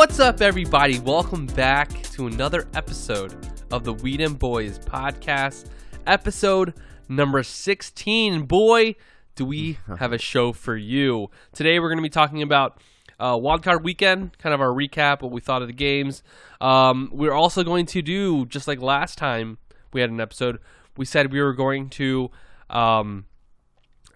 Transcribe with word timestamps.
What's 0.00 0.18
up, 0.18 0.40
everybody? 0.40 0.98
Welcome 0.98 1.44
back 1.44 1.90
to 2.12 2.26
another 2.26 2.66
episode 2.72 3.34
of 3.70 3.84
the 3.84 3.92
We 3.92 4.16
Dem 4.16 4.34
Boyz 4.34 4.82
podcast, 4.82 5.66
episode 6.06 6.72
number 7.10 7.42
16. 7.42 8.44
Boy, 8.46 8.96
do 9.34 9.44
we 9.44 9.78
have 9.98 10.14
a 10.14 10.18
show 10.18 10.54
for 10.54 10.74
you. 10.74 11.30
Today, 11.52 11.78
we're 11.78 11.90
going 11.90 11.98
to 11.98 12.02
be 12.02 12.08
talking 12.08 12.40
about 12.40 12.80
uh, 13.20 13.34
wildcard 13.34 13.82
weekend, 13.82 14.38
kind 14.38 14.54
of 14.54 14.62
our 14.62 14.70
recap, 14.70 15.20
what 15.20 15.32
we 15.32 15.42
thought 15.42 15.60
of 15.60 15.68
the 15.68 15.74
games. 15.74 16.22
Um, 16.62 17.10
we're 17.12 17.34
also 17.34 17.62
going 17.62 17.84
to 17.84 18.00
do, 18.00 18.46
just 18.46 18.66
like 18.66 18.80
last 18.80 19.18
time 19.18 19.58
we 19.92 20.00
had 20.00 20.08
an 20.08 20.18
episode, 20.18 20.60
we 20.96 21.04
said 21.04 21.30
we 21.30 21.42
were 21.42 21.52
going 21.52 21.90
to 21.90 22.30
um, 22.70 23.26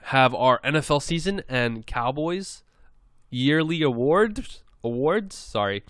have 0.04 0.34
our 0.34 0.60
NFL 0.60 1.02
season 1.02 1.42
and 1.46 1.86
Cowboys 1.86 2.62
yearly 3.28 3.82
awards 3.82 4.63
awards? 4.84 5.34
Sorry. 5.36 5.82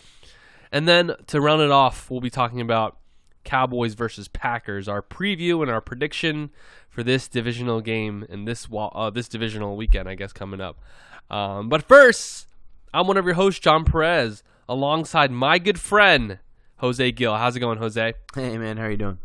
And 0.73 0.89
then 0.89 1.13
to 1.29 1.41
round 1.41 1.63
it 1.63 1.71
off 1.71 2.11
we'll 2.11 2.21
be 2.21 2.31
talking 2.31 2.61
about 2.61 2.97
cowboys 3.45 3.95
versus 3.95 4.27
packers 4.29 4.89
our 4.89 5.03
preview 5.03 5.61
and 5.63 5.71
our 5.71 5.81
prediction 5.81 6.51
for 6.89 7.03
this 7.03 7.29
divisional 7.29 7.81
game 7.81 8.25
and 8.31 8.49
this 8.49 8.67
uh, 8.73 9.11
this 9.11 9.29
divisional 9.29 9.77
weekend 9.77 10.09
i 10.09 10.15
guess 10.15 10.33
coming 10.33 10.61
up. 10.61 10.81
Um, 11.31 11.69
but 11.69 11.83
first 11.83 12.49
i'm 12.93 13.07
one 13.07 13.17
of 13.17 13.25
your 13.25 13.35
hosts 13.35 13.61
jon 13.61 13.85
perez 13.85 14.43
alongside 14.69 15.31
my 15.31 15.59
good 15.59 15.79
friend 15.79 16.39
jose 16.79 17.13
gill 17.13 17.37
how's 17.37 17.55
it 17.55 17.61
going 17.61 17.79
jose? 17.79 18.15
Hey 18.35 18.59
man, 18.59 18.77
how 18.79 18.85
are 18.85 18.91
you 18.91 18.97
doing? 18.97 19.19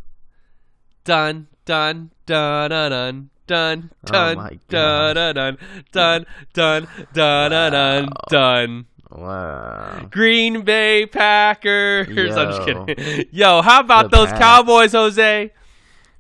dun 1.05 1.47
dun 1.65 2.11
dun 2.25 2.69
dun 2.69 2.91
dun 2.91 3.29
dun 3.47 3.89
Oh 4.05 4.11
dun 4.11 4.37
my 4.37 4.59
dun 4.67 5.15
dun 5.15 5.33
dun 5.35 5.57
dun 5.91 6.25
dun 6.53 6.87
dun 7.13 7.49
dun 7.49 7.71
dun 7.71 8.09
dun 8.29 8.85
Wow. 9.11 10.07
Green 10.11 10.61
Bay 10.61 11.05
Packers. 11.05 12.07
I'm 12.37 12.51
just 12.51 12.63
kidding. 12.63 13.25
Yo, 13.31 13.61
how 13.61 13.79
about 13.79 14.11
The 14.11 14.17
those 14.17 14.27
Pats. 14.27 14.39
Cowboys, 14.39 14.91
Jose? 14.91 15.51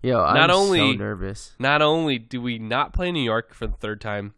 Yo, 0.01 0.21
I'm 0.23 0.35
Not 0.35 0.49
so 0.49 0.55
only- 0.55 0.97
nervous. 0.97 1.53
Not 1.59 1.81
only 1.81 2.17
do 2.17 2.41
we 2.41 2.57
not 2.57 2.93
play 2.93 3.11
New 3.11 3.21
York 3.23 3.53
for 3.53 3.67
the 3.67 3.73
third 3.75 4.01
time, 4.01 4.33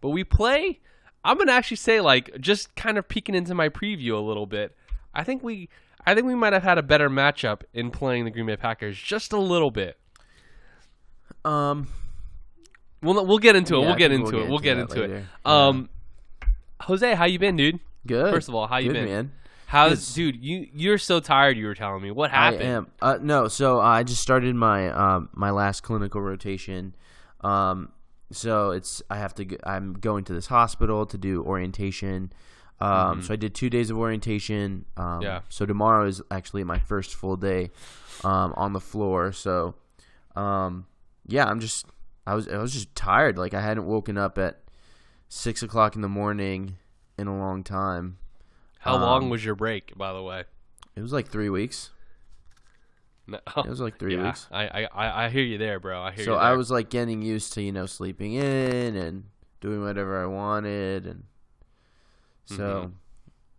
but 0.00 0.10
we 0.10 0.22
play. 0.24 0.80
I'm 1.24 1.36
gonna 1.38 1.52
actually 1.52 1.78
say, 1.78 2.00
like, 2.00 2.38
just 2.40 2.74
kind 2.76 2.96
of 2.98 3.08
peeking 3.08 3.34
into 3.34 3.54
my 3.54 3.68
preview 3.68 4.12
a 4.12 4.18
little 4.18 4.46
bit. 4.46 4.76
I 5.12 5.24
think 5.24 5.42
we, 5.42 5.68
I 6.06 6.14
think 6.14 6.26
we 6.26 6.34
might 6.36 6.52
have 6.52 6.62
had 6.62 6.78
a 6.78 6.82
better 6.84 7.10
matchup 7.10 7.62
in 7.74 7.90
playing 7.90 8.24
the 8.26 8.30
Green 8.30 8.46
Bay 8.46 8.56
Packers, 8.56 8.96
just 8.96 9.32
a 9.32 9.38
little 9.38 9.70
bit. 9.72 9.98
Um, 11.44 11.88
We'll 13.02 13.24
we'll 13.26 13.38
get 13.38 13.56
into 13.56 13.76
it. 13.76 13.80
Yeah, 13.80 13.86
we'll 13.86 13.96
get 13.96 14.10
into 14.12 14.32
we'll 14.32 14.44
it. 14.44 14.48
We'll 14.48 14.58
get 14.58 14.74
get 14.76 14.78
into 14.78 15.02
into 15.04 15.16
it. 15.16 15.24
Um, 15.44 15.88
Jose, 16.82 17.14
how 17.14 17.24
you 17.26 17.38
been, 17.38 17.56
dude? 17.56 17.78
Good. 18.06 18.32
First 18.32 18.48
of 18.48 18.54
all, 18.54 18.66
how 18.66 18.78
you 18.78 18.92
good, 18.92 19.04
been? 19.04 19.08
man? 19.08 19.32
How's 19.66 19.92
It's- 19.92 20.14
dude? 20.14 20.42
You 20.44 20.68
you're 20.72 20.98
so 20.98 21.18
tired. 21.20 21.56
You 21.56 21.66
were 21.66 21.74
telling 21.74 22.02
me 22.02 22.10
what 22.12 22.30
happened. 22.30 22.62
I 22.62 22.66
am. 22.66 22.86
Uh, 23.02 23.18
no, 23.20 23.48
so 23.48 23.80
I 23.80 24.02
just 24.04 24.22
started 24.22 24.54
my 24.54 24.88
um 24.90 25.28
my 25.34 25.50
last 25.50 25.82
clinical 25.82 26.20
rotation. 26.20 26.94
Um, 27.40 27.90
so 28.32 28.70
it's 28.70 29.02
I 29.10 29.16
have 29.18 29.34
to. 29.36 29.44
Go, 29.44 29.56
I'm 29.64 29.94
going 29.94 30.24
to 30.24 30.32
this 30.32 30.46
hospital 30.46 31.04
to 31.06 31.18
do 31.18 31.42
orientation. 31.44 32.32
Um, 32.78 33.22
so 33.22 33.32
I 33.32 33.36
did 33.36 33.54
two 33.54 33.70
days 33.70 33.88
of 33.90 33.96
orientation. 33.98 34.84
Um, 34.96 35.04
Mm-hmm. 35.04 35.22
Yeah. 35.22 35.40
So 35.48 35.64
tomorrow 35.66 36.06
is 36.06 36.20
actually 36.30 36.62
my 36.62 36.78
first 36.78 37.14
full 37.14 37.36
day, 37.36 37.70
um, 38.22 38.52
on 38.56 38.72
the 38.74 38.80
floor. 38.80 39.32
So, 39.32 39.74
um, 40.36 40.86
yeah, 41.26 41.46
I'm 41.46 41.58
just 41.60 41.86
I 42.26 42.34
was 42.34 42.46
I 42.48 42.58
was 42.58 42.72
just 42.72 42.94
tired. 42.94 43.38
Like 43.38 43.54
I 43.54 43.62
hadn't 43.62 43.86
woken 43.86 44.18
up 44.18 44.36
at 44.38 44.60
six 45.28 45.62
o'clock 45.62 45.96
in 45.96 46.02
the 46.02 46.08
morning 46.08 46.76
in 47.18 47.26
a 47.26 47.36
long 47.38 47.62
time. 47.64 48.18
How 48.80 48.96
long 48.96 49.24
Um, 49.24 49.30
was 49.30 49.44
your 49.44 49.54
break, 49.54 49.96
by 49.96 50.12
the 50.12 50.22
way? 50.22 50.44
It 50.94 51.02
was 51.02 51.12
like 51.12 51.28
three 51.28 51.48
weeks. 51.50 51.90
No. 53.26 53.40
It 53.56 53.68
was 53.68 53.80
like 53.80 53.98
three 53.98 54.14
yeah, 54.16 54.24
weeks. 54.26 54.46
I, 54.52 54.66
I 54.68 54.84
I 54.94 55.24
I 55.24 55.28
hear 55.28 55.42
you 55.42 55.58
there, 55.58 55.80
bro. 55.80 56.00
I 56.00 56.12
hear 56.12 56.24
So 56.24 56.32
you. 56.32 56.36
So 56.38 56.40
I 56.40 56.52
was 56.52 56.70
like 56.70 56.90
getting 56.90 57.22
used 57.22 57.52
to 57.54 57.62
you 57.62 57.72
know 57.72 57.86
sleeping 57.86 58.34
in 58.34 58.94
and 58.96 59.24
doing 59.60 59.82
whatever 59.82 60.22
I 60.22 60.26
wanted, 60.26 61.06
and 61.06 61.24
so 62.44 62.62
Mm-hmm. 62.64 62.92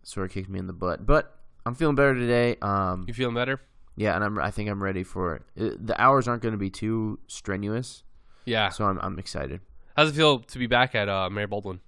sort 0.02 0.26
of 0.26 0.32
kicked 0.32 0.48
me 0.48 0.58
in 0.58 0.66
the 0.66 0.72
butt. 0.72 1.04
But 1.04 1.36
I'm 1.66 1.74
feeling 1.74 1.94
better 1.96 2.14
today. 2.14 2.56
Um, 2.62 3.04
You 3.06 3.12
feeling 3.14 3.34
better? 3.34 3.60
yeah, 3.96 4.14
and 4.14 4.24
I'm 4.24 4.38
I 4.38 4.50
think 4.50 4.70
I'm 4.70 4.82
ready 4.82 5.04
for 5.04 5.34
it. 5.36 5.42
it 5.56 5.86
the 5.86 6.00
hours 6.00 6.26
aren't 6.26 6.42
going 6.42 6.52
to 6.52 6.58
be 6.58 6.70
too 6.70 7.18
strenuous, 7.26 8.04
Yeah. 8.46 8.70
so 8.70 8.84
I'm 8.86 8.98
I'm 9.00 9.18
excited. 9.18 9.60
How's 9.96 10.10
it 10.10 10.14
feel 10.14 10.38
to 10.40 10.58
be 10.58 10.66
back 10.68 10.94
at 10.94 11.08
uh, 11.08 11.28
Mary 11.28 11.46
Baldwin? 11.48 11.80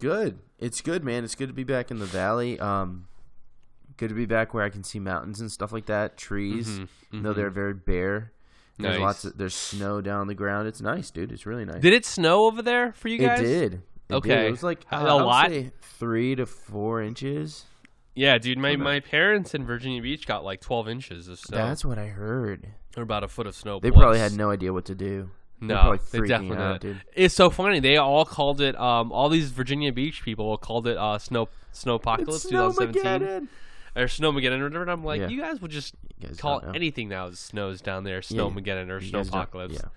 Good. 0.00 0.38
It's 0.58 0.80
good, 0.80 1.04
man. 1.04 1.24
It's 1.24 1.34
good 1.34 1.48
to 1.48 1.54
be 1.54 1.64
back 1.64 1.90
in 1.90 1.98
the 1.98 2.06
valley. 2.06 2.58
Um, 2.60 3.06
good 3.96 4.08
to 4.08 4.14
be 4.14 4.26
back 4.26 4.54
where 4.54 4.64
I 4.64 4.70
can 4.70 4.84
see 4.84 4.98
mountains 4.98 5.40
and 5.40 5.50
stuff 5.50 5.72
like 5.72 5.86
that, 5.86 6.16
trees. 6.16 6.80
Mhm, 7.12 7.22
Though 7.22 7.32
they're 7.32 7.50
very 7.50 7.74
bare. 7.74 8.32
There's 8.78 8.94
Nice. 8.94 9.00
lots 9.02 9.24
of 9.24 9.38
there's 9.38 9.54
snow 9.54 10.00
down 10.00 10.20
on 10.20 10.26
the 10.26 10.34
ground. 10.34 10.66
It's 10.66 10.80
nice, 10.80 11.10
dude. 11.10 11.30
It's 11.30 11.46
really 11.46 11.64
nice. 11.64 11.80
Did 11.80 11.92
it 11.92 12.04
snow 12.04 12.46
over 12.46 12.60
there 12.62 12.92
for 12.92 13.08
you 13.08 13.18
guys? 13.18 13.40
It 13.40 13.44
did. 13.44 13.62
It 13.64 13.70
did. 14.08 14.14
Okay. 14.16 14.48
It 14.48 14.50
was 14.50 14.62
like 14.64 14.84
a 14.90 14.96
I 14.96 15.12
lot? 15.12 15.48
say 15.50 15.70
three 15.80 16.34
to 16.34 16.44
four 16.46 17.00
inches. 17.00 17.64
Yeah, 18.16 18.38
dude. 18.38 18.58
My, 18.58 18.76
my 18.76 19.00
parents 19.00 19.54
in 19.54 19.64
Virginia 19.64 20.00
Beach 20.02 20.26
got 20.26 20.44
like 20.44 20.60
12 20.60 20.88
inches 20.88 21.26
of 21.28 21.38
snow, 21.38 21.56
That's 21.58 21.84
what 21.84 21.98
I 21.98 22.06
heard. 22.06 22.68
or 22.96 23.02
about 23.02 23.24
a 23.24 23.28
foot 23.28 23.46
of 23.48 23.54
snow. 23.56 23.80
They 23.80 23.90
plus. 23.90 24.00
probably 24.00 24.18
had 24.20 24.32
no 24.32 24.50
idea 24.50 24.72
what 24.72 24.84
to 24.86 24.94
do. 24.94 25.30
No, 25.60 25.96
they 26.10 26.20
definitely 26.20 26.56
out, 26.58 26.80
did. 26.80 26.94
dude. 26.94 27.02
It's 27.14 27.34
so 27.34 27.48
funny. 27.48 27.80
They 27.80 27.96
all 27.96 28.24
called 28.24 28.60
it. 28.60 28.78
Um, 28.78 29.12
all 29.12 29.28
these 29.28 29.50
Virginia 29.50 29.92
Beach 29.92 30.22
people 30.22 30.56
called 30.58 30.86
it 30.86 30.96
uh, 30.98 31.18
snow 31.18 31.48
snowpocalypse 31.72 32.48
2017 32.48 33.48
or 33.96 34.04
snowmageddon 34.06 34.60
or 34.60 34.64
whatever. 34.64 34.82
And 34.82 34.90
I'm 34.90 35.04
like, 35.04 35.20
Yeah. 35.20 35.28
you 35.28 35.40
guys 35.40 35.60
would 35.62 35.70
just 35.70 35.94
guys 36.20 36.36
call 36.36 36.62
anything 36.74 37.08
now 37.08 37.30
that 37.30 37.36
snows 37.38 37.80
down 37.80 38.04
there 38.04 38.16
Yeah, 38.28 38.38
snowmageddon 38.42 38.90
or 38.90 39.00
guys 39.00 39.10
don't- 39.10 39.26
snowpocalypse. 39.30 39.74
Yeah. 39.74 39.88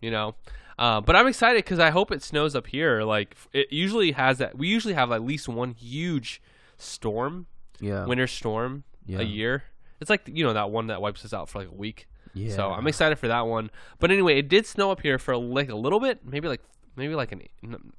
you 0.00 0.10
know. 0.10 0.34
Uh, 0.78 1.00
but 1.00 1.14
I'm 1.16 1.26
excited 1.26 1.62
because 1.64 1.78
I 1.78 1.90
hope 1.90 2.10
it 2.12 2.22
snows 2.22 2.54
up 2.54 2.66
here. 2.68 3.02
Like 3.02 3.36
it 3.52 3.72
usually 3.72 4.12
has 4.12 4.38
that. 4.38 4.56
We 4.56 4.68
usually 4.68 4.94
have 4.94 5.10
at 5.12 5.22
least 5.22 5.48
one 5.48 5.72
huge 5.72 6.40
storm, 6.78 7.46
Yeah. 7.80 8.06
winter 8.06 8.26
storm 8.26 8.84
Yeah. 9.06 9.18
a 9.20 9.22
year. 9.22 9.64
It's 10.00 10.08
like 10.08 10.22
you 10.32 10.44
know 10.44 10.52
that 10.54 10.70
one 10.70 10.86
that 10.86 11.02
wipes 11.02 11.24
us 11.24 11.34
out 11.34 11.48
for 11.48 11.58
like 11.58 11.68
a 11.68 11.74
week. 11.74 12.06
Yeah. 12.34 12.54
So 12.54 12.70
I'm 12.70 12.86
excited 12.86 13.18
for 13.18 13.28
that 13.28 13.46
one. 13.46 13.70
But 13.98 14.10
anyway, 14.10 14.38
it 14.38 14.48
did 14.48 14.66
snow 14.66 14.90
up 14.90 15.00
here 15.02 15.18
for 15.18 15.36
like 15.36 15.68
a 15.68 15.74
little 15.74 16.00
bit, 16.00 16.20
maybe 16.24 16.48
like 16.48 16.60
maybe 16.96 17.14
like 17.14 17.32
an 17.32 17.42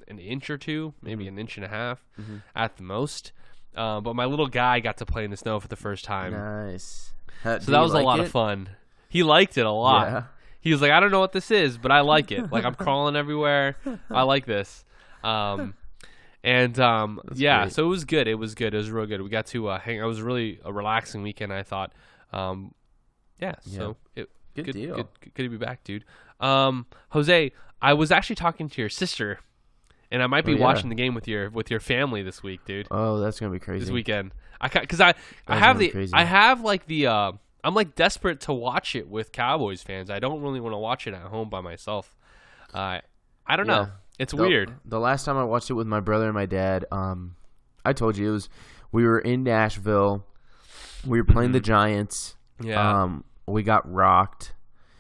an 0.08 0.20
inch 0.20 0.50
or 0.50 0.58
two, 0.58 0.94
maybe 1.02 1.26
Mm-hmm. 1.26 1.34
an 1.36 1.40
inch 1.40 1.58
and 1.58 1.66
a 1.66 1.70
half 1.70 2.04
at 2.56 2.78
the 2.78 2.84
most. 2.84 3.32
Uh, 3.76 4.02
but 4.02 4.16
my 4.16 4.26
little 4.26 4.48
guy 4.48 4.80
got 4.82 4.98
to 4.98 5.06
play 5.06 5.24
in 5.24 5.32
the 5.32 5.38
snow 5.38 5.60
for 5.60 5.68
the 5.70 5.76
first 5.78 6.04
time, 6.04 6.34
Nice. 6.34 7.14
How- 7.44 7.58
so 7.60 7.72
that 7.72 7.80
was 7.80 7.94
like 7.94 8.04
a 8.04 8.06
lot 8.06 8.20
it? 8.20 8.24
of 8.26 8.32
fun. 8.32 8.70
He 9.10 9.24
liked 9.24 9.58
it 9.58 9.66
a 9.66 9.72
lot. 9.72 10.08
Yeah. 10.08 10.24
He 10.60 10.72
was 10.72 10.82
like, 10.82 10.92
I 10.92 11.00
don't 11.00 11.10
know 11.12 11.20
what 11.22 11.32
this 11.32 11.50
is, 11.52 11.78
but 11.78 11.92
I 11.92 12.02
like 12.02 12.32
it. 12.32 12.52
Like 12.52 12.66
I'm 12.66 12.76
crawling 12.86 13.16
everywhere. 13.16 13.78
I 14.10 14.24
like 14.24 14.46
this. 14.46 14.84
Um, 15.24 15.74
and 16.44 16.80
um, 16.80 17.20
yeah, 17.34 17.64
great. 17.64 17.74
so 17.74 17.86
it 17.86 17.88
was 17.88 18.04
good. 18.06 18.28
It 18.28 18.36
was 18.36 18.56
good. 18.56 18.74
It 18.74 18.78
was 18.78 18.90
real 18.92 19.06
good. 19.06 19.22
We 19.22 19.30
got 19.30 19.48
to 19.48 19.70
uh, 19.70 19.80
hang. 19.80 19.98
It 19.98 20.04
was 20.04 20.22
really 20.22 20.60
a 20.66 20.72
relaxing 20.74 21.24
weekend. 21.24 21.52
I 21.54 21.64
thought. 21.64 21.94
Um, 22.34 22.74
yeah. 23.42 23.56
So 23.64 23.98
it 24.16 24.30
Good 24.56 24.66
good, 24.66 24.72
deal. 24.74 24.96
Good, 24.96 25.08
good 25.34 25.44
to 25.44 25.50
be 25.50 25.58
back, 25.58 25.84
dude. 25.84 26.04
Um, 26.40 26.86
Jose, 27.10 27.52
I 27.82 27.94
was 27.94 28.12
actually 28.12 28.36
talking 28.36 28.68
to 28.70 28.82
your 28.82 28.90
sister, 28.90 29.40
and 30.12 30.22
I 30.22 30.28
might 30.28 30.46
be 30.46 30.54
Oh, 30.54 30.56
yeah. 30.58 30.62
watching 30.64 30.90
the 30.90 30.96
game 30.96 31.14
with 31.16 31.28
your 31.28 31.50
with 31.50 31.72
your 31.72 31.80
family 31.80 32.22
this 32.22 32.44
week, 32.44 32.66
dude. 32.66 32.88
Oh, 32.92 33.20
that's 33.20 33.40
gonna 33.40 33.52
be 33.52 33.60
crazy. 33.60 33.86
This 33.86 33.92
weekend, 33.92 34.34
I 34.60 34.68
because 34.68 35.00
I 35.02 35.14
I 35.48 35.58
have 35.58 35.80
the 35.80 35.90
crazy. 35.90 36.14
I 36.14 36.24
have 36.26 36.62
like 36.62 36.86
the 36.88 37.08
uh 37.08 37.32
I'm 37.64 37.76
like 37.76 37.96
desperate 37.96 38.42
to 38.42 38.54
watch 38.54 38.96
it 38.96 39.08
with 39.08 39.32
Cowboys 39.32 39.84
fans. 39.84 40.10
I 40.10 40.20
don't 40.20 40.42
really 40.42 40.60
want 40.60 40.74
to 40.74 40.78
watch 40.80 41.08
it 41.08 41.14
at 41.14 41.22
home 41.22 41.50
by 41.50 41.62
myself. 41.62 42.16
Uh, 42.74 43.00
I 43.46 43.56
don't 43.56 43.68
know. 43.68 43.90
It's 44.20 44.34
The- 44.34 44.42
weird. 44.42 44.74
The 44.86 45.00
last 45.00 45.26
time 45.26 45.38
I 45.38 45.44
watched 45.44 45.70
it 45.70 45.74
with 45.74 45.88
my 45.88 46.00
brother 46.00 46.26
and 46.26 46.34
my 46.34 46.46
dad, 46.48 46.86
um, 46.92 47.36
I 47.86 47.94
told 47.94 48.18
you 48.18 48.30
it 48.30 48.32
was 48.34 48.50
we 48.92 49.06
were 49.06 49.20
in 49.20 49.44
Nashville. 49.44 50.26
We 51.06 51.20
were 51.22 51.26
playing 51.26 51.52
the 51.54 51.60
Giants. 51.60 52.36
Mm-hmm. 52.60 52.70
Yeah. 52.70 53.04
Um, 53.04 53.24
we 53.48 53.64
got 53.64 53.92
rocked, 53.92 54.54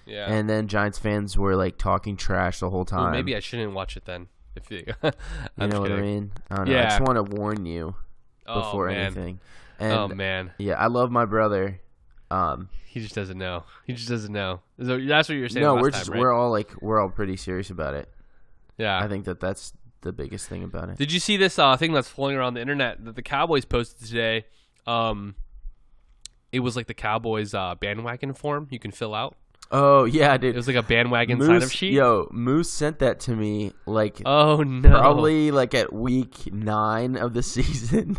yeah. 0.06 0.32
and 0.32 0.50
then 0.50 0.68
Giants 0.68 0.98
fans 1.00 1.38
were 1.38 1.56
like 1.56 1.78
talking 1.78 2.18
trash 2.18 2.60
the 2.60 2.70
whole 2.70 2.86
time. 2.86 3.04
well, 3.04 3.12
maybe 3.12 3.36
I 3.36 3.40
shouldn't 3.40 3.74
watch 3.74 3.96
it 3.98 4.06
then. 4.06 4.28
If 4.54 4.70
you, 4.70 4.84
you 5.04 5.68
know 5.68 5.80
what 5.80 5.94
I 5.94 6.02
mean? 6.02 6.34
I 6.50 6.56
don't 6.58 6.68
know. 6.68 6.78
I 6.78 6.84
just 6.84 7.00
want 7.00 7.16
to 7.16 7.24
warn 7.24 7.66
you 7.66 7.96
Oh, 8.46 8.60
before 8.60 8.88
man. 8.88 8.98
anything. 8.98 9.40
And 9.80 9.94
oh 9.94 10.08
man, 10.10 10.52
yeah, 10.58 10.74
I 10.74 10.88
love 10.88 11.10
my 11.10 11.24
brother. 11.24 11.80
Um, 12.30 12.68
he 12.86 13.00
just 13.00 13.16
doesn't 13.16 13.38
know. 13.38 13.64
He 13.88 13.94
just 13.94 14.10
doesn't 14.10 14.34
know. 14.34 14.60
So 14.84 15.00
that's 15.00 15.30
what 15.30 15.36
you 15.36 15.42
were 15.44 15.50
saying. 15.50 15.64
no, 15.64 15.76
we're 15.76 15.90
time, 15.92 16.00
just 16.02 16.10
right? 16.10 16.20
we're 16.20 16.34
all 16.34 16.52
like 16.52 16.70
we're 16.82 17.00
all 17.00 17.08
pretty 17.10 17.38
serious 17.38 17.70
about 17.70 17.94
it. 17.94 18.10
yeah. 18.78 19.00
I 19.00 19.08
think 19.08 19.24
that 19.24 19.40
that's 19.40 19.72
the 20.02 20.12
biggest 20.12 20.50
thing 20.50 20.64
about 20.66 20.90
it. 20.90 20.98
Did 20.98 21.14
you 21.14 21.20
see 21.22 21.38
this 21.38 21.58
uh, 21.58 21.78
thing 21.78 21.94
that's 21.94 22.10
floating 22.10 22.36
around 22.38 22.56
the 22.56 22.62
internet 22.62 23.06
that 23.06 23.16
the 23.16 23.22
Cowboys 23.22 23.64
posted 23.64 24.06
today? 24.08 24.46
Um, 24.86 25.36
it 26.52 26.60
was 26.62 26.76
like 26.76 26.88
the 26.88 26.94
Cowboys 26.94 27.54
uh, 27.54 27.76
bandwagon 27.76 28.34
form 28.34 28.68
you 28.70 28.80
can 28.80 28.92
fill 28.92 29.14
out. 29.16 29.36
Oh 29.74 30.04
yeah, 30.04 30.36
dude. 30.38 30.54
It 30.54 30.58
was 30.58 30.68
like 30.68 30.76
a 30.76 30.84
bandwagon 30.84 31.40
sign 31.40 31.56
up 31.56 31.62
Moose, 31.62 31.72
sheet. 31.72 31.94
yo, 31.94 32.28
Moose 32.32 32.70
sent 32.70 33.00
that 33.00 33.22
to 33.22 33.36
me 33.36 33.72
like 33.86 34.22
Oh 34.26 34.58
no! 34.64 34.90
probably 34.90 35.50
like 35.52 35.74
at 35.74 35.94
week 35.94 36.52
nine 36.52 37.16
of 37.16 37.34
the 37.34 37.42
season. 37.56 38.18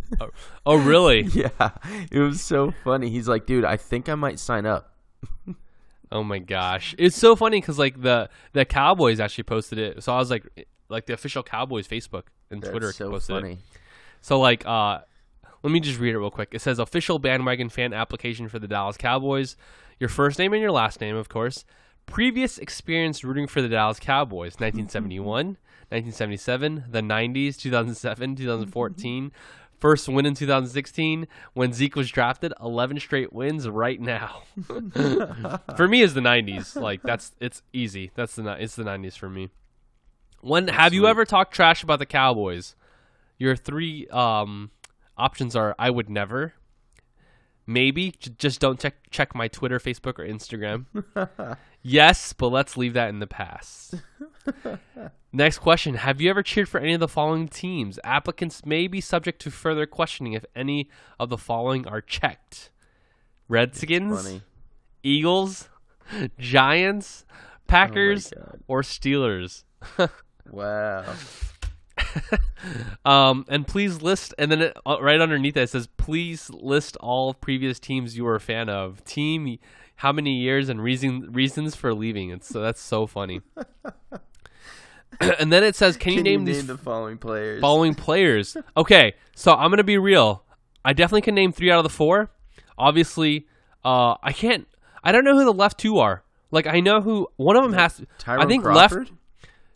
Oh 0.64 0.76
really? 0.76 1.20
yeah, 1.34 1.70
it 2.10 2.18
was 2.20 2.40
so 2.40 2.72
funny. 2.84 3.10
He's 3.10 3.28
like, 3.28 3.44
dude, 3.44 3.66
I 3.66 3.76
think 3.76 4.08
I 4.08 4.14
might 4.14 4.38
sign 4.38 4.64
up. 4.64 4.94
Oh 6.10 6.22
my 6.22 6.38
gosh, 6.38 6.94
it's 6.98 7.16
so 7.16 7.34
funny 7.36 7.60
because 7.60 7.78
like 7.78 8.00
the 8.00 8.28
the 8.52 8.64
Cowboys 8.64 9.20
actually 9.20 9.44
posted 9.44 9.78
it. 9.78 10.02
So 10.02 10.14
I 10.14 10.18
was 10.18 10.30
like, 10.30 10.66
like 10.88 11.06
the 11.06 11.14
official 11.14 11.42
Cowboys 11.42 11.88
Facebook 11.88 12.24
and 12.50 12.62
That's 12.62 12.70
Twitter 12.70 12.92
so 12.92 13.10
posted 13.10 13.36
funny. 13.42 13.52
it. 13.54 13.58
So 14.20 14.38
like, 14.38 14.64
uh, 14.66 15.00
let 15.62 15.70
me 15.70 15.80
just 15.80 15.98
read 15.98 16.14
it 16.14 16.18
real 16.18 16.30
quick. 16.30 16.50
It 16.52 16.60
says 16.60 16.78
official 16.78 17.18
bandwagon 17.18 17.68
fan 17.68 17.92
application 17.92 18.48
for 18.48 18.58
the 18.58 18.68
Dallas 18.68 18.96
Cowboys. 18.96 19.56
Your 20.00 20.08
first 20.08 20.38
name 20.38 20.52
and 20.52 20.62
your 20.62 20.72
last 20.72 21.00
name, 21.00 21.16
of 21.16 21.28
course. 21.28 21.64
Previous 22.06 22.58
experience 22.58 23.22
rooting 23.22 23.46
for 23.46 23.62
the 23.62 23.68
Dallas 23.68 24.00
Cowboys: 24.00 24.54
1971, 24.54 25.56
1977, 25.88 26.84
the 26.90 27.00
90s, 27.00 27.56
2007, 27.58 28.36
2014. 28.36 29.32
First 29.78 30.08
win 30.08 30.26
in 30.26 30.34
2016 30.34 31.26
when 31.54 31.72
Zeke 31.72 31.96
was 31.96 32.08
drafted. 32.08 32.52
11 32.60 33.00
straight 33.00 33.32
wins 33.32 33.68
right 33.68 34.00
now. 34.00 34.42
for 35.76 35.88
me, 35.88 36.02
is 36.02 36.14
the 36.14 36.20
90s. 36.20 36.80
Like 36.80 37.02
that's 37.02 37.32
it's 37.40 37.62
easy. 37.72 38.12
That's 38.14 38.36
the 38.36 38.48
it's 38.62 38.76
the 38.76 38.84
90s 38.84 39.18
for 39.18 39.28
me. 39.28 39.48
When 40.40 40.68
have 40.68 40.94
you 40.94 41.06
ever 41.06 41.24
talked 41.24 41.54
trash 41.54 41.82
about 41.82 41.98
the 41.98 42.06
Cowboys? 42.06 42.76
Your 43.38 43.56
three 43.56 44.06
um, 44.08 44.70
options 45.16 45.54
are: 45.56 45.74
I 45.78 45.90
would 45.90 46.08
never, 46.10 46.54
maybe, 47.66 48.12
j- 48.18 48.32
just 48.38 48.60
don't 48.60 48.78
check 48.80 48.94
check 49.10 49.34
my 49.34 49.48
Twitter, 49.48 49.78
Facebook, 49.78 50.18
or 50.18 50.26
Instagram. 50.26 50.86
yes, 51.82 52.32
but 52.32 52.48
let's 52.48 52.76
leave 52.76 52.94
that 52.94 53.08
in 53.08 53.18
the 53.18 53.26
past. 53.26 53.94
Next 55.32 55.58
question: 55.58 55.94
Have 55.94 56.20
you 56.20 56.28
ever 56.30 56.42
cheered 56.42 56.68
for 56.68 56.78
any 56.80 56.94
of 56.94 57.00
the 57.00 57.08
following 57.08 57.48
teams? 57.48 57.98
Applicants 58.04 58.66
may 58.66 58.86
be 58.86 59.00
subject 59.00 59.40
to 59.42 59.50
further 59.50 59.86
questioning 59.86 60.34
if 60.34 60.44
any 60.54 60.88
of 61.18 61.28
the 61.28 61.38
following 61.38 61.86
are 61.86 62.00
checked: 62.00 62.70
Redskins, 63.48 64.40
Eagles, 65.02 65.68
Giants, 66.38 67.24
Packers, 67.66 68.30
God. 68.30 68.60
or 68.68 68.82
Steelers. 68.82 69.64
Wow. 70.50 71.04
Um, 73.04 73.44
and 73.48 73.66
please 73.66 74.00
list, 74.00 74.34
and 74.38 74.52
then 74.52 74.62
it, 74.62 74.76
uh, 74.86 74.96
right 75.00 75.20
underneath 75.20 75.54
that 75.54 75.62
it 75.62 75.70
says, 75.70 75.88
please 75.96 76.48
list 76.50 76.96
all 76.98 77.34
previous 77.34 77.80
teams 77.80 78.16
you 78.16 78.22
were 78.22 78.36
a 78.36 78.40
fan 78.40 78.68
of. 78.68 79.04
Team, 79.04 79.58
how 79.96 80.12
many 80.12 80.36
years 80.38 80.68
and 80.68 80.80
reason 80.80 81.32
reasons 81.32 81.74
for 81.74 81.92
leaving. 81.92 82.30
It's 82.30 82.48
so 82.48 82.60
that's 82.60 82.80
so 82.80 83.06
funny. 83.06 83.40
and 85.20 85.52
then 85.52 85.62
it 85.62 85.76
says, 85.76 85.96
can, 85.96 86.12
you 86.12 86.22
name 86.22 86.46
you 86.46 86.54
these 86.54 86.66
the 86.66 86.78
following 86.78 87.18
players? 87.18 87.60
following 87.60 87.94
players? 87.94 88.56
Okay, 88.76 89.14
so 89.34 89.52
I'm 89.52 89.70
gonna 89.70 89.84
be 89.84 89.98
real. 89.98 90.44
I 90.84 90.92
definitely 90.92 91.22
can 91.22 91.34
name 91.34 91.52
three 91.52 91.70
out 91.70 91.78
of 91.78 91.84
the 91.84 91.90
four. 91.90 92.30
Obviously, 92.78 93.46
uh, 93.84 94.14
I 94.22 94.32
can't. 94.32 94.66
I 95.04 95.12
don't 95.12 95.24
know 95.24 95.36
who 95.36 95.44
the 95.44 95.52
left 95.52 95.78
two 95.78 95.98
are. 95.98 96.22
Like 96.50 96.66
I 96.66 96.80
know 96.80 97.00
who 97.00 97.28
one 97.36 97.56
of 97.56 97.62
them 97.62 97.72
has. 97.74 97.96
To, 97.96 98.06
I 98.26 98.46
think 98.46 98.62
Crawford? 98.62 99.08
left. 99.08 99.12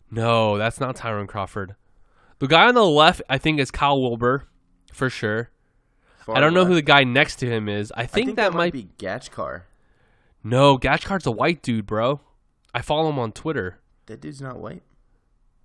No, 0.09 0.57
that's 0.57 0.79
not 0.79 0.95
Tyrone 0.95 1.27
Crawford. 1.27 1.75
The 2.39 2.47
guy 2.47 2.67
on 2.67 2.75
the 2.75 2.85
left, 2.85 3.21
I 3.29 3.37
think, 3.37 3.59
is 3.59 3.71
Kyle 3.71 4.01
Wilber, 4.01 4.47
for 4.93 5.09
sure. 5.09 5.49
Far 6.25 6.37
I 6.37 6.39
don't 6.39 6.53
know 6.53 6.65
who 6.65 6.75
the 6.75 6.81
guy 6.81 7.03
next 7.03 7.37
to 7.37 7.49
him 7.49 7.67
is. 7.67 7.91
I 7.95 8.01
I 8.01 8.05
think, 8.05 8.35
that, 8.35 8.53
might 8.53 8.73
be 8.73 8.89
Gachkar. 8.99 9.63
No, 10.43 10.77
Gachkar's 10.77 11.25
a 11.25 11.31
white 11.31 11.61
dude, 11.61 11.85
bro. 11.85 12.21
I 12.73 12.81
follow 12.81 13.09
him 13.09 13.17
on 13.17 13.31
Twitter. 13.31 13.79
That 14.05 14.21
dude's 14.21 14.41
not 14.41 14.59
white. 14.59 14.83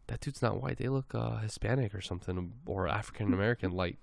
That 0.06 0.20
dude's 0.20 0.40
not 0.42 0.62
white. 0.62 0.78
They 0.78 0.88
look 0.88 1.14
uh, 1.14 1.38
Hispanic 1.38 1.94
or 1.94 2.00
something, 2.00 2.52
or 2.66 2.88
African 2.88 3.32
American 3.32 3.70
light. 3.76 3.98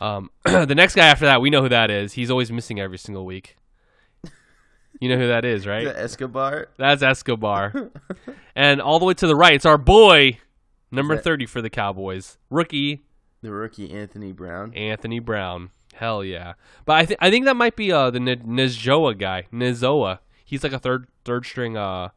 Um, 0.00 0.30
the 0.44 0.74
next 0.74 0.94
guy 0.94 1.06
after 1.06 1.26
that, 1.26 1.40
we 1.40 1.50
know 1.50 1.62
who 1.62 1.68
that 1.70 1.90
is. 1.90 2.12
He's 2.12 2.30
always 2.30 2.52
missing 2.52 2.80
every 2.80 2.98
single 2.98 3.24
week. 3.24 3.56
You 5.00 5.08
know 5.08 5.18
who 5.18 5.28
that 5.28 5.44
is, 5.44 5.66
right? 5.66 5.86
Is 5.86 5.92
that 5.92 6.02
Escobar? 6.02 6.68
That's 6.76 7.02
Escobar. 7.02 7.90
and 8.56 8.80
all 8.80 8.98
the 8.98 9.04
way 9.04 9.14
to 9.14 9.26
the 9.26 9.36
right, 9.36 9.54
it's 9.54 9.66
our 9.66 9.78
boy, 9.78 10.38
number 10.90 11.14
that- 11.16 11.24
30 11.24 11.46
for 11.46 11.60
the 11.62 11.70
Cowboys. 11.70 12.38
Rookie, 12.50 13.04
The 13.42 13.52
rookie 13.52 13.90
Anthony 13.92 14.32
Brown. 14.32 14.72
Anthony 14.74 15.18
Brown. 15.18 15.70
Hell 15.94 16.22
yeah. 16.24 16.54
But 16.84 16.96
I, 16.96 17.04
th- 17.06 17.18
I 17.22 17.30
think 17.30 17.44
that 17.46 17.56
might 17.56 17.74
be 17.76 17.90
uh, 17.90 18.10
the 18.10 18.18
N- 18.20 18.42
Nzeocha 18.46 19.18
guy. 19.18 19.44
Nzeocha. 19.52 20.18
He's 20.44 20.62
like 20.62 20.72
a 20.72 20.78
third 20.78 21.06
third 21.24 21.46
string 21.46 21.76
uh, 21.76 22.10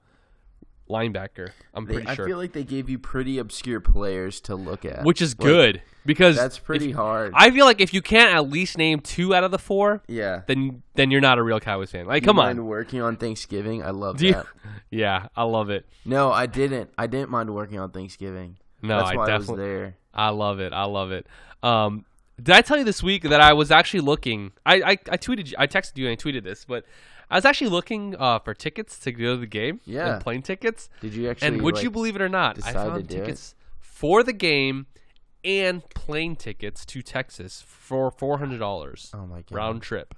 linebacker. 0.90 1.50
I'm 1.74 1.86
They, 1.86 1.94
pretty 1.96 2.10
I 2.10 2.16
feel 2.16 2.38
like 2.38 2.54
they 2.54 2.64
gave 2.64 2.90
you 2.90 2.98
pretty 3.00 3.38
obscure 3.38 3.80
players 3.80 4.42
to 4.42 4.56
look 4.56 4.86
at. 4.86 5.04
Which 5.04 5.22
is 5.22 5.38
Like, 5.38 5.46
good 5.48 5.82
because 6.06 6.36
That's 6.36 6.58
if- 6.58 6.64
pretty 6.64 6.92
hard. 6.92 7.32
I 7.36 7.52
feel 7.52 7.66
like 7.66 7.80
if 7.80 7.94
you 7.94 8.02
can't 8.02 8.34
at 8.34 8.50
least 8.50 8.78
name 8.78 9.00
two 9.00 9.36
out 9.36 9.44
of 9.44 9.52
the 9.52 9.60
four, 9.60 10.02
yeah. 10.08 10.42
then 10.48 10.82
then 10.96 11.12
you're 11.12 11.22
not 11.22 11.38
a 11.38 11.44
real 11.44 11.60
Cowboys 11.60 11.92
fan. 11.92 12.06
Like, 12.08 12.24
You 12.24 12.28
come 12.28 12.38
mind 12.38 12.60
on. 12.60 12.66
working 12.66 13.02
on 13.02 13.16
Thanksgiving? 13.18 13.84
I 13.84 13.92
love 13.92 14.18
Do 14.18 14.28
you- 14.28 14.34
that. 14.34 14.46
Yeah, 14.92 15.28
I 15.36 15.44
love 15.44 15.70
it. 15.70 15.86
No, 16.04 16.32
I 16.32 16.48
didn't. 16.48 16.90
I 16.98 17.06
didn't 17.06 17.30
mind 17.30 17.54
working 17.54 17.78
on 17.80 17.92
Thanksgiving. 17.92 18.58
No, 18.82 18.98
That's 18.98 19.12
I 19.12 19.16
why 19.16 19.30
I 19.30 19.38
was 19.38 19.48
there. 19.48 19.96
I 20.14 20.30
love 20.30 20.60
it. 20.60 20.74
I 20.74 20.86
love 20.86 21.12
it. 21.12 21.28
Um, 21.62 22.06
did 22.42 22.56
I 22.56 22.62
tell 22.62 22.78
you 22.78 22.84
this 22.86 23.04
week 23.04 23.24
that 23.24 23.40
I 23.40 23.54
was 23.54 23.70
actually 23.70 24.00
looking? 24.00 24.52
I, 24.66 24.76
I, 24.82 24.92
I 24.92 25.18
tweeted, 25.18 25.50
you- 25.52 25.58
I 25.60 25.68
texted 25.68 25.98
you 25.98 26.08
and 26.08 26.14
I 26.14 26.16
tweeted 26.16 26.44
this, 26.44 26.66
but 26.66 26.86
I 27.32 27.36
was 27.36 27.46
actually 27.46 27.70
looking 27.70 28.16
uh, 28.18 28.40
for 28.40 28.54
tickets 28.54 28.98
to 29.00 29.12
go 29.12 29.36
to 29.36 29.42
the 29.42 29.48
game. 29.48 29.82
Yeah. 29.86 30.14
and 30.14 30.24
plane 30.24 30.42
tickets. 30.42 30.90
Did 31.02 31.14
you 31.14 31.30
actually? 31.30 31.48
And 31.50 31.62
would 31.62 31.82
you 31.82 31.92
believe 31.92 32.16
it 32.16 32.22
or 32.22 32.30
not, 32.30 32.58
I 32.66 32.74
found 32.74 33.08
do 33.08 33.16
it? 33.16 33.20
tickets 33.20 33.56
for 33.80 34.24
the 34.24 34.34
game 34.34 34.88
and 35.44 35.88
plane 35.90 36.36
tickets 36.36 36.86
to 36.86 37.02
Texas 37.02 37.64
for 37.66 38.12
four 38.12 38.40
hundred 38.40 38.60
dollars 38.60 39.12
Oh 39.14 39.26
my 39.26 39.38
god, 39.42 39.52
round 39.52 39.82
trip. 39.82 40.16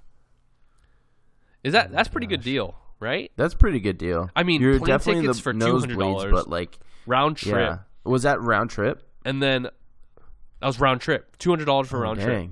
Is 1.62 1.72
that 1.74 1.90
Oh 1.90 1.94
that's 1.94 2.08
a 2.08 2.12
pretty 2.12 2.26
good 2.26 2.42
deal, 2.42 2.74
right? 2.98 3.30
That's 3.36 3.54
pretty 3.54 3.80
good 3.80 3.98
deal. 3.98 4.30
I 4.34 4.42
mean, 4.42 4.60
you're 4.60 4.78
definitely 4.78 5.22
tickets 5.22 5.38
the 5.38 5.42
for 5.42 5.54
nosebleeds, 5.54 6.24
$200. 6.24 6.30
but 6.32 6.48
like, 6.48 6.78
Round 7.06 7.36
trip, 7.36 7.54
yeah, 7.54 7.78
was 8.04 8.22
that 8.22 8.40
round 8.40 8.70
trip? 8.70 9.02
and 9.24 9.42
then 9.42 9.62
that 9.64 10.66
was 10.66 10.80
round 10.80 11.00
trip, 11.00 11.36
two 11.38 11.50
hundred 11.50 11.66
dollars 11.66 11.88
for 11.88 11.98
oh, 11.98 12.00
round 12.00 12.20
trip. 12.20 12.50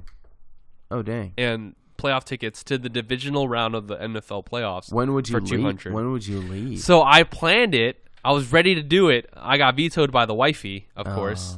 Oh 0.91 1.03
dang. 1.03 1.35
and 1.39 1.75
playoff 2.01 2.25
tickets 2.25 2.65
to 2.65 2.79
the 2.79 2.89
divisional 2.89 3.49
round 3.49 3.75
of 3.75 3.87
the 3.87 3.97
NFL 3.97 4.47
playoffs. 4.47 4.93
When 4.93 5.13
would 5.15 5.29
you 5.29 5.35
for 5.37 5.41
leave? 5.41 5.51
200. 5.51 5.93
When 5.93 6.11
would 6.13 6.27
you 6.27 6.39
leave? 6.41 6.81
So 6.81 7.03
I 7.03 7.23
planned 7.25 7.75
it. 7.75 8.07
I 8.25 8.33
was 8.33 8.53
ready 8.53 8.75
to 8.75 8.83
do 8.83 9.09
it. 9.09 9.29
I 9.35 9.57
got 9.57 9.77
vetoed 9.77 10.13
by 10.13 10.27
the 10.27 10.35
wifey, 10.35 10.89
of 10.97 11.07
course. 11.07 11.57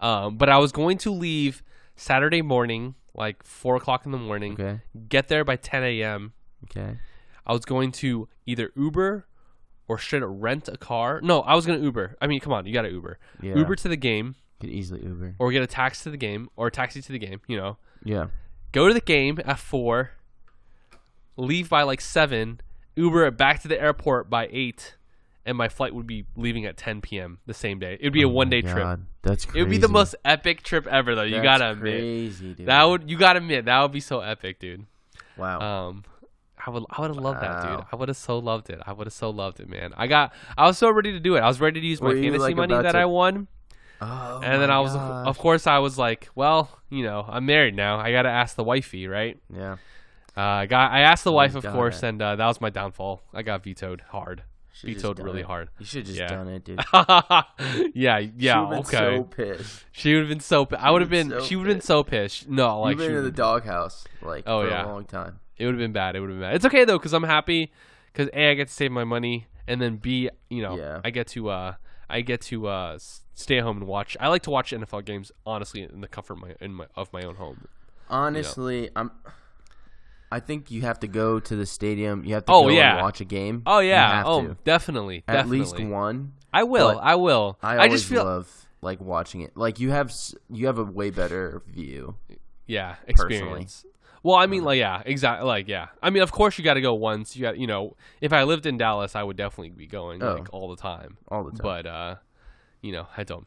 Oh, 0.00 0.06
Um, 0.08 0.36
but 0.36 0.48
I 0.48 0.58
was 0.58 0.72
going 0.72 0.98
to 0.98 1.10
leave 1.10 1.62
Saturday 1.96 2.42
morning, 2.42 2.94
like 3.14 3.42
four 3.44 3.76
o'clock 3.76 4.04
in 4.04 4.12
the 4.12 4.18
morning. 4.18 4.52
okay. 4.54 4.80
Get 5.08 5.28
there 5.28 5.44
by 5.44 5.56
10 5.56 5.82
a.m. 5.84 6.32
Okay. 6.64 6.98
I 7.46 7.52
was 7.52 7.64
going 7.64 7.92
to 7.92 8.28
either 8.44 8.70
Uber 8.76 9.26
or 9.88 9.96
should 9.98 10.22
rent 10.22 10.68
a 10.68 10.76
car. 10.76 11.20
No, 11.22 11.40
I 11.42 11.54
was 11.54 11.64
going 11.64 11.78
to 11.78 11.84
Uber. 11.84 12.16
I 12.20 12.26
mean, 12.26 12.40
come 12.40 12.52
on, 12.52 12.66
you 12.66 12.72
got 12.74 12.82
to 12.82 12.90
Uber. 12.90 13.18
Yeah. 13.40 13.54
Uber 13.56 13.76
to 13.76 13.88
the 13.88 13.96
game, 13.96 14.34
Could 14.60 14.68
easily 14.70 15.02
Uber. 15.02 15.36
or 15.38 15.50
get 15.52 15.62
a 15.62 15.66
taxi 15.66 16.02
to 16.04 16.10
the 16.10 16.16
game, 16.16 16.48
or 16.56 16.66
a 16.66 16.70
taxi 16.70 17.00
to 17.00 17.12
the 17.12 17.18
game. 17.20 17.40
You 17.46 17.56
know, 17.56 17.76
Yeah. 18.04 18.26
Go 18.72 18.88
to 18.88 18.94
the 18.94 19.00
game 19.00 19.38
at 19.44 19.58
four, 19.58 20.12
leave 21.36 21.68
by 21.68 21.82
like 21.82 22.00
seven, 22.00 22.60
Uber 22.94 23.26
it 23.26 23.36
back 23.36 23.60
to 23.62 23.68
the 23.68 23.80
airport 23.80 24.30
by 24.30 24.48
eight, 24.50 24.96
and 25.44 25.56
my 25.56 25.68
flight 25.68 25.94
would 25.94 26.06
be 26.06 26.24
leaving 26.36 26.64
at 26.64 26.76
10 26.76 27.00
p.m. 27.00 27.38
the 27.46 27.54
same 27.54 27.78
day. 27.78 27.94
It 28.00 28.04
would 28.04 28.12
be 28.12 28.22
a 28.22 28.28
one 28.28 28.50
day 28.50 28.62
trip. 28.62 28.78
Oh 28.84 28.98
That's 29.22 29.44
crazy. 29.44 29.58
It 29.58 29.62
would 29.62 29.70
be 29.70 29.78
the 29.78 29.88
most 29.88 30.14
epic 30.24 30.62
trip 30.62 30.86
ever, 30.86 31.14
though. 31.14 31.22
You 31.22 31.42
gotta 31.42 31.70
admit 31.72 32.00
crazy, 32.00 32.54
dude. 32.54 32.66
that 32.66 32.82
would 32.84 33.10
you 33.10 33.18
gotta 33.18 33.38
admit 33.38 33.66
that 33.66 33.80
would 33.82 33.92
be 33.92 34.00
so 34.00 34.20
epic, 34.20 34.58
dude. 34.58 34.86
wow. 35.36 35.60
Um, 35.60 36.04
I 36.66 36.70
would 36.70 36.84
I 36.90 37.00
would 37.00 37.08
have 37.10 37.18
loved 37.18 37.42
that, 37.42 37.62
dude. 37.62 37.84
I 37.92 37.96
would 37.96 38.08
have 38.08 38.16
so 38.16 38.38
loved 38.38 38.70
it. 38.70 38.80
I 38.84 38.92
would 38.92 39.06
have 39.06 39.14
so 39.14 39.30
loved 39.30 39.60
it, 39.60 39.68
man. 39.68 39.92
I 39.96 40.06
got 40.08 40.32
I 40.58 40.66
was 40.66 40.78
so 40.78 40.90
ready 40.90 41.12
to 41.12 41.20
do 41.20 41.36
it. 41.36 41.40
I 41.40 41.46
was 41.48 41.60
ready 41.60 41.80
to 41.80 41.86
use 41.86 42.00
my 42.00 42.08
Were 42.08 42.14
fantasy 42.14 42.38
like, 42.38 42.56
money 42.56 42.74
that 42.74 42.92
to- 42.92 42.98
I 42.98 43.04
won, 43.04 43.46
oh, 44.00 44.40
and 44.42 44.60
then 44.62 44.70
I 44.70 44.80
was 44.80 44.92
gosh. 44.94 45.26
of 45.26 45.38
course 45.38 45.66
I 45.66 45.78
was 45.78 45.98
like, 45.98 46.28
well, 46.34 46.68
you 46.90 47.02
know, 47.04 47.24
I'm 47.28 47.46
married 47.46 47.74
now. 47.74 47.98
I 47.98 48.12
gotta 48.12 48.28
ask 48.28 48.56
the 48.56 48.64
wifey, 48.64 49.06
right? 49.08 49.38
Yeah. 49.52 49.76
Uh, 50.36 50.40
I 50.40 50.66
got 50.66 50.92
I 50.92 51.00
asked 51.00 51.24
the 51.24 51.32
wife, 51.32 51.54
of 51.54 51.64
course, 51.64 52.02
it. 52.02 52.08
and 52.08 52.22
uh, 52.22 52.36
that 52.36 52.46
was 52.46 52.60
my 52.60 52.70
downfall. 52.70 53.22
I 53.32 53.42
got 53.42 53.62
vetoed 53.64 54.02
hard. 54.10 54.42
Should've 54.72 54.96
Vetoed 54.96 55.18
really 55.20 55.40
it. 55.40 55.46
hard. 55.46 55.70
You 55.78 55.86
should 55.86 56.04
just 56.04 56.18
Yeah. 56.18 56.26
done 56.28 56.48
it, 56.48 56.62
dude. 56.64 56.80
yeah, 57.94 58.18
yeah, 58.18 58.64
been 58.68 58.78
okay. 58.80 59.16
So 59.16 59.22
pissed. 59.24 59.84
she 59.92 60.12
would 60.14 60.20
have 60.20 60.28
been 60.28 60.40
so. 60.40 60.68
I 60.78 60.90
would 60.90 61.00
have 61.00 61.10
been 61.10 61.30
so 61.30 61.40
she 61.40 61.56
would 61.56 61.66
have 61.66 61.76
been 61.76 61.80
so 61.80 62.02
pissed. 62.02 62.48
No, 62.48 62.80
like 62.82 62.90
You've 62.90 62.98
been 62.98 63.10
she 63.12 63.16
in 63.16 63.24
the 63.24 63.30
doghouse 63.30 64.04
like 64.22 64.44
Oh, 64.46 64.62
for 64.62 64.68
yeah. 64.68 64.84
a 64.84 64.88
long 64.88 65.04
time. 65.06 65.40
It 65.56 65.64
would 65.64 65.74
have 65.74 65.80
been 65.80 65.92
bad. 65.92 66.14
It 66.16 66.20
would 66.20 66.28
have 66.28 66.38
been 66.38 66.46
bad. 66.48 66.54
It's 66.56 66.64
okay 66.66 66.84
though, 66.84 66.98
because 66.98 67.14
I'm 67.14 67.22
happy. 67.22 67.72
Because 68.12 68.28
a, 68.34 68.50
I 68.50 68.54
get 68.54 68.68
to 68.68 68.74
save 68.74 68.92
my 68.92 69.04
money, 69.04 69.46
and 69.66 69.80
then 69.80 69.96
b, 69.96 70.28
you 70.50 70.62
know, 70.62 70.76
Yeah. 70.76 71.00
I 71.04 71.08
get 71.10 71.26
to, 71.28 71.48
uh, 71.48 71.74
I 72.08 72.20
get 72.20 72.40
to 72.42 72.68
uh, 72.68 72.98
stay 73.34 73.58
at 73.58 73.64
home 73.64 73.78
and 73.78 73.86
watch. 73.86 74.16
I 74.20 74.28
like 74.28 74.42
to 74.42 74.50
watch 74.50 74.72
NFL 74.72 75.04
games 75.04 75.32
honestly 75.44 75.82
in 75.82 76.00
the 76.00 76.08
comfort 76.08 76.34
of 76.34 76.38
my, 76.40 76.54
in 76.60 76.74
my 76.74 76.86
of 76.94 77.12
my 77.12 77.22
own 77.22 77.36
home. 77.36 77.66
Honestly, 78.08 78.90
I'm 78.94 79.10
I 80.30 80.40
think 80.40 80.70
you 80.70 80.82
have 80.82 81.00
to 81.00 81.08
go 81.08 81.38
to 81.40 81.56
the 81.56 81.66
stadium. 81.66 82.24
You 82.24 82.34
have 82.34 82.44
to 82.46 82.52
Oh, 82.52 82.62
go 82.64 82.68
yeah. 82.70 82.94
and 82.94 83.02
watch 83.02 83.20
a 83.20 83.24
game. 83.24 83.62
Oh 83.66 83.78
You 83.78 83.90
yeah. 83.90 84.22
Oh, 84.26 84.42
to. 84.48 84.56
definitely. 84.64 85.24
at 85.28 85.34
definitely. 85.34 85.58
least 85.60 85.80
one. 85.80 86.32
I 86.52 86.64
will. 86.64 86.98
I 87.00 87.14
will. 87.16 87.58
I, 87.62 87.74
I, 87.74 87.76
always 87.84 88.00
just 88.02 88.10
feel. 88.10 88.24
love 88.24 88.66
like 88.80 89.00
watching 89.00 89.42
it. 89.42 89.56
Like 89.56 89.78
you 89.80 89.90
have 89.90 90.12
you 90.50 90.66
have 90.66 90.78
a 90.78 90.84
way 90.84 91.10
better 91.10 91.62
view. 91.68 92.16
yeah. 92.66 92.96
personally. 93.14 93.66
Well, 94.26 94.34
I 94.34 94.46
mean, 94.46 94.64
like, 94.64 94.78
yeah, 94.80 95.02
exactly. 95.06 95.46
Like, 95.46 95.68
yeah. 95.68 95.86
I 96.02 96.10
mean, 96.10 96.24
of 96.24 96.32
course, 96.32 96.58
you 96.58 96.64
got 96.64 96.74
to 96.74 96.80
go 96.80 96.94
once. 96.94 97.36
You 97.36 97.42
got, 97.42 97.58
you 97.58 97.68
know, 97.68 97.96
if 98.20 98.32
I 98.32 98.42
lived 98.42 98.66
in 98.66 98.76
Dallas, 98.76 99.14
I 99.14 99.22
would 99.22 99.36
definitely 99.36 99.70
be 99.70 99.86
going 99.86 100.20
Oh. 100.20 100.34
like 100.34 100.48
all 100.52 100.68
the 100.68 100.82
time. 100.82 101.16
all 101.28 101.44
the 101.44 101.52
time. 101.52 101.60
But, 101.62 101.86
uh, 101.86 102.14
you 102.82 102.90
know, 102.90 103.06
I 103.16 103.22
don't. 103.22 103.46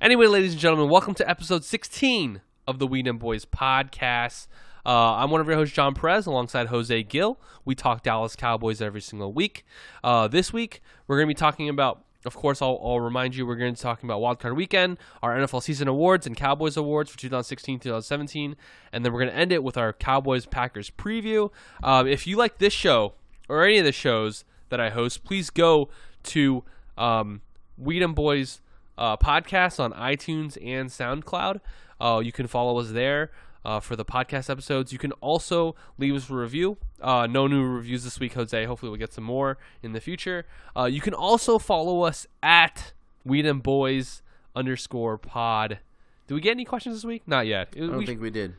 Anyway, 0.00 0.26
ladies 0.26 0.50
and 0.50 0.60
gentlemen, 0.60 0.88
welcome 0.90 1.14
to 1.14 1.30
episode 1.30 1.62
16 1.62 2.40
of 2.66 2.80
the 2.80 2.88
We 2.88 3.02
Dem 3.02 3.20
Boyz 3.20 3.46
podcast. 3.46 4.48
Uh, 4.84 5.14
I'm 5.14 5.30
one 5.30 5.40
of 5.40 5.46
your 5.46 5.54
hosts, 5.56 5.76
Jon 5.76 5.94
Perez, 5.94 6.26
alongside 6.26 6.66
Jose 6.68 7.04
Gill. 7.04 7.40
We 7.64 7.76
talk 7.76 8.02
Dallas 8.02 8.34
Cowboys 8.34 8.82
every 8.82 9.02
single 9.02 9.32
week. 9.32 9.64
Uh, 10.02 10.26
this 10.26 10.52
week, 10.52 10.82
we're 11.06 11.18
going 11.18 11.28
to 11.28 11.30
be 11.30 11.38
talking 11.38 11.68
about, 11.68 12.04
of 12.24 12.34
course, 12.34 12.60
I'll, 12.60 12.78
I'll 12.82 13.00
remind 13.00 13.36
you, 13.36 13.46
we're 13.46 13.56
going 13.56 13.74
to 13.74 13.80
be 13.80 13.82
talking 13.82 14.08
about 14.08 14.20
Wildcard 14.20 14.56
Weekend, 14.56 14.98
our 15.22 15.36
NFL 15.36 15.62
season 15.62 15.88
awards 15.88 16.26
and 16.26 16.36
Cowboys 16.36 16.76
awards 16.76 17.10
for 17.10 17.18
2016 17.18 17.78
2017. 17.80 18.56
And 18.92 19.04
then 19.04 19.12
we're 19.12 19.20
going 19.20 19.32
to 19.32 19.36
end 19.36 19.52
it 19.52 19.62
with 19.62 19.76
our 19.76 19.92
Cowboys 19.92 20.46
Packers 20.46 20.90
preview. 20.90 21.50
Um, 21.82 22.06
if 22.06 22.26
you 22.26 22.36
like 22.36 22.58
this 22.58 22.72
show 22.72 23.14
or 23.48 23.64
any 23.64 23.78
of 23.78 23.84
the 23.84 23.92
shows 23.92 24.44
that 24.70 24.80
I 24.80 24.90
host, 24.90 25.24
please 25.24 25.50
go 25.50 25.88
to 26.24 26.64
um, 26.98 27.42
We 27.78 27.98
Dem 27.98 28.14
Boyz 28.14 28.60
uh, 28.98 29.16
podcast 29.16 29.78
on 29.78 29.92
iTunes 29.92 30.56
and 30.64 30.88
SoundCloud. 30.88 31.60
Uh, 32.00 32.20
you 32.24 32.32
can 32.32 32.46
follow 32.46 32.78
us 32.78 32.90
there 32.90 33.30
uh, 33.66 33.80
for 33.80 33.96
the 33.96 34.04
podcast 34.04 34.48
episodes. 34.48 34.92
You 34.92 34.98
can 34.98 35.10
also 35.14 35.74
leave 35.98 36.14
us 36.14 36.30
a 36.30 36.34
review. 36.34 36.76
Uh, 37.02 37.26
no 37.26 37.46
new 37.48 37.64
reviews 37.64 38.04
this 38.04 38.20
week, 38.20 38.34
Jose. 38.34 38.64
Hopefully, 38.64 38.90
we'll 38.90 38.98
get 38.98 39.12
some 39.12 39.24
more 39.24 39.58
in 39.82 39.92
the 39.92 40.00
future. 40.00 40.46
Uh, 40.76 40.84
you 40.84 41.00
can 41.00 41.12
also 41.12 41.58
follow 41.58 42.02
us 42.02 42.26
at 42.42 42.92
We 43.24 43.42
Dem 43.42 43.60
Boyz 43.60 44.22
underscore 44.54 45.18
pod. 45.18 45.80
Did 46.28 46.34
we 46.34 46.40
get 46.40 46.52
any 46.52 46.64
questions 46.64 46.94
this 46.94 47.04
week? 47.04 47.22
Not 47.26 47.46
yet. 47.46 47.68
It- 47.76 47.82
I 47.84 47.86
don't 47.88 47.98
we 47.98 48.06
think 48.06 48.20
we 48.20 48.30
did. 48.30 48.54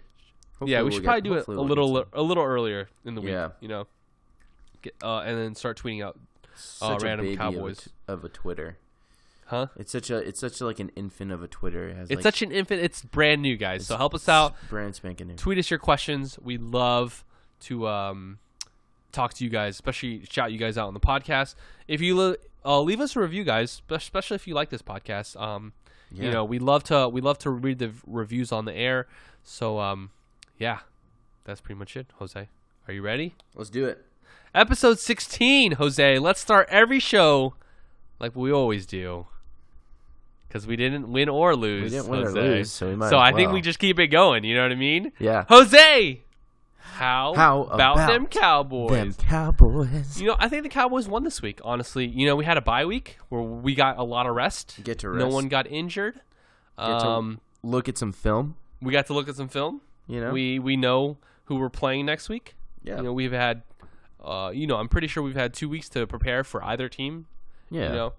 yeah, 0.65 0.79
we 0.79 0.83
we'll 0.83 0.91
should 0.91 1.03
probably 1.05 1.21
do 1.21 1.33
it 1.35 1.47
a 1.47 1.51
we'll 1.51 1.65
little 1.65 2.05
a 2.13 2.21
little 2.21 2.43
earlier 2.43 2.89
in 3.05 3.15
the 3.15 3.21
week. 3.21 3.31
Yeah. 3.31 3.49
You 3.61 3.67
know, 3.69 3.87
get, 4.81 4.93
uh, 5.01 5.19
and 5.19 5.37
then 5.37 5.55
start 5.55 5.77
tweeting 5.81 6.03
out, 6.03 6.19
a 6.81 6.97
random 7.01 7.27
of 7.27 7.33
a 7.33 7.37
Cowboys. 7.37 7.77
t- 7.85 7.91
of 8.07 8.23
a 8.25 8.29
Twitter. 8.29 8.77
Huh? 9.47 9.67
It's 9.75 9.91
such 9.91 10.09
a 10.09 10.17
it's 10.17 10.39
such 10.39 10.61
like 10.61 10.79
an 10.79 10.89
infant 10.95 11.31
of 11.31 11.43
a 11.43 11.47
Twitter. 11.47 11.89
It 11.89 11.95
has 11.97 12.09
It's 12.09 12.17
like, 12.17 12.23
such 12.23 12.41
an 12.41 12.51
infant. 12.51 12.81
It's 12.81 13.01
brand 13.01 13.41
new, 13.41 13.57
guys. 13.57 13.87
So 13.87 13.97
help 13.97 14.13
us 14.13 14.29
out. 14.29 14.55
brand 14.69 14.95
spanking 14.95 15.27
new. 15.27 15.35
tweet 15.35 15.57
us 15.57 15.69
your 15.69 15.79
questions. 15.79 16.37
We 16.41 16.57
love 16.57 17.25
to 17.61 17.87
um, 17.87 18.39
talk 19.11 19.33
to 19.33 19.43
you 19.43 19.49
guys, 19.49 19.75
especially 19.75 20.23
shout 20.29 20.51
you 20.51 20.57
guys 20.57 20.77
out 20.77 20.87
on 20.87 20.93
the 20.93 20.99
podcast. 20.99 21.55
If 21.87 21.99
you 22.01 22.37
uh, 22.63 22.81
leave 22.81 23.01
us 23.01 23.15
a 23.15 23.19
review, 23.19 23.43
guys, 23.43 23.81
especially 23.89 24.35
if 24.35 24.47
you 24.47 24.53
like 24.53 24.69
this 24.69 24.81
podcast. 24.81 25.39
Um, 25.39 25.73
You 26.11 26.31
know, 26.31 26.45
we 26.45 26.57
love 26.59 26.83
to 26.85 27.09
we 27.09 27.19
love 27.19 27.37
to 27.39 27.49
read 27.49 27.79
the 27.79 27.91
reviews 28.05 28.51
on 28.53 28.63
the 28.65 28.73
air. 28.73 29.07
So 29.43 29.79
um, 29.79 30.11
yeah, 30.57 30.79
that's 31.43 31.59
pretty 31.59 31.77
much 31.79 31.97
it. 31.97 32.07
Jose, 32.19 32.47
are 32.87 32.93
you 32.93 33.01
ready? 33.01 33.35
Let's 33.55 33.69
do 33.69 33.85
it. 33.85 34.05
Episode 34.55 34.99
sixteen, 34.99 35.73
Jose. 35.73 36.17
Let's 36.19 36.39
start 36.39 36.67
every 36.71 36.99
show 36.99 37.55
like 38.19 38.35
we 38.37 38.51
always 38.53 38.85
do. 38.85 39.27
Because 40.47 40.65
we 40.65 40.75
didn't 40.77 41.11
win 41.11 41.27
or 41.29 41.55
lose. 41.55 41.91
We 41.91 41.97
didn't 41.97 42.07
win 42.09 42.23
or 42.23 42.31
lose, 42.31 42.71
so 42.71 42.87
we 42.87 42.95
might 42.95 43.09
So 43.09 43.17
I 43.17 43.33
think 43.33 43.51
we 43.51 43.61
just 43.61 43.79
keep 43.79 43.99
it 43.99 44.07
going. 44.07 44.43
You 44.45 44.55
know 44.55 44.63
what 44.63 44.71
I 44.71 44.75
mean? 44.75 45.11
Yeah. 45.19 45.43
Jose, 45.49 46.21
how, 46.77 47.33
How 47.35 47.63
about, 47.63 47.75
about 47.75 48.07
them 48.07 48.25
Cowboys? 48.27 49.17
Them 49.17 49.25
Cowboys. 49.27 50.19
You 50.19 50.27
know, 50.27 50.35
I 50.39 50.49
think 50.49 50.63
the 50.63 50.69
Cowboys 50.69 51.07
won 51.07 51.23
this 51.23 51.41
week. 51.41 51.59
Honestly, 51.63 52.05
you 52.05 52.25
know, 52.25 52.35
we 52.35 52.45
had 52.45 52.57
a 52.57 52.61
bye 52.61 52.85
week 52.85 53.17
where 53.29 53.41
we 53.41 53.75
got 53.75 53.97
a 53.97 54.03
lot 54.03 54.25
of 54.25 54.35
rest. 54.35 54.79
Get 54.83 54.99
to 54.99 55.09
rest. 55.09 55.19
No 55.19 55.27
one 55.27 55.47
got 55.47 55.67
injured. 55.67 56.15
Get 56.79 56.85
to 56.85 57.05
Um, 57.07 57.41
look 57.63 57.89
at 57.89 57.97
some 57.97 58.11
film. 58.13 58.55
we 58.81 58.91
got 58.93 59.05
to 59.07 59.13
look 59.13 59.27
at 59.27 59.35
some 59.35 59.47
film. 59.49 59.81
You 60.07 60.21
know. 60.21 60.31
We 60.31 60.59
we 60.59 60.77
know 60.77 61.17
who 61.45 61.55
we're 61.57 61.69
playing 61.69 62.05
next 62.05 62.29
week. 62.29 62.55
yeah. 62.83 62.97
You 62.97 63.03
know, 63.03 63.13
we've 63.13 63.31
had, 63.33 63.63
uh, 64.23 64.51
you 64.53 64.65
know, 64.65 64.77
I'm 64.77 64.87
pretty 64.87 65.07
sure 65.07 65.21
we've 65.21 65.35
had 65.35 65.53
two 65.53 65.67
weeks 65.69 65.89
to 65.89 66.07
prepare 66.07 66.43
for 66.43 66.63
either 66.63 66.87
team. 66.89 67.25
yeah. 67.69 67.89
You 67.89 67.95
know, 67.95 68.13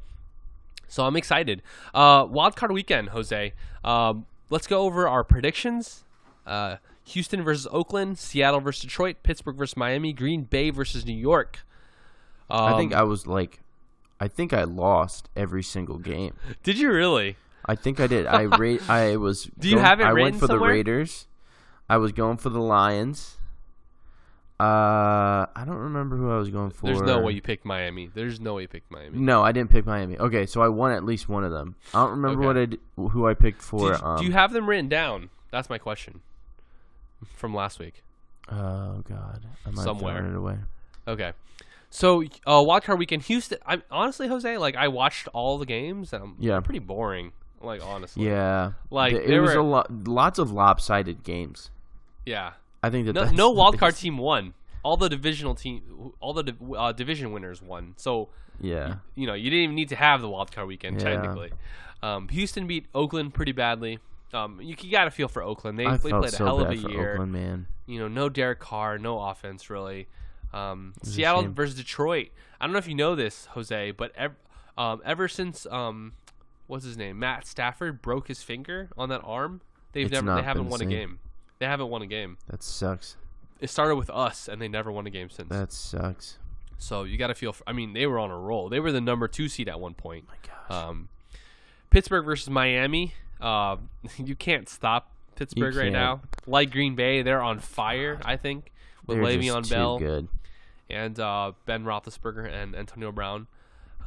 so 0.89 1.05
I'm 1.05 1.17
excited. 1.17 1.63
Uh, 1.95 2.27
wild 2.29 2.57
card 2.57 2.73
weekend, 2.73 3.11
Jose. 3.11 3.53
Um, 3.85 4.27
let's 4.51 4.67
go 4.67 4.81
over 4.83 5.07
our 5.07 5.23
predictions. 5.23 6.05
Uh, 6.47 6.77
Houston 7.05 7.43
versus 7.43 7.67
Oakland, 7.71 8.19
Seattle 8.19 8.61
versus 8.61 8.83
Detroit, 8.83 9.17
Pittsburgh 9.23 9.57
versus 9.57 9.77
Miami, 9.77 10.13
Green 10.13 10.43
Bay 10.43 10.71
versus 10.71 11.07
New 11.07 11.17
York. 11.17 11.61
Um, 12.51 12.75
I 12.75 12.77
think 12.77 12.95
I 12.95 13.03
was 13.03 13.27
like, 13.27 13.61
I 14.21 14.29
think 14.29 14.53
I 14.53 14.65
lost 14.65 15.29
every 15.37 15.63
single 15.63 15.99
game. 15.99 16.35
did 16.63 16.79
you 16.79 16.91
really? 16.91 17.37
I 17.65 17.75
think 17.75 18.01
I 18.01 18.07
did. 18.07 18.27
I 18.27 18.43
rate. 18.59 18.89
I 18.91 19.17
was. 19.17 19.45
Do 19.59 19.69
you 19.69 19.77
going- 19.77 19.87
have 19.87 20.01
it 20.01 20.05
I 20.05 20.13
went 20.13 20.37
for 20.37 20.47
somewhere? 20.47 20.71
the 20.71 20.75
Raiders. 20.75 21.27
I 21.89 21.97
was 21.97 22.13
going 22.13 22.37
for 22.37 22.51
the 22.51 22.61
Lions. 22.61 23.38
Uh, 24.61 25.47
I 25.55 25.63
don't 25.65 25.77
remember 25.77 26.17
who 26.17 26.31
I 26.33 26.37
was 26.37 26.51
going 26.51 26.71
for. 26.71 26.87
There's 26.87 27.01
no 27.01 27.21
way 27.21 27.33
you 27.33 27.41
picked 27.41 27.65
Miami. 27.65 28.11
There's 28.13 28.41
no 28.41 28.55
way 28.55 28.63
you 28.63 28.69
picked 28.69 28.91
Miami. 28.91 29.17
No, 29.19 29.43
I 29.43 29.53
didn't 29.53 29.71
pick 29.71 29.87
Miami. 29.87 30.19
Okay, 30.19 30.47
so 30.47 30.61
I 30.63 30.69
won 30.69 30.91
at 30.93 31.05
least 31.05 31.29
one 31.29 31.45
of 31.45 31.53
them. 31.53 31.77
I 31.95 32.01
don't 32.03 32.11
remember 32.11 32.41
Okay. 32.41 32.47
what 32.47 32.57
I 32.57 32.65
d- 32.67 32.79
who 32.97 33.27
I 33.29 33.35
picked 33.35 33.63
for. 33.63 33.91
you, 33.93 33.95
um, 34.03 34.19
do 34.19 34.25
you 34.25 34.33
have 34.33 34.53
them 34.53 34.69
written 34.69 34.89
down? 34.89 35.31
That's 35.53 35.71
my 35.71 35.79
question 35.79 36.21
from 37.37 37.55
last 37.55 37.79
week. 37.79 38.03
Oh 38.51 39.03
God, 39.09 39.45
I 39.67 39.71
might 39.71 39.85
Somewhere. 39.85 40.27
it 40.27 40.35
away. 40.37 40.57
Okay. 41.07 41.33
So, 41.91 42.23
uh, 42.47 42.63
wild 42.67 42.83
card 42.83 42.99
weekend, 42.99 43.23
Houston. 43.23 43.59
I 43.65 43.81
honestly, 43.91 44.27
Jose, 44.29 44.59
like 44.59 44.75
I 44.77 44.89
watched 44.89 45.29
all 45.29 45.57
the 45.59 45.67
games. 45.67 46.13
And 46.13 46.23
I'm 46.25 46.37
Yeah. 46.39 46.61
pretty 46.61 46.81
boring. 46.81 47.33
Like 47.61 47.83
honestly, 47.85 48.27
Yeah, 48.27 48.73
Like, 48.91 49.15
it 49.15 49.41
was 49.41 49.55
were- 49.55 49.61
a 49.61 49.63
lot, 49.65 50.07
lots 50.07 50.39
of 50.39 50.51
lopsided 50.53 51.23
games. 51.25 51.71
yeah. 52.27 52.53
I 52.83 52.91
think 52.91 53.07
that 53.07 53.13
No, 53.15 53.25
that's 53.25 53.37
no 53.37 53.51
wild 53.51 53.79
card 53.79 53.97
team 53.97 54.19
won. 54.19 54.55
All 54.83 54.97
the 54.97 55.09
divisional 55.09 55.55
team, 55.55 56.13
all 56.21 56.33
the 56.33 56.55
uh, 56.77 56.93
division 56.93 57.33
winners 57.33 57.61
won. 57.61 57.95
So 57.97 58.29
Yeah, 58.61 58.97
you 59.15 59.27
know 59.27 59.35
you 59.35 59.51
didn't 59.51 59.65
even 59.65 59.75
need 59.75 59.89
to 59.91 59.97
have 59.97 60.21
the 60.21 60.29
wild 60.29 60.53
card 60.53 60.69
weekend 60.69 61.01
Yeah. 61.01 61.15
technically. 61.15 61.53
Um, 62.03 62.29
Houston 62.29 62.67
beat 62.67 62.87
Oakland 62.95 63.35
pretty 63.35 63.53
badly. 63.53 63.99
Um, 64.33 64.61
you, 64.61 64.77
you 64.81 64.91
got 64.91 65.05
to 65.05 65.11
feel 65.11 65.27
for 65.27 65.43
Oakland. 65.43 65.79
They, 65.79 65.87
I 65.87 65.97
they 65.97 66.11
played 66.11 66.25
a 66.25 66.29
so 66.31 66.45
hell 66.45 66.61
of 66.61 66.71
a 66.71 66.77
year. 66.77 67.15
Oakland, 67.15 67.33
man. 67.33 67.67
You 67.87 67.99
know, 67.99 68.09
no 68.09 68.29
Derek 68.29 68.61
Carr, 68.61 68.99
no 68.99 69.21
offense 69.21 69.69
really. 69.71 70.07
Um, 70.53 70.95
Seattle 71.03 71.49
versus 71.49 71.75
Detroit. 71.75 72.29
I 72.61 72.67
don't 72.67 72.73
know 72.73 72.79
if 72.79 72.89
you 72.89 72.95
know 72.95 73.15
this, 73.15 73.47
Jose, 73.47 73.91
but 73.93 74.13
ev- 74.17 74.37
um, 74.77 75.03
ever 75.05 75.29
since 75.29 75.67
um, 75.71 76.13
what's 76.67 76.85
his 76.85 76.97
name, 76.97 77.19
Matt 77.19 77.47
Stafford 77.47 78.01
broke 78.01 78.29
his 78.29 78.43
finger 78.43 78.89
on 78.97 79.09
that 79.09 79.23
arm, 79.25 79.61
they've 79.93 80.07
It's 80.07 80.13
never 80.13 80.35
they 80.37 80.43
haven't 80.43 80.69
won 80.69 80.81
a 80.81 80.87
game. 80.87 81.19
They 81.59 81.67
haven't 81.67 81.89
won 81.89 82.03
a 82.03 82.07
game. 82.07 82.39
That 82.49 82.63
sucks. 82.63 83.17
It 83.61 83.71
started 83.71 83.97
with 83.97 84.11
us, 84.11 84.49
and 84.49 84.63
they 84.63 84.69
never 84.69 84.93
won 84.93 85.07
a 85.07 85.11
game 85.11 85.31
since. 85.31 85.49
That 85.49 85.73
sucks. 85.73 86.39
So 86.79 87.03
you 87.03 87.19
got 87.19 87.27
to 87.29 87.35
feel. 87.35 87.53
For, 87.53 87.65
I 87.67 87.73
mean, 87.73 87.93
they 87.93 88.07
were 88.07 88.19
on 88.19 88.31
a 88.31 88.39
roll. 88.39 88.69
They 88.69 88.79
were 88.81 88.93
the 88.93 89.01
number 89.01 89.27
two 89.27 89.49
seed 89.49 89.69
at 89.69 89.81
one 89.81 89.95
point. 89.95 90.27
my 90.29 90.35
gosh. 90.47 90.85
Um, 90.89 91.09
Pittsburgh 91.91 92.25
versus 92.25 92.49
Miami. 92.51 93.15
Uh, 93.41 93.77
you 94.17 94.37
can't 94.37 94.69
stop 94.69 95.11
Pittsburgh 95.35 95.75
right 95.75 95.85
can't. 95.85 95.93
now. 95.93 96.21
Like 96.47 96.71
Green 96.71 96.95
Bay, 96.95 97.23
they're 97.23 97.43
on 97.43 97.59
fire. 97.59 98.21
I 98.25 98.37
think 98.37 98.71
with 99.07 99.19
They're 99.19 99.27
Le'Veon 99.27 99.69
Bell 99.69 99.99
good. 99.99 100.29
and 100.89 101.19
uh, 101.19 101.53
Ben 101.67 101.85
Roethlisberger 101.85 102.49
and 102.51 102.77
Antonio 102.77 103.11
Brown. 103.11 103.47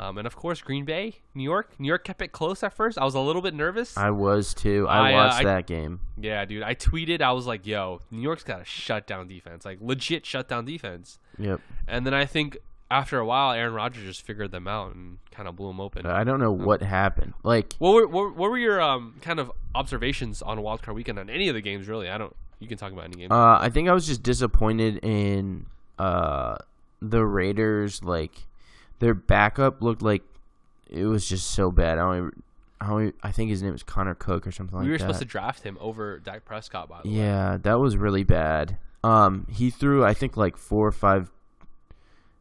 Um, 0.01 0.17
and 0.17 0.25
of 0.25 0.35
course, 0.35 0.61
Green 0.61 0.83
Bay, 0.83 1.17
New 1.35 1.43
York. 1.43 1.73
New 1.77 1.87
York 1.87 2.03
kept 2.03 2.21
it 2.23 2.31
close 2.31 2.63
at 2.63 2.73
first. 2.73 2.97
I 2.97 3.05
was 3.05 3.13
a 3.13 3.19
little 3.19 3.41
bit 3.43 3.53
nervous. 3.53 3.95
I 3.95 4.09
was 4.09 4.53
too. 4.55 4.87
I, 4.89 5.11
I, 5.11 5.13
uh, 5.13 5.15
watched 5.15 5.39
I- 5.41 5.43
that 5.43 5.67
game. 5.67 5.99
yeah, 6.19 6.43
dude. 6.45 6.63
I 6.63 6.73
tweeted. 6.73 7.21
I 7.21 7.31
was 7.33 7.45
like, 7.45 7.67
"Yo, 7.67 7.99
New 8.09 8.21
York's 8.21 8.43
got 8.43 8.61
a 8.61 8.65
shutdown 8.65 9.27
defense, 9.27 9.63
like 9.63 9.77
legit 9.79 10.25
shutdown 10.25 10.65
defense." 10.65 11.19
Yep. 11.37 11.61
And 11.87 12.05
then 12.05 12.15
I 12.15 12.25
think 12.25 12.57
after 12.89 13.19
a 13.19 13.25
while, 13.25 13.51
Aaron 13.53 13.73
Rodgers 13.73 14.03
just 14.03 14.23
figured 14.23 14.51
them 14.51 14.67
out 14.67 14.95
and 14.95 15.19
kind 15.29 15.47
of 15.47 15.55
blew 15.55 15.67
them 15.67 15.79
open. 15.79 16.05
I 16.07 16.23
don't 16.23 16.39
know 16.39 16.51
what 16.51 16.81
happened. 16.81 17.33
Like 17.43 17.73
What 17.77 17.93
were 17.93 18.07
what, 18.07 18.35
what 18.35 18.49
were 18.49 18.57
your 18.57 18.81
um 18.81 19.15
kind 19.21 19.39
of 19.39 19.51
observations 19.75 20.41
on 20.41 20.61
Wild 20.61 20.81
Card 20.81 20.95
Weekend 20.95 21.19
on 21.19 21.29
any 21.29 21.47
of 21.47 21.53
the 21.55 21.61
games? 21.61 21.87
Really, 21.87 22.09
I 22.09 22.17
don't. 22.17 22.35
You 22.59 22.67
can 22.67 22.77
talk 22.77 22.91
about 22.91 23.05
any 23.05 23.15
game. 23.17 23.31
Uh, 23.31 23.59
I 23.59 23.69
think 23.69 23.87
I 23.87 23.93
was 23.93 24.05
just 24.07 24.23
disappointed 24.23 24.97
in 25.03 25.65
uh, 25.99 26.57
the 27.01 27.23
Raiders. 27.25 28.03
Like 28.03 28.33
their 29.01 29.15
backup 29.15 29.81
looked 29.81 30.03
like 30.03 30.21
it 30.87 31.05
was 31.05 31.27
just 31.27 31.51
so 31.51 31.71
bad. 31.71 31.97
I 31.97 32.01
don't. 32.01 32.17
Even, 32.17 32.43
I, 32.79 32.87
don't 32.87 33.15
I 33.23 33.31
think 33.31 33.49
his 33.49 33.61
name 33.61 33.73
was 33.73 33.83
Connor 33.83 34.15
Cook 34.15 34.45
or 34.47 34.51
something 34.51 34.77
like 34.77 34.85
we 34.85 34.91
were 34.91 34.99
supposed 34.99 35.19
to 35.19 35.25
draft 35.25 35.63
him 35.63 35.77
over 35.81 36.19
Dak 36.19 36.45
Prescott, 36.45 36.87
by 36.87 37.01
the 37.01 37.09
way. 37.09 37.15
Yeah, 37.15 37.57
that 37.61 37.79
was 37.79 37.97
really 37.97 38.23
bad. 38.23 38.77
Um, 39.03 39.47
he 39.51 39.71
threw 39.71 40.05
I 40.05 40.13
think 40.13 40.37
like 40.37 40.55
four 40.55 40.87
or 40.87 40.91
five 40.91 41.31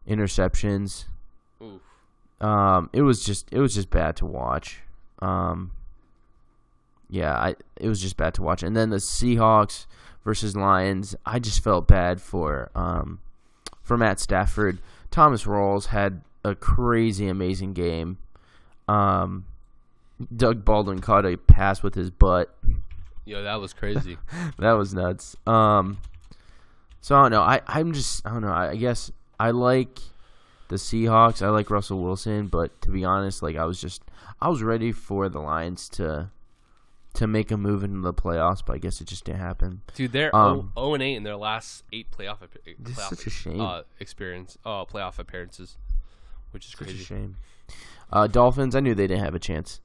interceptions. 0.06 1.06
Oof. 1.62 1.80
Um, 2.40 2.90
it 2.92 3.02
was 3.02 3.24
just 3.24 3.48
it 3.50 3.58
was 3.58 3.74
just 3.74 3.88
bad 3.88 4.16
to 4.16 4.26
watch. 4.26 4.80
Um, 5.20 5.72
yeah, 7.08 7.34
I 7.34 7.56
it 7.76 7.88
was 7.88 8.02
just 8.02 8.18
bad 8.18 8.34
to 8.34 8.42
watch. 8.42 8.62
And 8.62 8.76
then 8.76 8.90
the 8.90 8.98
Seahawks 8.98 9.86
versus 10.24 10.54
Lions. 10.54 11.16
I 11.24 11.38
just 11.38 11.64
felt 11.64 11.86
bad 11.86 12.20
for 12.20 12.70
um, 12.74 13.20
for 13.82 13.96
Matt 13.96 14.20
Stafford. 14.20 14.78
Thomas 15.10 15.44
Rawls 15.44 15.86
had 15.86 16.20
a 16.44 16.54
crazy, 16.54 17.28
amazing 17.28 17.72
game. 17.72 18.18
Um, 18.88 19.44
Doug 20.34 20.64
Baldwin 20.64 21.00
caught 21.00 21.24
a 21.24 21.36
pass 21.36 21.82
with 21.82 21.94
his 21.94 22.10
butt. 22.10 22.54
Yo, 23.24 23.42
that 23.42 23.60
was 23.60 23.72
crazy. 23.72 24.16
that 24.58 24.72
was 24.72 24.92
nuts. 24.94 25.36
Um, 25.46 25.98
so 27.00 27.16
I 27.16 27.22
don't 27.22 27.30
know. 27.30 27.42
I 27.42 27.60
I'm 27.66 27.92
just 27.92 28.26
I 28.26 28.30
don't 28.30 28.42
know. 28.42 28.48
I, 28.52 28.70
I 28.70 28.76
guess 28.76 29.10
I 29.38 29.50
like 29.52 29.98
the 30.68 30.76
Seahawks. 30.76 31.42
I 31.42 31.48
like 31.50 31.70
Russell 31.70 32.00
Wilson, 32.02 32.48
but 32.48 32.80
to 32.82 32.90
be 32.90 33.04
honest, 33.04 33.42
like 33.42 33.56
I 33.56 33.64
was 33.64 33.80
just 33.80 34.02
I 34.40 34.48
was 34.48 34.62
ready 34.62 34.92
for 34.92 35.28
the 35.28 35.40
Lions 35.40 35.88
to 35.90 36.30
to 37.14 37.26
make 37.26 37.50
a 37.50 37.56
move 37.56 37.82
into 37.82 38.00
the 38.00 38.14
playoffs, 38.14 38.62
but 38.64 38.74
I 38.74 38.78
guess 38.78 39.00
it 39.00 39.06
just 39.08 39.24
didn't 39.24 39.40
happen. 39.40 39.82
Dude, 39.94 40.12
they're 40.12 40.34
Um, 40.34 40.70
0 40.78 40.94
and 40.94 41.02
8 41.02 41.16
in 41.16 41.22
their 41.24 41.36
last 41.36 41.82
eight 41.92 42.06
playoff, 42.16 42.40
ap- 42.42 42.56
This 42.78 42.96
is 42.96 42.98
playoff 42.98 43.08
such 43.08 43.26
a 43.26 43.30
shame. 43.30 43.60
Uh, 43.60 43.82
experience, 43.98 44.56
uh, 44.64 44.84
playoff 44.84 45.18
appearances, 45.18 45.76
which 46.52 46.64
is 46.66 46.72
Such 46.72 46.80
a 46.80 46.84
crazy. 46.84 47.04
shame. 47.04 47.36
Uh, 48.12 48.26
Dolphins. 48.26 48.74
I 48.74 48.80
knew 48.80 48.94
they 48.94 49.06
didn't 49.06 49.24
have 49.24 49.34
a 49.34 49.38
chance. 49.40 49.80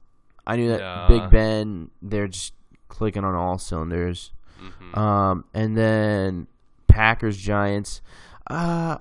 I 0.46 0.56
knew 0.56 0.68
that 0.68 0.80
Nah. 0.80 1.08
Big 1.08 1.30
Ben. 1.30 1.90
They're 2.02 2.28
just 2.28 2.52
clicking 2.88 3.24
on 3.24 3.34
all 3.34 3.58
cylinders. 3.58 4.32
Mhm. 4.60 4.96
Um, 4.96 5.44
and 5.54 5.76
then 5.76 6.46
Packers 6.88 7.36
Giants. 7.36 8.00
Uh, 8.48 8.98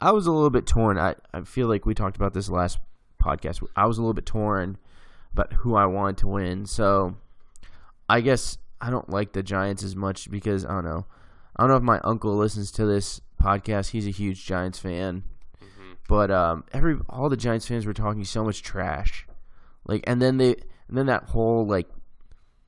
I 0.00 0.10
was 0.12 0.26
a 0.26 0.32
little 0.32 0.50
bit 0.50 0.66
torn. 0.66 0.98
I, 0.98 1.14
I 1.32 1.42
feel 1.42 1.68
like 1.68 1.86
we 1.86 1.94
talked 1.94 2.16
about 2.16 2.34
this 2.34 2.48
last 2.48 2.78
podcast. 3.22 3.64
I 3.76 3.86
was 3.86 3.98
a 3.98 4.00
little 4.00 4.14
bit 4.14 4.26
torn 4.26 4.76
about 5.32 5.52
who 5.54 5.74
I 5.76 5.86
wanted 5.86 6.16
to 6.18 6.26
win. 6.28 6.66
So 6.66 7.16
I 8.08 8.20
guess 8.20 8.58
I 8.80 8.90
don't 8.90 9.08
like 9.08 9.32
the 9.32 9.42
Giants 9.42 9.82
as 9.84 9.94
much 9.96 10.30
because 10.30 10.64
I 10.66 10.70
don't 10.74 10.84
know. 10.84 11.06
I 11.56 11.62
don't 11.62 11.70
know 11.70 11.76
if 11.76 11.82
my 11.82 12.00
uncle 12.00 12.36
listens 12.36 12.70
to 12.72 12.84
this 12.86 13.20
podcast. 13.40 13.90
He's 13.90 14.06
a 14.06 14.10
huge 14.10 14.44
Giants 14.44 14.78
fan. 14.78 15.22
But 16.08 16.30
um, 16.30 16.64
every 16.72 16.96
all 17.08 17.28
the 17.28 17.36
Giants 17.36 17.66
fans 17.66 17.86
were 17.86 17.94
talking 17.94 18.24
so 18.24 18.44
much 18.44 18.62
trash, 18.62 19.26
like, 19.86 20.04
and 20.06 20.20
then 20.20 20.36
they, 20.36 20.54
and 20.88 20.98
then 20.98 21.06
that 21.06 21.24
whole 21.24 21.66
like, 21.66 21.88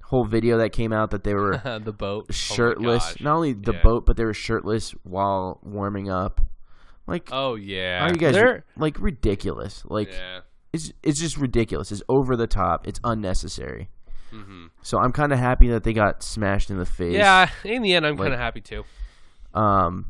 whole 0.05 0.25
video 0.25 0.59
that 0.59 0.71
came 0.73 0.93
out 0.93 1.11
that 1.11 1.25
they 1.25 1.35
were 1.35 1.59
the 1.85 1.93
boat, 1.93 2.27
Oh 2.29 2.33
shirtless. 2.33 3.05
gosh. 3.15 3.21
Not 3.21 3.35
only 3.37 3.53
the 3.53 3.73
Yeah. 3.75 3.83
boat, 3.83 4.07
but 4.07 4.17
they 4.17 4.25
were 4.25 4.35
shirtless 4.35 4.93
while 5.03 5.61
warming 5.63 6.11
up. 6.11 6.41
Like, 7.07 7.29
Oh 7.33 7.55
yeah, 7.57 8.05
are 8.05 8.09
you 8.11 8.17
guys 8.17 8.33
They're, 8.35 8.65
like 8.77 8.99
ridiculous? 9.01 9.83
Like, 9.85 10.11
yeah. 10.13 10.41
it's 10.73 10.93
it's 11.03 11.21
just 11.21 11.37
ridiculous. 11.37 11.93
It's 11.93 12.03
over 12.09 12.37
the 12.37 12.47
top. 12.47 12.87
It's 12.87 13.01
unnecessary. 13.05 13.91
hmm 14.31 14.67
So 14.81 14.99
I'm 14.99 15.13
kind 15.13 15.33
of 15.33 15.39
happy 15.39 15.69
that 15.69 15.83
they 15.85 15.93
got 15.93 16.23
smashed 16.23 16.71
in 16.71 16.79
the 16.79 16.87
face. 16.87 17.15
Yeah, 17.15 17.51
in 17.65 17.83
the 17.83 17.95
end, 17.95 18.07
I'm 18.07 18.17
Like- 18.17 18.27
kind 18.27 18.35
of 18.35 18.41
happy 18.41 18.61
too. 18.63 18.85
Um. 19.53 20.07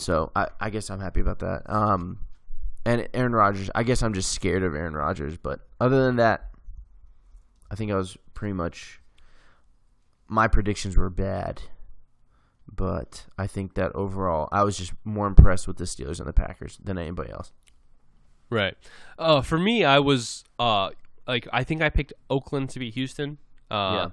So 0.00 0.32
I 0.34 0.48
I 0.60 0.70
guess 0.70 0.90
I'm 0.90 1.00
happy 1.00 1.20
about 1.20 1.40
that. 1.40 1.68
Um, 1.68 2.20
and 2.84 3.08
Aaron 3.12 3.32
Rodgers. 3.32 3.70
I 3.74 3.82
guess 3.82 4.02
I'm 4.02 4.14
just 4.14 4.32
scared 4.32 4.62
of 4.62 4.74
Aaron 4.74 4.94
Rodgers. 4.94 5.36
But 5.36 5.60
other 5.80 6.04
than 6.06 6.16
that, 6.16 6.50
I 7.70 7.74
think 7.74 7.90
I 7.92 7.96
was 7.96 8.16
pretty 8.34 8.54
much. 8.54 9.00
My 10.28 10.46
predictions 10.46 10.96
were 10.96 11.10
bad, 11.10 11.60
but 12.72 13.26
I 13.36 13.48
think 13.48 13.74
that 13.74 13.92
overall, 13.96 14.48
I 14.52 14.62
was 14.62 14.78
just 14.78 14.92
more 15.04 15.26
impressed 15.26 15.66
with 15.66 15.76
the 15.76 15.84
Steelers 15.84 16.20
and 16.20 16.28
the 16.28 16.32
Packers 16.32 16.78
than 16.82 16.98
anybody 16.98 17.32
else. 17.32 17.52
Right. 18.48 18.76
Uh, 19.18 19.42
for 19.42 19.58
me, 19.58 19.84
I 19.84 19.98
was 19.98 20.44
uh, 20.60 20.90
like, 21.26 21.48
I 21.52 21.64
think 21.64 21.82
I 21.82 21.88
picked 21.88 22.12
Oakland 22.28 22.70
to 22.70 22.78
beat 22.78 22.94
Houston. 22.94 23.38
Uh, 23.70 23.74
Yeah. 23.74 24.08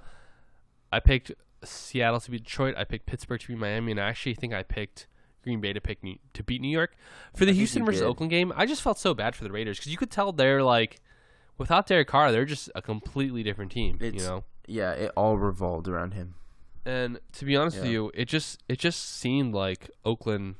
I 0.91 1.00
picked 1.02 1.32
Seattle 1.63 2.19
to 2.19 2.32
beat 2.32 2.43
Detroit. 2.43 2.73
I 2.78 2.84
picked 2.84 3.06
Pittsburgh 3.06 3.39
to 3.41 3.47
beat 3.50 3.58
Miami, 3.58 3.91
and 3.91 4.00
I 4.00 4.08
actually 4.08 4.36
think 4.36 4.54
I 4.54 4.63
picked 4.63 5.06
Green 5.47 5.62
Bay 5.62 5.71
to 5.73 5.79
pick 5.81 6.03
New- 6.03 6.19
to 6.33 6.43
beat 6.43 6.60
New 6.62 6.67
York 6.69 6.95
for 7.33 7.45
the 7.45 7.51
think 7.51 7.57
Houston 7.57 7.86
versus 7.86 8.01
did. 8.01 8.07
Oakland 8.07 8.29
game. 8.29 8.51
I 8.55 8.65
just 8.65 8.81
felt 8.81 8.99
so 8.99 9.13
bad 9.13 9.33
for 9.36 9.45
the 9.45 9.51
Raiders 9.51 9.77
because 9.79 9.91
you 9.91 9.97
could 9.97 10.12
tell 10.12 10.31
they're 10.33 10.62
like, 10.62 10.99
without 11.57 11.88
Derek 11.88 12.07
Carr, 12.10 12.31
they're 12.33 12.43
just 12.45 12.69
a 12.75 12.81
completely 12.81 13.43
different 13.43 13.71
team. 13.71 13.95
It's- 14.01 14.21
you 14.21 14.27
know. 14.27 14.43
Yeah, 14.67 14.91
it 14.91 15.12
all 15.15 15.38
revolved 15.38 15.88
around 15.88 16.13
him. 16.13 16.36
And 16.86 17.19
to 17.33 17.45
be 17.45 17.55
honest 17.55 17.77
with 17.79 17.88
you, 17.88 18.12
it 18.13 18.25
just 18.25 18.62
it 18.67 18.79
just 18.79 19.17
seemed 19.17 19.53
like 19.53 19.89
Oakland 20.03 20.55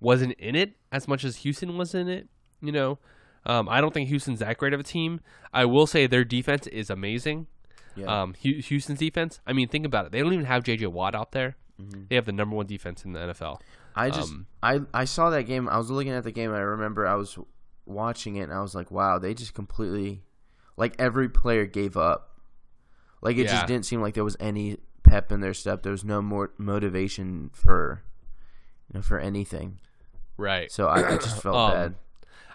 wasn't 0.00 0.32
in 0.38 0.54
it 0.56 0.76
as 0.92 1.06
much 1.08 1.24
as 1.24 1.36
Houston 1.38 1.76
was 1.76 1.94
in 1.94 2.08
it. 2.08 2.28
You 2.60 2.72
know, 2.72 2.98
um, 3.44 3.68
I 3.68 3.80
don't 3.80 3.92
think 3.92 4.08
Houston's 4.08 4.38
that 4.40 4.56
great 4.58 4.72
of 4.72 4.80
a 4.80 4.82
team. 4.82 5.20
I 5.52 5.64
will 5.66 5.86
say 5.86 6.06
their 6.06 6.24
defense 6.24 6.66
is 6.66 6.88
amazing. 6.90 7.46
Yeah. 7.94 8.22
Um, 8.22 8.34
Houston's 8.34 8.98
defense. 8.98 9.40
I 9.46 9.52
mean, 9.54 9.68
think 9.68 9.86
about 9.86 10.06
it. 10.06 10.12
They 10.12 10.20
don't 10.20 10.32
even 10.34 10.44
have 10.46 10.62
J.J. 10.64 10.86
Watt 10.88 11.14
out 11.14 11.32
there. 11.32 11.56
They 11.78 12.14
have 12.14 12.24
the 12.26 12.32
number 12.32 12.56
one 12.56 12.66
defense 12.66 13.04
in 13.04 13.12
the 13.12 13.20
NFL. 13.20 13.60
I 13.96 14.10
just 14.10 14.32
Um, 14.32 14.46
I 14.62 14.80
I 14.94 15.04
saw 15.06 15.30
that 15.30 15.44
game. 15.44 15.68
I 15.68 15.78
was 15.78 15.90
looking 15.90 16.12
at 16.12 16.24
the 16.24 16.32
game. 16.32 16.52
I 16.52 16.58
remember 16.60 17.06
I 17.06 17.14
was 17.14 17.38
watching 17.86 18.36
it, 18.36 18.42
and 18.42 18.52
I 18.52 18.60
was 18.60 18.74
like, 18.74 18.90
"Wow, 18.90 19.18
they 19.18 19.32
just 19.34 19.54
completely 19.54 20.22
like 20.76 20.94
every 20.98 21.28
player 21.28 21.64
gave 21.66 21.96
up. 21.96 22.38
Like 23.22 23.36
it 23.36 23.44
Yeah. 23.46 23.52
just 23.52 23.66
didn't 23.66 23.86
seem 23.86 24.00
like 24.02 24.14
there 24.14 24.24
was 24.24 24.36
any 24.38 24.76
pep 25.02 25.32
in 25.32 25.40
their 25.40 25.54
step. 25.54 25.82
There 25.82 25.92
was 25.92 26.04
no 26.04 26.20
more 26.20 26.50
motivation 26.58 27.50
for 27.52 28.02
you 28.92 28.98
know 28.98 29.02
for 29.02 29.18
anything. 29.18 29.78
Right. 30.36 30.70
So 30.70 30.86
I, 30.88 31.14
I 31.14 31.16
just 31.16 31.40
felt 31.42 31.56
Um, 31.56 31.72
bad. 31.72 31.94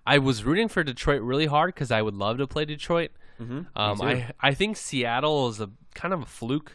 I 0.06 0.18
was 0.20 0.44
rooting 0.44 0.68
for 0.68 0.84
Detroit 0.84 1.22
really 1.22 1.46
hard 1.48 1.74
because 1.74 1.92
I 1.92 2.02
would 2.02 2.16
love 2.16 2.38
to 2.38 2.48
play 2.48 2.66
Detroit. 2.66 3.12
Mm-hmm. 3.40 3.60
Um, 3.76 4.02
I 4.02 4.32
I 4.40 4.54
think 4.54 4.78
Seattle 4.78 5.48
is 5.50 5.60
a 5.60 5.70
kind 5.96 6.14
of 6.14 6.22
a 6.22 6.26
fluke, 6.26 6.74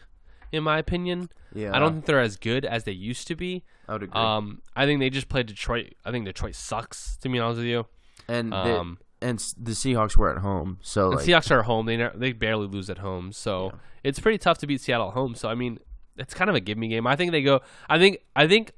in 0.51 0.63
my 0.63 0.77
opinion. 0.79 1.29
yeah, 1.53 1.73
I 1.75 1.79
don't 1.79 1.93
think 1.93 2.05
they're 2.05 2.19
as 2.21 2.35
good 2.37 2.65
as 2.65 2.83
they 2.83 2.91
used 2.91 3.27
to 3.27 3.35
be. 3.35 3.63
I 3.87 3.93
would 3.93 4.03
agree. 4.03 4.19
Um, 4.19 4.61
I 4.75 4.85
think 4.85 4.99
they 4.99 5.09
just 5.09 5.29
played 5.29 5.45
Detroit. 5.47 5.93
I 6.05 6.11
think 6.11 6.25
Detroit 6.25 6.55
sucks. 6.55 7.17
To 7.21 7.29
be 7.29 7.39
honest 7.39 7.57
with 7.59 7.67
you, 7.67 7.85
and 8.27 8.51
the, 8.51 8.79
um, 8.79 8.97
and 9.21 9.39
the 9.57 9.71
Seahawks 9.71 10.17
were 10.17 10.29
at 10.31 10.39
home, 10.39 10.79
so 10.81 11.09
the 11.11 11.15
like 11.17 11.25
Seahawks 11.25 11.49
are 11.51 11.59
at 11.59 11.65
home. 11.65 11.85
They 11.85 11.97
ne- 11.97 12.11
they 12.15 12.33
barely 12.33 12.67
lose 12.67 12.89
at 12.89 12.97
home, 12.99 13.31
so 13.31 13.73
it's 14.03 14.19
pretty 14.19 14.37
tough 14.37 14.57
to 14.59 14.67
beat 14.67 14.81
Seattle 14.81 15.07
at 15.09 15.13
home. 15.13 15.35
So 15.35 15.49
I 15.49 15.55
mean, 15.55 15.79
it's 16.17 16.33
kind 16.33 16.49
of 16.49 16.55
a 16.55 16.59
give 16.59 16.77
me 16.77 16.87
game. 16.89 17.07
I 17.07 17.15
think 17.15 17.31
they 17.31 17.41
go. 17.41 17.61
I 17.89 17.97
think 17.97 18.19
I 18.35 18.47
think 18.47 18.71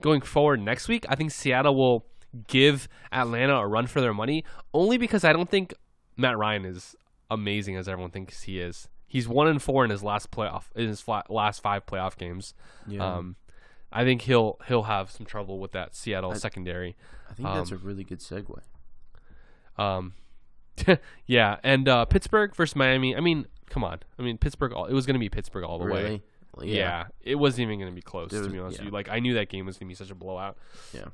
going 0.00 0.20
forward 0.22 0.60
next 0.60 0.88
week, 0.88 1.04
I 1.08 1.14
think 1.14 1.30
Seattle 1.30 1.74
will 1.76 2.06
give 2.48 2.88
Atlanta 3.12 3.56
a 3.56 3.66
run 3.66 3.86
for 3.86 4.00
their 4.00 4.14
money, 4.14 4.44
only 4.72 4.96
because 4.98 5.22
I 5.24 5.32
don't 5.32 5.48
think 5.48 5.72
Matt 6.16 6.36
Ryan 6.38 6.64
is 6.64 6.96
amazing 7.30 7.76
as 7.76 7.88
everyone 7.88 8.10
thinks 8.10 8.42
he 8.42 8.58
is. 8.60 8.88
He's 9.06 9.28
one 9.28 9.46
and 9.46 9.62
four 9.62 9.84
in 9.84 9.90
his 9.90 10.02
last 10.02 10.30
playoff 10.32 10.64
in 10.74 10.88
his 10.88 11.06
last 11.28 11.62
five 11.62 11.86
playoff 11.86 12.16
games. 12.16 12.54
yeah, 12.88 13.16
Um, 13.16 13.36
I 13.94 14.04
think 14.04 14.22
he'll 14.22 14.58
he'll 14.66 14.82
have 14.84 15.10
some 15.10 15.24
trouble 15.24 15.58
with 15.58 15.72
that 15.72 15.94
Seattle 15.94 16.34
secondary. 16.34 16.96
I 17.30 17.34
think 17.34 17.48
that's 17.48 17.70
um, 17.72 17.78
a 17.78 17.80
really 17.80 18.04
good 18.04 18.18
segue. 18.20 18.60
Um, 19.78 20.12
yeah, 21.26 21.58
and 21.62 21.88
uh, 21.88 22.04
Pittsburgh 22.04 22.54
versus 22.54 22.76
Miami. 22.76 23.16
I 23.16 23.20
mean, 23.20 23.46
come 23.70 23.84
on. 23.84 24.00
I 24.18 24.22
mean, 24.22 24.38
Pittsburgh. 24.38 24.72
All, 24.72 24.86
it 24.86 24.92
was 24.92 25.06
going 25.06 25.14
to 25.14 25.20
be 25.20 25.28
Pittsburgh 25.28 25.64
all 25.64 25.78
the 25.78 25.86
way. 25.86 26.02
Really? 26.02 26.22
Well, 26.56 26.66
Yeah. 26.66 27.06
it 27.20 27.36
wasn't 27.36 27.62
even 27.62 27.78
going 27.78 27.90
to 27.90 27.94
be 27.94 28.02
close. 28.02 28.30
There 28.30 28.40
to 28.40 28.46
was- 28.46 28.52
be 28.52 28.58
honest 28.58 28.78
yeah. 28.78 28.84
with 28.84 28.92
you, 28.92 28.94
like 28.94 29.08
I 29.08 29.20
knew 29.20 29.34
that 29.34 29.48
game 29.48 29.66
was 29.66 29.76
going 29.78 29.88
to 29.88 29.90
be 29.90 29.94
such 29.96 30.10
a 30.10 30.14
blowout. 30.14 30.56
Yeah. 30.92 31.06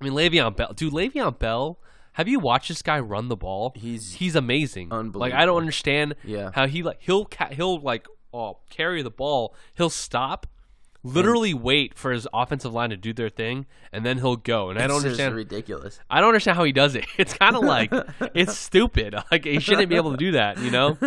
I 0.00 0.04
mean, 0.04 0.14
Le'Veon 0.14 0.56
Bell, 0.56 0.72
dude. 0.74 0.92
Le'Veon 0.92 1.38
Bell. 1.38 1.78
Have 2.14 2.26
you 2.26 2.40
watched 2.40 2.68
this 2.68 2.82
guy 2.82 2.98
run 2.98 3.28
the 3.28 3.36
ball? 3.36 3.72
He's 3.76 4.14
He's 4.14 4.34
amazing. 4.34 4.88
Like 4.88 5.32
I 5.32 5.44
don't 5.46 5.58
understand 5.58 6.16
Yeah. 6.24 6.50
how 6.54 6.66
he 6.66 6.82
like 6.82 6.96
he'll 7.00 7.24
ca- 7.24 7.50
he'll 7.50 7.78
like 7.80 8.06
oh, 8.32 8.58
carry 8.68 9.02
the 9.02 9.10
ball. 9.10 9.54
He'll 9.74 9.90
stop, 9.90 10.46
literally 11.02 11.54
wait 11.54 11.94
for 11.96 12.12
his 12.12 12.26
offensive 12.32 12.72
line 12.72 12.90
to 12.90 12.96
do 12.96 13.12
their 13.12 13.28
thing, 13.30 13.66
and 13.92 14.04
then 14.04 14.18
he'll 14.18 14.36
go. 14.36 14.70
And 14.70 14.78
I 14.78 14.86
don't 14.86 14.98
understand. 14.98 15.34
ridiculous. 15.34 15.98
I 16.10 16.20
don't 16.20 16.28
understand 16.28 16.56
how 16.56 16.64
he 16.64 16.72
does 16.72 16.94
it. 16.94 17.06
It's 17.18 17.34
kind 17.34 17.56
of 17.56 17.62
like 17.76 17.92
it's 18.34 18.56
stupid. 18.56 19.14
Like 19.30 19.44
he 19.44 19.60
shouldn't 19.60 19.88
be 19.88 19.96
able 19.96 20.10
to 20.12 20.16
do 20.16 20.32
that. 20.32 20.58
You 20.58 20.70
know, 20.70 20.98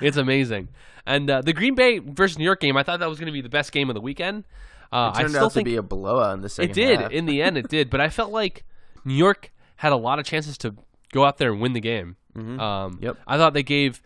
it's 0.00 0.16
amazing. 0.16 0.68
And 1.06 1.30
uh, 1.30 1.40
the 1.42 1.52
Green 1.52 1.74
Bay 1.76 1.98
versus 1.98 2.36
New 2.38 2.44
York 2.44 2.60
game, 2.60 2.76
I 2.76 2.82
thought 2.82 2.98
that 3.00 3.08
was 3.08 3.18
going 3.18 3.26
to 3.26 3.32
be 3.32 3.40
the 3.40 3.48
best 3.48 3.70
game 3.70 3.88
of 3.90 3.94
the 3.94 4.00
weekend. 4.00 4.44
Uh, 4.92 5.12
It 5.14 5.18
I 5.18 5.20
turned 5.22 5.30
still 5.30 5.44
out 5.44 5.48
to 5.50 5.54
think 5.54 5.64
be 5.66 5.76
a 5.76 5.82
blowout 5.82 6.34
in 6.34 6.40
the 6.42 6.48
second 6.48 6.70
it 6.70 6.74
did. 6.74 7.00
half. 7.00 7.10
In 7.12 7.26
the 7.26 7.42
end, 7.42 7.56
it 7.58 7.68
did. 7.68 7.90
But 7.90 8.00
I 8.00 8.08
felt 8.08 8.32
like 8.32 8.64
New 9.04 9.14
York 9.14 9.52
had 9.76 9.92
a 9.92 9.96
lot 9.96 10.18
of 10.18 10.24
chances 10.26 10.58
to 10.58 10.74
go 11.12 11.24
out 11.24 11.38
there 11.38 11.52
and 11.52 11.60
win 11.60 11.72
the 11.74 11.80
game. 11.80 12.16
Um, 12.34 12.58
Mm-hmm. 12.58 13.04
Yep. 13.04 13.16
I 13.26 13.36
thought 13.36 13.54
they 13.54 13.62
gave 13.62 14.02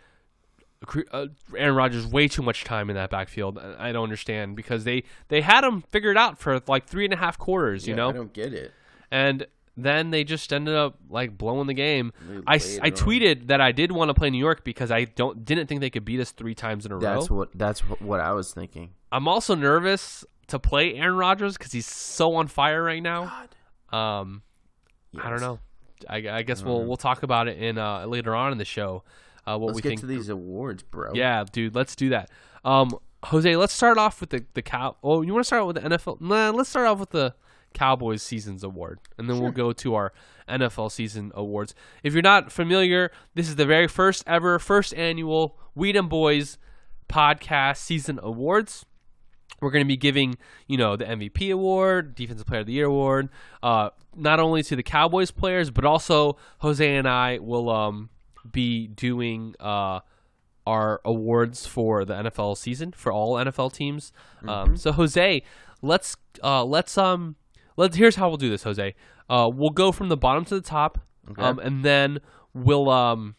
uh, 1.13 1.27
Aaron 1.57 1.75
Rodgers 1.75 2.07
way 2.07 2.29
too 2.29 2.43
much 2.43 2.65
time 2.65 2.89
in 2.91 2.97
that 2.97 3.11
backfield. 3.11 3.59
I 3.59 3.93
don't 3.93 4.05
understand 4.05 4.57
because 4.57 4.85
they 4.85 5.05
they 5.29 5.41
had 5.43 5.65
him 5.65 5.83
figured 5.83 6.17
out 6.17 6.39
for 6.39 6.61
like 6.67 6.87
three 6.87 7.05
and 7.05 7.13
a 7.13 7.17
half 7.17 7.39
quarters. 7.39 7.87
You 7.87 7.95
know, 7.95 8.09
I 8.09 8.13
don't 8.13 8.33
get 8.33 8.53
it. 8.55 8.73
and 9.11 9.47
then 9.77 10.11
they 10.11 10.25
just 10.25 10.53
ended 10.53 10.75
up 10.75 10.99
like 11.09 11.37
blowing 11.39 11.67
the 11.67 11.75
game. 11.75 12.13
I, 12.47 12.55
I 12.55 12.57
on. 12.57 12.91
tweeted 12.93 13.47
that 13.49 13.61
I 13.61 13.73
did 13.73 13.93
want 13.93 14.09
to 14.09 14.15
play 14.15 14.31
New 14.31 14.39
York 14.39 14.65
because 14.65 14.91
I 14.91 15.05
don't 15.05 15.45
didn't 15.45 15.67
think 15.69 15.81
they 15.81 15.91
could 15.91 16.05
beat 16.05 16.21
us 16.21 16.33
three 16.33 16.55
times 16.55 16.87
in 16.87 16.93
a 16.93 16.97
row. 16.97 17.01
That's 17.01 17.31
what 17.31 17.51
that's 17.55 17.81
what, 17.81 18.21
I 18.21 18.33
was 18.33 18.53
thinking. 18.53 18.91
I'm 19.13 19.29
also 19.29 19.55
nervous 19.55 20.25
to 20.49 20.59
play 20.59 20.95
Aaron 20.97 21.17
Rodgers 21.17 21.57
because 21.57 21.73
he's 21.73 21.87
so 21.87 22.35
on 22.35 22.49
fire 22.49 22.83
right 22.83 23.03
now. 23.03 23.47
Um, 23.91 24.43
I 25.19 25.31
don't 25.31 25.41
know. 25.41 25.59
I, 26.09 26.17
I 26.29 26.43
guess 26.43 26.63
we'll 26.63 26.85
we'll 26.85 26.97
talk 26.97 27.23
about 27.23 27.49
it 27.49 27.59
in 27.59 27.77
uh, 27.77 28.07
later 28.07 28.35
on 28.35 28.53
in 28.53 28.59
the 28.59 28.65
show. 28.65 29.05
Uh, 29.47 29.59
what 29.59 29.69
Let's 29.69 29.77
we 29.77 29.83
get 29.83 29.89
think. 29.91 30.01
to 30.01 30.07
these 30.07 30.29
awards, 30.29 30.83
bro. 30.83 31.13
Yeah, 31.15 31.45
dude, 31.51 31.75
let's 31.75 31.97
do 31.97 32.11
that. 32.11 32.31
Um, 32.65 32.97
Jose, 33.25 33.55
let's 33.57 33.73
start 33.73 33.99
off 33.99 34.21
with 34.21 34.31
the 34.31 34.45
the 34.55 34.63
cow. 34.63 34.97
Oh, 35.03 35.23
you 35.23 35.33
want 35.33 35.45
to 35.45 35.47
start 35.47 35.67
with 35.67 35.77
the 35.77 35.83
NFL? 35.83 36.21
Nah, 36.21 36.51
let's 36.51 36.71
start 36.71 36.87
off 36.87 36.99
with 37.01 37.11
the 37.11 37.35
Cowboys 37.75 38.23
Seasons 38.23 38.65
Award, 38.65 39.01
and 39.19 39.29
then 39.29 39.39
we'll 39.41 39.53
go 39.53 39.73
to 39.73 39.95
our 39.95 40.13
NFL 40.49 40.91
Season 40.91 41.31
Awards. 41.35 41.75
If 42.03 42.13
you're 42.13 42.23
not 42.23 42.51
familiar, 42.51 43.11
this 43.35 43.49
is 43.49 43.57
the 43.57 43.67
very 43.67 43.87
first 43.89 44.25
ever, 44.27 44.59
first 44.59 44.95
annual 44.95 45.59
We 45.75 45.93
Dem 45.93 46.09
Boyz 46.09 46.57
podcast 47.09 47.79
season 47.79 48.19
awards. 48.23 48.87
We're 49.61 49.71
going 49.71 49.85
to 49.85 49.89
be 49.89 49.97
giving, 49.97 50.39
you 50.69 50.79
know, 50.79 50.97
the 50.97 51.05
MVP 51.05 51.53
award, 51.53 52.15
Defensive 52.15 52.47
Player 52.47 52.61
of 52.61 52.67
the 52.67 52.73
Year 52.73 52.87
award, 52.87 53.29
uh, 53.63 53.91
not 54.17 54.41
only 54.41 54.63
to 54.63 54.75
the 54.77 54.83
Cowboys 54.83 55.31
players, 55.31 55.71
but 55.71 55.85
also 55.85 56.39
Jose 56.61 56.97
and 56.97 57.07
I 57.07 57.39
will 57.39 57.69
um, 57.69 58.09
be 58.51 58.87
doing 58.87 59.55
uh, 59.61 60.01
our 60.67 61.01
awards 61.05 61.67
for 61.67 62.05
the 62.05 62.15
NFL 62.15 62.57
season 62.57 62.93
for 62.93 63.13
all 63.13 63.35
NFL 63.35 63.73
teams. 63.73 64.13
Um, 64.47 64.77
so 64.77 64.93
Jose, 64.93 65.43
let's 65.83 66.17
uh, 66.43 66.65
let's 66.65 66.97
um 66.99 67.37
let's 67.77 67.97
here's 67.97 68.17
how 68.17 68.29
we'll 68.29 68.37
do 68.37 68.51
this, 68.51 68.63
Jose. 68.63 68.95
Uh, 69.29 69.51
we'll 69.53 69.71
go 69.71 69.93
from 69.93 70.09
the 70.09 70.17
bottom 70.17 70.45
to 70.47 70.55
the 70.55 70.61
top, 70.61 70.99
um, 71.39 71.59
and 71.59 71.85
then 71.85 72.19
we'll 72.53 72.89
um 72.91 73.37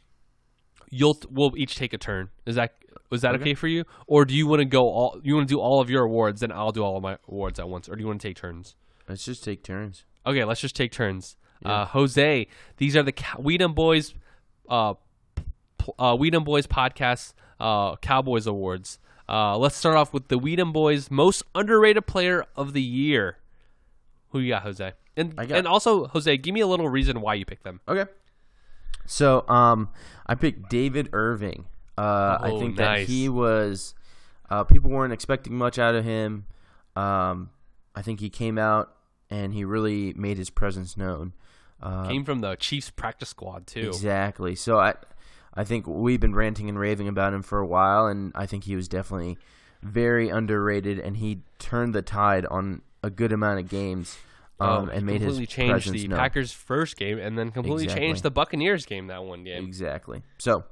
you'll 0.89 1.19
we'll 1.29 1.53
each 1.57 1.75
take 1.75 1.93
a 1.93 1.97
turn. 1.97 2.29
Is 2.45 2.55
that 2.55 2.75
was 3.09 3.21
that 3.21 3.35
okay, 3.35 3.53
for 3.53 3.67
you, 3.67 3.83
or 4.07 4.25
do 4.25 4.33
you 4.33 4.47
want 4.47 4.59
to 4.59 4.65
go 4.65 4.83
all 4.83 5.19
you 5.23 5.35
want 5.35 5.47
to 5.47 5.53
do 5.53 5.59
all 5.59 5.81
of 5.81 5.89
your 5.89 6.03
awards, 6.03 6.41
then 6.41 6.51
I'll 6.51 6.71
do 6.71 6.83
all 6.83 6.97
of 6.97 7.03
my 7.03 7.17
awards 7.27 7.59
at 7.59 7.67
once, 7.67 7.89
or 7.89 7.95
do 7.95 8.01
you 8.01 8.07
want 8.07 8.21
to 8.21 8.27
take 8.27 8.37
turns? 8.37 8.75
Let's 9.07 9.25
just 9.25 9.43
take 9.43 9.63
turns. 9.63 10.05
Okay, 10.25 10.43
let's 10.43 10.61
just 10.61 10.75
take 10.75 10.91
turns. 10.91 11.35
Uh, 11.63 11.85
Jose, 11.85 12.47
these 12.77 12.95
are 12.95 13.03
the 13.03 13.13
We 13.37 13.57
Dem 13.57 13.75
Boyz, 13.75 14.13
uh, 14.71 14.95
uh, 15.99 16.15
We 16.19 16.29
Dem 16.31 16.43
Boyz 16.43 16.65
podcast, 16.65 17.33
uh, 17.59 17.95
Cowboys 17.97 18.47
awards. 18.47 18.97
Uh, 19.29 19.57
let's 19.57 19.75
start 19.75 19.95
off 19.95 20.13
with 20.13 20.29
the 20.29 20.37
We 20.37 20.55
Dem 20.55 20.73
Boyz 20.73 21.11
most 21.11 21.43
underrated 21.53 22.07
player 22.07 22.45
of 22.55 22.73
the 22.73 22.81
year. 22.81 23.37
Who 24.29 24.39
you 24.39 24.49
got, 24.53 24.63
Jose? 24.63 24.93
And 25.17 25.33
I 25.37 25.45
got- 25.45 25.57
and 25.59 25.67
also 25.67 26.07
Jose, 26.07 26.37
give 26.37 26.53
me 26.53 26.61
a 26.61 26.67
little 26.67 26.89
reason 26.89 27.21
why 27.21 27.33
you 27.35 27.45
picked 27.45 27.63
them. 27.63 27.81
Okay. 27.87 28.05
So, 29.05 29.47
um, 29.49 29.89
I 30.25 30.35
picked 30.35 30.69
David 30.69 31.09
Irving. 31.11 31.65
Uh, 31.97 32.37
I 32.41 32.49
Oh, 32.51 32.59
think 32.59 32.77
nice. 32.77 33.05
that 33.07 33.11
he 33.11 33.27
was. 33.27 33.93
Uh, 34.49 34.63
people 34.63 34.89
weren't 34.89 35.11
expecting 35.13 35.53
much 35.55 35.77
out 35.77 35.95
of 35.95 36.05
him. 36.05 36.45
Um, 36.95 37.49
I 37.95 38.01
think 38.01 38.19
he 38.21 38.29
came 38.29 38.57
out 38.57 38.93
and 39.29 39.53
he 39.53 39.63
really 39.65 40.13
made 40.13 40.37
his 40.37 40.49
presence 40.49 40.95
known. 40.95 41.33
Uh, 41.81 42.07
Came 42.07 42.23
from 42.25 42.41
the 42.41 42.55
Chiefs 42.55 42.89
practice 42.91 43.29
squad 43.29 43.65
too. 43.67 43.87
Exactly. 43.87 44.55
So 44.55 44.77
I, 44.79 44.93
I 45.53 45.63
think 45.63 45.87
we've 45.87 46.19
been 46.19 46.35
ranting 46.35 46.69
and 46.69 46.77
raving 46.77 47.07
about 47.07 47.33
him 47.33 47.41
for 47.41 47.59
a 47.59 47.65
while, 47.65 48.05
and 48.07 48.31
I 48.35 48.45
think 48.45 48.65
he 48.65 48.75
was 48.75 48.87
definitely 48.87 49.37
very 49.81 50.29
underrated, 50.29 50.99
and 50.99 51.17
he 51.17 51.39
turned 51.59 51.95
the 51.95 52.01
tide 52.03 52.45
on 52.45 52.83
a 53.03 53.09
good 53.09 53.31
amount 53.31 53.59
of 53.59 53.67
games, 53.67 54.15
um, 54.59 54.69
Um, 54.69 54.89
and 54.89 55.05
made 55.07 55.21
his 55.21 55.37
completely 55.37 55.47
changed 55.47 55.71
presence 55.71 56.01
the 56.03 56.07
known. 56.09 56.19
Packers' 56.19 56.51
first 56.51 56.97
game, 56.97 57.17
and 57.17 57.35
then 57.37 57.49
completely 57.49 57.85
Exactly. 57.85 58.05
changed 58.07 58.23
the 58.23 58.29
Buccaneers 58.31 58.85
game 58.85 59.07
that 59.07 59.23
one 59.23 59.43
game. 59.43 59.65
Exactly. 59.65 60.21
So, 60.37 60.65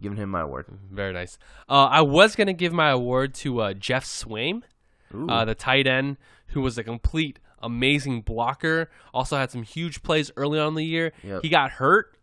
giving 0.00 0.16
him 0.16 0.30
my 0.30 0.40
award. 0.40 0.66
Very 0.90 1.12
nice. 1.12 1.36
Uh, 1.68 1.88
I 1.90 2.00
was 2.00 2.36
gonna 2.36 2.54
give 2.54 2.72
my 2.72 2.88
award 2.88 3.34
to 3.34 3.60
uh, 3.60 3.74
Geoff 3.74 4.04
Swaim, 4.06 4.62
uh, 5.28 5.44
the 5.44 5.54
tight 5.54 5.86
end, 5.86 6.16
who 6.48 6.62
was 6.62 6.78
a 6.78 6.82
complete 6.84 7.38
amazing 7.66 8.22
blocker. 8.22 8.88
Also 9.12 9.36
had 9.36 9.50
some 9.50 9.62
huge 9.62 10.02
plays 10.02 10.30
early 10.36 10.58
on 10.58 10.68
in 10.68 10.74
the 10.74 10.84
year. 10.84 11.12
Yep. 11.22 11.42
He 11.42 11.48
got 11.50 11.72
hurt, 11.72 12.16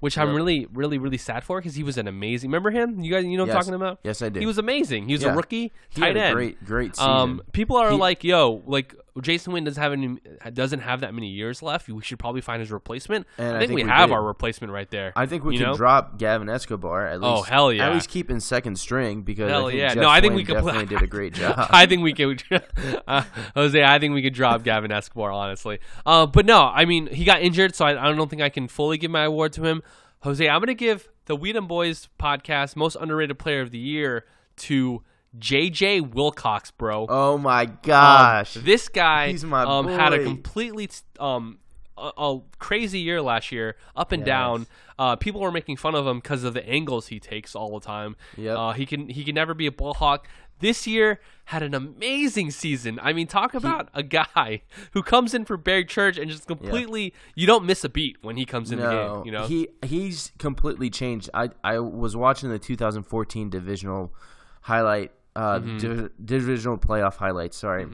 which 0.00 0.18
I'm 0.18 0.34
really, 0.34 0.66
really, 0.72 0.98
really 0.98 1.18
sad 1.18 1.44
for 1.44 1.58
because 1.60 1.74
he 1.76 1.82
was 1.82 1.96
an 1.98 2.08
amazing. 2.08 2.50
Remember 2.50 2.70
him? 2.70 3.00
You 3.00 3.10
guys, 3.12 3.24
you 3.24 3.36
know 3.36 3.44
what 3.44 3.50
I'm 3.50 3.56
Yes. 3.56 3.64
talking 3.66 3.74
about? 3.74 4.00
Yes, 4.02 4.22
I 4.22 4.28
do. 4.28 4.40
He 4.40 4.46
was 4.46 4.58
amazing. 4.58 5.06
He 5.06 5.12
was 5.14 5.22
Yeah. 5.22 5.32
a 5.32 5.36
rookie 5.36 5.72
He 5.90 6.00
tight 6.00 6.16
end. 6.16 6.34
great, 6.34 6.64
great 6.64 6.96
season. 6.96 7.10
Um, 7.10 7.42
people 7.52 7.76
are 7.76 7.90
He- 7.92 7.96
like, 7.96 8.24
"Yo, 8.24 8.62
like 8.66 8.94
Jason 9.20 9.52
Witten 9.52 9.64
doesn't 9.64 9.82
have 9.82 9.92
any, 9.92 10.18
doesn't 10.52 10.80
have 10.80 11.00
that 11.00 11.14
many 11.14 11.28
years 11.28 11.62
left. 11.62 11.88
We 11.88 12.02
should 12.02 12.18
probably 12.18 12.40
find 12.40 12.60
his 12.60 12.70
replacement." 12.70 13.26
And 13.38 13.56
I 13.56 13.60
think, 13.60 13.72
we, 13.72 13.82
we 13.84 13.88
have 13.88 14.08
did. 14.08 14.14
our 14.14 14.22
replacement 14.22 14.72
right 14.72 14.90
there. 14.90 15.12
I 15.16 15.26
think 15.26 15.44
we 15.44 15.54
you 15.54 15.60
could 15.60 15.66
know? 15.68 15.76
drop 15.76 16.18
Gavin 16.18 16.48
Escobar 16.48 17.06
at 17.06 17.20
least. 17.20 17.38
Oh, 17.38 17.42
hell 17.42 17.72
yeah. 17.72 17.88
At 17.88 17.94
least 17.94 18.08
keep 18.08 18.30
in 18.30 18.40
second 18.40 18.78
string 18.78 19.22
because 19.22 19.50
Hell 19.50 19.66
I 19.66 19.70
think 19.70 19.80
yeah. 19.80 19.94
Geoff 19.94 20.02
No, 20.02 20.08
I 20.08 20.20
think 20.20 20.34
we 20.34 20.42
Swaim 20.42 20.46
could 20.46 20.54
definitely 20.54 20.86
did 20.86 21.02
a 21.02 21.06
great 21.06 21.34
job. 21.34 21.68
I 21.70 21.86
think 21.86 22.02
we 22.02 22.12
could, 22.12 22.42
uh, 23.08 23.22
Jose. 23.54 23.82
I 23.82 23.98
think 23.98 24.14
we 24.14 24.22
could 24.22 24.34
drop 24.34 24.62
Gavin 24.62 24.92
Escobar, 24.92 25.32
honestly. 25.32 25.80
Uh, 26.04 26.26
but 26.26 26.46
no, 26.46 26.62
I 26.62 26.84
mean 26.84 27.06
he 27.06 27.24
got 27.24 27.42
injured, 27.42 27.74
so 27.74 27.84
I, 27.84 28.10
I 28.10 28.12
don't 28.12 28.28
think 28.28 28.42
I 28.42 28.48
can 28.48 28.68
fully 28.68 28.98
give 28.98 29.10
my 29.10 29.24
award 29.24 29.52
to 29.54 29.64
him. 29.64 29.82
Jose, 30.20 30.48
I'm 30.48 30.60
going 30.60 30.68
to 30.68 30.74
give 30.74 31.08
the 31.26 31.36
We 31.36 31.52
Dem 31.52 31.68
Boyz 31.68 32.08
podcast 32.18 32.76
most 32.76 32.96
underrated 32.96 33.38
player 33.38 33.60
of 33.60 33.70
the 33.70 33.78
year 33.78 34.24
to 34.56 35.02
JJ 35.38 36.14
Wilcox, 36.14 36.70
bro. 36.70 37.06
oh 37.08 37.38
my 37.38 37.62
Um, 37.64 37.78
gosh. 37.82 38.54
this 38.54 38.88
guy 38.88 39.30
He's 39.30 39.44
my 39.44 39.62
um, 39.62 39.86
had 39.88 40.12
a 40.12 40.22
completely 40.24 40.88
um, 41.20 41.58
a, 41.98 42.10
a 42.16 42.40
crazy 42.58 42.98
year 43.00 43.22
last 43.22 43.50
year, 43.52 43.76
up 43.94 44.12
and 44.12 44.20
Yes. 44.22 44.26
down. 44.26 44.66
Uh, 44.98 45.16
people 45.16 45.40
were 45.40 45.52
making 45.52 45.76
fun 45.76 45.94
of 45.94 46.06
him 46.06 46.18
because 46.20 46.42
of 46.44 46.54
the 46.54 46.66
angles 46.68 47.08
he 47.08 47.20
takes 47.20 47.54
all 47.54 47.78
the 47.78 47.84
time. 47.84 48.16
Yep. 48.36 48.56
Uh, 48.56 48.72
he 48.72 48.86
can 48.86 49.08
he 49.08 49.24
can 49.24 49.34
never 49.34 49.52
be 49.54 49.66
a 49.66 49.72
ball 49.72 49.94
hawk. 49.94 50.26
This 50.58 50.86
year 50.86 51.20
had 51.46 51.62
an 51.62 51.74
amazing 51.74 52.50
season. 52.50 52.98
I 53.02 53.12
mean, 53.12 53.26
talk 53.26 53.52
about 53.52 53.90
a 53.92 54.02
guy 54.02 54.62
who 54.92 55.02
comes 55.02 55.34
in 55.34 55.44
for 55.44 55.58
Barry 55.58 55.84
Church 55.84 56.16
and 56.16 56.30
just 56.30 56.46
completely 56.46 57.12
you 57.34 57.46
don't 57.46 57.66
miss 57.66 57.84
a 57.84 57.90
beat 57.90 58.16
when 58.22 58.38
he 58.38 58.46
comes 58.46 58.72
in 58.72 58.78
the 58.78 58.90
no, 58.90 59.16
game. 59.16 59.26
You 59.26 59.32
know, 59.32 59.46
he 59.46 59.68
he's 59.84 60.32
completely 60.38 60.88
changed. 60.88 61.28
I 61.34 61.50
I 61.62 61.78
was 61.80 62.16
watching 62.16 62.48
the 62.48 62.58
2014 62.58 63.50
divisional 63.50 64.14
highlight, 64.62 65.12
uh, 65.36 65.58
Mm-hmm. 65.60 65.78
div- 65.78 66.10
divisional 66.24 66.78
playoff 66.78 67.16
highlights. 67.16 67.56
Sorry, 67.56 67.86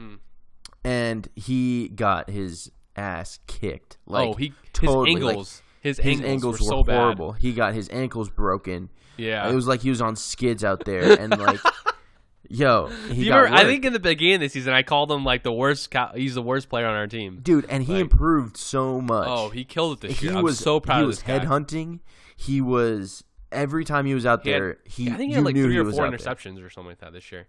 and 0.83 1.27
he 1.35 1.89
got 1.89 2.29
his 2.29 2.71
ass 2.95 3.39
kicked. 3.47 3.97
Like 4.05 4.29
oh, 4.29 4.33
he 4.33 4.53
totally, 4.73 5.13
his 5.15 5.23
like, 5.23 5.37
his, 5.81 5.97
his 5.97 6.21
angles, 6.21 6.31
ankles 6.31 6.59
were, 6.61 6.65
were, 6.65 6.69
so 6.69 6.83
bad. 6.83 6.97
horrible. 6.97 7.31
He 7.33 7.53
got 7.53 7.73
his 7.73 7.89
ankles 7.89 8.29
broken. 8.29 8.89
Yeah, 9.17 9.47
It 9.49 9.53
was 9.53 9.67
like 9.67 9.81
he 9.81 9.89
was 9.89 10.01
on 10.01 10.15
skids 10.15 10.63
out 10.63 10.85
there, 10.85 11.13
and 11.19 11.37
like, 11.37 11.59
yo, 12.49 12.87
he 13.11 13.25
got 13.27 13.37
remember- 13.43 13.57
I 13.57 13.63
think 13.65 13.85
in 13.85 13.93
the 13.93 13.99
beginning 13.99 14.35
of 14.35 14.41
the 14.41 14.47
season, 14.49 14.73
I 14.73 14.81
called 14.83 15.11
him 15.11 15.23
like 15.23 15.43
the 15.43 15.53
worst. 15.53 15.91
Cow- 15.91 16.13
he's 16.15 16.33
the 16.35 16.41
worst 16.41 16.67
player 16.69 16.87
on 16.87 16.95
our 16.95 17.07
team. 17.07 17.39
dude, 17.43 17.65
and 17.69 17.83
he 17.83 17.93
like- 17.93 18.01
improved 18.01 18.57
so 18.57 18.99
much. 19.01 19.27
Oh, 19.29 19.49
he 19.49 19.63
killed 19.65 20.03
it 20.03 20.07
this 20.07 20.19
he 20.19 20.27
year. 20.27 20.37
I'm 20.37 20.43
was 20.43 20.57
so 20.57 20.79
proud 20.79 20.97
he 20.97 21.01
of 21.03 21.07
was 21.07 21.21
headhunting. 21.23 21.99
He 22.35 22.59
was 22.59 23.23
every 23.53 23.85
time 23.85 24.05
he 24.05 24.13
was 24.13 24.25
out 24.25 24.43
He 24.43 24.49
had- 24.51 24.61
there. 24.61 24.77
He, 24.85 25.09
I 25.09 25.13
think 25.15 25.29
he 25.29 25.35
had 25.35 25.43
like 25.45 25.55
three 25.55 25.77
or 25.77 25.83
four 25.89 26.05
out 26.05 26.09
there. 26.11 26.17
interceptions 26.19 26.63
or 26.65 26.69
something 26.69 26.89
like 26.89 26.99
that 26.99 27.13
this 27.13 27.31
year. 27.31 27.47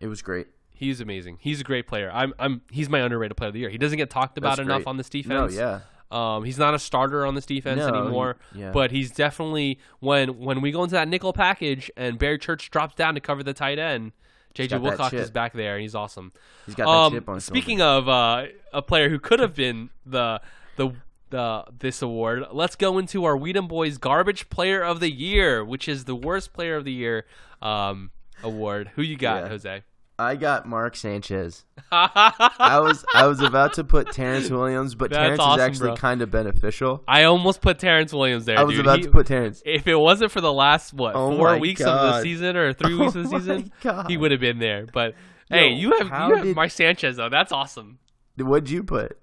It 0.00 0.08
was 0.08 0.22
great. 0.22 0.48
He's 0.74 1.00
amazing. 1.00 1.38
He's 1.40 1.60
a 1.60 1.64
great 1.64 1.86
player. 1.86 2.10
I'm, 2.12 2.34
I'm, 2.38 2.60
he's 2.70 2.88
my 2.90 2.98
underrated 3.00 3.36
player 3.36 3.48
of 3.48 3.54
the 3.54 3.60
year. 3.60 3.70
He 3.70 3.78
doesn't 3.78 3.96
get 3.96 4.10
talked 4.10 4.36
about 4.36 4.56
That's 4.56 4.60
enough 4.66 4.78
great. 4.84 4.86
on 4.88 4.96
this 4.98 5.08
No, 5.14 5.22
defense. 5.46 5.54
yeah, 5.54 5.80
Um, 6.10 6.44
he's 6.44 6.58
not 6.58 6.74
a 6.74 6.78
starter 6.78 7.24
on 7.24 7.34
this 7.34 7.46
defense 7.46 7.78
No, 7.78 7.88
anymore. 7.88 8.36
yeah. 8.54 8.72
But 8.72 8.90
he's 8.90 9.10
definitely 9.10 9.78
when 10.00 10.38
when 10.38 10.60
we 10.60 10.70
go 10.72 10.82
into 10.82 10.92
that 10.94 11.08
nickel 11.08 11.32
package 11.32 11.90
and 11.96 12.18
Barry 12.18 12.38
Church 12.38 12.70
drops 12.70 12.94
down 12.94 13.14
to 13.14 13.20
cover 13.20 13.42
the 13.42 13.54
tight 13.54 13.78
end, 13.78 14.12
JJ 14.54 14.80
Wilcox 14.82 15.14
is 15.14 15.30
back 15.30 15.54
there 15.54 15.74
and 15.76 15.82
he's 15.82 15.94
awesome. 15.94 16.32
he's 16.66 16.74
got 16.74 16.84
that 16.84 16.90
Um, 16.90 17.12
chip 17.14 17.28
on 17.28 17.34
his 17.36 17.44
speaking 17.44 17.78
shoulder. 17.78 18.08
of 18.08 18.08
uh, 18.08 18.46
a 18.74 18.82
player 18.82 19.08
who 19.08 19.18
could 19.18 19.40
have 19.40 19.54
been 19.54 19.88
the 20.04 20.40
the 20.76 20.90
the 21.36 21.64
this 21.78 22.02
award, 22.02 22.44
let's 22.52 22.76
go 22.76 22.98
into 22.98 23.24
our 23.24 23.36
We 23.36 23.52
Dem 23.52 23.68
Boyz 23.68 24.00
Garbage 24.00 24.48
Player 24.48 24.82
of 24.82 25.00
the 25.00 25.10
Year, 25.10 25.64
which 25.64 25.88
is 25.88 26.04
the 26.04 26.16
worst 26.16 26.52
player 26.52 26.76
of 26.76 26.84
the 26.84 26.92
year 26.92 27.26
um, 27.62 28.10
award. 28.42 28.90
Who 28.96 29.02
you 29.02 29.16
got, 29.16 29.42
Yeah. 29.44 29.48
Jose? 29.48 29.82
I 30.18 30.36
got 30.36 30.66
Mark 30.66 30.96
Sanchez. 30.96 31.66
I 31.92 32.78
was 32.80 33.04
I 33.14 33.26
was 33.26 33.40
about 33.42 33.74
to 33.74 33.84
put 33.84 34.12
Terrance 34.12 34.48
Williams, 34.48 34.94
but 34.94 35.10
That's 35.10 35.18
Terrance 35.22 35.40
awesome, 35.40 35.60
is 35.60 35.66
actually 35.82 35.96
kind 35.98 36.22
of 36.22 36.30
beneficial. 36.30 37.02
I 37.06 37.24
almost 37.24 37.60
put 37.60 37.78
Terrance 37.78 38.14
Williams 38.14 38.46
there. 38.46 38.58
I 38.58 38.62
was 38.62 38.76
dude. 38.76 38.86
about 38.86 38.98
He- 39.00 39.04
to 39.04 39.10
put 39.10 39.26
Terrance. 39.26 39.62
if 39.66 39.86
it 39.86 39.94
wasn't 39.96 40.30
for 40.32 40.40
the 40.40 40.52
last 40.52 40.94
what 40.94 41.14
Oh 41.14 41.36
four 41.36 41.58
weeks 41.58 41.82
of 41.82 41.86
the 42.00 42.22
season 42.22 42.56
or 42.56 42.72
three 42.72 42.94
weeks 42.98 43.14
of 43.14 43.28
the 43.28 43.36
Oh 43.36 43.38
season, 43.38 43.70
he 44.08 44.16
would 44.16 44.30
have 44.30 44.40
been 44.40 44.58
there. 44.58 44.86
But 44.90 45.14
hey, 45.50 45.68
you 45.74 45.92
have 45.98 46.06
you 46.06 46.34
have 46.36 46.44
did- 46.44 46.56
Mark 46.56 46.70
Sanchez 46.70 47.16
though. 47.16 47.28
That's 47.28 47.52
awesome. 47.52 47.98
What'd 48.38 48.70
you 48.70 48.82
put? 48.84 49.18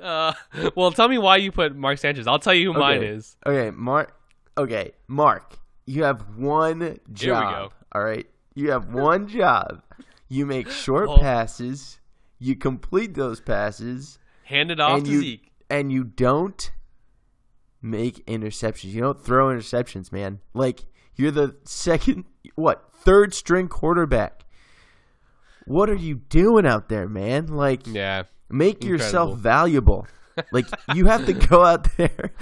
Uh, 0.00 0.32
well, 0.76 0.90
tell 0.92 1.08
me 1.08 1.18
why 1.18 1.36
you 1.36 1.50
put 1.52 1.74
Mark 1.76 1.98
Sanchez. 1.98 2.26
I'll 2.26 2.38
tell 2.38 2.54
you 2.54 2.72
who 2.72 2.78
mine 2.78 3.02
is. 3.02 3.36
Okay, 3.46 3.70
Mark. 3.74 4.12
Okay, 4.58 4.92
Mark. 5.08 5.58
You 5.86 6.04
have 6.04 6.36
one 6.36 6.98
job. 7.12 7.70
go. 7.70 7.74
All 7.92 8.02
right, 8.04 8.26
you 8.54 8.70
have 8.72 8.92
one 8.92 9.28
job. 9.28 9.82
You 10.28 10.44
make 10.46 10.68
short 10.70 11.08
Oh. 11.08 11.18
passes. 11.18 12.00
You 12.38 12.56
complete 12.56 13.14
those 13.14 13.40
passes, 13.40 14.18
Hand 14.44 14.70
it 14.70 14.78
off 14.80 15.04
to 15.04 15.10
you 15.10 15.20
Zeke. 15.20 15.52
and 15.70 15.90
you 15.90 16.04
don't 16.04 16.70
make 17.80 18.24
interceptions. 18.26 18.92
You 18.92 19.00
don't 19.00 19.24
throw 19.24 19.46
interceptions, 19.48 20.12
man. 20.12 20.40
Like 20.52 20.84
you're 21.14 21.30
the 21.30 21.56
second, 21.64 22.24
what, 22.54 22.90
third 22.92 23.32
string 23.32 23.68
quarterback. 23.68 24.44
What 25.66 25.88
are 25.88 25.94
you 25.94 26.16
doing 26.16 26.66
out 26.66 26.88
there, 26.90 27.08
man? 27.08 27.46
Like, 27.46 27.86
Yeah, 27.86 28.24
make 28.48 28.76
Incredible. 28.84 29.04
yourself 29.04 29.38
valuable. 29.38 30.06
like 30.52 30.66
you 30.94 31.06
have 31.06 31.24
to 31.26 31.32
go 31.32 31.64
out 31.64 31.88
there 31.96 32.32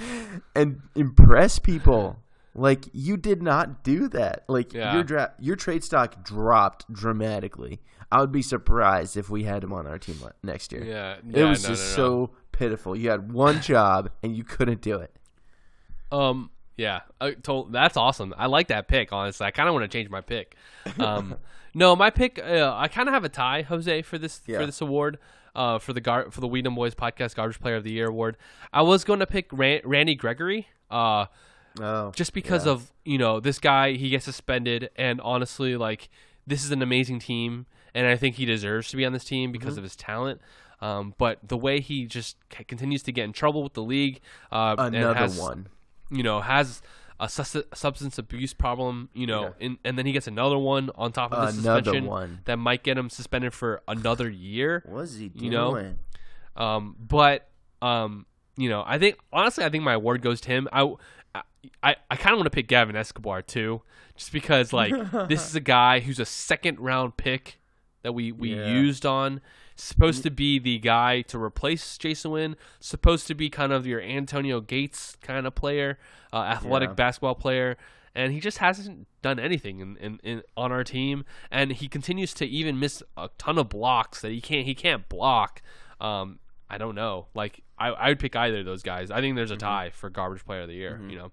and 0.55 0.81
impress 0.95 1.59
people. 1.59 2.19
Like 2.53 2.85
you 2.93 3.17
did 3.17 3.41
not 3.41 3.83
do 3.83 4.07
that. 4.09 4.43
Like 4.47 4.73
Yeah. 4.73 4.93
your 4.95 5.03
draft, 5.03 5.33
your 5.39 5.55
trade 5.55 5.83
stock 5.83 6.23
dropped 6.23 6.91
dramatically. 6.91 7.81
I 8.11 8.19
would 8.21 8.31
be 8.31 8.41
surprised 8.41 9.17
if 9.17 9.29
we 9.29 9.43
had 9.43 9.63
him 9.63 9.73
on 9.73 9.87
our 9.87 9.97
team 9.97 10.17
next 10.43 10.71
year. 10.71 10.83
Yeah, 10.83 11.13
It 11.15 11.23
yeah, 11.37 11.49
was 11.49 11.63
no, 11.63 11.69
just 11.69 11.97
no, 11.97 12.03
no. 12.03 12.25
so 12.27 12.29
pitiful. 12.51 12.95
You 12.95 13.09
had 13.09 13.31
one 13.31 13.61
job 13.61 14.09
and 14.23 14.35
you 14.37 14.43
couldn't 14.43 14.81
do 14.81 14.97
it. 14.99 15.11
Um, 16.11 16.49
yeah, 16.77 17.01
uh, 17.19 17.31
to- 17.43 17.67
that's 17.71 17.97
awesome. 17.97 18.33
I 18.37 18.45
like 18.47 18.67
that 18.67 18.87
pick. 18.87 19.11
Honestly, 19.11 19.45
I 19.45 19.51
kind 19.51 19.67
of 19.67 19.73
want 19.73 19.83
to 19.89 19.97
change 19.97 20.09
my 20.09 20.21
pick. 20.21 20.55
Um, 20.99 21.35
no, 21.73 21.95
my 21.95 22.09
pick. 22.09 22.39
Uh, 22.39 22.73
I 22.75 22.87
kind 22.87 23.07
of 23.07 23.13
have 23.13 23.23
a 23.23 23.29
tie, 23.29 23.63
Jose, 23.63 24.01
for 24.03 24.17
this 24.17 24.41
Yeah. 24.45 24.59
for 24.59 24.65
this 24.65 24.81
award. 24.81 25.17
Uh, 25.55 25.79
for 25.79 25.93
the 25.93 26.01
Gar- 26.01 26.29
for 26.31 26.41
the 26.41 26.47
We 26.47 26.61
Dem 26.61 26.75
Boyz 26.75 26.93
Podcast 26.95 27.35
Garbage 27.35 27.59
Player 27.61 27.75
of 27.77 27.83
the 27.85 27.91
Year 27.91 28.07
award, 28.09 28.35
I 28.73 28.81
was 28.81 29.03
going 29.05 29.19
to 29.19 29.25
pick 29.27 29.47
Ran- 29.51 29.81
Randy 29.85 30.15
Gregory. 30.15 30.67
Uh, 30.91 31.25
Oh, 31.77 32.11
just 32.15 32.31
because 32.33 32.65
yeah. 32.65 32.71
of 32.71 32.91
you 33.03 33.17
know 33.17 33.41
this 33.41 33.59
guy, 33.59 33.93
he 33.93 34.09
gets 34.09 34.23
suspended, 34.23 34.89
and 34.95 35.19
honestly, 35.19 35.75
like 35.75 36.07
this 36.47 36.63
is 36.63 36.71
an 36.71 36.81
amazing 36.81 37.19
team, 37.19 37.65
and 37.93 38.07
I 38.07 38.15
think 38.15 38.35
he 38.35 38.45
deserves 38.45 38.89
to 38.91 38.95
be 38.97 39.05
on 39.05 39.11
this 39.11 39.25
team 39.25 39.51
because 39.51 39.71
Mm-hmm. 39.71 39.79
of 39.79 39.83
his 39.83 39.95
talent. 39.97 40.41
Um, 40.81 41.15
but 41.17 41.39
the 41.43 41.57
way 41.57 41.81
he 41.81 42.05
just 42.05 42.37
c- 42.55 42.63
continues 42.63 43.03
to 43.03 43.11
get 43.11 43.23
in 43.25 43.33
trouble 43.33 43.61
with 43.61 43.73
the 43.73 43.83
league, 43.83 44.21
uh, 44.53 44.75
and 44.77 44.95
another 44.95 45.15
has- 45.19 45.37
one. 45.37 45.67
you 46.09 46.23
know, 46.23 46.39
has 46.39 46.81
a 47.19 47.29
sus- 47.29 47.55
substance 47.73 48.17
abuse 48.17 48.53
problem, 48.53 49.09
you 49.13 49.25
know, 49.27 49.53
in, 49.59 49.77
and 49.85 49.97
then 49.97 50.05
he 50.05 50.11
gets 50.11 50.27
another 50.27 50.57
one 50.57 50.89
on 50.95 51.11
top 51.11 51.31
of 51.31 51.53
the 51.55 51.61
Another 51.61 51.83
suspension 51.83 52.05
one. 52.09 52.39
that 52.45 52.57
might 52.57 52.83
get 52.83 52.97
him 52.97 53.09
suspended 53.09 53.53
for 53.53 53.81
another 53.87 54.29
year. 54.29 54.83
What 54.85 54.95
was 55.01 55.17
he 55.17 55.29
doing? 55.29 55.43
You 55.45 55.51
know? 55.51 55.93
Um, 56.57 56.95
but 56.99 57.47
um, 57.81 58.25
you 58.57 58.69
know, 58.69 58.83
I 58.85 58.97
think 58.99 59.17
honestly, 59.31 59.63
I 59.63 59.69
think 59.69 59.83
my 59.83 59.93
award 59.93 60.21
goes 60.21 60.41
to 60.41 60.49
him. 60.49 60.67
I 60.71 60.93
I, 61.81 61.95
I 62.11 62.15
kind 62.15 62.33
of 62.33 62.37
want 62.37 62.45
to 62.45 62.49
pick 62.51 62.67
Gavin 62.67 62.95
Escobar 62.95 63.41
too, 63.41 63.81
just 64.15 64.31
because 64.31 64.71
like 64.73 64.93
this 65.29 65.47
is 65.47 65.55
a 65.55 65.59
guy 65.61 65.99
who's 65.99 66.19
a 66.19 66.25
second 66.25 66.79
round 66.79 67.17
pick 67.17 67.59
that 68.03 68.13
we 68.13 68.31
we 68.31 68.55
Yeah. 68.55 68.67
used 68.67 69.05
on. 69.05 69.41
Supposed 69.77 70.23
to 70.23 70.31
be 70.31 70.57
the 70.57 70.79
guy 70.79 71.21
to 71.23 71.37
replace 71.41 71.97
Jason 71.97 72.31
Witten. 72.31 72.55
Supposed 72.79 73.27
to 73.27 73.35
be 73.35 73.49
kind 73.49 73.73
of 73.73 73.85
your 73.85 74.01
Antonio 74.01 74.61
Gates 74.61 75.17
kind 75.21 75.45
of 75.45 75.53
player, 75.55 75.99
uh, 76.31 76.37
athletic 76.37 76.89
Yeah. 76.89 76.93
basketball 76.95 77.35
player, 77.35 77.75
and 78.15 78.31
he 78.31 78.39
just 78.39 78.59
hasn't 78.59 79.05
done 79.21 79.37
anything 79.37 79.79
in, 79.81 79.97
in, 79.97 80.19
in 80.23 80.43
on 80.55 80.71
our 80.71 80.83
team. 80.85 81.25
And 81.51 81.73
he 81.73 81.87
continues 81.89 82.33
to 82.35 82.45
even 82.45 82.79
miss 82.79 83.03
a 83.17 83.29
ton 83.37 83.57
of 83.57 83.67
blocks 83.69 84.21
that 84.21 84.31
he 84.31 84.39
can't 84.39 84.65
he 84.65 84.75
can't 84.75 85.09
block. 85.09 85.61
Um, 85.99 86.39
I 86.69 86.77
don't 86.77 86.95
know. 86.95 87.27
Like 87.35 87.61
I, 87.77 87.89
I 87.89 88.07
would 88.09 88.19
pick 88.19 88.35
either 88.35 88.59
of 88.59 88.65
those 88.65 88.81
guys. 88.81 89.11
I 89.11 89.19
think 89.19 89.35
there's 89.35 89.51
a 89.51 89.57
tie 89.57 89.89
for 89.89 90.09
garbage 90.09 90.45
player 90.45 90.61
of 90.61 90.69
the 90.69 90.75
year. 90.75 91.01
You 91.09 91.17
know. 91.17 91.31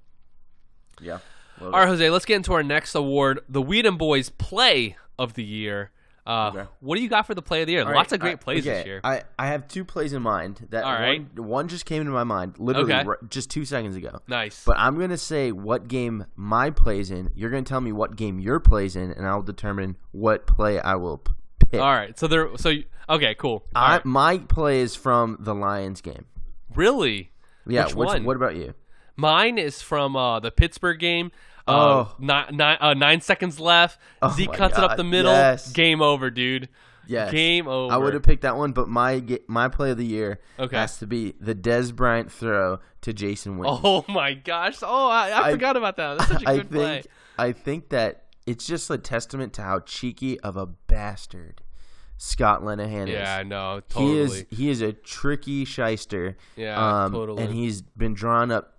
Yeah. 1.00 1.18
All 1.60 1.70
right, 1.70 1.86
Jose. 1.86 2.10
Let's 2.10 2.24
get 2.24 2.36
into 2.36 2.52
our 2.54 2.62
next 2.64 2.94
award, 2.96 3.40
the 3.48 3.62
We 3.62 3.82
Dem 3.82 3.96
Boyz 3.98 4.36
Play 4.36 4.96
of 5.18 5.34
the 5.34 5.44
Year. 5.44 5.90
Uh, 6.24 6.50
Okay. 6.54 6.68
What 6.80 6.96
do 6.96 7.02
you 7.02 7.08
got 7.08 7.26
for 7.26 7.34
the 7.34 7.42
Play 7.42 7.62
of 7.62 7.66
the 7.66 7.72
Year? 7.72 7.82
all 7.84 7.92
Lots 7.92 8.12
right, 8.12 8.12
of 8.12 8.20
great 8.20 8.32
I- 8.34 8.36
plays 8.36 8.64
this 8.64 8.86
year. 8.86 9.00
I, 9.02 9.22
I 9.38 9.48
have 9.48 9.66
two 9.66 9.84
plays 9.84 10.12
in 10.12 10.22
mind. 10.22 10.68
That 10.70 10.84
All 10.84 10.92
right. 10.92 11.20
one, 11.36 11.48
one 11.48 11.68
just 11.68 11.84
came 11.84 12.00
into 12.00 12.12
my 12.12 12.22
mind 12.24 12.58
literally 12.60 12.92
Okay. 12.92 13.04
ri- 13.08 13.16
just 13.28 13.50
two 13.50 13.64
seconds 13.64 13.96
ago. 13.96 14.20
nice. 14.28 14.62
But 14.64 14.78
I'm 14.78 14.98
gonna 14.98 15.16
say 15.18 15.50
what 15.50 15.88
game 15.88 16.26
my 16.36 16.70
plays 16.70 17.10
in. 17.10 17.30
You're 17.34 17.50
gonna 17.50 17.62
tell 17.62 17.80
me 17.80 17.90
what 17.92 18.14
game 18.14 18.38
your 18.38 18.60
plays 18.60 18.94
in, 18.94 19.10
and 19.10 19.26
I'll 19.26 19.42
determine 19.42 19.96
what 20.12 20.46
play 20.46 20.78
I 20.78 20.94
will 20.94 21.24
pick. 21.70 21.80
All 21.80 21.92
right. 21.92 22.16
So 22.18 22.28
there. 22.28 22.56
So 22.56 22.68
you- 22.68 22.84
okay. 23.08 23.34
Cool. 23.34 23.64
I, 23.74 23.96
right. 23.96 24.04
My 24.04 24.38
play 24.38 24.80
is 24.80 24.94
from 24.94 25.38
the 25.40 25.54
Lions 25.56 26.00
game. 26.02 26.26
Really? 26.74 27.32
Yeah. 27.66 27.86
Which 27.86 27.94
one? 27.96 28.24
What 28.24 28.36
about 28.36 28.54
you? 28.56 28.74
Mine 29.16 29.58
is 29.58 29.82
from 29.82 30.16
uh, 30.16 30.40
the 30.40 30.50
Pittsburgh 30.50 30.98
game. 30.98 31.32
Uh, 31.66 31.72
Oh. 31.72 32.14
nine, 32.18 32.56
nine, 32.56 32.76
uh, 32.80 32.94
nine 32.94 33.20
seconds 33.20 33.60
left. 33.60 33.98
Oh 34.20 34.30
Zeke 34.32 34.52
cuts 34.52 34.76
it 34.78 34.82
up 34.84 34.96
the 34.96 35.04
middle. 35.04 35.32
yes. 35.32 35.72
Game 35.72 36.02
over, 36.02 36.30
dude. 36.30 36.68
Yes. 37.06 37.30
Game 37.32 37.66
over. 37.68 37.92
I 37.92 37.96
would 37.96 38.14
have 38.14 38.22
picked 38.22 38.42
that 38.42 38.56
one, 38.56 38.72
but 38.72 38.88
my 38.88 39.22
my 39.48 39.68
play 39.68 39.90
of 39.90 39.96
the 39.98 40.06
year 40.06 40.38
Okay. 40.58 40.76
has 40.76 40.98
to 40.98 41.06
be 41.06 41.34
the 41.40 41.54
Dez 41.54 41.94
Bryant 41.94 42.30
throw 42.30 42.78
to 43.02 43.12
Jason 43.12 43.58
Witten. 43.58 43.80
Oh 43.82 44.04
my 44.08 44.34
gosh! 44.34 44.78
Oh, 44.82 45.08
I, 45.08 45.30
I, 45.30 45.48
I- 45.48 45.50
forgot 45.50 45.76
about 45.76 45.96
that. 45.96 46.18
That's 46.18 46.30
such 46.30 46.42
a 46.44 46.48
I 46.48 46.56
good 46.58 46.70
think 46.70 46.72
play. 46.82 47.02
I 47.38 47.52
think 47.52 47.88
that 47.90 48.26
it's 48.46 48.66
just 48.66 48.88
a 48.90 48.98
testament 48.98 49.52
to 49.54 49.62
how 49.62 49.80
cheeky 49.80 50.38
of 50.40 50.56
a 50.56 50.66
bastard 50.66 51.62
Scott 52.18 52.62
Linehan 52.62 53.08
is. 53.08 53.14
Yeah, 53.14 53.36
I 53.36 53.42
know. 53.42 53.80
Totally. 53.88 54.12
He 54.14 54.20
is 54.20 54.44
he 54.50 54.70
is 54.70 54.80
a 54.80 54.92
tricky 54.92 55.64
shyster. 55.64 56.36
Yeah, 56.56 57.04
um, 57.04 57.12
totally. 57.12 57.42
And 57.42 57.52
he's 57.52 57.82
been 57.82 58.14
drawn 58.14 58.52
up 58.52 58.71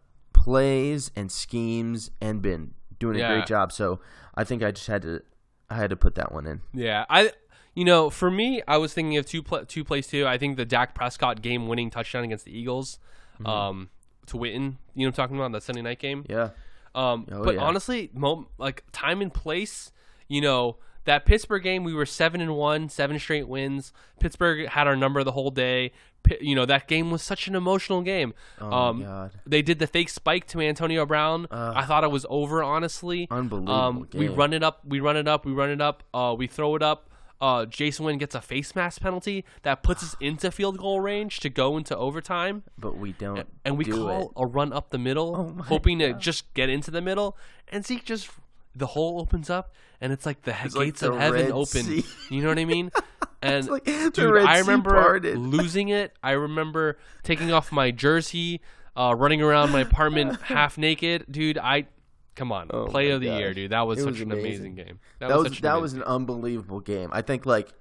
plays 0.43 1.10
and 1.15 1.32
schemes 1.32 2.12
and 2.19 2.41
been 2.41 2.73
doing 2.99 3.15
a 3.15 3.19
Yeah. 3.19 3.34
great 3.34 3.45
job. 3.47 3.71
So 3.71 3.99
I 4.36 4.43
think 4.43 4.62
I 4.63 4.71
just 4.71 4.88
had 4.88 5.01
to 5.03 5.21
I 5.69 5.75
had 5.77 5.89
to 5.89 5.95
put 5.95 6.15
that 6.15 6.32
one 6.32 6.45
in. 6.45 6.62
Yeah, 6.73 7.06
I. 7.10 7.32
You 7.75 7.86
know, 7.86 8.12
for 8.12 8.29
me, 8.29 8.62
I 8.67 8.77
was 8.77 8.93
thinking 8.93 9.17
of 9.17 9.25
two 9.25 9.41
pl- 9.41 9.65
two 9.65 9.84
plays 9.84 10.06
too. 10.06 10.27
I 10.27 10.38
think 10.38 10.58
the 10.58 10.65
Dak 10.65 10.93
Prescott 10.93 11.41
game 11.41 11.67
winning 11.67 11.89
touchdown 11.89 12.23
against 12.23 12.45
the 12.45 12.56
Eagles, 12.56 12.99
Mm-hmm. 13.39 13.47
um, 13.47 13.89
to 14.27 14.38
Witten. 14.38 14.53
You 14.53 14.62
know 14.67 14.75
what 14.95 15.06
I'm 15.08 15.12
talking 15.13 15.36
about? 15.38 15.51
That 15.53 15.63
Sunday 15.63 15.82
night 15.82 15.97
game. 15.97 16.23
Yeah. 16.29 16.49
Um, 16.93 17.25
Oh, 17.32 17.43
but 17.43 17.56
yeah. 17.56 17.62
honestly, 17.62 18.12
mo- 18.13 18.47
like 18.60 18.84
time 18.91 19.23
and 19.23 19.34
place, 19.34 19.91
you 20.27 20.39
know, 20.41 20.77
that 21.06 21.25
Pittsburgh 21.25 21.63
game, 21.63 21.84
we 21.84 21.95
were 21.95 22.06
seven 22.06 22.41
and 22.41 22.56
one, 22.56 22.89
seven 22.89 23.17
straight 23.17 23.47
wins. 23.47 23.91
Pittsburgh 24.19 24.67
had 24.67 24.86
our 24.86 24.95
number 24.95 25.23
the 25.23 25.32
whole 25.32 25.49
day. 25.49 25.93
You 26.41 26.55
know, 26.55 26.65
that 26.65 26.88
game 26.88 27.12
was 27.12 27.21
such 27.21 27.47
an 27.47 27.55
emotional 27.55 28.01
game. 28.01 28.33
Oh 28.59 28.71
um, 28.71 28.99
my 28.99 29.05
god. 29.05 29.31
They 29.45 29.62
did 29.62 29.79
the 29.79 29.88
fake 29.88 30.09
spike 30.09 30.47
to 30.47 30.62
Antonio 30.62 31.05
Brown. 31.05 31.47
I 31.51 31.86
thought 31.86 32.03
it 32.03 32.12
was 32.12 32.25
over, 32.29 32.63
honestly. 32.63 33.27
Unbelievable 33.29 33.73
Um, 33.73 34.07
we 34.13 34.27
run 34.27 34.53
it 34.53 34.63
up, 34.63 34.81
we 34.86 34.99
run 34.99 35.17
it 35.17 35.27
up, 35.27 35.45
we 35.45 35.51
run 35.51 35.69
it 35.69 35.81
up. 35.81 36.03
Uh, 36.13 36.36
we 36.38 36.47
throw 36.47 36.75
it 36.75 36.81
up. 36.81 37.09
Uh, 37.41 37.65
Jason 37.65 38.05
Witten 38.05 38.19
gets 38.19 38.36
a 38.36 38.41
face 38.41 38.73
mask 38.73 39.01
penalty 39.01 39.43
that 39.63 39.83
puts 39.83 40.01
us 40.01 40.15
into 40.21 40.49
field 40.49 40.77
goal 40.77 41.01
range 41.01 41.41
to 41.41 41.49
go 41.49 41.75
into 41.75 41.97
overtime 41.97 42.63
But 42.77 42.97
we 42.97 43.12
don't 43.12 43.45
and 43.65 43.77
we 43.77 43.83
do 43.83 43.97
call 43.97 44.27
it. 44.27 44.31
a 44.38 44.45
run 44.45 44.71
up 44.71 44.91
the 44.91 44.97
middle, 44.97 45.36
Oh 45.59 45.63
hoping 45.63 45.99
to 45.99 46.13
just 46.13 46.53
get 46.53 46.69
into 46.69 46.89
the 46.89 47.01
middle, 47.01 47.38
and 47.67 47.86
Zeke 47.86 48.05
just 48.05 48.29
the 48.73 48.88
hole 48.88 49.19
opens 49.19 49.49
up, 49.49 49.73
and 50.03 50.13
it's 50.13 50.25
like 50.27 50.43
the 50.43 50.53
he- 50.53 50.69
like 50.69 50.85
gates 50.87 50.99
the 50.99 51.11
of 51.13 51.19
heaven 51.19 51.41
Red 51.45 51.51
open. 51.51 51.83
Sea. 51.83 52.05
You 52.29 52.41
know 52.43 52.49
what 52.49 52.59
I 52.59 52.65
mean? 52.65 52.91
And 53.41 53.67
like 53.67 53.83
dude, 53.83 54.37
I 54.37 54.59
remember 54.59 55.19
losing 55.35 55.89
it. 55.89 56.15
I 56.23 56.31
remember 56.31 56.97
taking 57.23 57.51
off 57.51 57.73
my 57.73 57.91
jersey, 57.91 58.61
uh, 58.95 59.13
running 59.17 59.41
around 59.41 59.71
my 59.73 59.81
apartment 59.81 60.41
half 60.43 60.77
naked, 60.77 61.25
dude. 61.29 61.57
I 61.57 61.87
come 62.35 62.53
on, 62.53 62.69
Oh 62.71 62.85
play 62.85 63.09
of 63.11 63.19
the 63.19 63.27
year, 63.27 63.53
dude. 63.53 63.71
That 63.71 63.81
was 63.85 63.99
It 63.99 64.03
such 64.03 64.11
was 64.13 64.21
an 64.21 64.31
amazing. 64.31 64.45
amazing 64.49 64.75
game. 64.75 64.99
That 65.19 65.29
was 65.35 65.47
such 65.49 65.57
an 65.57 65.63
that 65.63 65.81
was 65.81 65.91
an 65.91 66.03
unbelievable 66.03 66.79
game. 66.79 67.09
I 67.11 67.21
think 67.21 67.45
like 67.45 67.73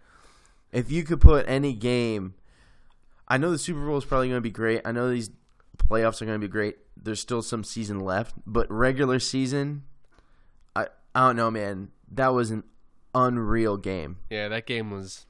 if 0.72 0.90
you 0.90 1.04
could 1.04 1.20
put 1.20 1.48
any 1.48 1.74
game, 1.74 2.35
I 3.28 3.37
know 3.38 3.52
the 3.52 3.58
Super 3.58 3.87
Bowl 3.87 3.98
is 3.98 4.04
probably 4.04 4.26
going 4.26 4.38
to 4.38 4.40
be 4.42 4.50
great. 4.50 4.80
I 4.85 4.90
know 4.90 5.11
these 5.11 5.30
playoffs 5.76 6.20
are 6.22 6.26
going 6.26 6.40
to 6.40 6.44
be 6.44 6.50
great. 6.50 6.76
There's 7.00 7.20
still 7.20 7.42
some 7.42 7.62
season 7.62 8.00
left, 8.00 8.35
but 8.44 8.68
regular 8.68 9.20
season, 9.20 9.85
I 10.74 10.88
I 11.14 11.28
don't 11.28 11.37
know, 11.37 11.52
man. 11.52 11.90
That 12.14 12.29
was 12.29 12.51
an 12.51 12.64
unreal 13.14 13.77
game. 13.77 14.18
yeah. 14.31 14.48
That 14.48 14.66
game 14.66 14.90
was 14.90 15.27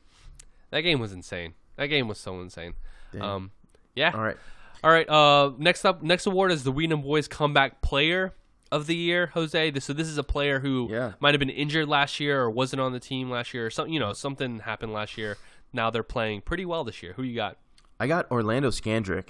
that 0.71 0.81
game 0.83 1.01
was 1.01 1.13
insane. 1.13 1.55
That 1.77 1.87
game 1.87 2.09
was 2.09 2.19
so 2.19 2.41
insane. 2.41 2.75
Um, 3.21 3.51
yeah. 3.95 4.11
All 4.15 4.23
right, 4.23 4.37
All 4.83 4.91
right. 4.91 5.09
Uh, 5.09 5.53
next 5.59 5.85
up, 5.85 6.03
next 6.03 6.27
award 6.27 6.51
is 6.53 6.65
the 6.65 6.73
We 6.73 6.87
Dem 6.87 7.03
Boyz 7.03 7.29
Comeback 7.29 7.83
Player 7.83 8.35
of 8.71 8.87
the 8.87 8.97
Year, 8.97 9.27
Jose. 9.35 9.71
This, 9.71 9.85
so 9.85 9.93
this 9.93 10.09
is 10.09 10.17
a 10.17 10.23
player 10.23 10.61
who 10.61 10.89
Yeah. 10.91 11.13
might 11.21 11.35
have 11.35 11.39
been 11.41 11.51
injured 11.51 11.89
last 11.89 12.19
year 12.21 12.41
or 12.43 12.51
wasn't 12.51 12.81
on 12.81 12.93
the 12.93 13.01
team 13.01 13.31
last 13.31 13.53
year 13.53 13.67
or 13.67 13.71
something. 13.71 13.93
You 13.93 14.01
know, 14.01 14.13
something 14.15 14.61
happened 14.61 14.93
last 14.95 15.19
year. 15.19 15.37
Now 15.75 15.91
they're 15.91 16.03
playing 16.03 16.41
pretty 16.43 16.65
well 16.65 16.85
this 16.85 17.03
year. 17.03 17.13
Who 17.15 17.23
you 17.23 17.35
got? 17.35 17.59
I 18.03 18.09
got 18.09 18.29
Orlando 18.33 18.71
Scandrick. 18.71 19.29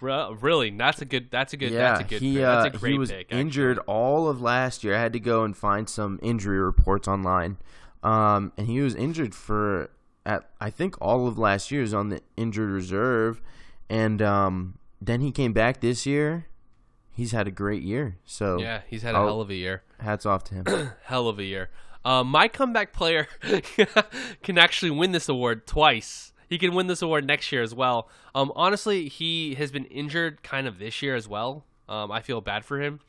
Re- 0.00 0.28
really? 0.40 0.70
That's 0.70 1.02
a 1.02 1.04
good. 1.04 1.28
That's 1.30 1.52
a 1.54 1.56
good. 1.56 1.72
yeah, 1.72 1.78
that's 1.88 2.00
a 2.02 2.04
good. 2.04 2.22
he 2.22 2.34
pick. 2.36 2.44
uh, 2.44 2.62
that's 2.62 2.76
a 2.76 2.78
great 2.78 2.92
he 2.92 2.98
was 2.98 3.10
pick. 3.10 3.32
injured 3.32 3.78
all 3.86 4.28
of 4.28 4.40
last 4.40 4.84
year. 4.84 4.94
I 4.94 5.00
had 5.00 5.12
to 5.14 5.20
go 5.20 5.42
and 5.42 5.56
find 5.56 5.88
some 5.88 6.20
injury 6.22 6.58
reports 6.60 7.08
online, 7.08 7.56
um, 8.04 8.52
and 8.56 8.68
he 8.68 8.80
was 8.80 8.94
injured 8.94 9.34
for 9.34 9.90
at 10.24 10.48
I 10.60 10.70
think 10.70 10.94
all 11.00 11.26
of 11.26 11.36
last 11.38 11.70
year 11.72 11.82
is 11.82 11.92
on 11.94 12.10
the 12.10 12.20
injured 12.36 12.70
reserve, 12.70 13.40
and 13.90 14.22
um, 14.22 14.78
then 15.00 15.20
he 15.20 15.32
came 15.32 15.52
back 15.52 15.80
this 15.80 16.06
year. 16.06 16.46
He's 17.10 17.32
had 17.32 17.48
a 17.48 17.50
great 17.50 17.82
year, 17.82 18.18
so 18.24 18.60
Yeah, 18.60 18.82
he's 18.86 19.02
had 19.02 19.14
a 19.14 19.18
I'll- 19.18 19.26
hell 19.26 19.40
of 19.40 19.50
a 19.50 19.54
year. 19.54 19.82
hats 19.98 20.26
off 20.26 20.44
to 20.44 20.54
him. 20.54 20.64
Hell 21.06 21.26
of 21.28 21.38
a 21.40 21.44
year. 21.44 21.70
Um, 22.04 22.28
my 22.28 22.46
comeback 22.46 22.92
player 22.92 23.26
can 24.44 24.58
actually 24.58 24.90
win 24.90 25.10
this 25.12 25.28
award 25.28 25.66
twice. 25.66 26.32
He 26.48 26.58
can 26.58 26.74
win 26.74 26.86
this 26.86 27.02
award 27.02 27.26
next 27.26 27.50
year 27.52 27.62
as 27.62 27.74
well. 27.74 28.08
Um, 28.34 28.52
honestly, 28.54 29.08
he 29.08 29.54
has 29.56 29.70
been 29.70 29.84
injured 29.86 30.42
kind 30.42 30.66
of 30.66 30.78
this 30.78 31.02
year 31.02 31.14
as 31.16 31.26
well. 31.28 31.64
Um, 31.88 32.10
I 32.10 32.20
feel 32.20 32.40
bad 32.40 32.64
for 32.64 32.80
him. 32.80 33.00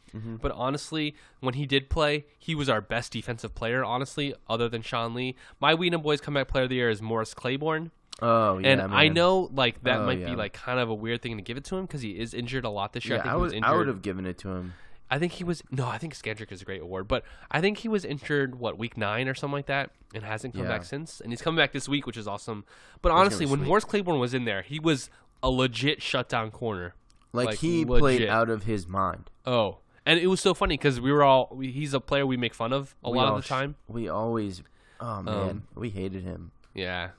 But 0.42 0.52
honestly, 0.54 1.14
when 1.42 1.54
he 1.54 1.68
did 1.68 1.90
play, 1.92 2.26
he 2.40 2.56
was 2.56 2.70
our 2.70 2.82
best 2.82 3.12
defensive 3.12 3.54
player, 3.54 3.84
honestly, 3.84 4.34
other 4.50 4.68
than 4.68 4.82
Sean 4.82 5.14
Lee. 5.14 5.36
My 5.60 5.76
We 5.76 5.92
Dem 5.92 6.02
Boyz 6.02 6.24
comeback 6.24 6.48
player 6.48 6.64
of 6.64 6.70
the 6.70 6.76
year 6.78 6.90
is 6.90 7.04
Morris 7.04 7.36
Claiborne. 7.36 7.92
oh 8.20 8.58
yeah, 8.58 8.68
And 8.70 8.82
man. 8.82 8.94
I 8.94 9.10
know 9.10 9.48
like 9.54 9.84
that 9.84 10.00
Oh, 10.00 10.06
might 10.08 10.18
yeah. 10.20 10.32
be 10.32 10.36
like 10.36 10.54
kind 10.54 10.80
of 10.80 10.90
a 10.90 10.94
weird 10.96 11.22
thing 11.22 11.38
to 11.38 11.44
give 11.44 11.56
it 11.58 11.66
to 11.66 11.76
him 11.78 11.86
because 11.86 12.02
he 12.02 12.18
is 12.18 12.34
injured 12.34 12.66
a 12.66 12.70
lot 12.72 12.94
this 12.94 13.06
year. 13.06 13.18
Yeah, 13.18 13.22
I 13.22 13.24
think 13.26 13.34
I 13.34 13.38
was 13.38 13.54
I 13.62 13.76
would 13.76 13.88
have 13.88 14.02
given 14.02 14.26
it 14.26 14.40
to 14.40 14.50
him. 14.50 14.74
I 15.10 15.20
think 15.20 15.34
he 15.34 15.44
was 15.44 15.64
no, 15.72 15.88
I 15.88 15.98
think 15.98 16.14
Scandrick 16.16 16.52
is 16.52 16.62
a 16.62 16.66
great 16.66 16.82
award, 16.82 17.08
but 17.08 17.24
I 17.50 17.62
think 17.62 17.78
he 17.80 17.88
was 17.88 18.04
injured 18.04 18.60
what 18.60 18.78
week 18.78 18.98
nine 18.98 19.28
or 19.28 19.34
something 19.34 19.54
like 19.56 19.68
that, 19.68 19.92
and 20.14 20.24
hasn't 20.24 20.54
come 20.54 20.64
Yeah. 20.64 20.70
back 20.70 20.84
since. 20.84 21.22
And 21.22 21.32
he's 21.32 21.42
coming 21.42 21.58
back 21.58 21.72
this 21.72 21.88
week, 21.88 22.06
which 22.06 22.18
is 22.18 22.28
awesome. 22.28 22.66
But 23.02 23.12
honestly, 23.12 23.46
when 23.46 23.60
sweet. 23.60 23.68
Morris 23.68 23.86
Claiborne 23.86 24.20
was 24.20 24.34
in 24.34 24.46
there, 24.46 24.62
he 24.64 24.80
was 24.80 25.10
a 25.42 25.50
legit 25.50 26.02
shutdown 26.02 26.52
corner. 26.52 26.94
Like, 27.34 27.48
Like, 27.48 27.60
he 27.60 27.86
legit. 27.86 28.00
played 28.02 28.30
out 28.30 28.50
of 28.50 28.64
his 28.64 28.88
mind. 28.88 29.30
Oh, 29.46 29.78
and 30.06 30.20
it 30.20 30.28
was 30.28 30.40
so 30.42 30.54
funny 30.54 30.76
because 30.78 31.00
we 31.02 31.12
were 31.12 31.24
all 31.24 31.50
we, 31.52 31.72
he's 31.72 31.94
a 31.94 32.00
player 32.00 32.26
we 32.26 32.38
make 32.38 32.54
fun 32.54 32.74
of 32.74 32.96
a 33.04 33.10
We 33.12 33.18
lot 33.18 33.34
of 33.34 33.42
the 33.44 33.48
time. 33.48 33.76
we 33.88 34.10
always. 34.10 34.62
Oh 35.00 35.22
man, 35.22 35.38
Um, 35.50 35.64
we 35.76 35.90
hated 35.90 36.24
him. 36.24 36.52
Yeah, 36.74 37.10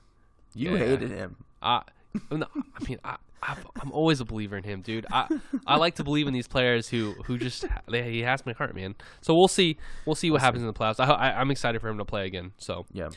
You 0.53 0.71
yeah. 0.73 0.77
hated 0.79 1.11
him. 1.11 1.37
I, 1.61 1.83
no, 2.31 2.45
I 2.55 2.83
mean, 2.87 2.99
I, 3.03 3.15
I'm 3.43 3.91
always 3.91 4.19
a 4.21 4.25
believer 4.25 4.57
in 4.57 4.63
him, 4.63 4.81
dude. 4.81 5.05
I, 5.11 5.27
I 5.65 5.77
like 5.77 5.95
to 5.95 6.03
believe 6.03 6.27
in 6.27 6.33
these 6.33 6.47
players 6.47 6.89
who, 6.89 7.13
who 7.25 7.37
just 7.37 7.65
they, 7.87 8.11
he 8.11 8.19
has 8.21 8.45
my 8.45 8.53
heart, 8.53 8.75
man. 8.75 8.95
So 9.21 9.35
we'll 9.35 9.47
see, 9.47 9.77
we'll 10.05 10.15
see 10.15 10.29
what 10.31 10.41
happens 10.41 10.61
in 10.61 10.67
the 10.67 10.73
playoffs. 10.73 10.99
I, 10.99 11.05
I, 11.05 11.39
I'm 11.39 11.49
excited 11.51 11.79
for 11.81 11.87
him 11.89 11.97
to 11.97 12.05
play 12.05 12.25
again. 12.25 12.51
So, 12.57 12.85
Yeah. 12.91 13.09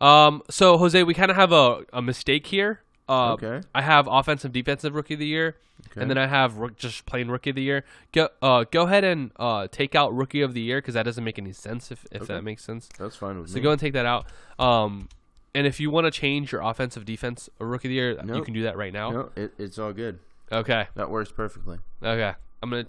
um, 0.00 0.42
so 0.50 0.76
Jose, 0.78 1.02
we 1.02 1.14
kind 1.14 1.30
of 1.30 1.36
have 1.36 1.52
a, 1.52 1.84
a 1.92 2.02
mistake 2.02 2.46
here. 2.46 2.80
Uh, 3.08 3.32
Okay. 3.34 3.60
I 3.74 3.82
have 3.82 4.06
offensive 4.10 4.52
defensive 4.52 4.94
rookie 4.94 5.14
of 5.14 5.20
the 5.20 5.26
year, 5.26 5.56
Okay. 5.90 6.00
and 6.02 6.10
then 6.10 6.18
I 6.18 6.26
have 6.26 6.56
rook, 6.58 6.76
just 6.76 7.06
plain 7.06 7.28
rookie 7.28 7.50
of 7.50 7.56
the 7.56 7.62
year. 7.62 7.84
Go, 8.12 8.28
uh, 8.42 8.64
go 8.70 8.82
ahead 8.82 9.02
and 9.04 9.30
uh, 9.36 9.66
take 9.70 9.94
out 9.94 10.14
rookie 10.14 10.42
of 10.42 10.52
the 10.52 10.60
year 10.60 10.78
because 10.78 10.94
that 10.94 11.04
doesn't 11.04 11.24
make 11.24 11.38
any 11.38 11.52
sense. 11.52 11.90
If, 11.90 12.04
if 12.12 12.22
Okay. 12.22 12.34
that 12.34 12.42
makes 12.44 12.62
sense. 12.64 12.88
That's 12.98 13.16
fine 13.16 13.38
with 13.40 13.48
So 13.50 13.56
me. 13.56 13.60
go 13.62 13.70
and 13.70 13.80
take 13.80 13.94
that 13.94 14.04
out. 14.04 14.26
Um, 14.58 15.08
and 15.54 15.66
if 15.66 15.80
you 15.80 15.90
want 15.90 16.06
to 16.06 16.10
change 16.10 16.52
your 16.52 16.60
offensive 16.62 17.04
defense 17.04 17.48
a 17.60 17.64
rookie 17.64 17.88
of 17.88 17.90
the 17.90 17.94
year, 17.94 18.18
you 18.24 18.42
can 18.42 18.54
do 18.54 18.62
that 18.64 18.76
right 18.76 18.92
now. 18.92 19.10
No, 19.10 19.30
it, 19.36 19.52
it's 19.58 19.78
all 19.78 19.92
good. 19.92 20.18
Okay. 20.50 20.86
That 20.94 21.10
works 21.10 21.30
perfectly. 21.30 21.78
Okay. 22.02 22.32
I'm 22.62 22.70
gonna 22.70 22.86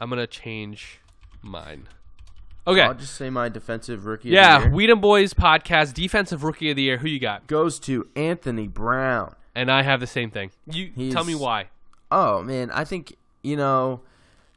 I'm 0.00 0.08
gonna 0.08 0.26
change 0.26 1.00
mine. 1.42 1.88
Okay. 2.66 2.80
I'll 2.80 2.94
just 2.94 3.14
say 3.14 3.28
my 3.28 3.48
defensive 3.48 4.06
rookie. 4.06 4.30
of 4.30 4.34
yeah, 4.34 4.58
the 4.58 4.64
year 4.64 4.74
We 4.74 4.86
Dem 4.86 5.00
Boyz 5.00 5.34
podcast 5.34 5.92
defensive 5.92 6.44
rookie 6.44 6.70
of 6.70 6.76
the 6.76 6.82
year. 6.82 6.98
Who 6.98 7.08
you 7.08 7.20
got? 7.20 7.46
goes 7.46 7.78
to 7.80 8.08
Anthony 8.16 8.68
Brown. 8.68 9.34
And 9.54 9.70
I 9.70 9.82
have 9.82 10.00
the 10.00 10.06
same 10.06 10.30
thing. 10.30 10.50
You 10.66 11.12
tell 11.12 11.24
me 11.24 11.34
why. 11.34 11.68
Oh 12.10 12.42
man, 12.42 12.70
I 12.70 12.84
think 12.84 13.16
you 13.42 13.56
know 13.56 14.00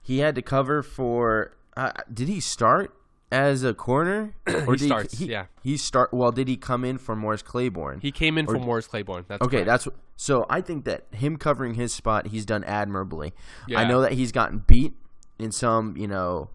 he 0.01 0.19
had 0.19 0.35
to 0.35 0.41
cover 0.41 0.81
for. 0.83 1.53
Uh, 1.75 1.91
did 2.11 2.27
he 2.27 2.39
start 2.39 2.95
as 3.31 3.63
a 3.63 3.73
corner? 3.73 4.33
Or 4.47 4.73
He 4.73 4.79
did 4.79 4.87
starts, 4.87 5.19
yeah. 5.21 5.45
He 5.63 5.77
start. 5.77 6.13
Well, 6.13 6.31
did 6.31 6.47
he 6.47 6.57
come 6.57 6.83
in 6.85 6.97
for 6.97 7.15
Morris 7.15 7.41
Claiborne? 7.41 7.99
He 8.01 8.11
came 8.11 8.37
in 8.37 8.45
Or- 8.47 8.53
for 8.55 8.59
Morris 8.59 8.87
Claiborne. 8.87 9.25
That's 9.27 9.41
okay, 9.41 9.63
correct. 9.63 9.67
that's 9.67 9.87
so. 10.15 10.45
I 10.49 10.61
think 10.61 10.85
that 10.85 11.05
him 11.11 11.37
covering 11.37 11.73
his 11.75 11.93
spot, 11.93 12.27
he's 12.27 12.45
done 12.45 12.63
admirably. 12.63 13.33
I 13.75 13.85
know 13.85 14.01
that 14.01 14.13
he's 14.13 14.31
gotten 14.31 14.63
beat 14.67 14.93
in 15.39 15.51
some, 15.51 15.95
you 15.97 16.07
know, 16.07 16.49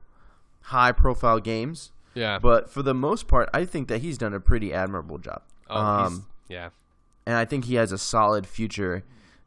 high-profile 0.63 1.41
games, 1.41 1.93
yeah. 2.15 2.39
but 2.39 2.69
for 2.71 2.83
the 2.83 2.95
most 2.95 3.29
part, 3.29 3.49
I 3.55 3.65
think 3.65 3.89
that 3.89 4.01
he's 4.01 4.19
done 4.19 4.35
a 4.35 4.41
pretty 4.41 4.73
admirable 4.73 5.19
job. 5.19 5.43
oh, 5.71 5.77
um, 5.79 6.27
yeah. 6.49 6.71
and 7.27 7.37
I 7.37 7.45
think 7.45 7.67
he 7.67 7.77
has 7.77 7.93
a 7.93 7.99
solid 7.99 8.47
future. 8.47 9.05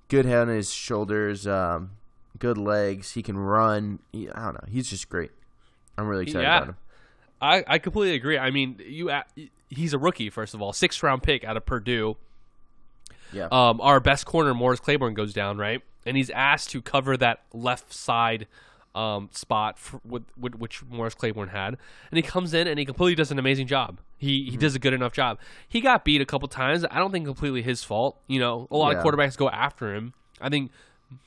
Good 0.07 0.25
head 0.25 0.39
on 0.39 0.47
his 0.49 0.71
shoulders, 0.71 1.47
um, 1.47 1.91
good 2.39 2.57
legs. 2.57 3.13
He 3.13 3.23
can 3.23 3.37
run. 3.37 3.99
He, 4.11 4.29
I 4.29 4.45
don't 4.45 4.53
know. 4.53 4.67
He's 4.69 4.89
just 4.89 5.09
great. 5.09 5.31
I'm 5.97 6.07
really 6.07 6.23
excited 6.23 6.43
Yeah. 6.43 6.57
about 6.57 6.69
him. 6.69 6.77
I, 7.41 7.63
I 7.67 7.77
completely 7.79 8.15
agree. 8.15 8.37
I 8.37 8.49
mean, 8.51 8.79
you 8.85 9.11
he's 9.69 9.93
a 9.93 9.97
rookie 9.97 10.29
first 10.29 10.53
of 10.53 10.61
all, 10.61 10.73
sixth 10.73 11.01
round 11.03 11.23
pick 11.23 11.43
out 11.43 11.57
of 11.57 11.65
Purdue. 11.65 12.17
Yeah. 13.33 13.47
um, 13.51 13.81
our 13.81 13.99
best 13.99 14.25
corner 14.25 14.53
Morris 14.53 14.79
Claiborne 14.79 15.13
goes 15.13 15.33
down, 15.33 15.57
right? 15.57 15.81
And 16.05 16.15
he's 16.15 16.29
asked 16.29 16.69
to 16.69 16.81
cover 16.81 17.17
that 17.17 17.41
left 17.53 17.91
side 17.91 18.47
um, 18.93 19.27
spot 19.33 19.77
for, 19.77 19.99
with, 20.05 20.23
with, 20.39 20.55
which 20.55 20.83
Morris 20.85 21.15
Claiborne 21.15 21.49
had, 21.49 21.69
and 22.11 22.17
he 22.17 22.21
comes 22.21 22.53
in 22.53 22.65
and 22.67 22.79
he 22.79 22.85
completely 22.85 23.15
does 23.15 23.31
an 23.31 23.39
amazing 23.39 23.67
job. 23.67 23.99
He 24.17 24.39
Mm-hmm. 24.43 24.51
he 24.51 24.57
does 24.57 24.75
a 24.75 24.79
good 24.79 24.93
enough 24.93 25.11
job. 25.11 25.37
He 25.67 25.81
got 25.81 26.05
beat 26.05 26.21
a 26.21 26.25
couple 26.25 26.47
times. 26.47 26.85
I 26.89 26.99
don't 26.99 27.11
think 27.11 27.25
completely 27.25 27.61
his 27.61 27.83
fault. 27.83 28.17
You 28.27 28.39
know, 28.39 28.67
a 28.71 28.77
lot 28.77 28.91
Yeah. 28.93 28.99
of 28.99 29.05
quarterbacks 29.05 29.35
go 29.35 29.49
after 29.49 29.93
him. 29.93 30.13
I 30.39 30.47
think 30.49 30.71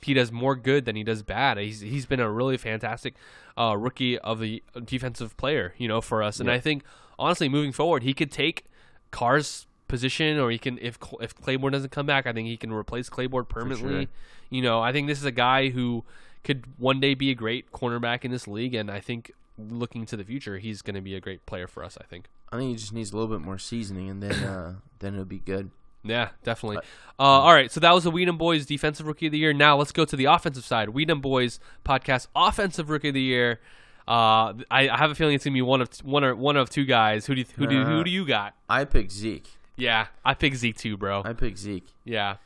he 0.01 0.13
does 0.13 0.31
more 0.31 0.55
good 0.55 0.85
than 0.85 0.95
he 0.95 1.03
does 1.03 1.23
bad. 1.23 1.57
He's 1.57 1.79
he's 1.81 2.05
been 2.05 2.19
a 2.19 2.29
really 2.29 2.57
fantastic 2.57 3.15
uh, 3.57 3.75
rookie 3.77 4.17
of 4.19 4.39
the 4.39 4.61
defensive 4.85 5.35
player, 5.37 5.73
you 5.77 5.87
know, 5.87 6.01
for 6.01 6.21
us. 6.23 6.39
And 6.39 6.47
Yeah. 6.47 6.55
I 6.55 6.59
think 6.59 6.83
honestly, 7.17 7.49
moving 7.49 7.71
forward, 7.71 8.03
he 8.03 8.13
could 8.13 8.31
take 8.31 8.65
Carr's 9.11 9.65
position, 9.87 10.37
or 10.37 10.51
he 10.51 10.57
can 10.57 10.77
if 10.81 10.97
if 11.19 11.35
Claiborne 11.35 11.73
doesn't 11.73 11.91
come 11.91 12.05
back, 12.05 12.27
I 12.27 12.33
think 12.33 12.47
he 12.47 12.57
can 12.57 12.71
replace 12.71 13.09
Claiborne 13.09 13.45
permanently. 13.45 14.05
sure. 14.05 14.11
You 14.49 14.61
know, 14.61 14.81
I 14.81 14.91
think 14.91 15.07
this 15.07 15.19
is 15.19 15.25
a 15.25 15.31
guy 15.31 15.69
who 15.69 16.03
could 16.43 16.65
one 16.77 16.99
day 16.99 17.13
be 17.13 17.31
a 17.31 17.35
great 17.35 17.71
cornerback 17.71 18.23
in 18.23 18.31
this 18.31 18.47
league, 18.47 18.73
and 18.73 18.89
I 18.89 18.99
think 18.99 19.31
looking 19.57 20.05
to 20.05 20.15
the 20.15 20.23
future, 20.23 20.57
he's 20.57 20.81
going 20.81 20.95
to 20.95 21.01
be 21.01 21.15
a 21.15 21.19
great 21.19 21.45
player 21.45 21.67
for 21.67 21.83
us. 21.83 21.97
I 21.99 22.05
think. 22.05 22.25
I 22.51 22.57
think 22.57 22.69
he 22.71 22.75
just 22.77 22.93
needs 22.93 23.11
a 23.11 23.17
little 23.17 23.35
bit 23.35 23.45
more 23.45 23.57
seasoning, 23.59 24.09
and 24.09 24.23
then 24.23 24.43
uh, 24.43 24.75
then 24.99 25.13
it'll 25.13 25.25
be 25.25 25.39
good. 25.39 25.71
Yeah, 26.03 26.29
definitely. 26.43 26.77
Uh, 27.19 27.23
all 27.23 27.53
right, 27.53 27.69
so 27.71 27.79
that 27.81 27.93
was 27.93 28.05
the 28.05 28.11
We 28.11 28.23
Dem 28.25 28.37
Boyz 28.37 28.65
Defensive 28.65 29.05
Rookie 29.05 29.25
of 29.25 29.31
the 29.33 29.37
Year. 29.37 29.51
Now 29.53 29.75
let's 29.77 29.91
go 29.91 30.05
to 30.05 30.15
the 30.15 30.25
offensive 30.25 30.63
side. 30.65 30.89
We 30.89 31.03
Dem 31.05 31.21
Boyz 31.21 31.59
Podcast 31.85 32.27
Offensive 32.35 32.89
Rookie 32.89 33.09
of 33.09 33.13
the 33.15 33.21
Year. 33.21 33.59
Uh, 34.07 34.53
I, 34.71 34.89
I 34.89 34.97
have 34.97 35.11
a 35.11 35.15
feeling 35.15 35.35
it's 35.35 35.43
gonna 35.45 35.53
be 35.53 35.61
one 35.61 35.81
of 35.81 35.89
one 36.03 36.23
or 36.23 36.33
one 36.35 36.55
of 36.57 36.69
two 36.69 36.85
guys. 36.85 37.25
Who 37.25 37.35
do 37.35 37.41
you, 37.41 37.47
who 37.57 37.67
do 37.67 37.83
who 37.83 37.99
Uh, 37.99 38.03
do 38.03 38.09
you 38.09 38.25
got? 38.25 38.55
I 38.69 38.85
pick 38.85 39.11
Zeke. 39.11 39.47
Yeah, 39.75 40.07
I 40.25 40.33
pick 40.33 40.55
Zeke 40.55 40.77
too, 40.77 40.97
bro. 40.97 41.21
I 41.25 41.33
pick 41.33 41.57
Zeke. 41.57 41.87
Yeah, 42.05 42.37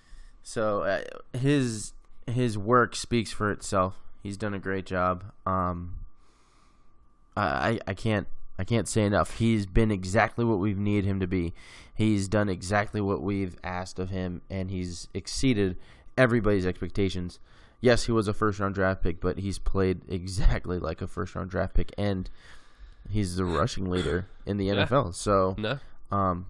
So 0.41 0.81
uh, 0.83 1.03
his 1.37 1.93
his 2.27 2.57
work 2.57 2.95
speaks 2.95 3.31
for 3.31 3.51
itself. 3.51 3.95
He's 4.23 4.37
done 4.37 4.53
a 4.53 4.59
great 4.59 4.85
job. 4.85 5.23
Um, 5.45 5.99
I- 7.37 7.79
I 7.87 7.93
can't 7.93 8.27
I 8.57 8.63
can't 8.63 8.87
say 8.87 9.03
enough. 9.03 9.37
He's 9.39 9.65
been 9.65 9.89
exactly 9.91 10.45
what 10.45 10.59
we've 10.59 10.77
needed 10.77 11.05
him 11.05 11.19
to 11.19 11.27
be. 11.27 11.53
He's 11.95 12.27
done 12.27 12.49
exactly 12.49 13.01
what 13.01 13.21
we've 13.21 13.55
asked 13.63 13.97
of 13.99 14.09
him, 14.09 14.41
and 14.49 14.69
he's 14.69 15.07
exceeded 15.13 15.77
everybody's 16.17 16.65
expectations. 16.65 17.39
Yes, 17.81 18.05
he 18.05 18.11
was 18.11 18.27
a 18.27 18.33
first 18.33 18.59
round 18.59 18.75
draft 18.75 19.01
pick, 19.01 19.19
but 19.19 19.39
he's 19.39 19.59
played 19.59 20.01
exactly 20.07 20.79
like 20.79 21.01
a 21.01 21.07
first 21.07 21.35
round 21.35 21.49
draft 21.49 21.73
pick, 21.73 21.91
and 21.97 22.29
he's 23.09 23.35
the 23.35 23.45
rushing 23.45 23.89
leader 23.89 24.27
in 24.45 24.57
the 24.57 24.65
Yeah. 24.65 24.85
NFL. 24.85 25.13
So, 25.15 25.55
no, 25.57 25.79
um, 26.15 26.45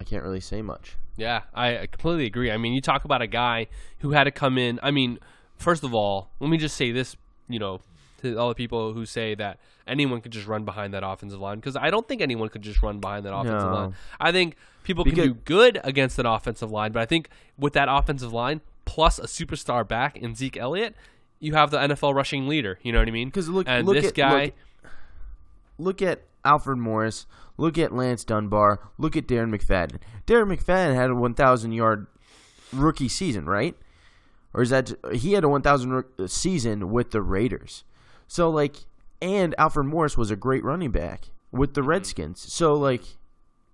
I 0.00 0.04
can't 0.04 0.22
really 0.24 0.40
say 0.40 0.62
much. 0.62 0.96
yeah, 1.16 1.42
I 1.54 1.78
I 1.80 1.86
completely 1.86 2.26
agree. 2.26 2.50
I 2.50 2.56
mean, 2.56 2.72
you 2.72 2.80
talk 2.80 3.04
about 3.04 3.22
a 3.22 3.26
guy 3.28 3.68
who 4.00 4.10
had 4.12 4.24
to 4.24 4.30
come 4.32 4.58
in. 4.58 4.80
I 4.82 4.90
mean, 4.90 5.18
first 5.56 5.84
of 5.84 5.94
all, 5.94 6.30
let 6.40 6.48
me 6.50 6.56
just 6.56 6.76
say 6.76 6.90
this. 6.90 7.16
You 7.48 7.58
know, 7.58 7.80
to 8.24 8.36
all 8.36 8.48
the 8.48 8.54
people 8.54 8.92
who 8.92 9.06
say 9.06 9.34
that 9.36 9.58
anyone 9.86 10.20
could 10.20 10.32
just 10.32 10.46
run 10.46 10.64
behind 10.64 10.92
that 10.94 11.02
offensive 11.06 11.40
line, 11.40 11.58
because 11.58 11.76
I 11.76 11.90
don't 11.90 12.06
think 12.08 12.20
anyone 12.20 12.48
could 12.48 12.62
just 12.62 12.82
run 12.82 12.98
behind 12.98 13.24
that 13.26 13.34
offensive 13.34 13.70
No. 13.70 13.74
line. 13.74 13.94
I 14.20 14.32
think 14.32 14.56
people 14.82 15.04
can 15.04 15.14
do 15.14 15.34
good 15.34 15.80
against 15.84 16.18
an 16.18 16.26
offensive 16.26 16.70
line, 16.70 16.92
but 16.92 17.00
I 17.00 17.06
think 17.06 17.28
with 17.58 17.72
that 17.74 17.88
offensive 17.90 18.32
line 18.32 18.60
plus 18.84 19.18
a 19.18 19.22
superstar 19.26 19.86
back 19.86 20.16
in 20.16 20.34
Zeke 20.34 20.56
Elliott, 20.58 20.94
you 21.40 21.54
have 21.54 21.70
the 21.70 21.78
NFL 21.78 22.14
rushing 22.14 22.48
leader. 22.48 22.78
You 22.82 22.92
know 22.92 22.98
what 22.98 23.08
I 23.08 23.12
mean? 23.12 23.30
'Cause 23.30 23.48
look- 23.48 23.68
and 23.68 23.86
look 23.86 23.96
this 23.96 24.08
at- 24.08 24.14
guy, 24.14 24.44
look- 24.44 24.54
look 25.78 26.02
at 26.02 26.22
Alfred 26.44 26.78
Morris, 26.78 27.26
look 27.56 27.78
at 27.78 27.94
Lance 27.94 28.24
Dunbar, 28.24 28.80
look 28.98 29.16
at 29.16 29.26
Darren 29.26 29.54
McFadden. 29.54 29.98
Darren 30.26 30.54
McFadden 30.54 30.94
had 30.94 31.10
a 31.10 31.14
1,000 31.14 31.72
yard 31.72 32.06
rookie 32.72 33.08
season, 33.08 33.46
right? 33.46 33.76
Or 34.52 34.62
is 34.62 34.70
that 34.70 34.92
he 35.12 35.32
had 35.32 35.42
a 35.44 35.48
1,000 35.48 36.04
uh, 36.18 36.26
season 36.26 36.90
with 36.90 37.10
the 37.10 37.22
Raiders? 37.22 37.84
So 38.26 38.50
like, 38.50 38.76
and 39.22 39.54
Alfred 39.58 39.86
Morris 39.86 40.16
was 40.16 40.30
a 40.30 40.36
great 40.36 40.64
running 40.64 40.90
back 40.90 41.30
with 41.52 41.74
the 41.74 41.82
Redskins. 41.82 42.40
So 42.40 42.74
like, 42.74 43.02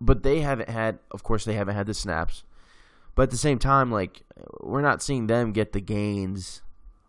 but 0.00 0.22
they 0.22 0.40
haven't 0.40 0.68
had, 0.68 0.98
of 1.10 1.22
course, 1.22 1.44
they 1.44 1.54
haven't 1.54 1.74
had 1.74 1.86
the 1.86 1.94
snaps. 1.94 2.44
But 3.14 3.24
at 3.24 3.30
the 3.30 3.36
same 3.36 3.58
time, 3.58 3.90
like, 3.90 4.22
we're 4.60 4.80
not 4.80 5.02
seeing 5.02 5.26
them 5.26 5.52
get 5.52 5.72
the 5.72 5.80
gains 5.80 6.62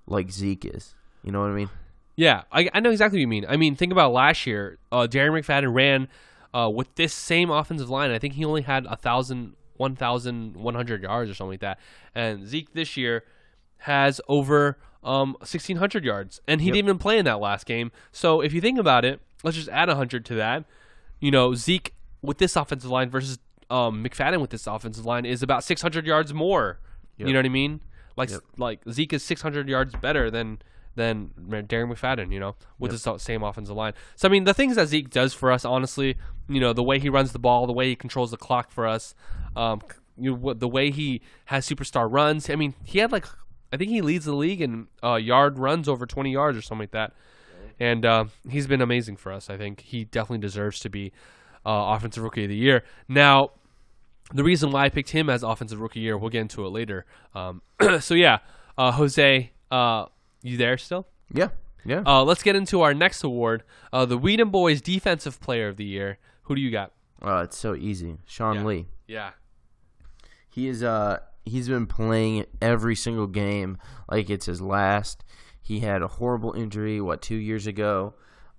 like 0.08 0.32
Zeke 0.32 0.66
is. 0.66 0.96
You 1.24 1.32
know 1.32 1.40
what 1.42 1.52
I 1.52 1.54
mean? 1.54 1.70
Yeah, 2.16 2.44
I, 2.52 2.70
I 2.74 2.80
know 2.82 2.90
exactly 2.90 3.20
what 3.20 3.22
you 3.22 3.28
mean. 3.28 3.46
I 3.48 3.56
mean, 3.56 3.76
think 3.76 3.92
about 3.92 4.12
last 4.12 4.46
year. 4.46 4.78
Uh, 4.92 5.08
McFadden 5.08 5.74
ran 5.74 6.10
uh, 6.54 6.70
with 6.74 6.94
this 6.96 7.14
same 7.14 7.50
offensive 7.50 7.90
line. 7.90 8.12
I 8.12 8.20
think 8.20 8.34
he 8.34 8.44
only 8.44 8.64
had 8.64 8.86
a 8.88 8.98
thousand, 8.98 9.56
one 9.78 9.96
thousand 9.96 10.58
one 10.58 10.76
hundred 10.76 11.04
yards 11.04 11.32
or 11.32 11.34
something 11.34 11.52
like 11.52 11.62
that. 11.62 11.80
And 12.14 12.46
Zeke 12.46 12.74
this 12.74 12.98
year 12.98 13.24
has 13.78 14.20
over 14.28 14.78
um, 15.04 15.36
sixteen 15.44 15.78
hundred 15.78 16.04
yards, 16.06 16.42
and 16.48 16.62
he 16.62 16.68
Yep. 16.68 16.74
didn't 16.76 16.86
even 16.88 16.98
play 17.00 17.18
in 17.18 17.26
that 17.26 17.40
last 17.40 17.66
game. 17.66 17.92
So 18.12 18.42
if 18.42 18.54
you 18.54 18.62
think 18.62 18.78
about 18.80 19.04
it, 19.06 19.20
let's 19.44 19.58
just 19.58 19.70
add 19.70 19.90
hundred 19.90 20.26
to 20.26 20.36
that. 20.36 20.66
You 21.20 21.32
know, 21.32 21.54
Zeke 21.56 21.94
with 22.22 22.38
this 22.38 22.56
offensive 22.56 22.90
line 22.90 23.10
versus 23.10 23.40
um, 23.70 24.04
McFadden 24.04 24.42
with 24.42 24.50
this 24.52 24.68
offensive 24.68 25.06
line 25.06 25.26
is 25.26 25.42
about 25.42 25.64
six 25.64 25.82
hundred 25.82 26.06
yards 26.06 26.34
more. 26.34 26.80
Yep. 27.18 27.28
You 27.28 27.34
know 27.34 27.40
what 27.40 27.46
I 27.46 27.50
mean? 27.50 27.82
Like 28.18 28.30
Yep. 28.30 28.42
like 28.58 28.80
Zeke 28.92 29.14
is 29.14 29.24
six 29.24 29.42
hundred 29.42 29.68
yards 29.70 29.94
better 29.96 30.30
than 30.30 30.60
than 30.96 31.30
Darren 31.48 31.90
McFadden, 31.92 32.34
you 32.34 32.40
know, 32.40 32.56
with 32.78 32.92
Yep. 32.92 33.02
the 33.02 33.18
same 33.18 33.44
offensive 33.44 33.76
line. 33.76 33.94
So 34.18 34.28
I 34.28 34.32
mean, 34.32 34.44
the 34.44 34.54
things 34.54 34.76
that 34.76 34.88
Zeke 34.90 35.10
does 35.10 35.34
for 35.34 35.52
us, 35.52 35.64
honestly, 35.64 36.18
you 36.50 36.60
know, 36.60 36.74
the 36.74 36.84
way 36.84 37.00
he 37.00 37.10
runs 37.10 37.32
the 37.32 37.40
ball, 37.40 37.66
the 37.66 37.74
way 37.74 37.88
he 37.90 37.96
controls 37.96 38.30
the 38.32 38.38
clock 38.38 38.70
for 38.72 38.86
us, 38.86 39.16
um, 39.56 39.82
you 40.18 40.36
what 40.36 40.60
the 40.60 40.68
way 40.68 40.92
he 40.92 41.22
has 41.46 41.68
superstar 41.68 42.12
runs. 42.12 42.50
I 42.50 42.56
mean, 42.56 42.74
he 42.84 43.00
had 43.00 43.12
like 43.12 43.26
I 43.72 43.78
think 43.78 43.90
he 43.90 44.02
leads 44.02 44.26
the 44.26 44.34
league 44.36 44.62
in 44.62 44.88
uh, 45.04 45.16
yard 45.16 45.58
runs 45.60 45.88
over 45.88 46.06
twenty 46.06 46.32
yards 46.32 46.58
or 46.58 46.62
something 46.62 46.84
like 46.84 46.92
that. 46.92 47.14
and 47.80 48.06
uh, 48.06 48.26
he's 48.50 48.68
been 48.68 48.82
amazing 48.82 49.18
for 49.18 49.32
us. 49.32 49.50
I 49.50 49.58
think 49.58 49.82
he 49.82 50.04
definitely 50.06 50.40
deserves 50.40 50.80
to 50.82 50.90
be 50.90 51.12
uh, 51.66 51.96
offensive 51.96 52.24
rookie 52.24 52.44
of 52.44 52.50
the 52.50 52.56
year. 52.56 52.84
Now, 53.08 53.52
the 54.34 54.44
reason 54.44 54.72
why 54.72 54.86
I 54.86 54.90
picked 54.90 55.10
him 55.12 55.30
as 55.30 55.42
offensive 55.44 55.80
rookie 55.80 56.00
year, 56.02 56.18
we'll 56.18 56.30
get 56.30 56.42
into 56.42 56.66
it 56.66 56.70
later. 56.70 57.06
Um, 57.34 57.62
so 58.00 58.14
yeah, 58.14 58.40
uh, 58.78 58.92
Jose, 58.92 59.52
uh, 59.72 60.06
you 60.42 60.58
there 60.58 60.78
still? 60.78 61.08
Yeah. 61.34 61.50
Yeah. 61.84 62.04
Uh, 62.06 62.24
let's 62.24 62.44
get 62.44 62.56
into 62.56 62.82
our 62.82 62.94
next 62.94 63.24
award, 63.24 63.64
uh, 63.92 64.06
the 64.06 64.18
We 64.18 64.36
Dem 64.36 64.52
Boyz 64.52 64.82
Defensive 64.84 65.40
Player 65.42 65.68
of 65.68 65.78
the 65.78 65.86
Year. 65.86 66.20
Who 66.44 66.56
do 66.56 66.62
you 66.62 66.70
got? 66.70 66.92
Oh, 67.24 67.40
it's 67.40 67.58
so 67.58 67.74
easy. 67.76 68.18
Sean 68.28 68.56
Yeah. 68.58 68.64
Lee. 68.66 68.86
Yeah, 69.08 69.32
He 70.50 70.68
is 70.68 70.84
uh 70.84 71.20
he's 71.46 71.68
been 71.68 71.88
playing 71.88 72.46
every 72.62 72.96
single 72.96 73.28
game 73.28 73.78
like 74.10 74.30
it's 74.30 74.46
his 74.46 74.62
last. 74.62 75.24
He 75.62 75.80
had 75.80 76.02
a 76.02 76.08
horrible 76.08 76.54
injury 76.54 77.00
what 77.02 77.22
2 77.22 77.36
years 77.36 77.68
ago. 77.68 78.14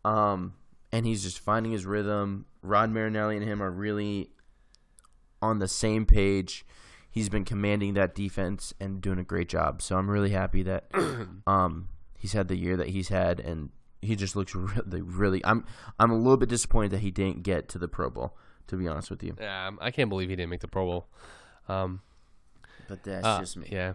Um 0.04 0.54
and 0.92 1.06
he's 1.06 1.22
just 1.22 1.38
finding 1.38 1.72
his 1.72 1.86
rhythm. 1.86 2.46
Rod 2.62 2.90
Marinelli 2.90 3.36
and 3.36 3.44
him 3.46 3.62
are 3.62 3.70
really 3.70 4.30
on 5.40 5.58
the 5.58 5.68
same 5.68 6.06
page. 6.06 6.64
He's 7.10 7.28
been 7.28 7.44
commanding 7.44 7.94
that 7.94 8.14
defense 8.14 8.72
and 8.80 9.00
doing 9.00 9.18
a 9.18 9.24
great 9.24 9.48
job. 9.48 9.82
So 9.82 9.96
I'm 9.96 10.08
really 10.10 10.30
happy 10.30 10.62
that 10.64 10.90
um 11.46 11.88
he's 12.18 12.32
had 12.32 12.48
the 12.48 12.56
year 12.56 12.76
that 12.76 12.88
he's 12.88 13.08
had 13.08 13.40
and 13.40 13.70
he 14.00 14.16
just 14.16 14.34
looks 14.34 14.54
really 14.54 15.02
really 15.02 15.44
I'm 15.44 15.64
I'm 15.98 16.10
a 16.10 16.16
little 16.16 16.36
bit 16.36 16.48
disappointed 16.48 16.90
that 16.92 17.00
he 17.00 17.10
didn't 17.10 17.42
get 17.42 17.68
to 17.70 17.78
the 17.78 17.88
Pro 17.88 18.10
Bowl 18.10 18.36
to 18.68 18.76
be 18.76 18.86
honest 18.88 19.10
with 19.10 19.22
you. 19.22 19.36
yeah. 19.40 19.70
I 19.80 19.90
can't 19.90 20.08
believe 20.08 20.28
he 20.30 20.36
didn't 20.36 20.50
make 20.50 20.60
the 20.60 20.68
Pro 20.68 20.86
Bowl. 20.86 21.08
Um, 21.68 22.00
But 22.88 23.02
that's 23.02 23.26
uh, 23.26 23.40
just 23.40 23.56
me. 23.56 23.68
Yeah. 23.70 23.92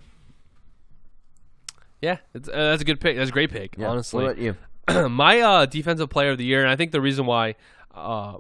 Yeah, 2.01 2.17
it's, 2.33 2.47
uh, 2.47 2.51
that's 2.51 2.81
a 2.81 2.85
good 2.85 2.99
pick. 2.99 3.17
That's 3.17 3.29
a 3.29 3.33
great 3.33 3.49
pick, 3.51 3.75
Yeah. 3.77 3.87
honestly. 3.89 4.23
What 4.23 4.31
about 4.37 4.41
you? 4.41 4.55
my 5.09 5.39
uh, 5.41 5.65
defensive 5.65 6.09
player 6.09 6.31
of 6.31 6.37
the 6.37 6.45
year, 6.45 6.61
and 6.61 6.69
I 6.69 6.75
think 6.75 6.91
the 6.91 7.01
reason 7.01 7.25
why 7.25 7.55
uh, 7.93 8.37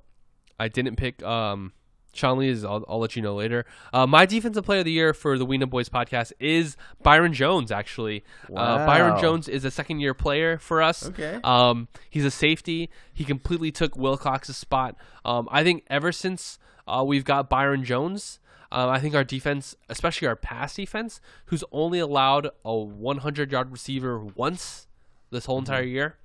I 0.59 0.67
didn't 0.67 0.95
pick 0.95 1.23
um, 1.23 1.73
Sean 2.13 2.37
Lee 2.37 2.49
is 2.49 2.63
I'll, 2.63 2.85
I'll 2.87 2.99
let 2.99 3.15
you 3.15 3.21
know 3.21 3.35
later. 3.35 3.65
Uh, 3.91 4.05
my 4.05 4.25
defensive 4.25 4.63
player 4.63 4.79
of 4.79 4.85
the 4.85 4.91
year 4.91 5.13
for 5.13 5.37
the 5.37 5.45
We 5.45 5.57
Dem 5.57 5.69
Boyz 5.69 5.89
podcast 5.89 6.33
is 6.39 6.77
Byron 7.01 7.33
Jones. 7.33 7.71
Actually, 7.71 8.23
uh, 8.55 8.85
Byron 8.85 9.19
Jones 9.19 9.47
is 9.47 9.65
a 9.65 9.71
second 9.71 9.99
year 9.99 10.13
player 10.13 10.57
for 10.57 10.81
us. 10.81 11.07
Okay. 11.07 11.39
Um, 11.43 11.87
he's 12.09 12.25
a 12.25 12.31
safety. 12.31 12.89
He 13.13 13.23
completely 13.23 13.71
took 13.71 13.95
Wilcox's 13.95 14.57
spot. 14.57 14.95
Um, 15.25 15.47
I 15.51 15.63
think 15.63 15.83
ever 15.89 16.11
since 16.11 16.59
uh, 16.87 17.03
we've 17.05 17.25
got 17.25 17.49
Byron 17.49 17.83
Jones. 17.83 18.39
Um, 18.71 18.89
I 18.89 18.99
think 18.99 19.15
our 19.15 19.23
defense, 19.23 19.75
especially 19.89 20.27
our 20.27 20.35
pass 20.35 20.75
defense, 20.75 21.21
who's 21.45 21.63
only 21.71 21.99
allowed 21.99 22.49
a 22.65 22.75
100 22.75 23.51
yard 23.51 23.71
receiver 23.71 24.19
once 24.19 24.87
this 25.31 25.45
whole 25.45 25.57
entire 25.59 25.83
year. 25.83 26.17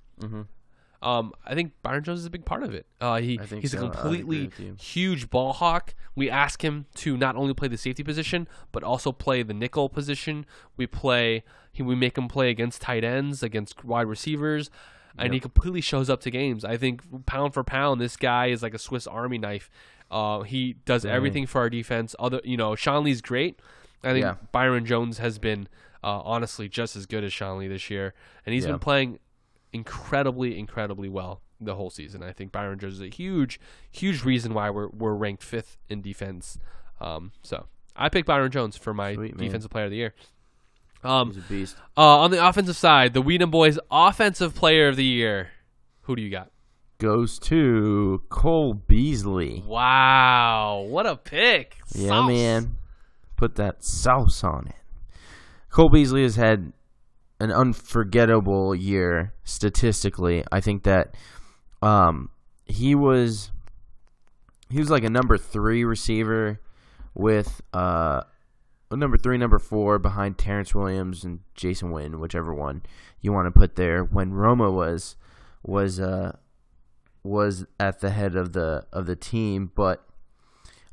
Um, 1.03 1.33
I 1.45 1.55
think 1.55 1.73
Byron 1.83 2.05
Jones 2.05 2.21
is 2.21 2.27
a 2.27 2.31
big 2.31 2.45
part 2.45 2.63
of 2.63 2.73
it. 2.75 2.87
Uh, 3.01 3.17
he 3.19 3.41
he's 3.61 3.75
a 3.75 3.79
so. 3.79 3.87
Agree 3.87 3.91
completely 3.91 4.53
huge 4.79 5.31
ball 5.31 5.53
hawk. 5.53 5.95
We 6.15 6.31
ask 6.31 6.63
him 6.63 6.87
to 6.97 7.17
not 7.17 7.35
only 7.35 7.55
play 7.55 7.67
the 7.69 7.77
safety 7.77 8.05
position 8.05 8.47
but 8.71 8.85
also 8.85 9.11
play 9.11 9.43
the 9.43 9.55
nickel 9.55 9.89
position. 9.89 10.47
We 10.77 10.87
play 10.87 11.43
he 11.73 11.83
we 11.83 11.97
make 11.97 12.17
him 12.17 12.29
play 12.29 12.51
against 12.51 12.83
tight 12.83 13.03
ends, 13.03 13.43
against 13.43 13.85
wide 13.85 14.07
receivers, 14.07 14.71
and 15.19 15.35
he 15.35 15.41
completely 15.41 15.81
shows 15.81 16.09
up 16.09 16.21
to 16.21 16.31
games. 16.31 16.65
I 16.65 16.77
think 16.77 17.03
pound 17.27 17.53
for 17.55 17.65
pound, 17.65 18.01
this 18.01 18.17
guy 18.17 18.47
is 18.47 18.63
like 18.63 18.75
a 18.75 18.79
Swiss 18.79 19.07
Army 19.07 19.39
knife. 19.39 19.71
Uh, 20.13 20.43
he 20.43 20.75
does 20.85 21.05
everything 21.05 21.47
for 21.47 21.63
our 21.63 21.71
defense. 21.71 22.15
Other, 22.19 22.41
you 22.45 22.57
know, 22.57 22.77
Sean 22.77 23.03
Lee's 23.05 23.21
great. 23.23 23.59
I 24.05 24.13
think 24.13 24.25
Yeah. 24.25 24.35
Byron 24.53 24.85
Jones 24.85 25.19
has 25.19 25.39
been 25.39 25.69
uh, 26.05 26.21
honestly 26.25 26.69
just 26.69 26.95
as 26.97 27.07
good 27.07 27.25
as 27.25 27.33
Sean 27.33 27.59
Lee 27.59 27.69
this 27.69 27.89
year, 27.91 28.13
and 28.45 28.53
he's 28.55 28.65
Yeah. 28.65 28.73
been 28.73 28.81
playing 28.81 29.19
incredibly, 29.73 30.59
incredibly 30.59 31.09
well 31.09 31.41
the 31.61 31.75
whole 31.77 31.91
season. 31.91 32.23
I 32.23 32.33
think 32.33 32.53
Byron 32.53 32.79
Jones 32.79 32.95
is 32.95 33.01
a 33.01 33.09
huge, 33.09 33.59
huge 33.91 34.23
reason 34.25 34.53
why 34.55 34.71
we're 34.71 34.89
we're 34.89 35.15
ranked 35.15 35.43
fifth 35.43 35.79
in 35.89 36.03
defense. 36.03 36.59
Um, 37.01 37.33
so 37.43 37.67
I 37.97 38.09
picked 38.09 38.27
Byron 38.27 38.51
Jones 38.51 38.77
for 38.77 38.93
my 38.95 39.15
Sweet, 39.15 39.37
defensive 39.37 39.71
player 39.71 39.87
of 39.87 39.91
the 39.91 39.97
year. 39.97 40.15
Um, 41.05 41.29
He's 41.33 41.39
a 41.39 41.49
beast. 41.49 41.77
uh, 41.97 42.19
on 42.21 42.31
the 42.31 42.47
offensive 42.47 42.77
side, 42.77 43.13
the 43.13 43.23
We 43.23 43.37
Dem 43.39 43.51
Boyz 43.51 43.77
offensive 43.91 44.55
player 44.55 44.87
of 44.89 44.95
the 44.97 45.05
year. 45.05 45.51
Who 46.03 46.15
do 46.15 46.23
you 46.23 46.31
got? 46.31 46.52
Goes 47.03 47.41
to 47.41 48.23
Cole 48.29 48.75
Beasley. 48.75 49.65
Wow, 49.67 50.87
what 50.89 51.05
a 51.05 51.17
pick! 51.17 51.79
Yeah, 51.93 52.11
Sauce. 52.11 52.29
man. 52.29 52.77
Put 53.35 53.57
that 53.57 53.83
sauce 53.83 54.45
on 54.45 54.69
it. 54.69 54.77
Cole 55.69 55.89
Beasley 55.89 56.23
has 56.23 56.37
had 56.37 56.73
an 57.41 57.51
unforgettable 57.51 58.73
year 58.73 59.35
statistically. 59.43 60.45
I 60.53 60.61
think 60.61 60.85
that 60.85 61.17
um, 61.83 62.31
he 62.67 62.95
was 62.95 63.51
he 64.71 64.79
was 64.79 64.89
like 64.89 65.03
a 65.03 65.11
number 65.11 65.37
three 65.37 65.83
receiver 65.83 66.61
with 67.15 67.63
uh, 67.75 68.21
a 68.93 68.97
number 68.97 69.17
three, 69.17 69.39
number 69.39 69.59
four 69.59 69.99
behind 69.99 70.39
Terrance 70.39 70.73
Williams 70.73 71.25
and 71.25 71.41
Jason 71.57 71.91
Witten, 71.91 72.21
whichever 72.21 72.55
one 72.55 72.83
you 73.21 73.33
want 73.33 73.53
to 73.53 73.59
put 73.59 73.75
there. 73.75 74.05
When 74.05 74.31
Romo 74.31 74.73
was 74.73 75.17
was 75.65 75.99
uh, 75.99 76.37
was 77.23 77.65
at 77.79 78.01
the 78.01 78.11
head 78.11 78.35
of 78.37 78.53
the 78.53 78.87
of 78.93 79.07
the 79.07 79.17
team, 79.17 79.71
but 79.75 80.05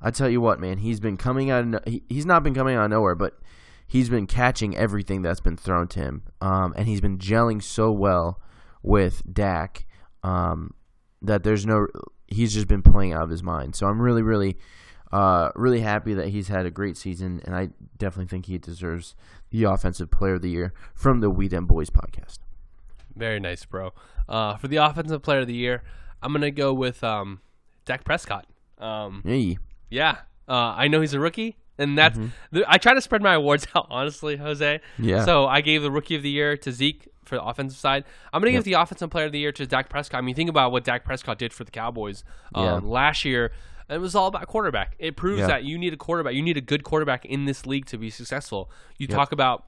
I 0.01 0.11
tell 0.11 0.29
you 0.29 0.41
what, 0.41 0.59
man, 0.59 0.77
he's 0.77 0.99
been 0.99 1.17
coming 1.17 1.49
out. 1.49 1.73
Of 1.73 1.83
he, 1.85 2.03
he's 2.07 2.25
not 2.25 2.43
been 2.43 2.53
coming 2.53 2.75
out 2.75 2.85
of 2.85 2.91
nowhere, 2.91 3.15
but 3.15 3.39
he's 3.87 4.09
been 4.09 4.27
catching 4.27 4.75
everything 4.77 5.21
that's 5.21 5.41
been 5.41 5.57
thrown 5.57 5.87
to 5.89 5.99
him, 5.99 6.23
um, 6.41 6.73
and 6.77 6.87
he's 6.87 7.01
been 7.01 7.17
gelling 7.17 7.61
so 7.61 7.91
well 7.91 8.39
with 8.81 9.21
Dak 9.31 9.85
um, 10.23 10.73
that 11.21 11.43
there's 11.43 11.65
no. 11.65 11.87
He's 12.27 12.53
just 12.53 12.67
been 12.67 12.83
playing 12.83 13.13
out 13.13 13.23
of 13.23 13.29
his 13.29 13.41
mind. 13.41 13.75
So 13.75 13.87
I'm 13.87 13.99
really, 13.99 14.21
really, 14.21 14.55
uh, 15.11 15.49
really 15.55 15.81
happy 15.81 16.13
that 16.13 16.27
he's 16.27 16.47
had 16.47 16.65
a 16.67 16.71
great 16.71 16.95
season, 16.95 17.41
and 17.43 17.55
I 17.55 17.69
definitely 17.97 18.29
think 18.29 18.45
he 18.45 18.59
deserves 18.59 19.15
the 19.49 19.63
Offensive 19.63 20.11
Player 20.11 20.35
of 20.35 20.43
the 20.43 20.51
Year 20.51 20.73
from 20.93 21.21
the 21.21 21.29
We 21.31 21.47
Dem 21.47 21.67
Boyz 21.67 21.89
podcast. 21.89 22.37
Very 23.15 23.39
nice, 23.39 23.65
bro. 23.65 23.93
Uh, 24.29 24.55
for 24.57 24.67
the 24.67 24.77
offensive 24.77 25.23
player 25.23 25.39
of 25.39 25.47
the 25.47 25.55
year, 25.55 25.83
I'm 26.21 26.31
gonna 26.33 26.51
go 26.51 26.73
with 26.73 27.03
um, 27.03 27.41
Dak 27.85 28.03
Prescott. 28.03 28.45
Um, 28.77 29.21
Hey, 29.25 29.57
yeah, 29.89 30.17
uh, 30.47 30.53
I 30.77 30.87
know 30.87 31.01
he's 31.01 31.13
a 31.13 31.19
rookie, 31.19 31.57
and 31.77 31.97
that's 31.97 32.17
th- 32.53 32.65
I 32.67 32.77
try 32.77 32.93
to 32.93 33.01
spread 33.01 33.21
my 33.21 33.33
awards 33.35 33.67
out 33.75 33.87
honestly, 33.89 34.37
Jose. 34.37 34.79
Yeah. 34.97 35.25
So 35.25 35.45
I 35.47 35.61
gave 35.61 35.81
the 35.81 35.91
rookie 35.91 36.15
of 36.15 36.23
the 36.23 36.29
year 36.29 36.55
to 36.57 36.71
Zeke 36.71 37.07
for 37.25 37.35
the 37.35 37.43
offensive 37.43 37.77
side. 37.79 38.05
I'm 38.33 38.41
gonna 38.41 38.51
give 38.51 38.63
the 38.63 38.73
offensive 38.73 39.09
player 39.09 39.25
of 39.25 39.31
the 39.31 39.39
year 39.39 39.51
to 39.53 39.65
Dak 39.65 39.89
Prescott. 39.89 40.17
I 40.19 40.21
mean, 40.21 40.35
think 40.35 40.49
about 40.49 40.71
what 40.71 40.83
Dak 40.83 41.03
Prescott 41.05 41.37
did 41.39 41.53
for 41.53 41.63
the 41.63 41.71
Cowboys 41.71 42.23
um, 42.55 42.63
Yeah. 42.65 42.79
last 42.83 43.23
year. 43.25 43.51
It 43.89 43.99
was 43.99 44.13
all 44.13 44.27
about 44.27 44.45
quarterback. 44.47 44.95
It 44.99 45.15
proves 45.17 45.39
Yeah. 45.39 45.47
that 45.47 45.63
you 45.63 45.77
need 45.77 45.93
a 45.93 45.97
quarterback. 45.97 46.35
You 46.35 46.43
need 46.43 46.57
a 46.57 46.61
good 46.61 46.83
quarterback 46.83 47.25
in 47.25 47.45
this 47.45 47.65
league 47.65 47.87
to 47.87 47.97
be 47.97 48.11
successful. 48.11 48.69
You 48.97 49.07
talk 49.07 49.31
about 49.31 49.65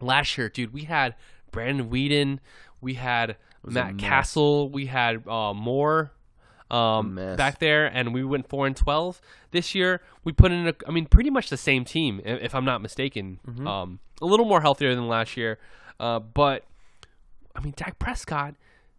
last 0.00 0.38
year, 0.38 0.48
dude. 0.48 0.72
We 0.72 0.82
had 0.84 1.14
Brandon 1.50 1.90
Weeden, 1.90 2.38
we 2.80 2.94
had 2.94 3.36
Matt. 3.64 3.98
Cassel, 3.98 4.68
we 4.70 4.86
had 4.86 5.26
uh, 5.28 5.54
Moore 5.54 6.12
um, 6.70 7.14
back 7.14 7.58
there, 7.58 7.86
and 7.86 8.12
we 8.12 8.24
went 8.24 8.48
four 8.48 8.66
and 8.66 8.76
twelve. 8.76 9.20
This 9.50 9.74
year, 9.74 10.00
we 10.24 10.32
put 10.32 10.52
in 10.52 10.68
a, 10.68 10.74
I 10.86 10.90
mean, 10.90 11.06
pretty 11.06 11.30
much 11.30 11.50
the 11.50 11.56
same 11.56 11.84
team, 11.84 12.20
if 12.24 12.54
I'm 12.54 12.64
not 12.64 12.80
mistaken. 12.80 13.38
Mm-hmm. 13.46 13.66
Um, 13.66 14.00
a 14.20 14.26
little 14.26 14.46
more 14.46 14.60
healthier 14.60 14.94
than 14.94 15.08
last 15.08 15.36
year, 15.36 15.58
uh, 16.00 16.18
but 16.18 16.64
I 17.54 17.60
mean, 17.60 17.74
Dak 17.76 17.98
Prescott, 17.98 18.54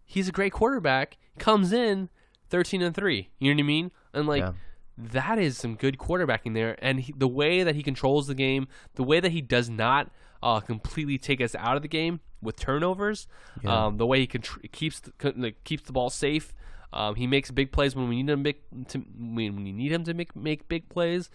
he's 0.05 0.27
a 0.27 0.31
great 0.31 0.53
quarterback. 0.53 1.17
Comes 1.39 1.73
in 1.73 2.09
thirteen 2.49 2.81
and 2.81 2.95
three. 2.95 3.29
You 3.39 3.51
know 3.51 3.57
what 3.57 3.63
I 3.63 3.67
mean? 3.67 3.91
And 4.13 4.27
like. 4.27 4.41
Yeah. 4.41 4.53
That 4.95 5.39
is 5.39 5.57
some 5.57 5.73
good 5.73 5.97
quarterbacking 5.97 6.53
there, 6.53 6.77
and 6.79 6.99
he, 6.99 7.15
the 7.17 7.27
way 7.27 7.63
that 7.63 7.73
he 7.73 7.81
controls 7.81 8.27
the 8.27 8.35
game, 8.35 8.67
the 8.93 9.01
way 9.01 9.19
that 9.19 9.31
he 9.31 9.41
does 9.41 9.67
not 9.67 10.11
uh, 10.43 10.59
completely 10.59 11.17
take 11.17 11.41
us 11.41 11.55
out 11.55 11.75
of 11.75 11.81
the 11.81 11.87
game 11.87 12.19
with 12.43 12.57
turnovers, 12.57 13.27
um, 13.65 13.97
the 13.97 14.05
way 14.05 14.19
he 14.19 14.27
contr- 14.27 14.71
keeps 14.71 14.99
the, 14.99 15.53
keeps 15.63 15.83
the 15.83 15.93
ball 15.93 16.09
safe. 16.09 16.53
Um, 16.93 17.15
he 17.15 17.25
makes 17.25 17.49
big 17.49 17.71
plays 17.71 17.95
when 17.95 18.07
we 18.07 18.21
need 18.21 18.29
him 18.29 18.43
to 18.43 18.43
make 18.43 18.87
to, 18.89 18.99
when 18.99 19.65
you 19.65 19.73
need 19.73 19.91
him 19.91 20.03
to 20.03 20.13
make 20.13 20.35
make 20.35 20.67
big 20.67 20.89
plays, 20.89 21.29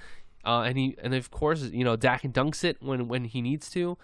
uh, 0.45 0.61
and 0.61 0.79
he 0.79 0.97
and 1.03 1.15
of 1.15 1.31
course 1.31 1.63
you 1.63 1.83
know 1.85 1.97
Dak 1.97 2.23
dunks 2.23 2.63
it 2.63 2.77
when 2.81 3.09
when 3.09 3.25
he 3.25 3.43
needs 3.43 3.69
to. 3.71 3.99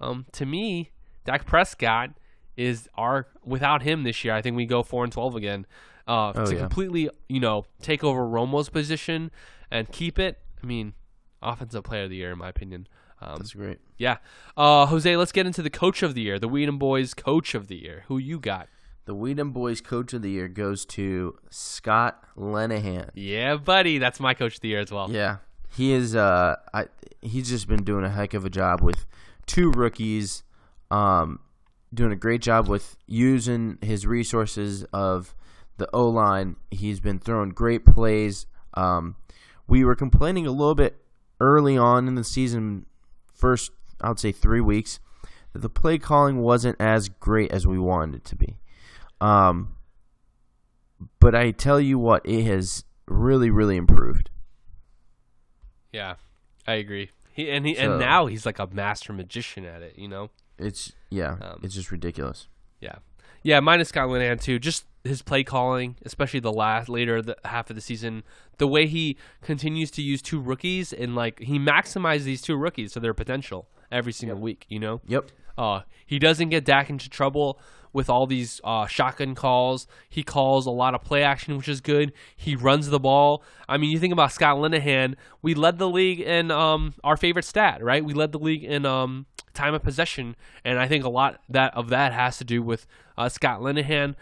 Um, 0.00 0.26
to 0.32 0.44
me, 0.44 0.90
Dak 1.24 1.46
Prescott 1.46 2.10
is 2.56 2.88
our 2.94 3.28
without 3.42 3.82
him 3.82 4.02
this 4.02 4.22
year. 4.22 4.34
I 4.34 4.42
think 4.42 4.54
we 4.56 4.66
go 4.66 4.82
four 4.82 5.02
and 5.02 5.12
twelve 5.12 5.34
again. 5.34 5.66
Uh, 6.06 6.32
to 6.32 6.54
yeah. 6.54 6.60
completely 6.60 7.10
you 7.28 7.40
know 7.40 7.64
take 7.82 8.04
over 8.04 8.26
Romo's 8.26 8.68
position 8.68 9.30
and 9.70 9.90
keep 9.90 10.18
it. 10.18 10.38
I 10.62 10.66
mean, 10.66 10.94
offensive 11.42 11.84
player 11.84 12.04
of 12.04 12.10
the 12.10 12.16
year 12.16 12.32
in 12.32 12.38
my 12.38 12.48
opinion. 12.48 12.86
Um, 13.20 13.36
that's 13.38 13.52
great. 13.54 13.78
yeah, 13.96 14.18
uh, 14.56 14.86
Jose. 14.86 15.16
Let's 15.16 15.32
get 15.32 15.46
into 15.46 15.62
the 15.62 15.70
coach 15.70 16.02
of 16.02 16.14
the 16.14 16.20
year, 16.22 16.38
the 16.38 16.48
We 16.48 16.64
Dem 16.64 16.78
Boyz 16.78 17.16
coach 17.16 17.54
of 17.54 17.68
the 17.68 17.76
year. 17.76 18.04
Who 18.08 18.18
you 18.18 18.38
got? 18.38 18.68
The 19.06 19.14
We 19.14 19.34
Dem 19.34 19.52
Boyz 19.54 19.82
Coach 19.82 20.12
of 20.12 20.20
the 20.22 20.30
Year 20.30 20.48
goes 20.48 20.84
to 20.86 21.38
Scott 21.48 22.22
Linehan. 22.36 23.08
Yeah, 23.14 23.56
buddy, 23.56 23.96
that's 23.98 24.20
my 24.20 24.34
coach 24.34 24.56
of 24.56 24.60
the 24.60 24.68
year 24.68 24.80
as 24.80 24.92
well. 24.92 25.10
Yeah, 25.10 25.38
he 25.74 25.92
is. 25.92 26.14
Uh, 26.14 26.56
I 26.74 26.86
he's 27.22 27.48
just 27.48 27.66
been 27.66 27.84
doing 27.84 28.04
a 28.04 28.10
heck 28.10 28.34
of 28.34 28.44
a 28.44 28.50
job 28.50 28.82
with 28.82 29.06
two 29.46 29.70
rookies. 29.70 30.42
Um, 30.90 31.40
doing 31.92 32.12
a 32.12 32.16
great 32.16 32.42
job 32.42 32.68
with 32.68 32.96
using 33.06 33.78
his 33.80 34.06
resources 34.06 34.84
of 34.92 35.34
the 35.78 35.88
O 35.94 36.06
line. 36.08 36.56
He's 36.70 37.00
been 37.00 37.18
throwing 37.18 37.50
great 37.50 37.84
plays. 37.86 38.46
Um, 38.74 39.16
we 39.66 39.84
were 39.84 39.94
complaining 39.94 40.46
a 40.46 40.50
little 40.50 40.74
bit 40.74 40.96
early 41.40 41.78
on 41.78 42.08
in 42.08 42.14
the 42.14 42.24
season, 42.24 42.84
first 43.38 43.72
I 44.00 44.08
would 44.08 44.20
say 44.20 44.30
three 44.32 44.60
weeks, 44.60 45.00
that 45.52 45.60
the 45.60 45.70
play 45.70 45.96
calling 45.98 46.38
wasn't 46.40 46.76
as 46.80 47.08
great 47.08 47.50
as 47.50 47.66
we 47.66 47.78
wanted 47.78 48.16
it 48.16 48.24
to 48.26 48.36
be. 48.36 48.58
Um, 49.20 49.74
but 51.20 51.34
I 51.34 51.50
tell 51.52 51.80
you 51.80 51.98
what, 51.98 52.22
it 52.24 52.44
has 52.44 52.84
really, 53.06 53.50
really 53.50 53.76
improved. 53.76 54.30
Yeah, 55.92 56.14
I 56.66 56.74
agree. 56.74 57.10
He 57.32 57.50
and 57.50 57.66
he 57.66 57.74
So- 57.74 57.92
and 57.92 58.00
now 58.00 58.26
he's 58.26 58.44
like 58.44 58.58
a 58.58 58.66
master 58.66 59.12
magician 59.12 59.64
at 59.64 59.82
it. 59.82 59.96
You 59.98 60.08
know. 60.08 60.30
It's 60.58 60.92
yeah, 61.08 61.36
Um, 61.40 61.60
it's 61.62 61.74
just 61.74 61.90
ridiculous. 61.92 62.48
Yeah, 62.80 62.96
yeah. 63.44 63.60
Minus 63.60 63.88
Scott 63.90 64.08
Linehan 64.08 64.40
too. 64.40 64.58
Just 64.58 64.84
his 65.04 65.22
play 65.22 65.44
calling, 65.44 65.96
especially 66.04 66.40
the 66.40 66.52
last 66.52 66.88
later 66.88 67.22
the 67.22 67.36
half 67.44 67.70
of 67.70 67.76
the 67.76 67.82
season, 67.82 68.22
the 68.58 68.66
way 68.66 68.86
he 68.86 69.16
continues 69.42 69.90
to 69.92 70.02
use 70.02 70.20
two 70.20 70.40
rookies 70.40 70.92
and 70.92 71.14
like 71.14 71.40
he 71.40 71.58
maximizes 71.58 72.24
these 72.24 72.42
two 72.42 72.56
rookies 72.56 72.92
to 72.92 73.00
their 73.00 73.14
potential 73.14 73.68
every 73.90 74.12
single 74.12 74.38
week. 74.38 74.66
You 74.68 74.80
know. 74.80 75.00
Yep. 75.06 75.30
Uh, 75.56 75.80
he 76.06 76.18
doesn't 76.18 76.50
get 76.50 76.64
Dak 76.64 76.88
into 76.88 77.10
trouble 77.10 77.60
with 77.92 78.08
all 78.08 78.26
these 78.26 78.60
uh, 78.64 78.86
shotgun 78.86 79.34
calls. 79.34 79.86
He 80.08 80.22
calls 80.22 80.66
a 80.66 80.70
lot 80.70 80.94
of 80.94 81.02
play 81.02 81.22
action, 81.22 81.56
which 81.56 81.68
is 81.68 81.80
good. 81.80 82.12
He 82.36 82.54
runs 82.54 82.90
the 82.90 83.00
ball. 83.00 83.42
I 83.68 83.76
mean, 83.76 83.90
you 83.90 83.98
think 83.98 84.12
about 84.12 84.32
Scott 84.32 84.56
Linehan. 84.58 85.16
We 85.42 85.54
led 85.54 85.78
the 85.78 85.88
league 85.88 86.20
in 86.20 86.50
um, 86.50 86.94
our 87.02 87.16
favorite 87.16 87.44
stat, 87.44 87.82
right? 87.82 88.04
We 88.04 88.14
led 88.14 88.32
the 88.32 88.38
league 88.38 88.62
in 88.62 88.86
um, 88.86 89.26
time 89.54 89.74
of 89.74 89.82
possession, 89.82 90.36
and 90.64 90.78
I 90.78 90.86
think 90.86 91.04
a 91.04 91.08
lot 91.08 91.40
that 91.48 91.74
of 91.74 91.88
that 91.88 92.12
has 92.12 92.38
to 92.38 92.44
do 92.44 92.62
with 92.62 92.86
uh, 93.16 93.28
Scott 93.28 93.60
Linehan. 93.60 94.14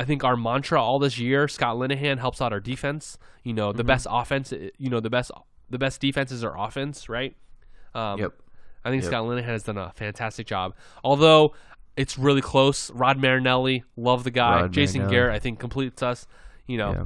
Uh, 0.00 0.02
I 0.02 0.04
think 0.04 0.24
our 0.24 0.36
mantra 0.36 0.82
all 0.82 0.98
this 0.98 1.18
year, 1.18 1.48
Scott 1.48 1.76
Linehan 1.76 2.18
helps 2.18 2.40
out 2.40 2.52
our 2.52 2.60
defense. 2.60 3.18
You 3.42 3.52
know, 3.52 3.72
the 3.72 3.84
best 3.84 4.06
offense. 4.10 4.52
You 4.78 4.90
know, 4.90 5.00
the 5.00 5.10
best 5.10 5.30
the 5.68 5.78
best 5.78 6.00
defense 6.00 6.32
is 6.32 6.42
our 6.44 6.58
offense, 6.58 7.08
right? 7.08 7.36
Um, 7.94 8.18
Yep. 8.20 8.32
I 8.84 8.90
think 8.90 9.02
Yep. 9.02 9.10
Scott 9.10 9.24
Linehan 9.24 9.44
has 9.44 9.62
done 9.62 9.76
a 9.78 9.92
fantastic 9.94 10.46
job. 10.46 10.74
Although 11.04 11.54
it's 11.96 12.18
really 12.18 12.40
close. 12.40 12.90
Rod 12.92 13.18
Marinelli, 13.18 13.84
love 13.96 14.24
the 14.24 14.30
guy. 14.30 14.62
Rod 14.62 14.72
Jason 14.72 15.00
Marinelli. 15.02 15.16
Garrett, 15.16 15.34
I 15.34 15.38
think, 15.38 15.58
completes 15.58 16.02
us. 16.02 16.26
You 16.66 16.78
know, 16.78 16.92
Yeah. 16.92 17.04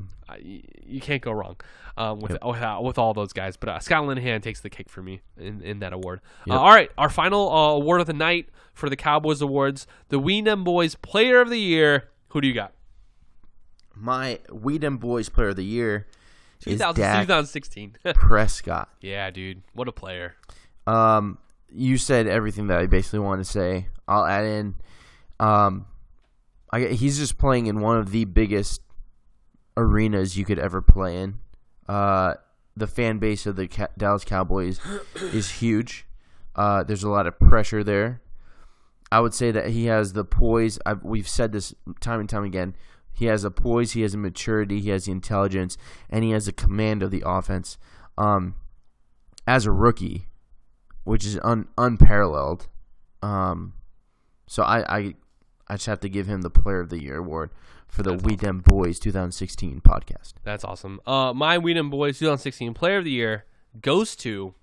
You 0.86 1.01
can't 1.01 1.20
go 1.22 1.32
wrong 1.32 1.57
um, 1.97 2.18
with, 2.20 2.32
with 2.42 2.62
with 2.82 2.99
all 2.99 3.12
those 3.14 3.32
guys. 3.32 3.57
But 3.57 3.68
uh, 3.68 3.78
Scott 3.78 4.05
Linehan 4.05 4.42
takes 4.42 4.61
the 4.61 4.70
cake 4.70 4.88
for 4.88 5.03
me 5.03 5.20
in, 5.38 5.61
in 5.62 5.78
that 5.80 5.92
award. 5.92 6.20
Yep. 6.47 6.57
Uh, 6.57 6.61
all 6.61 6.70
right, 6.70 6.90
our 6.97 7.11
final 7.11 7.51
uh, 7.51 7.72
award 7.72 8.01
of 8.01 8.07
the 8.07 8.14
night 8.14 8.49
for 8.72 8.88
the 8.88 8.97
Cowboys 8.97 9.40
Awards, 9.42 9.86
the 10.09 10.18
We 10.18 10.40
Dem 10.42 10.64
Boyz 10.64 11.01
Player 11.01 11.40
of 11.40 11.51
the 11.51 11.59
Year. 11.61 12.09
Who 12.28 12.40
do 12.40 12.49
you 12.49 12.55
got? 12.55 12.72
My 13.97 14.40
We 14.51 14.78
Dem 14.78 14.99
Boyz 14.99 15.32
Player 15.32 15.49
of 15.51 15.57
the 15.57 15.64
Year 15.64 16.07
is 16.66 16.78
Dak 16.78 16.95
2016. 16.95 17.97
Prescott. 18.14 18.88
yeah, 19.01 19.30
dude, 19.30 19.62
what 19.74 19.88
a 19.88 19.92
player. 19.92 20.34
Um, 20.86 21.38
you 21.70 21.97
said 21.99 22.26
everything 22.26 22.68
that 22.68 22.78
I 22.78 22.86
basically 22.86 23.18
wanted 23.20 23.45
to 23.45 23.51
say. 23.51 23.88
I'll 24.07 24.24
add 24.24 24.45
in, 24.45 24.74
um, 25.40 25.86
I, 26.70 26.80
he's 26.86 27.18
just 27.18 27.38
playing 27.38 27.66
in 27.66 27.80
one 27.80 27.97
of 27.99 28.11
the 28.11 28.24
biggest 28.26 28.80
arenas 29.76 30.36
you 30.36 30.45
could 30.45 30.59
ever 30.59 30.82
play 30.82 31.18
in. 31.18 31.38
Uh, 31.88 32.34
the 32.76 32.86
fan 32.86 33.18
base 33.18 33.47
of 33.47 33.57
the 33.57 33.68
Ca- 33.68 33.88
Dallas 33.97 34.24
Cowboys 34.24 34.80
is 35.16 35.51
huge. 35.51 36.07
Uh, 36.55 36.82
there's 36.84 37.03
a 37.03 37.09
lot 37.09 37.26
of 37.26 37.38
pressure 37.38 37.82
there. 37.82 38.20
I 39.11 39.20
would 39.20 39.34
say 39.34 39.51
that 39.51 39.68
he 39.68 39.86
has 39.86 40.12
the 40.12 40.24
poise. 40.24 40.78
I've, 40.84 41.03
we've 41.05 41.28
said 41.28 41.53
this 41.53 41.74
time 42.01 42.20
and 42.20 42.28
time 42.28 42.45
again. 42.45 42.74
He 43.15 43.27
has 43.27 43.45
a 43.45 43.51
poise. 43.51 43.93
He 43.93 44.03
has 44.03 44.15
a 44.15 44.19
maturity. 44.19 44.81
He 44.81 44.91
has 44.91 45.05
the 45.05 45.12
intelligence, 45.12 45.79
and 46.11 46.25
he 46.25 46.33
has 46.33 46.47
the 46.47 46.53
command 46.53 47.03
of 47.03 47.11
the 47.11 47.23
offense. 47.25 47.79
Um, 48.19 48.57
as 49.47 49.67
a 49.67 49.71
rookie, 49.71 50.27
which 51.05 51.25
is 51.25 51.39
un, 51.43 51.69
unparalleled. 51.79 52.69
Um, 53.23 53.75
so 54.47 54.62
I, 54.62 54.97
I 54.97 55.15
I 55.69 55.75
just 55.75 55.87
have 55.87 56.01
to 56.01 56.09
give 56.09 56.27
him 56.27 56.43
the 56.43 56.51
Player 56.51 56.81
of 56.81 56.91
the 56.91 57.03
Year 57.03 57.19
award 57.19 57.51
for 57.89 58.03
the 58.03 58.15
We 58.15 58.37
Dem 58.37 58.62
Boyz 58.62 58.99
2016 58.99 59.81
podcast. 59.81 60.35
That's 60.43 60.65
awesome. 60.65 61.01
Uh, 61.07 61.33
my 61.33 61.59
We 61.59 61.75
Dem 61.75 61.91
Boyz 61.91 62.19
2016 62.19 62.75
Player 62.75 62.99
of 62.99 63.05
the 63.05 63.11
Year 63.11 63.45
goes 63.81 64.17
to 64.17 64.55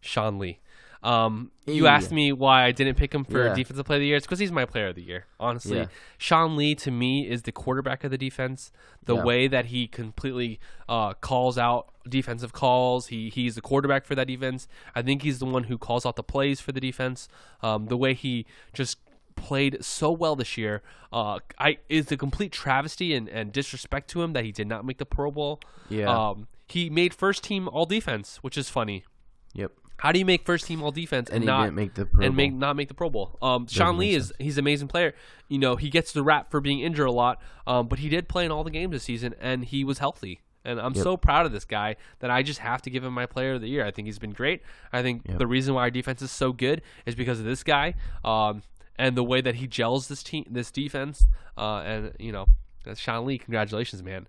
Sean 0.00 0.38
Lee. 0.38 0.60
Um, 1.04 1.50
you 1.66 1.86
asked 1.86 2.10
me 2.10 2.32
why 2.32 2.64
I 2.64 2.72
didn't 2.72 2.94
pick 2.96 3.14
him 3.14 3.24
for 3.24 3.46
Yeah. 3.46 3.54
Defensive 3.54 3.84
Player 3.84 3.98
of 3.98 4.00
the 4.00 4.06
Year. 4.06 4.16
It's 4.16 4.26
because 4.26 4.38
he's 4.38 4.50
my 4.50 4.64
Player 4.64 4.88
of 4.88 4.94
the 4.94 5.02
Year. 5.02 5.26
Honestly, 5.38 5.76
Yeah. 5.78 5.86
Sean 6.18 6.56
Lee 6.56 6.74
to 6.76 6.90
me 6.90 7.28
is 7.28 7.42
the 7.42 7.52
quarterback 7.52 8.04
of 8.04 8.10
the 8.10 8.16
defense. 8.18 8.72
The 9.04 9.14
Yeah. 9.16 9.22
way 9.24 9.46
that 9.46 9.66
he 9.66 9.86
completely 9.86 10.58
uh, 10.88 11.12
calls 11.14 11.58
out 11.58 11.92
defensive 12.08 12.52
calls, 12.54 13.08
he 13.08 13.28
he's 13.30 13.54
the 13.54 13.60
quarterback 13.60 14.06
for 14.06 14.14
that 14.14 14.26
defense. 14.26 14.66
I 14.94 15.02
think 15.02 15.22
he's 15.22 15.38
the 15.38 15.46
one 15.46 15.64
who 15.64 15.76
calls 15.78 16.04
out 16.06 16.16
the 16.16 16.22
plays 16.22 16.60
for 16.60 16.72
the 16.72 16.80
defense. 16.80 17.28
Um, 17.62 17.86
the 17.86 17.96
way 17.98 18.14
he 18.14 18.46
just 18.72 18.98
played 19.36 19.84
so 19.84 20.10
well 20.10 20.36
this 20.36 20.56
year. 20.56 20.80
Uh, 21.12 21.38
I 21.58 21.78
is 21.88 22.10
a 22.12 22.16
complete 22.16 22.50
travesty 22.52 23.14
and, 23.14 23.28
and 23.28 23.52
disrespect 23.52 24.08
to 24.10 24.22
him 24.22 24.32
that 24.32 24.44
he 24.44 24.52
did 24.52 24.68
not 24.68 24.84
make 24.86 24.98
the 24.98 25.06
Pro 25.06 25.30
Bowl. 25.30 25.60
Yeah. 25.90 26.06
Um, 26.30 26.48
he 26.66 26.88
made 26.88 27.12
first 27.12 27.44
team 27.44 27.68
all 27.68 27.84
defense, 27.84 28.38
which 28.42 28.56
is 28.56 28.70
funny. 28.70 29.04
Yep. 29.52 29.72
How 29.98 30.12
do 30.12 30.18
you 30.18 30.24
make 30.24 30.44
first 30.44 30.66
team 30.66 30.82
all 30.82 30.90
defense 30.90 31.28
and, 31.30 31.36
And 31.38 31.46
not 31.46 31.72
make 31.72 31.94
the 31.94 32.04
Pro 32.06 32.26
and 32.26 32.36
make 32.36 32.50
Bowl. 32.50 32.58
not 32.60 32.76
make 32.76 32.88
the 32.88 32.94
Pro 32.94 33.08
Bowl? 33.10 33.38
Um, 33.40 33.66
Sean 33.66 33.96
Lee 33.96 34.14
is 34.14 34.32
he's 34.38 34.58
an 34.58 34.64
amazing 34.64 34.88
player. 34.88 35.14
You 35.48 35.58
know 35.58 35.76
he 35.76 35.88
gets 35.90 36.12
the 36.12 36.22
rap 36.22 36.50
for 36.50 36.60
being 36.60 36.80
injured 36.80 37.06
a 37.06 37.12
lot, 37.12 37.40
um, 37.66 37.88
but 37.88 37.98
he 38.00 38.08
did 38.08 38.28
play 38.28 38.44
in 38.44 38.50
all 38.50 38.64
the 38.64 38.70
games 38.70 38.92
this 38.92 39.04
season 39.04 39.34
and 39.40 39.64
he 39.64 39.84
was 39.84 39.98
healthy. 39.98 40.40
And 40.66 40.80
I'm 40.80 40.94
so 40.94 41.18
proud 41.18 41.44
of 41.44 41.52
this 41.52 41.66
guy 41.66 41.96
that 42.20 42.30
I 42.30 42.42
just 42.42 42.58
have 42.60 42.80
to 42.82 42.90
give 42.90 43.04
him 43.04 43.12
my 43.12 43.26
Player 43.26 43.52
of 43.52 43.60
the 43.60 43.68
Year. 43.68 43.84
I 43.84 43.90
think 43.90 44.06
he's 44.06 44.18
been 44.18 44.32
great. 44.32 44.62
I 44.94 45.02
think 45.02 45.22
Yep. 45.28 45.38
the 45.38 45.46
reason 45.46 45.74
why 45.74 45.82
our 45.82 45.90
defense 45.90 46.22
is 46.22 46.30
so 46.30 46.52
good 46.54 46.80
is 47.04 47.14
because 47.14 47.38
of 47.38 47.44
this 47.44 47.62
guy 47.62 47.92
um, 48.24 48.62
and 48.96 49.14
the 49.14 49.22
way 49.24 49.42
that 49.42 49.56
he 49.56 49.66
gels 49.66 50.08
this 50.08 50.22
team, 50.22 50.46
this 50.50 50.70
defense. 50.70 51.26
Uh, 51.58 51.80
and 51.80 52.12
you 52.18 52.32
know, 52.32 52.46
Sean 52.94 53.26
Lee. 53.26 53.36
Congratulations, 53.38 54.02
man. 54.02 54.26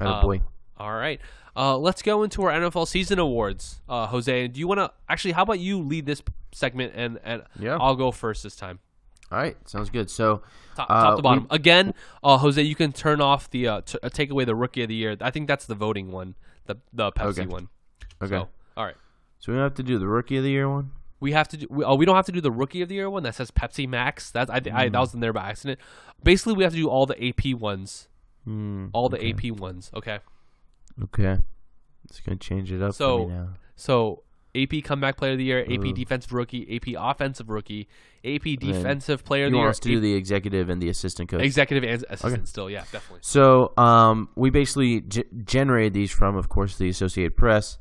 Oh 0.00 0.06
Um, 0.06 0.22
boy. 0.22 0.40
All 0.78 0.92
right. 0.92 1.20
Uh, 1.56 1.78
let's 1.78 2.02
go 2.02 2.22
into 2.22 2.42
our 2.42 2.50
NFL 2.52 2.86
season 2.86 3.18
awards. 3.18 3.80
Uh, 3.88 4.06
Jose, 4.06 4.48
do 4.48 4.60
you 4.60 4.68
want 4.68 4.78
to 4.78 4.90
actually? 5.08 5.32
How 5.32 5.42
about 5.42 5.58
you 5.58 5.78
lead 5.80 6.04
this 6.06 6.22
segment 6.52 6.92
and 6.94 7.18
and 7.24 7.42
Yeah. 7.58 7.78
I'll 7.80 7.96
go 7.96 8.10
first 8.10 8.42
this 8.42 8.56
time. 8.56 8.78
All 9.32 9.38
right. 9.38 9.56
Sounds 9.68 9.90
good. 9.90 10.10
So 10.10 10.42
Top, 10.76 10.90
Uh, 10.90 11.02
top 11.02 11.16
to 11.16 11.22
bottom. 11.22 11.46
we- 11.50 11.56
Again, 11.56 11.94
uh, 12.22 12.36
Jose, 12.36 12.60
you 12.60 12.74
can 12.74 12.92
turn 12.92 13.20
off 13.22 13.48
the 13.50 13.66
uh, 13.66 13.80
t- 13.80 13.98
uh, 14.02 14.10
take 14.10 14.30
away 14.30 14.44
the 14.44 14.54
rookie 14.54 14.82
of 14.82 14.88
the 14.88 14.94
year. 14.94 15.16
I 15.22 15.30
think 15.30 15.48
that's 15.48 15.64
the 15.64 15.74
voting 15.74 16.12
one, 16.12 16.34
the 16.66 16.76
the 16.92 17.10
Pepsi 17.12 17.38
Okay. 17.40 17.46
one. 17.46 17.68
okay. 18.22 18.28
So, 18.36 18.48
all 18.76 18.84
right. 18.84 18.96
So 19.38 19.52
we 19.52 19.56
don't 19.56 19.62
have 19.64 19.74
to 19.74 19.82
do 19.82 19.98
the 19.98 20.06
Rookie 20.06 20.36
of 20.36 20.44
the 20.44 20.50
Year 20.50 20.68
one. 20.68 20.90
We 21.20 21.32
have 21.32 21.48
to 21.48 21.56
do. 21.56 21.66
We, 21.70 21.82
oh, 21.84 21.94
we 21.94 22.04
don't 22.04 22.14
have 22.16 22.26
to 22.26 22.32
do 22.32 22.42
the 22.42 22.50
rookie 22.50 22.82
of 22.82 22.90
the 22.90 22.94
year 22.96 23.08
one 23.08 23.22
that 23.22 23.34
says 23.34 23.50
Pepsi 23.50 23.88
Max. 23.88 24.30
That's 24.30 24.50
I, 24.50 24.56
I 24.56 24.60
Mm. 24.60 24.92
that 24.92 24.98
was 25.00 25.14
in 25.14 25.20
there 25.20 25.32
by 25.32 25.48
accident. 25.48 25.80
Basically, 26.22 26.52
we 26.52 26.62
have 26.64 26.72
to 26.74 26.78
do 26.78 26.88
all 26.90 27.06
the 27.06 27.16
AP 27.24 27.54
ones, 27.54 28.08
Hmm. 28.44 28.88
all 28.92 29.08
the 29.08 29.18
AP 29.26 29.50
ones. 29.50 29.90
Okay. 29.94 30.18
Okay. 31.04 31.38
It's 32.04 32.20
gonna 32.20 32.36
change 32.38 32.72
it 32.72 32.82
up 32.82 32.94
So- 32.94 33.24
for 33.24 33.28
me 33.28 33.34
now. 33.34 33.48
So 33.74 34.22
AP 34.54 34.80
comeback 34.82 35.18
player 35.18 35.32
of 35.32 35.38
the 35.38 35.44
year, 35.44 35.60
AP 35.64 35.84
Ooh. 35.90 35.92
defensive 35.92 36.32
rookie, 36.32 36.66
AP 36.76 36.94
offensive 36.98 37.50
rookie, 37.50 37.88
AP 38.24 38.56
defensive 38.56 39.22
player 39.22 39.44
of 39.44 39.50
You 39.50 39.52
the 39.52 39.56
want 39.58 39.64
year, 39.66 39.70
us 39.70 39.78
to 39.80 39.88
do 39.90 40.00
the 40.00 40.14
executive 40.14 40.70
and 40.70 40.80
the 40.80 40.88
assistant 40.88 41.28
coach? 41.28 41.42
executive 41.42 41.84
and 41.88 42.04
assistant. 42.08 42.48
Still, 42.48 42.70
yeah, 42.70 42.80
definitely. 42.90 43.18
So 43.22 43.74
um, 43.76 44.30
we 44.34 44.48
basically 44.48 45.02
g- 45.02 45.24
generated 45.44 45.92
these 45.92 46.10
from, 46.10 46.36
of 46.36 46.48
course, 46.48 46.78
the 46.78 46.88
Associated 46.88 47.36
Press. 47.36 47.78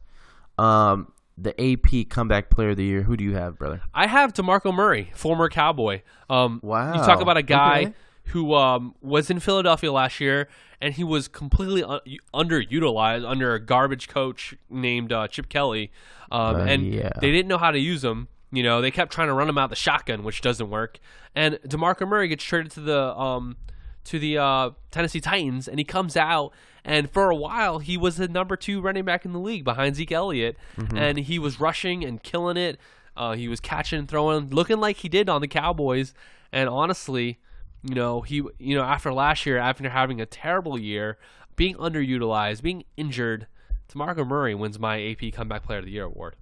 Um, 0.57 1.13
the 1.37 1.53
AP 1.61 2.09
comeback 2.09 2.49
player 2.49 2.71
of 2.71 2.77
the 2.77 2.83
year. 2.85 3.03
Who 3.03 3.15
do 3.17 3.23
you 3.23 3.35
have, 3.35 3.57
brother? 3.57 3.81
I 3.93 4.07
have 4.07 4.33
Demarco 4.33 4.73
Murray, 4.73 5.11
former 5.15 5.47
Cowboy. 5.49 6.01
Um, 6.29 6.59
Wow. 6.63 6.93
You 6.93 6.99
talk 7.05 7.21
about 7.21 7.37
a 7.37 7.41
guy 7.41 7.79
Okay. 7.81 7.93
Who 8.27 8.53
um, 8.53 8.95
was 9.01 9.29
in 9.29 9.39
Philadelphia 9.39 9.91
last 9.91 10.19
year, 10.19 10.47
and 10.81 10.93
he 10.93 11.03
was 11.03 11.27
completely 11.27 11.83
un- 11.83 11.99
underutilized 12.33 13.27
under 13.27 13.53
a 13.53 13.59
garbage 13.59 14.07
coach 14.07 14.55
named 14.69 15.11
uh, 15.11 15.27
Chip 15.27 15.49
Kelly, 15.49 15.91
um, 16.31 16.55
Uh, 16.55 16.59
and 16.59 16.93
yeah. 16.93 17.09
they 17.21 17.31
didn't 17.31 17.47
know 17.47 17.57
how 17.57 17.71
to 17.71 17.79
use 17.79 18.03
him. 18.03 18.27
You 18.51 18.63
know, 18.63 18.81
they 18.81 18.91
kept 18.91 19.11
trying 19.11 19.27
to 19.27 19.33
run 19.33 19.49
him 19.49 19.57
out 19.57 19.69
the 19.69 19.75
shotgun, 19.75 20.23
which 20.23 20.41
doesn't 20.41 20.69
work. 20.69 20.99
And 21.35 21.55
Demarco 21.67 22.07
Murray 22.07 22.27
gets 22.27 22.43
traded 22.43 22.71
to 22.73 22.79
the 22.81 23.17
um, 23.17 23.57
to 24.05 24.19
the 24.19 24.37
uh, 24.37 24.69
Tennessee 24.91 25.19
Titans, 25.21 25.67
and 25.67 25.77
he 25.79 25.83
comes 25.85 26.15
out. 26.15 26.53
And 26.87 27.09
for 27.09 27.31
a 27.31 27.35
while, 27.35 27.79
he 27.79 27.97
was 27.97 28.17
the 28.17 28.27
number 28.27 28.55
two 28.55 28.79
running 28.79 29.03
back 29.05 29.25
in 29.25 29.33
the 29.33 29.39
league 29.39 29.63
behind 29.63 29.95
Zeke 29.95 30.11
Elliott, 30.11 30.55
and 30.95 31.17
he 31.17 31.39
was 31.39 31.59
rushing 31.59 32.03
and 32.05 32.21
killing 32.21 32.57
it. 32.57 32.79
Uh, 33.17 33.33
he 33.33 33.47
was 33.47 33.59
catching 33.59 33.97
and 33.99 34.07
throwing, 34.07 34.49
looking 34.51 34.79
like 34.79 34.97
he 34.97 35.09
did 35.09 35.27
on 35.27 35.41
the 35.41 35.47
Cowboys. 35.47 36.13
And 36.51 36.69
honestly, 36.69 37.39
you 37.87 37.93
know, 37.93 38.21
he, 38.21 38.43
you 38.57 38.75
know, 38.75 38.83
after 38.83 39.13
last 39.13 39.45
year, 39.45 39.57
after 39.57 39.87
having 39.87 40.19
a 40.19 40.25
terrible 40.25 40.79
year, 40.79 41.17
being 41.55 41.75
underutilized, 41.75 42.61
being 42.63 42.83
injured, 42.97 43.47
Demarco 43.89 44.25
Murray 44.25 44.55
wins 44.55 44.79
my 44.79 45.01
AP 45.01 45.33
Comeback 45.33 45.63
Player 45.63 45.79
of 45.79 45.85
the 45.85 45.91
Year 45.91 46.05
award. 46.05 46.35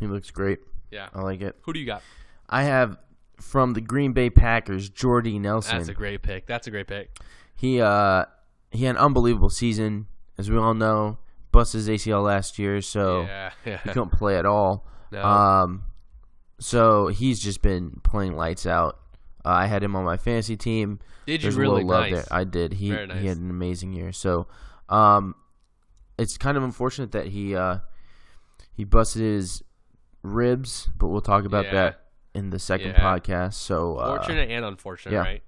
He 0.00 0.06
looks 0.06 0.30
great. 0.30 0.58
Yeah. 0.90 1.08
I 1.14 1.22
like 1.22 1.40
it. 1.40 1.56
Who 1.62 1.72
do 1.72 1.78
you 1.78 1.86
got? 1.86 2.02
I 2.48 2.64
have 2.64 2.98
from 3.40 3.74
the 3.74 3.80
Green 3.80 4.12
Bay 4.12 4.28
Packers, 4.28 4.88
Jordy 4.88 5.38
Nelson. 5.38 5.78
That's 5.78 5.88
a 5.88 5.94
great 5.94 6.22
pick. 6.22 6.46
That's 6.46 6.66
a 6.66 6.70
great 6.70 6.88
pick. 6.88 7.16
He 7.54 7.80
uh 7.80 8.24
he 8.70 8.84
had 8.84 8.96
an 8.96 9.02
unbelievable 9.02 9.50
season, 9.50 10.08
as 10.38 10.50
we 10.50 10.56
all 10.56 10.74
know. 10.74 11.18
Busted 11.52 11.86
his 11.86 11.88
ACL 11.88 12.24
last 12.24 12.58
year, 12.58 12.80
so 12.80 13.22
yeah, 13.22 13.50
yeah. 13.66 13.78
he 13.84 13.88
couldn't 13.90 14.12
play 14.12 14.38
at 14.38 14.46
all. 14.46 14.86
No. 15.10 15.22
Um, 15.22 15.84
so 16.58 17.08
he's 17.08 17.40
just 17.40 17.60
been 17.60 18.00
playing 18.02 18.36
lights 18.36 18.64
out. 18.66 18.98
Uh, 19.44 19.48
I 19.50 19.66
had 19.66 19.82
him 19.82 19.96
on 19.96 20.04
my 20.04 20.16
fantasy 20.16 20.56
team. 20.56 21.00
Did 21.26 21.32
you 21.34 21.38
There's 21.46 21.56
a 21.56 21.60
really? 21.60 21.84
love 21.84 22.02
Nice. 22.10 22.12
there. 22.12 22.24
I 22.30 22.44
did. 22.44 22.74
He 22.74 22.90
nice. 22.90 23.18
he 23.20 23.26
had 23.26 23.38
an 23.38 23.50
amazing 23.50 23.92
year. 23.92 24.12
So, 24.12 24.46
um, 24.88 25.34
it's 26.18 26.36
kind 26.38 26.56
of 26.56 26.62
unfortunate 26.62 27.12
that 27.12 27.26
he 27.28 27.56
uh 27.56 27.78
he 28.74 28.84
busted 28.84 29.22
his 29.22 29.62
ribs, 30.22 30.88
but 30.96 31.08
we'll 31.08 31.20
talk 31.20 31.44
about 31.44 31.66
Yeah. 31.66 31.72
that 31.72 32.02
in 32.34 32.50
the 32.50 32.58
second 32.58 32.90
Yeah. 32.92 33.00
podcast. 33.00 33.54
So, 33.54 33.96
uh, 33.96 34.16
Fortunate 34.16 34.48
and 34.50 34.64
unfortunate, 34.64 35.12
yeah. 35.12 35.18
right? 35.20 35.42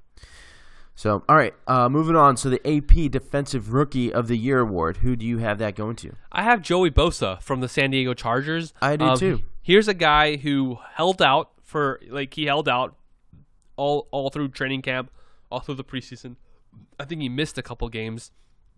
so 0.97 1.25
all 1.29 1.37
right, 1.37 1.55
uh, 1.67 1.89
moving 1.89 2.15
on. 2.17 2.37
So 2.37 2.51
the 2.51 2.61
AP 2.67 3.09
Defensive 3.11 3.73
Rookie 3.73 4.13
of 4.13 4.29
the 4.29 4.37
Year 4.37 4.61
award. 4.61 4.99
Who 4.99 5.17
do 5.17 5.25
you 5.27 5.39
have 5.39 5.59
that 5.59 5.75
going 5.77 5.97
to? 5.97 6.13
I 6.33 6.43
have 6.43 6.63
Joey 6.63 6.91
Bosa 6.91 7.41
from 7.43 7.61
the 7.61 7.69
San 7.69 7.91
Diego 7.91 8.15
Chargers. 8.15 8.73
I 8.83 8.97
do 8.97 9.05
Um, 9.07 9.19
too. 9.19 9.43
Here's 9.63 9.89
a 9.89 9.95
guy 9.95 10.37
who 10.37 10.79
held 10.95 11.21
out 11.23 11.51
for 11.63 12.01
like 12.09 12.35
he 12.35 12.45
held 12.47 12.69
out 12.69 12.95
all 13.77 14.09
all 14.11 14.31
through 14.31 14.49
training 14.49 14.83
camp, 14.83 15.11
all 15.51 15.61
through 15.61 15.77
the 15.77 15.85
preseason. 15.85 16.37
I 16.99 17.05
think 17.05 17.21
he 17.21 17.29
missed 17.29 17.59
a 17.59 17.63
couple 17.63 17.89
games. 17.89 18.33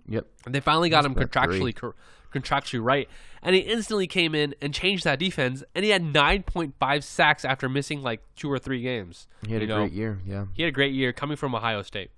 Yep. 0.08 0.26
And 0.44 0.54
they 0.54 0.60
finally 0.60 0.88
got 0.88 1.04
him 1.04 1.14
contractually 1.14 1.74
cor- 1.74 1.96
contractually 2.32 2.84
right, 2.84 3.08
and 3.42 3.54
he 3.54 3.62
instantly 3.62 4.06
came 4.06 4.34
in 4.34 4.54
and 4.62 4.72
changed 4.72 5.04
that 5.04 5.18
defense. 5.18 5.64
And 5.74 5.84
he 5.84 5.90
had 5.90 6.02
9.5 6.02 7.02
sacks 7.02 7.44
after 7.44 7.68
missing 7.68 8.02
like 8.02 8.20
two 8.36 8.50
or 8.50 8.58
three 8.58 8.82
games. 8.82 9.26
He 9.46 9.54
had 9.54 9.62
a 9.62 9.66
know, 9.66 9.78
great 9.78 9.92
year. 9.92 10.20
Yeah. 10.24 10.46
He 10.54 10.62
had 10.62 10.68
a 10.68 10.72
great 10.72 10.92
year 10.92 11.12
coming 11.12 11.36
from 11.36 11.54
Ohio 11.54 11.82
State. 11.82 12.10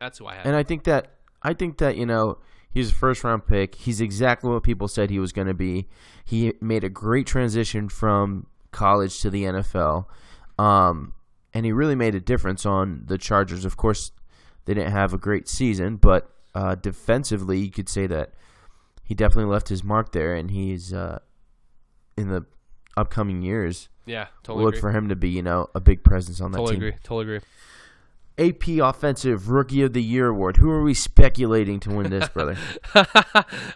That's 0.00 0.18
who 0.18 0.26
I 0.26 0.34
had. 0.34 0.46
And 0.46 0.56
I 0.56 0.62
think 0.62 0.84
that 0.84 1.12
I 1.42 1.54
think 1.54 1.78
that 1.78 1.96
you 1.96 2.06
know 2.06 2.38
he's 2.70 2.90
a 2.90 2.94
first 2.94 3.24
round 3.24 3.46
pick. 3.46 3.74
He's 3.74 4.00
exactly 4.00 4.50
what 4.50 4.62
people 4.62 4.88
said 4.88 5.10
he 5.10 5.18
was 5.18 5.32
going 5.32 5.46
to 5.46 5.54
be. 5.54 5.88
He 6.24 6.52
made 6.60 6.84
a 6.84 6.88
great 6.88 7.26
transition 7.26 7.88
from 7.88 8.46
college 8.72 9.20
to 9.20 9.30
the 9.30 9.44
NFL, 9.44 10.06
um, 10.58 11.14
and 11.56 11.64
he 11.64 11.72
really 11.72 11.94
made 11.94 12.14
a 12.14 12.20
difference 12.20 12.66
on 12.66 13.04
the 13.06 13.16
Chargers. 13.16 13.64
Of 13.64 13.78
course, 13.78 14.12
they 14.66 14.74
didn't 14.74 14.92
have 14.92 15.14
a 15.14 15.18
great 15.18 15.48
season, 15.48 15.96
but 15.96 16.30
uh, 16.54 16.74
defensively, 16.74 17.58
you 17.58 17.70
could 17.70 17.88
say 17.88 18.06
that 18.08 18.34
he 19.02 19.14
definitely 19.14 19.50
left 19.50 19.70
his 19.70 19.82
mark 19.82 20.12
there, 20.12 20.34
and 20.34 20.50
he's 20.50 20.92
uh, 20.92 21.20
in 22.14 22.28
the 22.28 22.44
upcoming 22.94 23.40
years. 23.40 23.88
yeah, 24.04 24.26
totally 24.42 24.66
look 24.66 24.74
agree. 24.74 24.80
for 24.82 24.90
him 24.90 25.08
to 25.08 25.16
be, 25.16 25.30
you 25.30 25.40
know, 25.40 25.68
a 25.74 25.80
big 25.80 26.04
presence 26.04 26.42
on 26.42 26.52
that 26.52 26.58
totally 26.58 26.76
team. 26.76 26.88
agree. 26.88 26.98
Totally 27.02 27.36
agree. 27.36 27.40
AP 28.38 28.86
Offensive 28.86 29.48
Rookie 29.48 29.80
of 29.80 29.94
the 29.94 30.02
Year 30.02 30.28
award. 30.28 30.58
Who 30.58 30.68
are 30.68 30.82
we 30.82 30.92
speculating 30.92 31.80
to 31.80 31.90
win 31.90 32.10
this, 32.10 32.28
brother? 32.28 32.58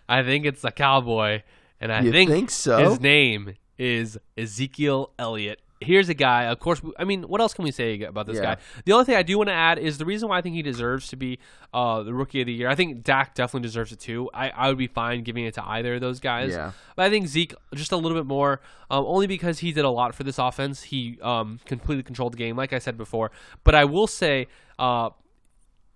I 0.06 0.22
think 0.22 0.44
it's 0.44 0.64
a 0.64 0.70
cowboy, 0.70 1.44
and 1.80 1.90
I 1.90 2.02
think, 2.02 2.28
think 2.28 2.50
so? 2.50 2.90
his 2.90 3.00
name 3.00 3.54
is 3.78 4.18
Ezekiel 4.36 5.14
Elliott. 5.18 5.62
Here's 5.82 6.10
a 6.10 6.14
guy. 6.14 6.44
Of 6.44 6.58
course, 6.60 6.82
I 6.98 7.04
mean, 7.04 7.22
what 7.22 7.40
else 7.40 7.54
can 7.54 7.64
we 7.64 7.70
say 7.70 8.02
about 8.02 8.26
this 8.26 8.36
Yeah. 8.36 8.56
guy? 8.56 8.60
The 8.84 8.92
only 8.92 9.06
thing 9.06 9.16
I 9.16 9.22
do 9.22 9.38
want 9.38 9.48
to 9.48 9.54
add 9.54 9.78
is 9.78 9.96
the 9.96 10.04
reason 10.04 10.28
why 10.28 10.36
I 10.36 10.42
think 10.42 10.54
he 10.54 10.60
deserves 10.62 11.08
to 11.08 11.16
be 11.16 11.38
uh, 11.72 12.02
the 12.02 12.12
rookie 12.12 12.40
of 12.42 12.46
the 12.46 12.52
year. 12.52 12.68
I 12.68 12.74
think 12.74 13.02
Dak 13.02 13.34
definitely 13.34 13.66
deserves 13.66 13.90
it 13.90 13.98
too. 14.00 14.28
I, 14.34 14.50
I 14.50 14.68
would 14.68 14.76
be 14.76 14.88
fine 14.88 15.22
giving 15.22 15.44
it 15.46 15.54
to 15.54 15.66
either 15.66 15.94
of 15.94 16.00
those 16.02 16.20
guys. 16.20 16.50
Yeah. 16.52 16.72
But 16.96 17.06
I 17.06 17.10
think 17.10 17.28
Zeke 17.28 17.54
just 17.74 17.92
a 17.92 17.96
little 17.96 18.18
bit 18.18 18.26
more, 18.26 18.60
um, 18.90 19.04
only 19.06 19.26
because 19.26 19.60
he 19.60 19.72
did 19.72 19.84
a 19.86 19.90
lot 19.90 20.14
for 20.14 20.22
this 20.22 20.38
offense. 20.38 20.82
He 20.82 21.18
um, 21.22 21.60
completely 21.64 22.02
controlled 22.02 22.34
the 22.34 22.38
game, 22.38 22.56
like 22.56 22.72
I 22.74 22.78
said 22.78 22.98
before. 22.98 23.30
But 23.64 23.74
I 23.74 23.84
will 23.86 24.06
say, 24.06 24.48
uh, 24.78 25.10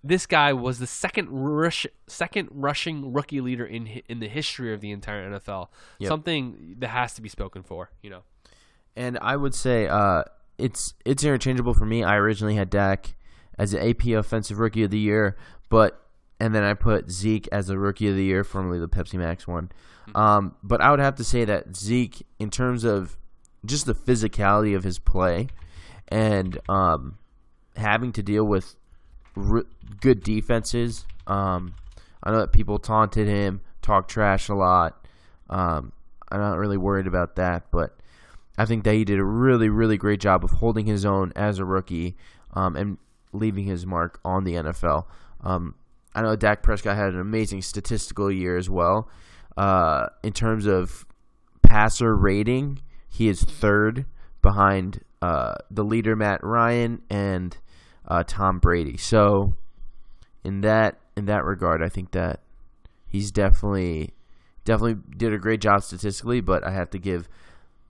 this 0.02 0.26
guy 0.26 0.52
was 0.52 0.78
the 0.78 0.86
second 0.86 1.28
rush, 1.30 1.86
second 2.06 2.48
rushing 2.52 3.12
rookie 3.12 3.40
leader 3.40 3.64
in 3.66 3.86
in 4.08 4.20
the 4.20 4.28
history 4.28 4.72
of 4.72 4.80
the 4.80 4.90
entire 4.92 5.30
NFL. 5.30 5.68
Yep. 5.98 6.08
Something 6.08 6.76
that 6.78 6.88
has 6.88 7.14
to 7.14 7.22
be 7.22 7.28
spoken 7.28 7.62
for, 7.62 7.90
you 8.02 8.10
know. 8.10 8.22
And 8.96 9.18
I 9.20 9.36
would 9.36 9.54
say 9.54 9.88
uh, 9.88 10.24
it's 10.58 10.94
it's 11.04 11.24
interchangeable 11.24 11.74
for 11.74 11.86
me. 11.86 12.04
I 12.04 12.16
originally 12.16 12.54
had 12.54 12.70
Dak 12.70 13.14
as 13.58 13.74
an 13.74 13.88
AP 13.88 14.06
Offensive 14.08 14.58
Rookie 14.58 14.84
of 14.84 14.90
the 14.90 14.98
Year, 14.98 15.36
but 15.68 16.00
and 16.40 16.54
then 16.54 16.64
I 16.64 16.74
put 16.74 17.10
Zeke 17.10 17.48
as 17.52 17.70
a 17.70 17.78
Rookie 17.78 18.08
of 18.08 18.16
the 18.16 18.24
Year, 18.24 18.44
formerly 18.44 18.78
the 18.78 18.88
Pepsi 18.88 19.14
Max 19.14 19.46
one. 19.46 19.70
Um, 20.14 20.54
but 20.62 20.80
I 20.80 20.90
would 20.90 21.00
have 21.00 21.16
to 21.16 21.24
say 21.24 21.44
that 21.44 21.76
Zeke, 21.76 22.26
in 22.38 22.50
terms 22.50 22.84
of 22.84 23.16
just 23.64 23.86
the 23.86 23.94
physicality 23.94 24.76
of 24.76 24.84
his 24.84 24.98
play 24.98 25.48
and 26.08 26.58
um, 26.68 27.18
having 27.76 28.12
to 28.12 28.22
deal 28.22 28.44
with 28.44 28.76
r- 29.36 29.64
good 30.00 30.22
defenses. 30.22 31.06
Um, 31.26 31.74
I 32.22 32.30
know 32.30 32.40
that 32.40 32.52
people 32.52 32.78
taunted 32.78 33.28
him, 33.28 33.60
talked 33.82 34.10
trash 34.10 34.48
a 34.48 34.54
lot. 34.54 35.06
Um, 35.48 35.92
I'm 36.30 36.40
not 36.40 36.58
really 36.58 36.76
worried 36.76 37.06
about 37.06 37.36
that, 37.36 37.70
but 37.70 37.96
I 38.56 38.64
think 38.64 38.84
that 38.84 38.94
he 38.94 39.04
did 39.04 39.18
a 39.18 39.24
really, 39.24 39.68
really 39.68 39.96
great 39.96 40.20
job 40.20 40.44
of 40.44 40.52
holding 40.52 40.86
his 40.86 41.04
own 41.04 41.32
as 41.34 41.58
a 41.58 41.64
rookie 41.64 42.16
um, 42.52 42.76
and 42.76 42.98
leaving 43.32 43.64
his 43.64 43.84
mark 43.84 44.20
on 44.24 44.44
the 44.44 44.54
NFL. 44.54 45.06
Um, 45.42 45.74
I 46.14 46.22
know 46.22 46.36
Dak 46.36 46.62
Prescott 46.62 46.96
had 46.96 47.14
an 47.14 47.20
amazing 47.20 47.62
statistical 47.62 48.30
year 48.30 48.56
as 48.56 48.70
well. 48.70 49.08
Uh, 49.56 50.06
in 50.22 50.32
terms 50.32 50.66
of 50.66 51.04
passer 51.62 52.16
rating, 52.16 52.80
he 53.08 53.28
is 53.28 53.42
third 53.42 54.06
behind 54.42 55.00
uh, 55.20 55.54
the 55.70 55.84
leader 55.84 56.14
Matt 56.14 56.42
Ryan 56.44 57.02
and 57.10 57.56
uh, 58.06 58.22
Tom 58.26 58.58
Brady. 58.58 58.96
So, 58.96 59.54
in 60.44 60.60
that 60.60 60.98
in 61.16 61.26
that 61.26 61.44
regard, 61.44 61.82
I 61.82 61.88
think 61.88 62.12
that 62.12 62.40
he's 63.06 63.30
definitely 63.30 64.14
definitely 64.64 65.00
did 65.16 65.32
a 65.32 65.38
great 65.38 65.60
job 65.60 65.82
statistically. 65.82 66.40
But 66.40 66.64
I 66.64 66.72
have 66.72 66.90
to 66.90 66.98
give 66.98 67.28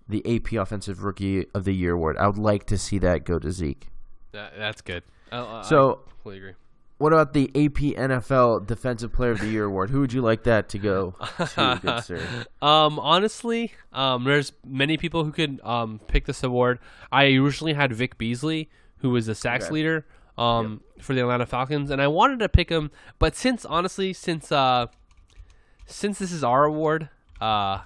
the 0.09 0.37
AP 0.37 0.53
Offensive 0.53 1.03
Rookie 1.03 1.47
of 1.55 1.65
the 1.65 1.73
Year 1.73 1.93
award. 1.93 2.17
I 2.19 2.27
would 2.27 2.39
like 2.39 2.67
to 2.67 2.79
see 2.79 2.99
that 2.99 3.25
go 3.25 3.39
to 3.39 3.51
Zeke. 3.51 3.89
That, 4.33 4.53
that's 4.59 4.81
good. 4.83 5.03
I, 5.33 5.39
I, 5.41 5.63
So- 5.63 6.01
I 6.07 6.11
completely 6.11 6.39
agree. 6.39 6.53
What 6.99 7.13
about 7.13 7.33
the 7.33 7.49
AP 7.57 7.97
NFL 7.99 8.67
Defensive 8.69 9.13
Player 9.13 9.33
of 9.33 9.41
the 9.41 9.49
Year 9.49 9.65
award? 9.65 9.91
Who 9.91 9.99
would 10.01 10.13
you 10.13 10.23
like 10.23 10.45
that 10.45 10.69
to 10.71 10.79
go 10.79 11.17
to, 11.39 11.79
good 11.83 12.01
sir? 12.05 12.21
Um, 12.63 13.01
honestly, 13.01 13.73
um, 13.93 14.23
there's 14.25 14.53
many 14.65 14.97
people 14.97 15.25
who 15.25 15.33
could 15.33 15.61
um 15.65 15.99
pick 16.07 16.25
this 16.27 16.45
award. 16.45 16.79
I 17.11 17.35
originally 17.35 17.73
had 17.73 17.93
Vic 17.93 18.17
Beasley, 18.17 18.71
who 18.99 19.11
was 19.11 19.27
the 19.27 19.35
sacks 19.35 19.65
Okay. 19.67 19.75
leader 19.75 20.07
um 20.39 20.83
for 21.01 21.15
the 21.15 21.21
Atlanta 21.21 21.47
Falcons, 21.47 21.91
and 21.91 22.01
I 22.01 22.07
wanted 22.07 22.39
to 22.39 22.49
pick 22.49 22.71
him, 22.71 22.93
but 23.19 23.35
since 23.35 23.65
honestly, 23.65 24.13
since 24.13 24.53
uh, 24.53 24.87
since 25.87 26.21
this 26.21 26.31
is 26.31 26.45
our 26.45 26.63
award, 26.65 27.09
uh, 27.41 27.81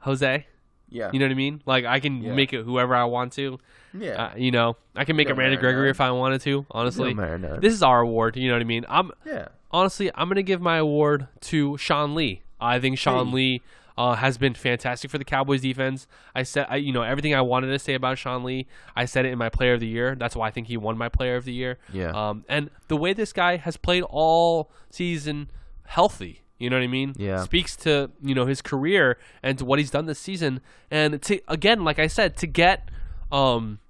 Jose, 0.00 0.46
Yeah, 0.92 1.10
you 1.12 1.18
know 1.18 1.24
what 1.26 1.32
I 1.32 1.34
mean? 1.34 1.62
Like 1.66 1.84
I 1.84 1.98
can 2.00 2.22
Yeah. 2.22 2.34
make 2.34 2.52
it 2.52 2.64
whoever 2.64 2.94
I 2.94 3.04
want 3.04 3.32
to. 3.34 3.58
yeah, 3.94 4.24
Uh, 4.26 4.36
you 4.36 4.50
know, 4.50 4.76
I 4.94 5.04
can 5.04 5.16
make 5.16 5.28
it 5.28 5.34
Randy 5.34 5.56
Gregory 5.56 5.90
if 5.90 6.00
I 6.00 6.10
wanted 6.12 6.40
to. 6.42 6.64
Honestly, 6.70 7.08
Don't 7.10 7.16
matter 7.16 7.38
none. 7.38 7.60
this 7.60 7.72
is 7.74 7.82
our 7.82 8.00
award. 8.00 8.36
You 8.36 8.48
know 8.48 8.54
what 8.54 8.62
I 8.62 8.64
mean? 8.64 8.84
I'm 8.88 9.10
yeah. 9.26 9.48
honestly, 9.70 10.10
I'm 10.14 10.28
going 10.28 10.36
to 10.36 10.42
give 10.42 10.60
my 10.60 10.76
award 10.78 11.26
to 11.42 11.76
Sean 11.78 12.14
Lee. 12.14 12.42
I 12.60 12.78
think 12.78 12.96
Sean 12.98 13.26
Hey. 13.28 13.32
Lee 13.34 13.62
uh, 13.98 14.14
has 14.14 14.38
been 14.38 14.54
fantastic 14.54 15.10
for 15.10 15.18
the 15.18 15.24
Cowboys 15.24 15.60
defense. 15.62 16.06
I 16.34 16.44
said, 16.44 16.66
I, 16.70 16.76
you 16.76 16.92
know, 16.92 17.02
everything 17.02 17.34
I 17.34 17.42
wanted 17.42 17.66
to 17.68 17.78
say 17.78 17.92
about 17.94 18.16
Sean 18.18 18.42
Lee. 18.44 18.66
I 18.96 19.04
said 19.04 19.26
it 19.26 19.30
in 19.32 19.38
my 19.38 19.48
Player 19.50 19.74
of 19.74 19.80
the 19.80 19.86
Year. 19.86 20.14
That's 20.14 20.34
why 20.36 20.48
I 20.48 20.50
think 20.50 20.68
he 20.68 20.76
won 20.78 20.96
my 20.96 21.08
Player 21.10 21.36
of 21.36 21.44
the 21.44 21.52
Year. 21.52 21.78
Yeah. 21.92 22.10
Um, 22.12 22.44
and 22.48 22.70
the 22.88 22.96
way 22.96 23.12
this 23.12 23.32
guy 23.34 23.56
has 23.56 23.76
played 23.76 24.04
all 24.04 24.70
season 24.90 25.50
healthy. 25.86 26.41
You 26.62 26.70
know 26.70 26.76
what 26.76 26.84
I 26.84 26.88
mean? 26.88 27.14
Yeah. 27.16 27.42
Speaks 27.42 27.76
to 27.76 28.10
you 28.22 28.34
know 28.34 28.46
his 28.46 28.62
career 28.62 29.18
and 29.42 29.58
to 29.58 29.64
what 29.64 29.78
he's 29.78 29.90
done 29.90 30.06
this 30.06 30.18
season. 30.18 30.60
And 30.90 31.20
to 31.22 31.40
again, 31.48 31.84
like 31.84 31.98
I 31.98 32.06
said, 32.06 32.36
to 32.38 32.46
get 32.46 32.88
um, 33.30 33.80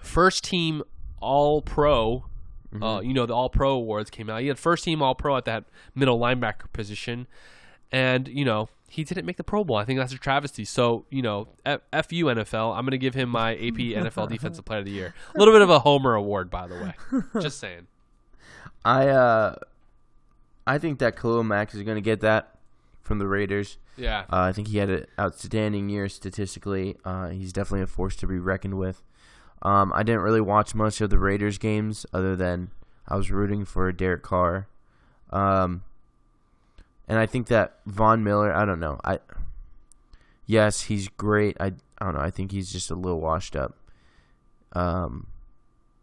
first 0.00 0.44
team 0.44 0.82
All 1.20 1.62
Pro. 1.62 2.24
Mm-hmm. 2.72 2.82
Uh, 2.82 3.00
you 3.00 3.14
know 3.14 3.26
the 3.26 3.34
All 3.34 3.50
Pro 3.50 3.72
awards 3.72 4.10
came 4.10 4.28
out. 4.28 4.40
He 4.40 4.48
had 4.48 4.58
first 4.58 4.84
team 4.84 5.02
All 5.02 5.14
Pro 5.14 5.36
at 5.36 5.44
that 5.46 5.64
middle 5.94 6.18
linebacker 6.18 6.72
position, 6.72 7.26
and 7.92 8.28
you 8.28 8.44
know 8.44 8.68
he 8.88 9.04
didn't 9.04 9.26
make 9.26 9.36
the 9.36 9.44
Pro 9.44 9.64
Bowl. 9.64 9.76
I 9.76 9.84
think 9.84 9.98
that's 9.98 10.12
a 10.12 10.18
travesty. 10.18 10.64
So 10.64 11.04
you 11.10 11.22
know, 11.22 11.48
F, 11.64 11.80
F 11.92 12.12
you 12.12 12.26
NFL. 12.26 12.76
I'm 12.76 12.84
gonna 12.84 12.98
give 12.98 13.14
him 13.14 13.28
my 13.28 13.54
AP 13.54 13.58
NFL 13.60 14.30
Defensive 14.30 14.64
Player 14.64 14.80
of 14.80 14.86
the 14.86 14.92
Year. 14.92 15.14
A 15.34 15.38
little 15.38 15.54
bit 15.54 15.62
of 15.62 15.70
a 15.70 15.78
homer 15.80 16.14
award, 16.14 16.50
by 16.50 16.66
the 16.66 16.74
way. 16.74 17.22
Just 17.40 17.58
saying. 17.58 17.86
I 18.84 19.08
uh, 19.08 19.56
I 20.68 20.78
think 20.78 20.98
that 20.98 21.16
Khalil 21.16 21.44
Mack 21.44 21.74
is 21.74 21.82
going 21.82 21.96
to 21.96 22.02
get 22.02 22.20
that 22.20 22.58
from 23.02 23.18
the 23.18 23.26
Raiders. 23.26 23.78
Yeah. 23.96 24.20
Uh, 24.30 24.40
I 24.40 24.52
think 24.52 24.68
he 24.68 24.78
had 24.78 24.90
an 24.90 25.06
outstanding 25.18 25.88
year 25.88 26.08
statistically. 26.08 26.96
Uh, 27.04 27.28
he's 27.28 27.52
definitely 27.52 27.82
a 27.82 27.86
force 27.86 28.14
to 28.16 28.26
be 28.26 28.38
reckoned 28.38 28.78
with. 28.78 29.02
Um, 29.62 29.92
I 29.94 30.02
didn't 30.02 30.20
really 30.20 30.42
watch 30.42 30.74
much 30.74 31.00
of 31.00 31.10
the 31.10 31.18
Raiders 31.18 31.56
games 31.58 32.06
other 32.12 32.36
than 32.36 32.70
I 33.08 33.16
was 33.16 33.30
rooting 33.30 33.64
for 33.64 33.90
Derek 33.92 34.22
Carr. 34.22 34.68
Um, 35.30 35.82
and 37.08 37.18
I 37.18 37.26
think 37.26 37.48
that 37.48 37.78
Von 37.86 38.22
Miller, 38.22 38.54
I 38.54 38.64
don't 38.64 38.78
know. 38.78 39.00
I 39.02 39.18
yes, 40.46 40.82
he's 40.82 41.08
great. 41.08 41.56
I 41.58 41.72
I 41.98 42.04
don't 42.04 42.14
know. 42.14 42.20
I 42.20 42.30
think 42.30 42.52
he's 42.52 42.70
just 42.70 42.90
a 42.90 42.94
little 42.94 43.20
washed 43.20 43.56
up. 43.56 43.76
Um, 44.74 45.26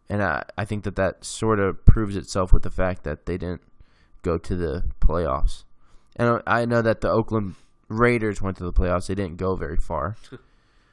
and 0.09 0.22
I, 0.22 0.43
I 0.57 0.66
think 0.66 0.84
that 0.84 0.95
that 0.95 1.24
sort 1.24 1.59
of 1.59 1.86
proves 1.86 2.16
itself 2.18 2.51
with 2.51 2.63
the 2.63 2.72
fact 2.72 3.03
that 3.03 3.26
they 3.26 3.38
didn't 3.38 3.61
go 4.26 4.38
to 4.38 4.55
the 4.55 4.84
playoffs. 4.99 5.63
And 6.17 6.41
I 6.47 6.65
know 6.65 6.82
that 6.82 7.01
the 7.01 7.09
Oakland 7.09 7.55
Raiders 7.88 8.41
went 8.41 8.57
to 8.57 8.63
the 8.63 8.73
playoffs. 8.73 9.07
They 9.07 9.15
didn't 9.15 9.38
go 9.38 9.55
very 9.55 9.78
far. 9.78 10.17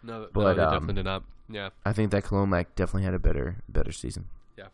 No, 0.04 0.26
But, 0.32 0.40
no, 0.42 0.54
they 0.54 0.62
um, 0.62 0.72
definitely 0.72 0.94
did 0.94 1.04
not. 1.04 1.22
Yeah. 1.48 1.68
I 1.86 1.92
think 1.92 2.10
that 2.10 2.24
Khalil 2.24 2.46
Mack 2.46 2.74
definitely 2.74 3.04
had 3.04 3.14
a 3.14 3.20
better 3.20 3.58
better 3.68 3.92
season. 3.92 4.24
Yeah. 4.58 4.66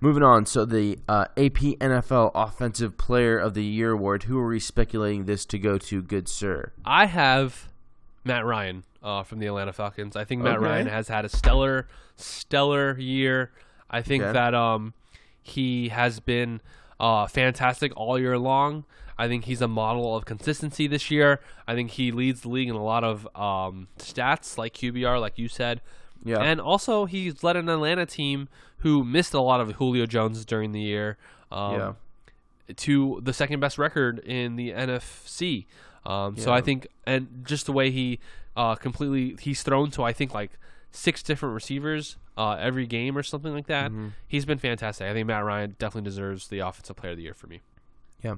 Moving 0.00 0.22
on, 0.22 0.46
so 0.46 0.64
the 0.64 0.98
uh, 1.06 1.26
AP 1.36 1.76
NFL 1.78 2.30
Offensive 2.34 2.96
Player 2.96 3.36
of 3.38 3.52
the 3.52 3.62
Year 3.62 3.90
award. 3.92 4.22
Who 4.22 4.38
are 4.38 4.46
we 4.48 4.58
speculating 4.58 5.26
this 5.26 5.44
to 5.44 5.58
go 5.58 5.76
to? 5.76 6.00
Good 6.00 6.26
sir. 6.26 6.72
I 6.86 7.04
have 7.04 7.68
Matt 8.24 8.46
Ryan 8.46 8.84
uh, 9.02 9.24
from 9.24 9.40
the 9.40 9.46
Atlanta 9.46 9.74
Falcons. 9.74 10.16
I 10.16 10.24
think 10.24 10.40
Matt 10.42 10.56
Okay. 10.56 10.64
Ryan 10.64 10.86
has 10.86 11.08
had 11.08 11.26
a 11.26 11.28
stellar, 11.28 11.86
stellar 12.16 12.98
year. 12.98 13.50
I 13.90 14.00
think 14.00 14.22
Okay. 14.24 14.32
that 14.32 14.54
um, 14.54 14.94
he 15.42 15.90
has 15.90 16.18
been 16.18 16.62
uh, 17.00 17.26
fantastic 17.26 17.92
all 17.96 18.18
year 18.18 18.38
long. 18.38 18.84
I 19.18 19.26
think 19.28 19.44
he's 19.46 19.60
a 19.60 19.68
model 19.68 20.16
of 20.16 20.24
consistency 20.24 20.86
this 20.86 21.10
year. 21.10 21.40
I 21.66 21.74
think 21.74 21.90
he 21.92 22.12
leads 22.12 22.42
the 22.42 22.48
league 22.48 22.68
in 22.68 22.74
a 22.74 22.82
lot 22.84 23.04
of 23.04 23.26
um, 23.36 23.88
stats, 23.98 24.56
like 24.56 24.72
QBR, 24.74 25.20
like 25.20 25.36
you 25.38 25.48
said. 25.48 25.80
Yeah. 26.24 26.38
And 26.38 26.60
also, 26.60 27.04
he's 27.06 27.42
led 27.42 27.56
an 27.56 27.68
Atlanta 27.68 28.06
team 28.06 28.48
who 28.78 29.04
missed 29.04 29.34
a 29.34 29.40
lot 29.40 29.60
of 29.60 29.72
Julio 29.72 30.06
Jones 30.06 30.44
during 30.44 30.72
the 30.72 30.80
year. 30.80 31.18
Um, 31.52 31.74
yeah. 31.74 31.92
to 32.76 33.20
the 33.22 33.32
second 33.32 33.58
best 33.60 33.76
record 33.76 34.20
in 34.20 34.56
the 34.56 34.70
NFC. 34.70 35.66
Um, 36.06 36.36
So 36.38 36.52
I 36.52 36.60
think, 36.60 36.86
and 37.04 37.42
just 37.44 37.66
the 37.66 37.72
way 37.72 37.90
he 37.90 38.20
uh, 38.56 38.74
completely, 38.76 39.36
he's 39.40 39.62
thrown 39.62 39.90
to 39.92 40.02
I 40.02 40.12
think 40.12 40.32
like 40.32 40.52
six 40.90 41.22
different 41.22 41.54
receivers 41.54 42.16
uh, 42.36 42.56
every 42.58 42.86
game 42.86 43.16
or 43.16 43.22
something 43.22 43.52
like 43.52 43.66
that. 43.66 43.90
Mm-hmm. 43.90 44.08
He's 44.26 44.44
been 44.44 44.58
fantastic. 44.58 45.06
I 45.06 45.12
think 45.12 45.26
Matt 45.26 45.44
Ryan 45.44 45.76
definitely 45.78 46.08
deserves 46.08 46.48
the 46.48 46.60
Offensive 46.60 46.96
Player 46.96 47.12
of 47.12 47.18
the 47.18 47.24
Year 47.24 47.34
for 47.34 47.46
me. 47.46 47.60
Yeah. 48.22 48.36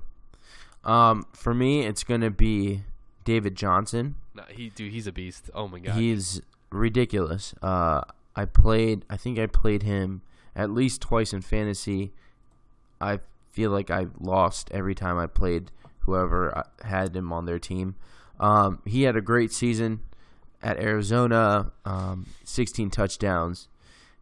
Um, 0.85 1.27
for 1.33 1.55
me, 1.55 1.83
it's 1.83 2.03
gonna 2.03 2.31
be 2.31 2.83
David 3.25 3.55
Johnson. 3.55 4.17
No, 4.35 4.43
he, 4.49 4.71
dude, 4.71 4.93
he's 4.93 5.07
a 5.07 5.13
beast. 5.13 5.51
Oh 5.55 5.69
my 5.69 5.79
god. 5.79 5.95
He's 5.95 6.41
ridiculous. 6.71 7.55
Uh, 7.63 8.03
I 8.35 8.45
played. 8.47 9.05
I 9.09 9.17
think 9.17 9.39
I 9.39 9.47
played 9.47 9.83
him 9.85 10.23
at 10.57 10.71
least 10.71 11.01
twice 11.01 11.33
in 11.33 11.43
fantasy. 11.43 12.13
I 13.01 13.21
feel 13.51 13.71
like 13.71 13.91
I 13.91 14.07
lost 14.19 14.71
every 14.73 14.95
time 14.95 15.19
I 15.19 15.27
played 15.27 15.71
whoever 16.01 16.57
uh, 16.57 16.63
had 16.85 17.15
him 17.15 17.33
on 17.33 17.47
their 17.47 17.59
team. 17.59 17.95
Um, 18.41 18.81
he 18.85 19.03
had 19.03 19.15
a 19.15 19.21
great 19.21 19.53
season 19.53 20.01
at 20.63 20.79
Arizona. 20.79 21.73
Um, 21.85 22.27
16 22.45 22.91
touchdowns. 22.91 23.69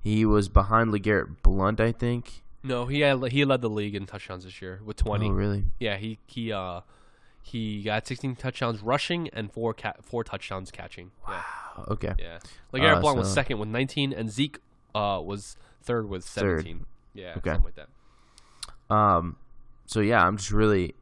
He 0.01 0.25
was 0.25 0.49
behind 0.49 0.91
LeGarrette 0.93 1.43
Blount, 1.43 1.81
I 1.81 1.93
think. 1.93 2.43
no, 2.63 2.87
he 2.87 3.01
had, 3.01 3.23
he 3.33 3.45
led 3.45 3.61
the 3.61 3.69
league 3.71 3.95
in 3.95 4.07
touchdowns 4.07 4.45
this 4.45 4.61
year 4.63 4.81
with 4.85 4.97
20. 4.97 5.27
Oh, 5.27 5.31
really? 5.31 5.65
Yeah, 5.79 5.97
he 5.97 6.19
he 6.27 6.53
uh 6.53 6.81
he 7.43 7.83
got 7.83 8.07
16 8.07 8.37
touchdowns 8.37 8.83
rushing 8.83 9.29
and 9.33 9.51
four 9.53 9.73
ca- 9.75 9.95
four 10.03 10.25
touchdowns 10.25 10.71
catching. 10.71 11.11
Yeah. 11.29 11.43
Okay. 11.89 12.15
Yeah. 12.19 12.39
LeGarrette 12.73 12.97
Uh, 12.97 13.01
Blount 13.01 13.19
was 13.19 13.33
second 13.33 13.59
with 13.59 13.69
19, 13.69 14.13
and 14.13 14.31
Zeke 14.31 14.59
uh, 14.95 15.21
was 15.25 15.57
third 15.83 16.09
with 16.09 16.25
Third. 16.25 16.61
17. 16.65 16.87
Yeah, 17.15 17.35
Okay. 17.39 17.51
something 17.51 17.65
like 17.65 17.75
that. 17.77 18.95
Um, 18.95 19.37
so 19.87 20.01
yeah, 20.01 20.25
I'm 20.27 20.37
just 20.37 20.51
really, 20.51 20.95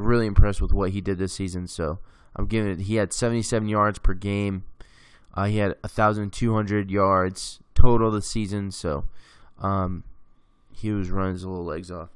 really 0.00 0.26
impressed 0.26 0.60
with 0.60 0.72
what 0.72 0.90
he 0.90 1.00
did 1.00 1.18
this 1.18 1.32
season. 1.32 1.66
So 1.66 1.98
I'm 2.36 2.46
giving 2.46 2.72
it. 2.72 2.80
He 2.82 2.96
had 2.96 3.12
77 3.12 3.68
yards 3.68 3.98
per 3.98 4.14
game. 4.14 4.64
Uh, 5.34 5.44
he 5.44 5.58
had 5.58 5.76
1,200 5.82 6.90
yards 6.90 7.60
total 7.74 8.10
this 8.10 8.26
season. 8.26 8.70
So, 8.70 9.04
um, 9.60 10.04
he 10.72 10.90
was 10.90 11.10
running 11.10 11.34
his 11.34 11.44
little 11.44 11.64
legs 11.64 11.90
off. 11.90 12.08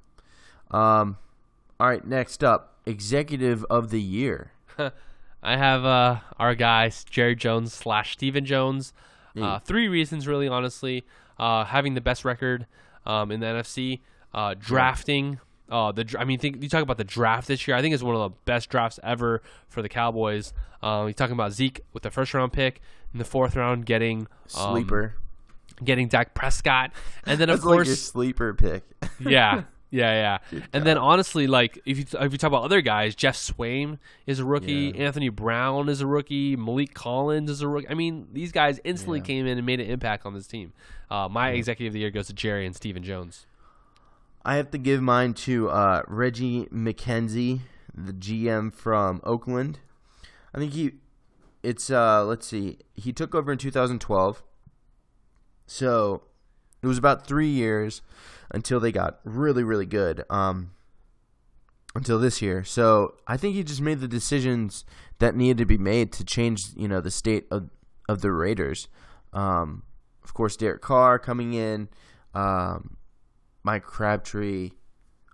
Um, 0.70 1.18
all 1.78 1.88
right, 1.88 2.04
next 2.04 2.42
up, 2.42 2.78
executive 2.86 3.64
of 3.70 3.90
the 3.90 4.00
year. 4.00 4.52
I 5.42 5.56
have 5.56 5.84
uh, 5.84 6.20
our 6.38 6.54
guys, 6.54 7.04
Jerry 7.04 7.36
Jones 7.36 7.72
slash 7.72 8.12
Stephen 8.12 8.44
Jones. 8.44 8.92
Uh, 9.36 9.58
three 9.58 9.88
reasons, 9.88 10.26
really, 10.26 10.48
honestly. 10.48 11.04
Uh, 11.38 11.64
having 11.64 11.94
the 11.94 12.00
best 12.00 12.24
record 12.24 12.66
um, 13.04 13.30
in 13.30 13.40
the 13.40 13.46
NFC, 13.46 14.00
uh, 14.32 14.54
drafting. 14.58 15.40
Uh, 15.70 15.92
the 15.92 16.14
I 16.18 16.24
mean, 16.24 16.38
think, 16.38 16.62
you 16.62 16.68
talk 16.68 16.82
about 16.82 16.98
the 16.98 17.04
draft 17.04 17.48
this 17.48 17.66
year. 17.66 17.76
I 17.76 17.80
think 17.80 17.94
it's 17.94 18.02
one 18.02 18.14
of 18.14 18.20
the 18.30 18.36
best 18.44 18.68
drafts 18.68 19.00
ever 19.02 19.42
for 19.68 19.80
the 19.82 19.88
Cowboys. 19.88 20.52
Um, 20.82 21.04
you're 21.06 21.14
talking 21.14 21.32
about 21.32 21.52
Zeke 21.52 21.80
with 21.94 22.02
the 22.02 22.10
first 22.10 22.34
round 22.34 22.52
pick 22.52 22.82
in 23.12 23.18
the 23.18 23.24
fourth 23.24 23.56
round, 23.56 23.86
getting 23.86 24.26
um, 24.56 24.72
Sleeper. 24.72 25.14
getting 25.82 26.08
Dak 26.08 26.34
Prescott, 26.34 26.90
and 27.24 27.40
then 27.40 27.48
of 27.48 27.56
That's 27.60 27.64
like 27.66 27.74
course 27.76 27.86
your 27.88 27.96
sleeper 27.96 28.52
pick. 28.52 28.82
yeah, 29.20 29.62
yeah, 29.90 30.38
yeah. 30.52 30.60
And 30.74 30.84
then 30.84 30.98
honestly, 30.98 31.46
like 31.46 31.78
if 31.86 31.96
you 31.98 32.04
if 32.20 32.32
you 32.32 32.36
talk 32.38 32.48
about 32.48 32.64
other 32.64 32.82
guys, 32.82 33.14
Geoff 33.14 33.34
Swaim 33.36 33.98
is 34.26 34.40
a 34.40 34.44
rookie, 34.44 34.92
Yeah. 34.94 35.04
Anthony 35.06 35.30
Brown 35.30 35.88
is 35.88 36.02
a 36.02 36.06
rookie, 36.06 36.58
Maliek 36.58 36.92
Collins 36.92 37.48
is 37.48 37.62
a 37.62 37.68
rookie. 37.68 37.88
I 37.88 37.94
mean, 37.94 38.28
these 38.34 38.52
guys 38.52 38.78
instantly 38.84 39.20
Yeah. 39.20 39.24
came 39.24 39.46
in 39.46 39.56
and 39.56 39.64
made 39.66 39.80
an 39.80 39.86
impact 39.88 40.26
on 40.26 40.34
this 40.34 40.46
team. 40.46 40.74
Uh, 41.10 41.28
my 41.30 41.50
executive 41.52 41.90
of 41.90 41.94
the 41.94 42.00
year 42.00 42.10
goes 42.10 42.26
to 42.26 42.34
Jerry 42.34 42.66
and 42.66 42.76
Stephen 42.76 43.02
Jones. 43.02 43.46
I 44.44 44.56
have 44.56 44.70
to 44.72 44.78
give 44.78 45.00
mine 45.00 45.34
to 45.34 45.70
uh, 45.70 46.02
Reggie 46.06 46.66
McKenzie, 46.66 47.60
the 47.94 48.12
GM 48.12 48.72
from 48.72 49.20
Oakland. 49.24 49.78
I 50.54 50.58
think 50.58 50.74
he, 50.74 50.92
it's 51.62 51.90
uh, 51.90 52.24
let's 52.24 52.46
see, 52.46 52.78
he 52.94 53.12
took 53.12 53.34
over 53.34 53.52
in 53.52 53.58
2012. 53.58 54.42
So 55.66 56.22
it 56.82 56.86
was 56.86 56.98
about 56.98 57.26
three 57.26 57.48
years 57.48 58.02
until 58.50 58.80
they 58.80 58.92
got 58.92 59.20
really, 59.24 59.64
really 59.64 59.86
good. 59.86 60.24
Um, 60.28 60.72
until 61.94 62.18
this 62.18 62.42
year. 62.42 62.64
So 62.64 63.14
I 63.26 63.36
think 63.36 63.54
he 63.54 63.62
just 63.62 63.80
made 63.80 64.00
the 64.00 64.08
decisions 64.08 64.84
that 65.20 65.36
needed 65.36 65.58
to 65.58 65.64
be 65.64 65.78
made 65.78 66.12
to 66.14 66.24
change, 66.24 66.66
you 66.76 66.88
know, 66.88 67.00
the 67.00 67.10
state 67.10 67.46
of 67.50 67.70
of 68.08 68.20
the 68.20 68.32
Raiders. 68.32 68.88
Um, 69.32 69.84
of 70.22 70.34
course, 70.34 70.56
Derek 70.56 70.82
Carr 70.82 71.18
coming 71.18 71.54
in. 71.54 71.88
Um, 72.34 72.96
Mike 73.64 73.82
Crabtree. 73.82 74.70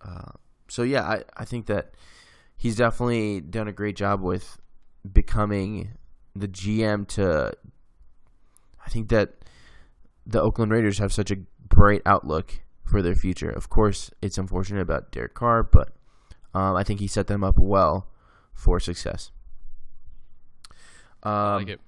Uh, 0.03 0.33
so 0.69 0.83
yeah, 0.83 1.03
I, 1.03 1.25
I 1.37 1.45
think 1.45 1.67
that 1.67 1.93
he's 2.57 2.77
definitely 2.77 3.41
done 3.41 3.69
a 3.69 3.73
great 3.73 3.97
job 3.97 4.23
with 4.23 4.59
becoming 5.13 5.91
the 6.35 6.49
GM 6.49 7.07
to. 7.09 7.53
I 8.85 8.89
think 8.89 9.09
that 9.11 9.35
the 10.27 10.41
Oakland 10.41 10.73
Raiders 10.73 10.99
have 10.99 11.13
such 11.13 11.31
a 11.31 11.37
bright 11.69 12.03
outlook 12.07 12.61
for 12.85 13.03
their 13.03 13.15
future. 13.15 13.51
Of 13.51 13.69
course, 13.69 14.11
it's 14.23 14.39
unfortunate 14.39 14.81
about 14.81 15.13
Derek 15.13 15.35
Carr, 15.35 15.63
but 15.63 15.93
um, 16.55 16.77
I 16.77 16.83
think 16.83 17.01
he 17.01 17.07
set 17.07 17.27
them 17.27 17.45
up 17.45 17.59
well 17.59 18.09
for 18.55 18.81
success. 18.81 19.31
Um, 21.23 21.33
I 21.33 21.55
like 21.57 21.69
it. 21.69 21.81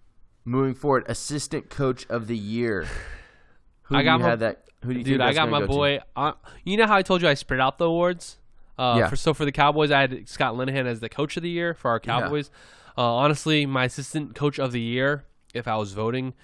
Moving 0.44 0.74
forward, 0.74 1.04
assistant 1.06 1.70
coach 1.70 2.04
of 2.08 2.26
the 2.26 2.36
year. 2.36 2.86
Who 3.84 3.96
I 3.96 4.02
got 4.02 4.18
you 4.18 4.24
my- 4.26 4.36
that? 4.36 4.64
Who 4.84 4.92
do 4.94 4.98
you 4.98 5.04
Dude, 5.04 5.20
I 5.20 5.32
got 5.32 5.48
my 5.48 5.60
go 5.60 5.66
boy. 5.68 6.00
Uh, 6.16 6.32
you 6.64 6.76
know 6.76 6.86
how 6.88 6.96
I 6.96 7.02
told 7.02 7.22
you 7.22 7.28
I 7.28 7.34
spread 7.34 7.60
out 7.60 7.78
the 7.78 7.86
awards. 7.86 8.38
Uh, 8.76 8.96
Yeah. 8.98 9.08
For 9.08 9.14
so 9.16 9.32
for 9.32 9.44
the 9.44 9.52
Cowboys, 9.52 9.92
I 9.92 10.00
had 10.00 10.28
Scott 10.28 10.54
Linehan 10.54 10.86
as 10.86 10.98
the 11.00 11.08
coach 11.08 11.36
of 11.36 11.42
the 11.44 11.50
year 11.50 11.72
for 11.74 11.90
our 11.92 12.00
Yeah. 12.02 12.20
Cowboys. 12.20 12.50
Uh, 12.98 13.02
honestly, 13.14 13.64
my 13.64 13.84
assistant 13.84 14.34
coach 14.34 14.58
of 14.58 14.72
the 14.72 14.80
year, 14.80 15.24
if 15.54 15.68
I 15.68 15.76
was 15.76 15.92
voting, 15.92 16.34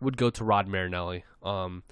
would 0.00 0.16
go 0.16 0.30
to 0.30 0.44
Rod 0.44 0.68
Marinelli. 0.68 1.24
Um, 1.42 1.82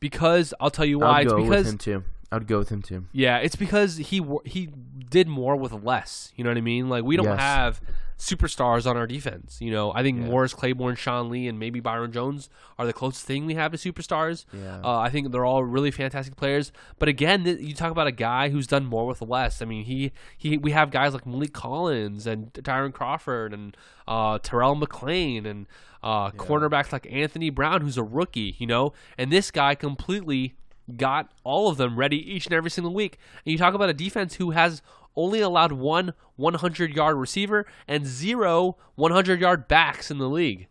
because 0.00 0.52
I'll 0.60 0.70
tell 0.70 0.84
you 0.84 0.98
why. 0.98 1.20
It's 1.22 1.32
go 1.32 1.36
because 1.42 1.64
with 1.64 1.66
him 1.74 1.78
too. 1.78 2.04
I'd 2.32 2.46
go 2.46 2.58
with 2.58 2.68
him 2.70 2.82
too. 2.82 3.06
Yeah, 3.12 3.38
it's 3.38 3.56
because 3.56 3.96
he 3.98 4.24
he 4.44 4.68
did 5.10 5.28
more 5.28 5.56
with 5.56 5.72
less. 5.72 6.32
You 6.36 6.44
know 6.44 6.50
what 6.50 6.58
I 6.58 6.62
mean? 6.62 6.88
Like 6.88 7.04
we 7.04 7.16
don't 7.16 7.26
Yes. 7.26 7.40
have 7.40 7.80
superstars 8.18 8.88
on 8.88 8.96
our 8.96 9.06
defense. 9.06 9.60
You 9.60 9.70
know, 9.72 9.92
I 9.92 10.02
think 10.02 10.20
Yeah. 10.20 10.26
Morris 10.26 10.54
Claiborne, 10.54 10.94
Sean 10.96 11.28
Lee, 11.30 11.48
and 11.48 11.58
maybe 11.58 11.80
Byron 11.80 12.12
Jones 12.12 12.48
are 12.78 12.86
the 12.86 12.92
closest 12.92 13.26
thing 13.26 13.44
we 13.44 13.54
have 13.54 13.72
to 13.72 13.78
superstars. 13.78 14.44
Yeah. 14.52 14.80
Uh, 14.82 14.98
I 14.98 15.10
think 15.10 15.30
they're 15.32 15.44
all 15.44 15.64
really 15.64 15.90
fantastic 15.90 16.36
players. 16.36 16.72
But 16.98 17.08
again, 17.08 17.44
th- 17.44 17.60
you 17.60 17.74
talk 17.74 17.90
about 17.90 18.06
a 18.06 18.12
guy 18.12 18.48
who's 18.50 18.66
done 18.66 18.86
more 18.86 19.06
with 19.06 19.20
less. 19.20 19.60
I 19.60 19.64
mean, 19.64 19.84
he 19.84 20.12
he 20.38 20.56
we 20.56 20.70
have 20.70 20.90
guys 20.90 21.12
like 21.12 21.24
Maliek 21.24 21.52
Collins 21.52 22.26
and 22.26 22.54
Tyrone 22.64 22.92
Crawford 22.92 23.52
and 23.52 23.76
uh, 24.08 24.38
Terrell 24.42 24.76
McClain 24.76 25.44
and 25.44 25.66
uh, 26.02 26.30
cornerbacks 26.32 26.92
like 26.92 27.06
Anthony 27.10 27.50
Brown, 27.50 27.80
who's 27.80 27.98
a 27.98 28.02
rookie. 28.04 28.54
You 28.58 28.66
know, 28.66 28.92
and 29.18 29.30
this 29.32 29.50
guy 29.50 29.74
completely 29.74 30.54
got 30.96 31.32
all 31.44 31.68
of 31.68 31.76
them 31.76 31.98
ready 31.98 32.16
each 32.32 32.46
and 32.46 32.54
every 32.54 32.70
single 32.70 32.92
week. 32.94 33.18
And 33.44 33.52
you 33.52 33.58
talk 33.58 33.74
about 33.74 33.88
a 33.90 33.94
defense 33.94 34.34
who 34.34 34.50
has 34.52 34.82
only 35.16 35.40
allowed 35.40 35.72
one 35.72 36.12
100 36.36 36.94
yard 36.94 37.16
receiver 37.16 37.66
and 37.86 38.06
zero 38.06 38.76
100 38.96 39.40
yard 39.40 39.68
backs 39.68 40.10
in 40.10 40.18
the 40.18 40.28
league. 40.28 40.68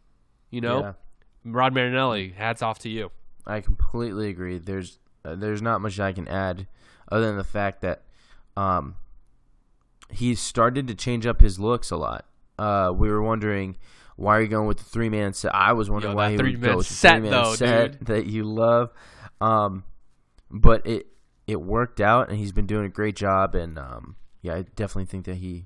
You 0.49 0.61
know, 0.61 0.79
Yeah. 0.81 0.93
Rod 1.45 1.73
Marinelli, 1.73 2.29
hats 2.29 2.61
off 2.61 2.79
to 2.79 2.89
you. 2.89 3.11
I 3.45 3.59
completely 3.61 4.29
agree. 4.29 4.57
There's 4.59 4.99
uh, 5.25 5.35
there's 5.35 5.61
not 5.61 5.81
much 5.81 5.99
I 5.99 6.13
can 6.13 6.27
add 6.27 6.67
other 7.11 7.25
than 7.25 7.37
the 7.37 7.43
fact 7.43 7.81
that 7.81 8.03
um, 8.55 8.95
he's 10.09 10.39
started 10.39 10.87
to 10.87 10.95
change 10.95 11.25
up 11.25 11.41
his 11.41 11.59
looks 11.59 11.91
a 11.91 11.97
lot. 11.97 12.25
Uh, 12.59 12.93
we 12.95 13.09
were 13.09 13.21
wondering 13.21 13.77
Why 14.15 14.37
are 14.37 14.41
you 14.41 14.47
going 14.47 14.67
with 14.67 14.77
the 14.77 14.83
three 14.83 15.09
man 15.09 15.33
set? 15.33 15.53
I 15.55 15.73
was 15.73 15.89
wondering 15.89 16.11
Yo, 16.13 16.17
why 16.17 16.31
he 16.31 16.37
three 16.37 16.51
would 16.51 16.61
go 16.61 16.77
with 16.77 16.87
the 16.87 16.93
three 16.95 17.19
man 17.21 17.55
set 17.55 17.91
dude. 17.99 18.07
that 18.07 18.25
you 18.27 18.43
love. 18.43 18.91
Um, 19.41 19.83
but 20.53 20.85
it 20.85 21.07
it 21.47 21.61
worked 21.61 21.99
out, 21.99 22.29
and 22.29 22.37
he's 22.37 22.53
been 22.53 22.67
doing 22.67 22.85
a 22.85 22.89
great 22.89 23.15
job. 23.15 23.55
And 23.55 23.77
um, 23.77 24.15
yeah, 24.41 24.55
I 24.55 24.61
definitely 24.61 25.05
think 25.05 25.25
that 25.25 25.35
he 25.35 25.65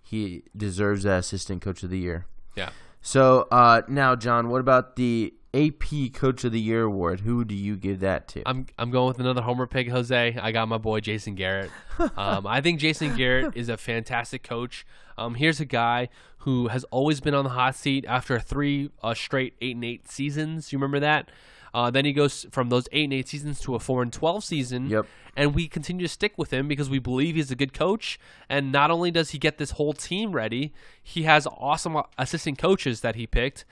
he 0.00 0.44
deserves 0.56 1.02
that 1.02 1.18
assistant 1.18 1.60
coach 1.60 1.82
of 1.82 1.90
the 1.90 1.98
year. 1.98 2.26
Yeah. 2.56 2.70
So 3.02 3.48
uh, 3.50 3.82
now, 3.88 4.14
Jon, 4.14 4.48
what 4.48 4.60
about 4.60 4.96
the 4.96 5.34
AP 5.52 6.12
Coach 6.12 6.44
of 6.44 6.52
the 6.52 6.60
Year 6.60 6.82
award? 6.84 7.20
Who 7.20 7.44
do 7.44 7.54
you 7.54 7.76
give 7.76 8.00
that 8.00 8.28
to? 8.28 8.42
I'm 8.46 8.66
I'm 8.78 8.90
going 8.90 9.08
with 9.08 9.18
another 9.18 9.42
homer 9.42 9.66
pick, 9.66 9.88
Jose. 9.88 10.38
I 10.40 10.52
got 10.52 10.68
my 10.68 10.78
boy 10.78 11.00
Jason 11.00 11.34
Garrett. 11.34 11.70
Um, 12.16 12.46
I 12.46 12.62
think 12.62 12.80
Jason 12.80 13.14
Garrett 13.14 13.54
is 13.54 13.68
a 13.68 13.76
fantastic 13.76 14.42
coach. 14.42 14.86
Um, 15.18 15.34
here's 15.34 15.60
a 15.60 15.66
guy 15.66 16.08
who 16.38 16.68
has 16.68 16.84
always 16.84 17.20
been 17.20 17.34
on 17.34 17.44
the 17.44 17.50
hot 17.50 17.74
seat 17.74 18.06
after 18.08 18.40
three 18.40 18.90
uh, 19.02 19.12
straight 19.12 19.54
eight 19.60 19.74
and 19.74 19.84
eight 19.84 20.10
seasons. 20.10 20.72
You 20.72 20.78
remember 20.78 21.00
that? 21.00 21.30
Uh, 21.72 21.90
then 21.90 22.04
he 22.04 22.12
goes 22.12 22.46
from 22.50 22.68
those 22.68 22.88
eight 22.92 23.04
and 23.04 23.12
eight 23.12 23.28
seasons 23.28 23.60
to 23.60 23.74
a 23.74 23.78
four 23.78 24.02
and 24.02 24.12
twelve 24.12 24.44
season. 24.44 24.88
Yep. 24.88 25.06
And 25.36 25.54
we 25.54 25.68
continue 25.68 26.06
to 26.06 26.12
stick 26.12 26.36
with 26.36 26.52
him 26.52 26.66
because 26.66 26.90
we 26.90 26.98
believe 26.98 27.36
he's 27.36 27.50
a 27.50 27.56
good 27.56 27.72
coach. 27.72 28.18
And 28.48 28.72
not 28.72 28.90
only 28.90 29.10
does 29.10 29.30
he 29.30 29.38
get 29.38 29.58
this 29.58 29.72
whole 29.72 29.92
team 29.92 30.32
ready, 30.32 30.72
he 31.02 31.22
has 31.22 31.46
awesome 31.46 32.02
assistant 32.18 32.58
coaches 32.58 33.00
that 33.02 33.14
he 33.14 33.26
picked. 33.26 33.64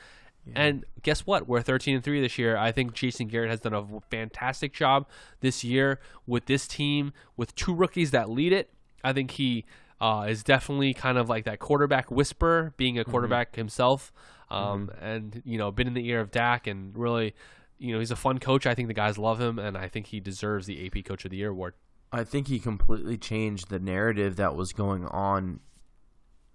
And 0.54 0.84
guess 1.02 1.26
what? 1.26 1.48
We're 1.48 1.60
13 1.60 1.96
and 1.96 2.04
3 2.04 2.20
this 2.20 2.38
year. 2.38 2.56
I 2.56 2.72
think 2.72 2.94
Jason 2.94 3.28
Garrett 3.28 3.50
has 3.50 3.60
done 3.60 3.74
a 3.74 3.84
fantastic 4.10 4.72
job 4.72 5.06
this 5.40 5.62
year 5.62 6.00
with 6.26 6.46
this 6.46 6.66
team, 6.66 7.12
with 7.36 7.54
two 7.54 7.74
rookies 7.74 8.10
that 8.12 8.30
lead 8.30 8.52
it. 8.52 8.70
I 9.04 9.12
think 9.12 9.32
he 9.32 9.64
uh, 10.00 10.26
is 10.28 10.42
definitely 10.42 10.94
kind 10.94 11.18
of 11.18 11.28
like 11.28 11.44
that 11.44 11.58
quarterback 11.58 12.10
whisperer, 12.10 12.72
being 12.76 12.98
a 12.98 13.04
quarterback 13.04 13.56
himself, 13.56 14.12
um, 14.50 14.90
and 15.00 15.42
you 15.44 15.58
know, 15.58 15.70
been 15.70 15.86
in 15.86 15.94
the 15.94 16.06
ear 16.08 16.20
of 16.20 16.30
Dak, 16.30 16.66
and 16.66 16.96
really, 16.96 17.34
you 17.78 17.92
know, 17.92 17.98
he's 18.00 18.10
a 18.10 18.16
fun 18.16 18.38
coach. 18.38 18.66
I 18.66 18.74
think 18.74 18.88
the 18.88 18.94
guys 18.94 19.18
love 19.18 19.40
him, 19.40 19.58
and 19.58 19.76
I 19.76 19.88
think 19.88 20.06
he 20.06 20.20
deserves 20.20 20.66
the 20.66 20.84
AP 20.86 21.04
Coach 21.04 21.24
of 21.24 21.30
the 21.30 21.36
Year 21.36 21.50
award. 21.50 21.74
I 22.12 22.24
think 22.24 22.48
he 22.48 22.58
completely 22.58 23.16
changed 23.18 23.68
the 23.68 23.78
narrative 23.78 24.36
that 24.36 24.56
was 24.56 24.72
going 24.72 25.06
on 25.06 25.60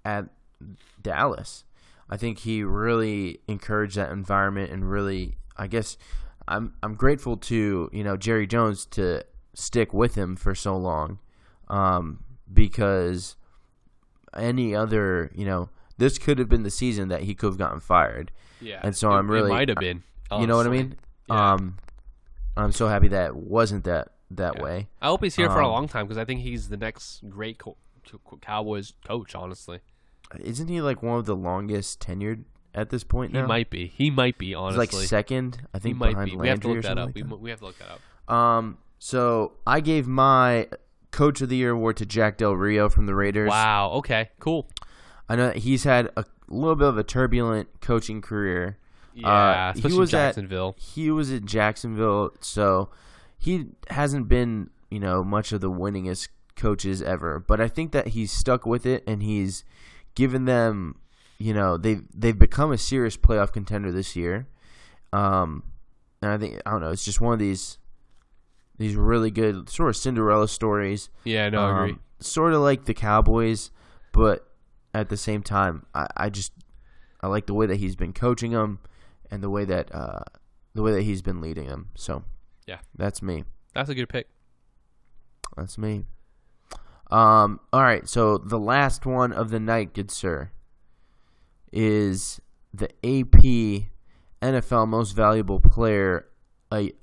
at 0.03 0.25
Dallas. 1.01 1.63
I 2.09 2.17
think 2.17 2.39
he 2.39 2.63
really 2.63 3.39
encouraged 3.47 3.95
that 3.95 4.11
environment 4.11 4.71
and 4.71 4.89
really 4.89 5.35
I 5.57 5.67
guess 5.67 5.97
I'm 6.47 6.73
I'm 6.83 6.95
grateful 6.95 7.37
to, 7.37 7.89
you 7.93 8.03
know, 8.03 8.17
Jerry 8.17 8.47
Jones 8.47 8.85
to 8.87 9.23
stick 9.53 9.93
with 9.93 10.15
him 10.15 10.35
for 10.35 10.53
so 10.55 10.75
long. 10.75 11.19
Um, 11.69 12.23
because 12.51 13.35
any 14.35 14.75
other, 14.75 15.31
you 15.35 15.45
know, 15.45 15.69
this 15.97 16.17
could 16.17 16.39
have 16.39 16.49
been 16.49 16.63
the 16.63 16.71
season 16.71 17.07
that 17.09 17.21
he 17.21 17.33
could 17.35 17.47
have 17.47 17.57
gotten 17.57 17.79
fired. 17.79 18.31
Yeah, 18.59 18.79
And 18.83 18.95
so 18.95 19.11
it- 19.11 19.15
I'm 19.17 19.29
really- 19.31 19.51
it 19.51 19.53
might 19.53 19.69
have 19.69 19.77
been. 19.77 20.03
You 20.31 20.47
know 20.47 20.57
what 20.57 20.65
I 20.65 20.69
mean? 20.71 20.95
Yeah. 21.29 21.53
Um 21.53 21.77
I'm 22.55 22.71
so 22.71 22.87
happy 22.87 23.07
that 23.09 23.27
it 23.27 23.35
wasn't 23.35 23.83
that 23.85 24.09
that 24.31 24.57
Yeah. 24.57 24.63
way. 24.63 24.87
I 25.01 25.07
hope 25.07 25.23
he's 25.23 25.35
here 25.35 25.49
for 25.49 25.59
a 25.59 25.65
Um, 25.65 25.71
long 25.71 25.87
time 25.87 26.05
because 26.05 26.17
I 26.17 26.25
think 26.25 26.41
he's 26.41 26.69
the 26.69 26.77
next 26.77 27.27
great 27.29 27.57
co- 27.59 27.77
co- 28.25 28.37
Cowboys 28.41 28.93
coach. 29.05 29.35
Honestly, 29.35 29.79
Isn't 30.39 30.67
he 30.67 30.81
like 30.81 31.03
one 31.03 31.19
of 31.19 31.25
the 31.25 31.35
longest 31.35 31.99
tenured 31.99 32.43
at 32.73 32.89
this 32.89 33.03
point 33.03 33.31
he 33.33 33.37
now? 33.39 33.45
might 33.47 33.69
be. 33.69 33.87
He 33.87 34.09
might 34.09 34.37
be. 34.39 34.47
He's 34.47 34.55
Honestly, 34.55 34.79
like 34.79 35.07
second, 35.07 35.67
I 35.73 35.79
think 35.79 35.95
he 35.95 35.99
might 35.99 36.09
behind 36.11 36.31
be. 36.31 36.37
We 36.37 36.47
have 36.47 36.59
to 36.61 36.67
look 36.69 36.81
that 36.83 36.97
up. 36.97 37.05
like 37.07 37.15
that. 37.15 37.25
mo- 37.27 37.35
we 37.37 37.49
have 37.51 37.59
to 37.59 37.65
look 37.65 37.77
that 37.79 37.89
up. 38.27 38.33
Um, 38.33 38.77
so 38.99 39.53
I 39.67 39.79
gave 39.79 40.07
my 40.07 40.67
Coach 41.11 41.41
of 41.41 41.49
the 41.49 41.55
Year 41.57 41.71
award 41.71 41.97
to 41.97 42.05
Jack 42.07 42.37
Del 42.37 42.53
Rio 42.53 42.89
from 42.89 43.05
the 43.05 43.13
Raiders. 43.13 43.49
Wow. 43.49 43.91
Okay. 43.97 44.29
Cool. 44.39 44.67
I 45.29 45.35
know 45.35 45.47
that 45.47 45.57
he's 45.57 45.83
had 45.83 46.09
a 46.17 46.25
little 46.47 46.75
bit 46.75 46.87
of 46.87 46.97
a 46.97 47.03
turbulent 47.03 47.69
coaching 47.81 48.21
career. 48.21 48.79
Yeah, 49.15 49.73
Uh, 49.75 49.79
he 49.79 49.93
was 49.97 50.13
at- 50.13 50.17
Jacksonville. 50.27 50.75
He 50.77 51.11
was 51.11 51.31
at 51.31 51.45
Jacksonville, 51.45 52.31
so 52.39 52.89
he 53.37 53.67
hasn't 53.89 54.27
been, 54.27 54.69
you 54.89 54.99
know, 54.99 55.23
much 55.23 55.51
of 55.51 55.61
the 55.61 55.69
winningest 55.71 56.29
coaches 56.55 57.01
ever. 57.01 57.39
But 57.39 57.59
I 57.61 57.67
think 57.67 57.91
that 57.91 58.09
he's 58.09 58.31
stuck 58.31 58.65
with 58.65 58.85
it, 58.85 59.03
and 59.07 59.21
he's 59.23 59.63
given 60.15 60.45
them, 60.45 60.95
you 61.37 61.53
know, 61.53 61.77
they've 61.77 62.03
they've 62.13 62.37
become 62.37 62.71
a 62.71 62.77
serious 62.77 63.17
playoff 63.17 63.51
contender 63.51 63.91
this 63.91 64.15
year. 64.15 64.47
Um, 65.11 65.63
and 66.21 66.31
I 66.31 66.37
think 66.37 66.61
I 66.65 66.71
don't 66.71 66.81
know, 66.81 66.89
it's 66.91 67.05
just 67.05 67.21
one 67.21 67.33
of 67.33 67.39
these 67.39 67.77
these 68.77 68.95
really 68.95 69.29
good 69.29 69.69
sort 69.69 69.89
of 69.89 69.95
Cinderella 69.95 70.47
stories. 70.47 71.09
yeah. 71.23 71.49
No, 71.49 71.59
I 71.61 71.69
Um, 71.69 71.77
agree. 71.83 71.97
Sort 72.19 72.53
of 72.53 72.61
like 72.61 72.85
the 72.85 72.93
Cowboys, 72.93 73.69
but 74.11 74.47
at 74.93 75.09
the 75.09 75.17
same 75.17 75.43
time, 75.43 75.85
I, 75.93 76.07
I 76.17 76.29
just 76.29 76.51
I 77.21 77.27
like 77.27 77.45
the 77.45 77.53
way 77.53 77.65
that 77.67 77.75
he's 77.77 77.95
been 77.95 78.13
coaching 78.13 78.51
them 78.51 78.79
and 79.33 79.41
the 79.41 79.49
way 79.49 79.65
that 79.65 79.93
uh, 79.93 80.19
the 80.75 80.83
way 80.83 80.91
that 80.91 81.01
he's 81.01 81.21
been 81.23 81.41
leading 81.41 81.67
them. 81.67 81.89
So 81.95 82.23
Yeah. 82.67 82.77
that's 82.95 83.21
me. 83.21 83.43
That's 83.73 83.89
a 83.89 83.95
good 83.95 84.07
pick. 84.09 84.27
That's 85.57 85.77
me. 85.77 86.05
Um. 87.11 87.59
All 87.73 87.81
right. 87.81 88.07
So 88.07 88.37
the 88.37 88.59
last 88.59 89.05
one 89.05 89.33
of 89.33 89.49
the 89.49 89.59
night, 89.59 89.93
good 89.93 90.09
sir, 90.11 90.51
is 91.71 92.39
the 92.73 92.89
AP 93.03 93.87
NFL 94.41 94.87
Most 94.87 95.11
Valuable 95.11 95.59
Player 95.59 96.27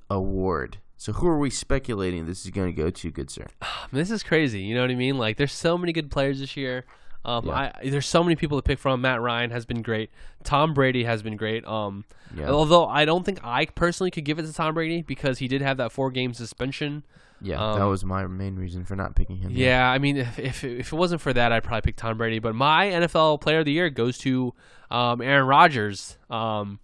Award. 0.09 0.77
So 0.97 1.13
who 1.13 1.27
are 1.27 1.39
we 1.39 1.49
speculating 1.49 2.25
this 2.25 2.45
is 2.45 2.51
going 2.51 2.67
to 2.75 2.79
go 2.81 2.89
to, 2.89 3.11
good 3.11 3.29
sir? 3.29 3.47
This 3.91 4.09
is 4.11 4.23
crazy. 4.23 4.61
You 4.61 4.75
know 4.75 4.81
what 4.81 4.91
I 4.91 4.95
mean? 4.95 5.17
Like, 5.17 5.35
there's 5.37 5.51
so 5.51 5.77
many 5.77 5.91
good 5.91 6.09
players 6.11 6.39
this 6.39 6.55
year. 6.55 6.85
Um, 7.23 7.45
Yeah. 7.47 7.71
I 7.83 7.89
there's 7.89 8.07
so 8.07 8.23
many 8.23 8.35
people 8.35 8.57
to 8.57 8.63
pick 8.63 8.79
from. 8.79 9.01
Matt 9.01 9.21
Ryan 9.21 9.51
has 9.51 9.65
been 9.65 9.81
great. 9.81 10.09
Tom 10.43 10.73
Brady 10.73 11.03
has 11.03 11.21
been 11.21 11.37
great. 11.37 11.65
Um, 11.65 12.05
Yeah. 12.35 12.49
although 12.49 12.87
I 12.87 13.05
don't 13.05 13.23
think 13.25 13.39
I 13.43 13.65
personally 13.65 14.09
could 14.11 14.25
give 14.25 14.39
it 14.39 14.43
to 14.43 14.53
Tom 14.53 14.73
Brady 14.73 15.01
because 15.01 15.37
he 15.39 15.47
did 15.47 15.61
have 15.61 15.77
that 15.77 15.91
four 15.91 16.09
game 16.11 16.33
suspension. 16.33 17.03
Yeah, 17.43 17.57
that 17.57 17.81
Um, 17.81 17.89
was 17.89 18.05
my 18.05 18.27
main 18.27 18.55
reason 18.55 18.85
for 18.85 18.95
not 18.95 19.15
picking 19.15 19.37
him. 19.37 19.49
Yeah, 19.51 19.89
I 19.89 19.97
mean, 19.97 20.17
if, 20.17 20.37
if 20.37 20.63
if 20.63 20.93
it 20.93 20.95
wasn't 20.95 21.21
for 21.21 21.33
that, 21.33 21.51
I'd 21.51 21.63
probably 21.63 21.81
pick 21.81 21.95
Tom 21.95 22.15
Brady. 22.17 22.37
But 22.39 22.53
my 22.53 22.85
NFL 22.87 23.41
Player 23.41 23.59
of 23.59 23.65
the 23.65 23.71
Year 23.71 23.89
goes 23.89 24.17
to 24.19 24.53
um, 24.91 25.21
Aaron 25.21 25.47
Rodgers. 25.47 26.17
Um, 26.29 26.79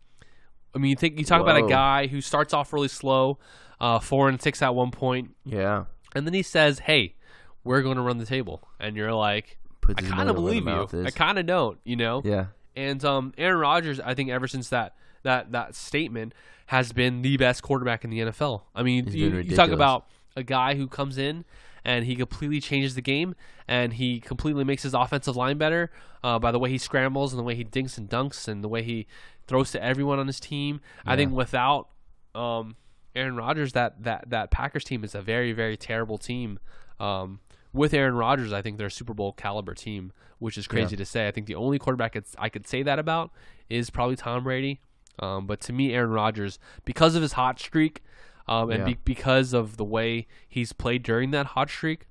I 0.74 0.80
mean, 0.80 0.90
you 0.90 0.96
think 0.96 1.18
you 1.20 1.26
talk 1.26 1.42
about 1.42 1.58
a 1.58 1.68
guy 1.68 2.08
who 2.08 2.22
starts 2.22 2.54
off 2.54 2.74
really 2.74 2.88
slow, 2.88 3.38
uh, 3.80 4.00
four 4.00 4.30
and 4.30 4.42
six 4.42 4.62
at 4.64 4.74
one 4.74 4.90
point, 4.92 5.36
Yeah. 5.46 5.86
and 6.16 6.26
then 6.26 6.34
he 6.34 6.42
says, 6.42 6.80
"Hey, 6.80 7.16
we're 7.64 7.82
going 7.84 7.98
to 7.98 8.02
run 8.02 8.18
the 8.18 8.26
table," 8.26 8.68
and 8.80 8.96
you're 8.96 9.14
like, 9.14 9.57
Puts 9.88 10.04
"I 10.04 10.10
kind 10.10 10.30
of 10.30 10.36
believe 10.36 10.66
you. 10.68 10.88
I 11.06 11.12
kind 11.12 11.40
of 11.40 11.46
don't," 11.46 11.80
you 11.84 11.96
know. 11.96 12.22
Yeah. 12.24 12.48
And 12.76 13.04
um, 13.04 13.34
Aaron 13.38 13.60
Rodgers, 13.60 14.00
I 14.00 14.14
think 14.14 14.30
ever 14.30 14.48
since 14.48 14.70
that 14.70 14.96
that 15.24 15.52
that 15.54 15.76
statement 15.76 16.34
has 16.68 16.92
been 16.92 17.22
the 17.22 17.38
best 17.38 17.64
quarterback 17.64 18.04
in 18.04 18.10
the 18.10 18.20
NFL. 18.20 18.64
I 18.76 18.84
mean, 18.84 19.08
you, 19.08 19.38
you 19.38 19.56
talk 19.56 19.70
about 19.70 20.06
a 20.36 20.44
guy 20.44 20.76
who 20.76 20.88
comes 20.88 21.18
in 21.18 21.46
and 21.86 22.06
he 22.06 22.16
completely 22.16 22.60
changes 22.60 22.94
the 22.96 23.02
game 23.02 23.36
and 23.68 23.94
he 23.94 24.20
completely 24.20 24.66
makes 24.66 24.84
his 24.84 24.94
offensive 24.94 25.38
line 25.38 25.58
better 25.58 25.90
uh, 26.24 26.38
by 26.38 26.52
the 26.52 26.60
way 26.60 26.70
he 26.70 26.78
scrambles 26.78 27.32
and 27.32 27.40
the 27.40 27.44
way 27.44 27.56
he 27.56 27.64
dinks 27.64 27.98
and 27.98 28.10
dunks 28.10 28.48
and 28.48 28.64
the 28.64 28.68
way 28.68 28.84
he 28.84 29.08
throws 29.48 29.72
to 29.72 29.82
everyone 29.82 30.20
on 30.20 30.28
his 30.28 30.40
team. 30.40 30.82
I 31.06 31.16
think 31.16 31.32
without 31.32 31.88
um, 32.36 32.76
Aaron 33.16 33.38
Rodgers, 33.38 33.74
that 33.74 34.04
that 34.04 34.30
that 34.30 34.52
Packers 34.52 34.84
team 34.84 35.04
is 35.04 35.16
a 35.16 35.22
very 35.22 35.54
very 35.54 35.78
terrible 35.78 36.18
team. 36.18 36.60
Um, 37.00 37.40
with 37.74 37.94
Aaron 37.94 38.16
Rodgers, 38.16 38.54
I 38.54 38.62
think 38.62 38.78
they're 38.78 38.88
a 38.88 38.92
Super 38.92 39.14
Bowl 39.14 39.34
caliber 39.34 39.74
team, 39.74 40.12
which 40.40 40.58
is 40.58 40.68
crazy 40.68 40.96
to 40.96 41.06
say. 41.06 41.28
I 41.28 41.32
think 41.32 41.48
the 41.48 41.56
only 41.56 41.78
quarterback 41.80 42.16
it's, 42.16 42.36
I 42.40 42.50
could 42.50 42.68
say 42.68 42.84
that 42.84 43.00
about 43.00 43.32
is 43.70 43.90
probably 43.90 44.16
Tom 44.16 44.44
Brady. 44.44 44.80
Um, 45.20 45.48
but 45.48 45.60
to 45.62 45.74
me, 45.74 45.94
Aaron 45.94 46.12
Rodgers, 46.12 46.60
because 46.86 47.16
of 47.16 47.22
his 47.22 47.34
hot 47.34 47.60
streak, 47.60 48.04
um, 48.48 48.70
and 48.70 48.80
Yeah. 48.80 48.86
be- 48.86 49.00
because 49.04 49.54
of 49.54 49.78
the 49.78 49.84
way 49.86 50.28
he's 50.48 50.74
played 50.74 51.04
during 51.04 51.32
that 51.32 51.48
hot 51.48 51.70
streak, 51.70 52.08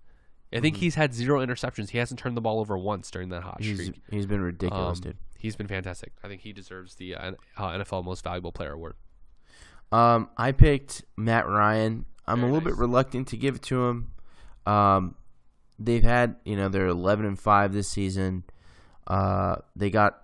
I 0.52 0.56
Mm-hmm. 0.56 0.62
think 0.62 0.76
he's 0.78 0.94
had 0.96 1.14
zero 1.14 1.44
interceptions. 1.44 1.90
He 1.90 1.98
hasn't 1.98 2.18
turned 2.20 2.36
the 2.36 2.40
ball 2.40 2.60
over 2.60 2.76
once 2.76 3.10
during 3.10 3.28
that 3.30 3.42
hot 3.42 3.60
He's 3.62 3.80
streak. 3.80 4.00
he's 4.10 4.26
been 4.26 4.40
ridiculous, 4.40 4.98
Um, 4.98 5.02
dude. 5.02 5.16
He's 5.38 5.54
been 5.56 5.66
fantastic. 5.68 6.12
I 6.24 6.28
think 6.28 6.40
he 6.42 6.52
deserves 6.52 6.96
the 6.96 7.14
uh, 7.14 7.32
NFL 7.56 8.04
Most 8.04 8.24
Valuable 8.24 8.52
Player 8.52 8.72
award. 8.72 8.94
Um, 9.92 10.28
I 10.36 10.52
picked 10.52 11.04
Matt 11.16 11.46
Ryan. 11.48 12.04
I'm 12.26 12.40
Very 12.40 12.50
a 12.50 12.54
little 12.54 12.68
bit 12.68 12.76
reluctant 12.78 13.28
to 13.28 13.36
give 13.36 13.56
it 13.56 13.62
to 13.62 13.86
him. 13.86 14.10
Um, 14.66 15.14
they've 15.78 16.02
had, 16.02 16.36
you 16.44 16.56
know, 16.56 16.68
they're 16.68 16.86
11 16.86 17.24
and 17.26 17.38
five 17.38 17.72
this 17.72 17.88
season. 17.88 18.44
Uh, 19.06 19.56
they 19.74 19.90
got 19.90 20.22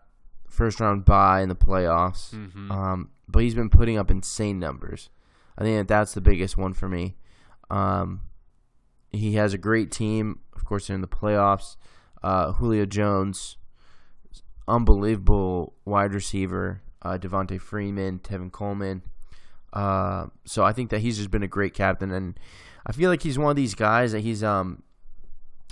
first 0.48 0.80
round 0.80 1.04
bye 1.04 1.40
in 1.42 1.48
the 1.48 1.54
playoffs. 1.56 2.34
Mhm. 2.34 2.70
Um, 2.70 3.10
but 3.28 3.42
he's 3.42 3.54
been 3.54 3.70
putting 3.70 3.96
up 3.98 4.10
insane 4.10 4.58
numbers. 4.58 5.10
I 5.56 5.62
think 5.64 5.76
that 5.78 5.88
that's 5.88 6.14
the 6.14 6.20
biggest 6.20 6.56
one 6.56 6.72
for 6.74 6.88
me. 6.88 7.16
Um, 7.70 8.22
he 9.10 9.34
has 9.34 9.54
a 9.54 9.58
great 9.58 9.90
team. 9.90 10.40
Of 10.54 10.64
course, 10.64 10.86
they're 10.86 10.94
in 10.94 11.00
the 11.00 11.06
playoffs. 11.08 11.76
Uh, 12.22 12.52
Julio 12.52 12.86
Jones, 12.86 13.56
unbelievable 14.68 15.74
wide 15.84 16.14
receiver. 16.14 16.82
Uh, 17.02 17.18
Devonta 17.18 17.60
Freeman, 17.60 18.20
Tevin 18.20 18.52
Coleman. 18.52 19.02
Uh, 19.72 20.26
so 20.44 20.64
I 20.64 20.72
think 20.72 20.90
that 20.90 21.00
he's 21.00 21.16
just 21.18 21.30
been 21.30 21.42
a 21.42 21.48
great 21.48 21.74
captain, 21.74 22.12
and 22.12 22.38
I 22.86 22.92
feel 22.92 23.10
like 23.10 23.22
he's 23.22 23.38
one 23.38 23.50
of 23.50 23.56
these 23.56 23.74
guys 23.74 24.12
that 24.12 24.20
he's 24.20 24.44
um 24.44 24.82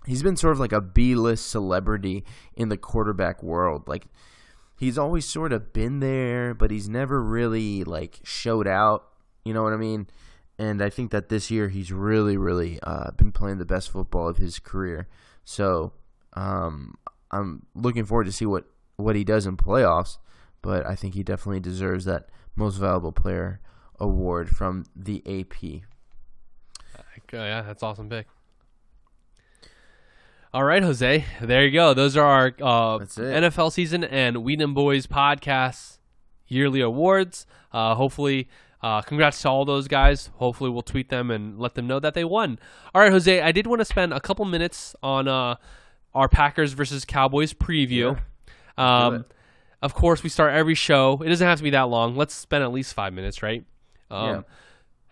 he's 0.06 0.22
been 0.22 0.36
sort 0.36 0.52
of 0.52 0.60
like 0.60 0.72
a 0.72 0.80
B 0.80 1.14
list 1.14 1.50
celebrity 1.50 2.24
in 2.54 2.68
the 2.68 2.76
quarterback 2.76 3.42
world. 3.42 3.86
Like 3.86 4.06
he's 4.78 4.98
always 4.98 5.26
sort 5.26 5.52
of 5.52 5.72
been 5.72 6.00
there, 6.00 6.54
but 6.54 6.70
he's 6.70 6.88
never 6.88 7.22
really 7.22 7.84
like 7.84 8.20
showed 8.22 8.66
out. 8.66 9.04
You 9.44 9.54
know 9.54 9.62
what 9.62 9.72
I 9.72 9.76
mean? 9.76 10.06
And 10.58 10.82
I 10.82 10.90
think 10.90 11.10
that 11.10 11.30
this 11.30 11.50
year 11.50 11.68
he's 11.68 11.90
really, 11.90 12.36
really 12.36 12.78
uh, 12.82 13.12
been 13.12 13.32
playing 13.32 13.58
the 13.58 13.64
best 13.64 13.90
football 13.90 14.28
of 14.28 14.36
his 14.36 14.58
career. 14.58 15.08
So 15.44 15.92
um, 16.34 16.94
I'm 17.30 17.66
looking 17.74 18.04
forward 18.04 18.24
to 18.24 18.32
see 18.32 18.46
what 18.46 18.64
what 18.96 19.16
he 19.16 19.24
does 19.24 19.46
in 19.46 19.56
playoffs. 19.56 20.18
But 20.62 20.86
I 20.86 20.94
think 20.94 21.14
he 21.14 21.22
definitely 21.22 21.60
deserves 21.60 22.04
that 22.04 22.28
most 22.54 22.76
valuable 22.76 23.12
player 23.12 23.60
award 23.98 24.50
from 24.50 24.84
the 24.94 25.22
AP. 25.26 25.82
yeah, 27.32 27.62
that's 27.62 27.82
awesome 27.82 28.08
pick. 28.08 28.26
All 30.52 30.64
right, 30.64 30.82
Jose. 30.82 31.24
There 31.40 31.64
you 31.64 31.70
go. 31.70 31.94
Those 31.94 32.16
are 32.16 32.26
our 32.26 32.46
uh, 32.60 32.98
NFL 32.98 33.72
season 33.72 34.02
and 34.02 34.38
We 34.38 34.56
Dem 34.56 34.74
Boyz 34.74 35.06
podcast 35.06 35.98
yearly 36.48 36.80
awards. 36.80 37.46
Uh, 37.72 37.94
hopefully, 37.94 38.48
uh, 38.82 39.00
congrats 39.02 39.40
to 39.42 39.48
all 39.48 39.64
those 39.64 39.86
guys. 39.86 40.30
Hopefully, 40.36 40.70
we'll 40.70 40.82
tweet 40.82 41.08
them 41.08 41.30
and 41.30 41.58
let 41.58 41.74
them 41.74 41.86
know 41.86 42.00
that 42.00 42.14
they 42.14 42.24
won. 42.24 42.58
All 42.94 43.00
right, 43.00 43.12
Jose. 43.12 43.40
I 43.40 43.52
did 43.52 43.68
want 43.68 43.80
to 43.80 43.84
spend 43.84 44.12
a 44.12 44.18
couple 44.18 44.44
minutes 44.44 44.96
on 45.04 45.28
uh, 45.28 45.54
our 46.14 46.28
Packers 46.28 46.72
versus 46.72 47.04
Cowboys 47.04 47.52
preview. 47.54 48.18
Um, 48.76 49.24
of 49.82 49.94
course, 49.94 50.24
we 50.24 50.30
start 50.30 50.52
every 50.52 50.74
show. 50.74 51.22
It 51.24 51.28
doesn't 51.28 51.46
have 51.46 51.58
to 51.58 51.64
be 51.64 51.70
that 51.70 51.82
long. 51.88 52.16
Let's 52.16 52.34
spend 52.34 52.64
at 52.64 52.72
least 52.72 52.92
five 52.94 53.12
minutes, 53.12 53.40
right? 53.42 53.64
Um, 54.10 54.28
Yeah. 54.28 54.42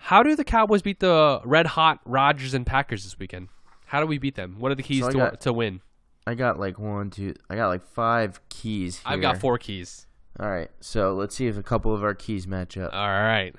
How 0.01 0.23
do 0.23 0.35
the 0.37 0.45
Cowboys 0.45 0.83
beat 0.83 1.01
the 1.01 1.41
red 1.45 1.67
hot 1.67 2.01
Rodgers 2.05 2.55
and 2.55 2.65
Packers 2.67 3.05
this 3.05 3.19
weekend? 3.19 3.49
How 3.89 4.01
do 4.01 4.07
we 4.07 4.19
beat 4.19 4.35
them? 4.37 4.57
What 4.59 4.71
are 4.73 4.75
the 4.75 4.83
keys 4.83 5.05
So 5.05 5.11
to 5.11 5.17
got- 5.19 5.41
to 5.43 5.53
win? 5.53 5.81
I 6.27 6.35
got 6.35 6.59
like 6.61 6.79
one, 6.79 7.09
two. 7.11 7.35
I 7.49 7.57
got 7.57 7.69
like 7.69 7.85
five 7.87 8.41
keys. 8.51 8.99
Here. 8.99 9.05
I've 9.15 9.21
got 9.23 9.39
four 9.39 9.57
keys. 9.59 10.07
All 10.39 10.49
right, 10.49 10.71
so 10.81 11.15
let's 11.15 11.35
see 11.35 11.47
if 11.49 11.57
a 11.57 11.63
couple 11.63 11.93
of 11.95 12.05
our 12.05 12.15
keys 12.15 12.47
match 12.47 12.77
up. 12.77 12.93
All 12.95 13.09
right. 13.09 13.55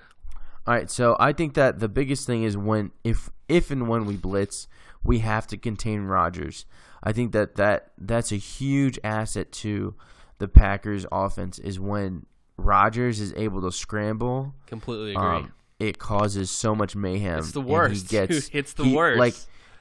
All 0.68 0.74
right, 0.76 0.90
so 0.90 1.18
I 1.20 1.34
think 1.34 1.56
that 1.56 1.80
the 1.80 1.90
biggest 1.90 2.26
thing 2.28 2.44
is 2.44 2.56
when 2.56 2.92
if 3.04 3.30
if 3.48 3.72
and 3.72 3.88
when 3.90 4.06
we 4.06 4.16
blitz, 4.18 4.68
we 5.04 5.20
have 5.20 5.48
to 5.48 5.58
contain 5.58 6.02
Rodgers. 6.04 6.66
I 7.04 7.12
think 7.12 7.32
that 7.32 7.56
that 7.56 7.92
that's 7.98 8.32
a 8.32 8.36
huge 8.38 9.00
asset 9.04 9.52
to 9.54 9.96
the 10.38 10.48
Packers 10.48 11.06
offense 11.12 11.58
is 11.60 11.80
when 11.80 12.28
Rodgers 12.56 13.20
is 13.20 13.34
able 13.36 13.62
to 13.62 13.72
scramble. 13.72 14.54
Completely 14.68 15.12
agree. 15.12 15.24
Um, 15.26 15.54
it 15.80 15.98
causes 15.98 16.52
so 16.52 16.76
much 16.76 16.96
mayhem. 16.96 17.40
It's 17.40 17.52
the 17.52 17.62
worst. 17.62 18.04
he 18.04 18.08
gets- 18.28 18.50
dude. 18.50 18.56
It's 18.56 18.74
the 18.74 18.84
he- 18.84 18.96
worst. 18.96 19.18
Like 19.20 19.36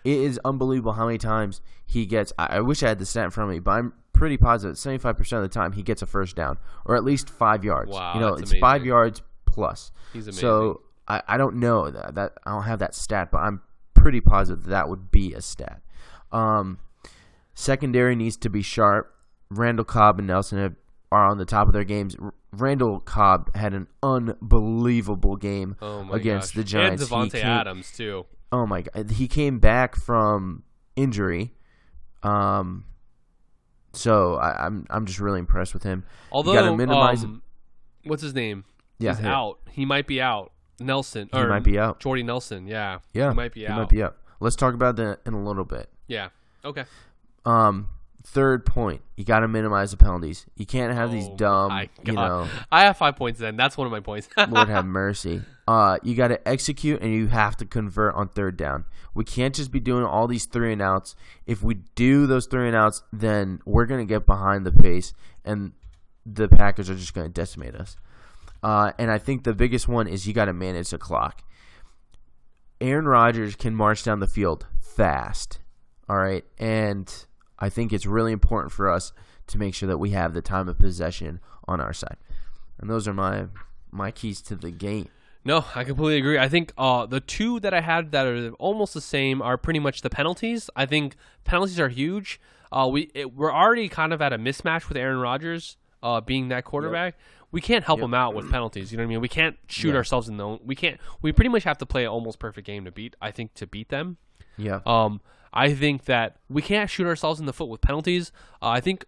it 0.05 0.18
is 0.18 0.40
unbelievable 0.44 0.92
how 0.92 1.07
many 1.07 1.18
times 1.18 1.61
he 1.86 2.07
gets. 2.07 2.32
I, 2.38 2.57
I 2.57 2.61
wish 2.61 2.82
I 2.82 2.88
had 2.88 2.99
the 2.99 3.07
stat 3.07 3.24
in 3.24 3.30
front 3.30 3.51
of 3.51 3.55
me, 3.55 3.61
but 3.61 3.72
I'm 3.72 3.92
pretty 4.12 4.36
positive. 4.36 4.78
Seventy 4.78 4.99
five 4.99 5.16
percent 5.16 5.42
of 5.42 5.51
the 5.51 5.55
time 5.55 5.72
he 5.72 5.82
gets 5.82 6.03
a 6.03 6.07
first 6.07 6.36
down 6.36 6.59
or 6.84 6.96
at 6.96 7.05
least 7.05 7.30
five 7.30 7.64
yards. 7.64 7.90
Wow, 7.90 8.14
you 8.14 8.20
know, 8.20 8.34
it's 8.34 8.57
five 8.59 8.84
yards 8.84 9.22
plus. 9.46 9.92
He's 10.12 10.26
amazing. 10.26 10.40
So 10.40 10.82
I, 11.07 11.22
I 11.26 11.36
don't 11.36 11.57
know 11.57 11.90
that, 11.90 12.14
that 12.14 12.32
I 12.44 12.51
don't 12.51 12.64
have 12.64 12.80
that 12.80 12.94
stat, 12.94 13.30
but 13.30 13.38
I'm 13.38 13.62
pretty 13.94 14.20
positive 14.20 14.64
that, 14.64 14.70
that 14.70 14.88
would 14.88 15.11
be 15.11 15.34
a 15.34 15.40
stat. 15.40 15.80
Um, 16.32 16.78
secondary 17.55 18.14
needs 18.14 18.36
to 18.38 18.51
be 18.51 18.62
sharp. 18.62 19.14
Randall 19.51 19.84
Cobb 19.84 20.18
and 20.18 20.26
Nelson 20.28 20.59
have, 20.59 20.74
are 21.11 21.26
on 21.26 21.38
the 21.38 21.46
top 21.46 21.66
of 21.66 21.72
their 21.72 21.84
games. 21.84 22.14
R- 22.20 22.34
Randall 22.53 23.01
Cobb 23.01 23.55
had 23.57 23.74
an 23.74 23.88
unbelievable 24.03 25.36
game 25.36 25.76
oh 25.80 26.11
against 26.12 26.55
gosh. 26.55 26.57
the 26.57 26.64
Giants. 26.64 27.03
And 27.03 27.30
Davante 27.30 27.42
Adams 27.42 27.90
too. 27.96 28.26
Oh 28.51 28.66
my 28.66 28.82
god, 28.82 29.11
he 29.11 29.28
came 29.28 29.59
back 29.59 29.94
from 29.96 30.62
injury. 30.96 31.55
Um, 32.22 32.84
so 33.92 34.36
I, 34.36 34.66
I'm 34.66 34.86
I'm 34.90 35.07
just 35.07 35.20
really 35.20 35.38
impressed 35.38 35.74
with 35.74 35.82
him. 35.82 36.05
Although, 36.32 36.55
gotta 36.55 36.76
minimize 36.76 37.24
um, 37.24 37.42
what's 38.05 38.22
his 38.22 38.34
name? 38.34 38.64
Yeah, 38.99 39.16
He's 39.16 39.24
out. 39.24 39.59
He 39.70 39.84
might 39.84 40.07
be 40.07 40.20
out. 40.20 40.53
Nelson. 40.80 41.28
Or 41.32 41.42
He 41.42 41.46
might 41.46 41.62
be 41.64 41.78
out. 41.78 42.01
Jordy 42.01 42.22
Nelson. 42.22 42.66
Yeah. 42.66 42.99
Yeah, 43.12 43.30
He 43.30 43.36
might 43.36 43.53
be 43.53 43.66
out. 43.66 43.72
he 43.74 43.78
might 43.80 43.88
be 43.88 44.03
out. 44.03 44.16
Let's 44.40 44.57
talk 44.57 44.74
about 44.74 44.96
that 44.96 45.20
in 45.26 45.34
a 45.34 45.42
little 45.44 45.64
bit. 45.64 45.88
Yeah. 46.07 46.28
Okay. 46.64 46.84
Um, 47.44 47.88
third 48.24 48.64
point, 48.66 49.03
you 49.16 49.24
got 49.24 49.40
to 49.40 49.49
minimize 49.49 49.90
the 49.90 49.96
penalties. 49.96 50.46
You 50.57 50.66
can't 50.66 50.92
have 50.94 51.11
these 51.11 51.26
Oh 51.28 51.36
dumb, 51.36 51.88
you 52.05 52.12
know, 52.12 52.49
I 52.70 52.82
have 52.84 52.96
five 52.96 53.16
points 53.16 53.40
then. 53.40 53.57
That's 53.57 53.76
one 53.76 53.86
of 53.86 53.90
my 53.92 54.01
points. 54.01 54.28
Lord 54.36 54.68
have 54.68 54.84
mercy. 54.86 55.42
Uh, 55.68 55.98
you 56.02 56.14
got 56.14 56.28
to 56.28 56.48
execute 56.48 57.02
and 57.02 57.12
you 57.12 57.26
have 57.26 57.54
to 57.54 57.66
convert 57.66 58.14
on 58.14 58.26
third 58.26 58.56
down. 58.56 58.86
We 59.14 59.22
can't 59.22 59.54
just 59.54 59.70
be 59.70 59.80
doing 59.80 60.02
all 60.02 60.26
these 60.26 60.46
three 60.46 60.72
and 60.72 60.80
outs. 60.80 61.14
If 61.46 61.62
we 61.62 61.74
do 61.94 62.26
those 62.26 62.46
three 62.46 62.68
and 62.68 62.74
outs, 62.74 63.02
then 63.12 63.60
we're 63.66 63.84
gonna 63.84 64.06
get 64.06 64.24
behind 64.24 64.64
the 64.64 64.72
pace, 64.72 65.12
and 65.44 65.72
the 66.24 66.48
Packers 66.48 66.88
are 66.88 66.94
just 66.94 67.12
gonna 67.12 67.28
decimate 67.28 67.74
us. 67.74 67.98
Uh, 68.62 68.92
and 68.98 69.10
I 69.10 69.18
think 69.18 69.44
the 69.44 69.52
biggest 69.52 69.88
one 69.88 70.08
is 70.08 70.26
you 70.26 70.32
got 70.32 70.46
to 70.46 70.54
manage 70.54 70.88
the 70.88 70.96
clock. 70.96 71.42
Aaron 72.80 73.06
Rodgers 73.06 73.54
can 73.54 73.74
march 73.74 74.02
down 74.02 74.20
the 74.20 74.26
field 74.26 74.66
fast. 74.80 75.58
All 76.08 76.16
right. 76.16 76.46
And 76.56 77.12
I 77.58 77.68
think 77.68 77.92
it's 77.92 78.06
really 78.06 78.32
important 78.32 78.72
for 78.72 78.90
us 78.90 79.12
to 79.48 79.58
make 79.58 79.74
sure 79.74 79.86
that 79.86 79.98
we 79.98 80.10
have 80.10 80.32
the 80.32 80.40
time 80.40 80.66
of 80.66 80.78
possession 80.78 81.40
on 81.66 81.78
our 81.78 81.92
side. 81.92 82.16
And 82.78 82.88
those 82.88 83.06
are 83.06 83.12
my 83.12 83.48
my 83.90 84.10
keys 84.10 84.40
to 84.42 84.56
the 84.56 84.70
game. 84.70 85.08
No, 85.45 85.64
I 85.74 85.84
completely 85.84 86.18
agree. 86.18 86.39
I 86.39 86.49
think 86.49 86.72
uh, 86.76 87.07
the 87.07 87.20
two 87.20 87.59
that 87.61 87.72
I 87.72 87.80
had 87.80 88.12
that 88.12 88.26
are 88.26 88.51
almost 88.59 88.93
the 88.95 89.01
same 89.01 89.41
are 89.41 89.57
pretty 89.57 89.78
much 89.78 90.03
the 90.03 90.11
penalties. 90.11 90.68
I 90.76 90.84
think 90.84 91.16
penalties 91.45 91.80
are 91.80 91.89
huge. 91.89 92.41
Uh, 92.70 92.89
we 92.93 93.11
it, 93.14 93.34
we're 93.34 93.53
already 93.53 93.89
kind 93.89 94.12
of 94.12 94.20
at 94.20 94.32
a 94.32 94.39
mismatch 94.39 94.89
with 94.89 94.99
Aaron 94.99 95.18
Rodgers 95.18 95.76
uh, 96.03 96.20
being 96.20 96.49
that 96.49 96.64
quarterback. 96.64 97.16
We 97.51 97.62
can't 97.62 97.82
help 97.84 98.01
him 98.01 98.12
out 98.12 98.34
with 98.34 98.51
penalties. 98.51 98.93
You 98.93 98.99
know 98.99 99.05
what 99.05 99.07
I 99.07 99.11
mean? 99.11 99.20
We 99.22 99.28
can't 99.28 99.57
shoot 99.68 99.91
Yeah. 99.91 99.97
ourselves 99.97 100.28
in 100.28 100.36
the 100.36 100.45
own. 100.45 100.61
We 100.62 100.74
can't. 100.74 101.01
We 101.22 101.32
pretty 101.32 101.49
much 101.49 101.62
have 101.64 101.78
to 101.78 101.86
play 101.86 102.05
an 102.05 102.11
almost 102.11 102.39
perfect 102.39 102.66
game 102.66 102.84
to 102.84 102.91
beat. 102.93 103.16
I 103.22 103.30
think 103.30 103.55
to 103.55 103.66
beat 103.66 103.89
them. 103.89 104.18
Yeah. 104.59 104.80
Um, 104.84 105.22
I 105.51 105.72
think 105.72 106.05
that 106.05 106.36
we 106.51 106.61
can't 106.61 106.91
shoot 106.91 107.07
ourselves 107.07 107.41
in 107.41 107.47
the 107.47 107.55
foot 107.55 107.68
with 107.68 107.80
penalties. 107.80 108.32
Uh, 108.61 108.68
I 108.68 108.80
think 108.80 109.07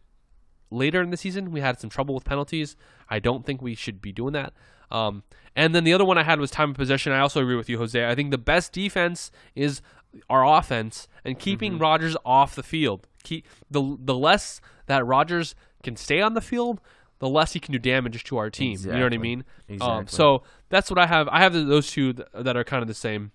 later 0.71 1.03
in 1.03 1.11
the 1.11 1.19
season 1.19 1.51
we 1.51 1.61
had 1.61 1.79
some 1.79 1.91
trouble 1.91 2.15
with 2.15 2.25
penalties. 2.25 2.77
I 3.11 3.19
don't 3.19 3.45
think 3.45 3.61
we 3.61 3.75
should 3.75 4.01
be 4.01 4.11
doing 4.13 4.33
that. 4.33 4.55
Um, 4.91 5.23
and 5.57 5.75
then 5.75 5.85
the 5.85 5.93
other 5.93 6.05
one 6.05 6.19
I 6.19 6.23
had 6.23 6.39
was 6.41 6.51
time 6.51 6.71
of 6.71 6.77
possession. 6.77 7.13
I 7.13 7.21
also 7.21 7.41
agree 7.41 7.57
with 7.57 7.69
you, 7.69 7.79
Jose. 7.79 8.07
I 8.09 8.15
think 8.15 8.31
the 8.31 8.39
best 8.39 8.73
defense 8.73 9.31
is 9.55 9.83
our 10.29 10.45
offense 10.47 11.09
and 11.25 11.39
keeping 11.39 11.73
Mm-hmm. 11.75 11.83
Rodgers 11.83 12.17
off 12.25 12.55
the 12.55 12.63
field. 12.63 13.07
Keep 13.23 13.47
the 13.71 13.97
the 14.03 14.15
less 14.15 14.61
that 14.87 15.05
Rodgers 15.07 15.55
can 15.83 15.97
stay 15.97 16.21
on 16.21 16.35
the 16.35 16.41
field, 16.41 16.81
the 17.19 17.29
less 17.29 17.53
he 17.53 17.61
can 17.61 17.73
do 17.73 17.79
damage 17.79 18.25
to 18.25 18.37
our 18.39 18.51
team. 18.51 18.79
You 18.81 18.87
know 18.87 18.93
what 18.93 19.13
I 19.13 19.17
Exactly. 19.17 19.19
mean? 19.19 19.45
Um, 19.69 19.75
Exactly. 19.75 20.07
so 20.17 20.43
that's 20.71 20.91
what 20.91 20.99
I 20.99 21.07
have. 21.07 21.29
I 21.29 21.41
have 21.41 21.53
those 21.53 21.91
two 21.91 22.13
th- 22.15 22.29
that 22.35 22.57
are 22.57 22.65
kind 22.65 22.83
of 22.83 22.89
the 22.89 22.95
same. 22.95 23.33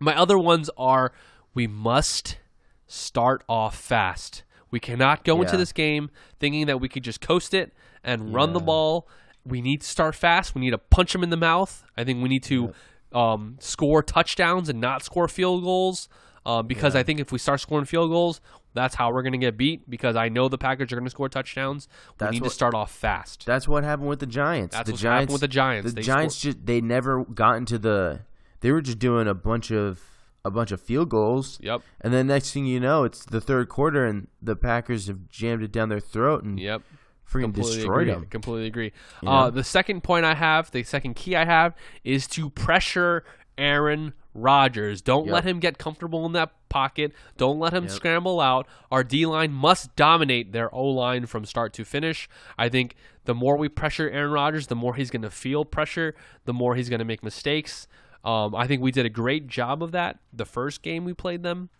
My 0.00 0.14
other 0.16 0.38
ones 0.38 0.70
are 0.78 1.12
we 1.54 1.66
must 1.66 2.38
start 2.86 3.42
off 3.48 3.76
fast. 3.76 4.44
We 4.70 4.78
cannot 4.80 5.24
go 5.24 5.40
into 5.42 5.56
this 5.56 5.72
game 5.72 6.10
thinking 6.38 6.66
that 6.66 6.78
we 6.80 6.88
could 6.88 7.02
just 7.02 7.20
coast 7.20 7.54
it 7.54 7.72
and 8.04 8.32
run 8.34 8.52
the 8.52 8.60
ball. 8.60 9.08
We 9.48 9.60
need 9.60 9.80
to 9.80 9.86
start 9.86 10.14
fast. 10.14 10.54
We 10.54 10.60
need 10.60 10.70
to 10.70 10.78
punch 10.78 11.12
them 11.12 11.22
in 11.22 11.30
the 11.30 11.36
mouth. 11.36 11.84
I 11.96 12.04
think 12.04 12.22
we 12.22 12.28
need 12.28 12.42
to 12.44 12.72
um, 13.12 13.56
score 13.60 14.02
touchdowns 14.02 14.68
and 14.68 14.80
not 14.80 15.02
score 15.02 15.28
field 15.28 15.62
goals. 15.64 16.08
Uh, 16.46 16.62
because 16.62 16.96
I 16.96 17.02
think 17.02 17.20
if 17.20 17.30
we 17.30 17.38
start 17.38 17.60
scoring 17.60 17.84
field 17.84 18.10
goals, 18.10 18.40
that's 18.72 18.94
how 18.94 19.12
we're 19.12 19.22
going 19.22 19.32
to 19.32 19.38
get 19.38 19.58
beat. 19.58 19.88
Because 19.90 20.16
I 20.16 20.28
know 20.30 20.48
the 20.48 20.56
Packers 20.56 20.90
are 20.92 20.96
going 20.96 21.04
to 21.04 21.10
score 21.10 21.28
touchdowns. 21.28 21.88
We 21.90 22.14
That's 22.18 22.32
need 22.32 22.44
to 22.44 22.50
start 22.50 22.74
off 22.74 22.90
fast. 22.90 23.44
That's 23.44 23.68
what 23.68 23.84
happened 23.84 24.08
with 24.08 24.20
the 24.20 24.26
Giants. 24.26 24.74
That's 24.74 24.86
the 24.86 24.92
what's 24.92 25.02
Giants 25.02 25.20
happened 25.20 25.32
with 25.32 25.40
the 25.42 25.48
Giants. 25.48 25.90
The 25.90 25.96
They 25.96 26.02
Giants 26.02 26.40
just 26.40 26.64
they 26.64 26.80
never 26.80 27.24
got 27.24 27.56
into 27.56 27.78
the. 27.78 28.20
They 28.60 28.72
were 28.72 28.80
just 28.80 28.98
doing 28.98 29.28
a 29.28 29.34
bunch 29.34 29.70
of 29.70 30.00
a 30.44 30.50
bunch 30.50 30.72
of 30.72 30.80
field 30.80 31.10
goals. 31.10 31.58
Yep. 31.60 31.82
And 32.00 32.12
then 32.14 32.26
next 32.26 32.52
thing 32.52 32.64
you 32.64 32.80
know, 32.80 33.04
it's 33.04 33.24
the 33.24 33.40
third 33.40 33.68
quarter, 33.68 34.06
and 34.06 34.28
the 34.40 34.56
Packers 34.56 35.06
have 35.08 35.28
jammed 35.28 35.62
it 35.62 35.72
down 35.72 35.88
their 35.88 36.00
throat 36.00 36.44
and 36.44 36.58
Yep. 36.58 36.82
Freaking 37.30 37.42
completely 37.44 37.74
destroyed 37.76 38.02
agree. 38.08 38.12
them. 38.14 38.26
Completely 38.26 38.66
agree. 38.66 38.92
Uh, 39.26 39.50
the 39.50 39.64
second 39.64 40.02
point 40.02 40.24
I 40.24 40.34
have, 40.34 40.70
the 40.70 40.82
second 40.82 41.14
key 41.14 41.36
I 41.36 41.44
have, 41.44 41.74
is 42.04 42.26
to 42.28 42.50
pressure 42.50 43.24
Aaron 43.56 44.12
Rodgers. 44.34 45.02
Don't 45.02 45.26
Yep. 45.26 45.32
let 45.34 45.44
him 45.44 45.58
get 45.58 45.78
comfortable 45.78 46.24
in 46.26 46.32
that 46.32 46.52
pocket. 46.68 47.12
Don't 47.36 47.58
let 47.58 47.72
him 47.74 47.88
scramble 47.88 48.40
out. 48.40 48.66
Our 48.90 49.02
D 49.02 49.26
line 49.26 49.52
must 49.52 49.96
dominate 49.96 50.52
their 50.52 50.72
O 50.74 50.86
line 50.86 51.26
from 51.26 51.44
start 51.44 51.72
to 51.74 51.84
finish. 51.84 52.28
I 52.56 52.68
think 52.68 52.94
the 53.24 53.34
more 53.34 53.56
we 53.56 53.68
pressure 53.68 54.08
Aaron 54.08 54.30
Rodgers, 54.30 54.68
the 54.68 54.76
more 54.76 54.94
he's 54.94 55.10
going 55.10 55.22
to 55.22 55.30
feel 55.30 55.64
pressure, 55.64 56.14
the 56.44 56.52
more 56.52 56.76
he's 56.76 56.88
going 56.88 57.00
to 57.00 57.04
make 57.04 57.22
mistakes. 57.22 57.88
Um, 58.24 58.54
I 58.54 58.66
think 58.66 58.80
we 58.82 58.92
did 58.92 59.06
a 59.06 59.10
great 59.10 59.48
job 59.48 59.82
of 59.82 59.92
that 59.92 60.18
the 60.32 60.44
first 60.44 60.82
game 60.82 61.04
we 61.04 61.14
played 61.14 61.42
them. 61.42 61.70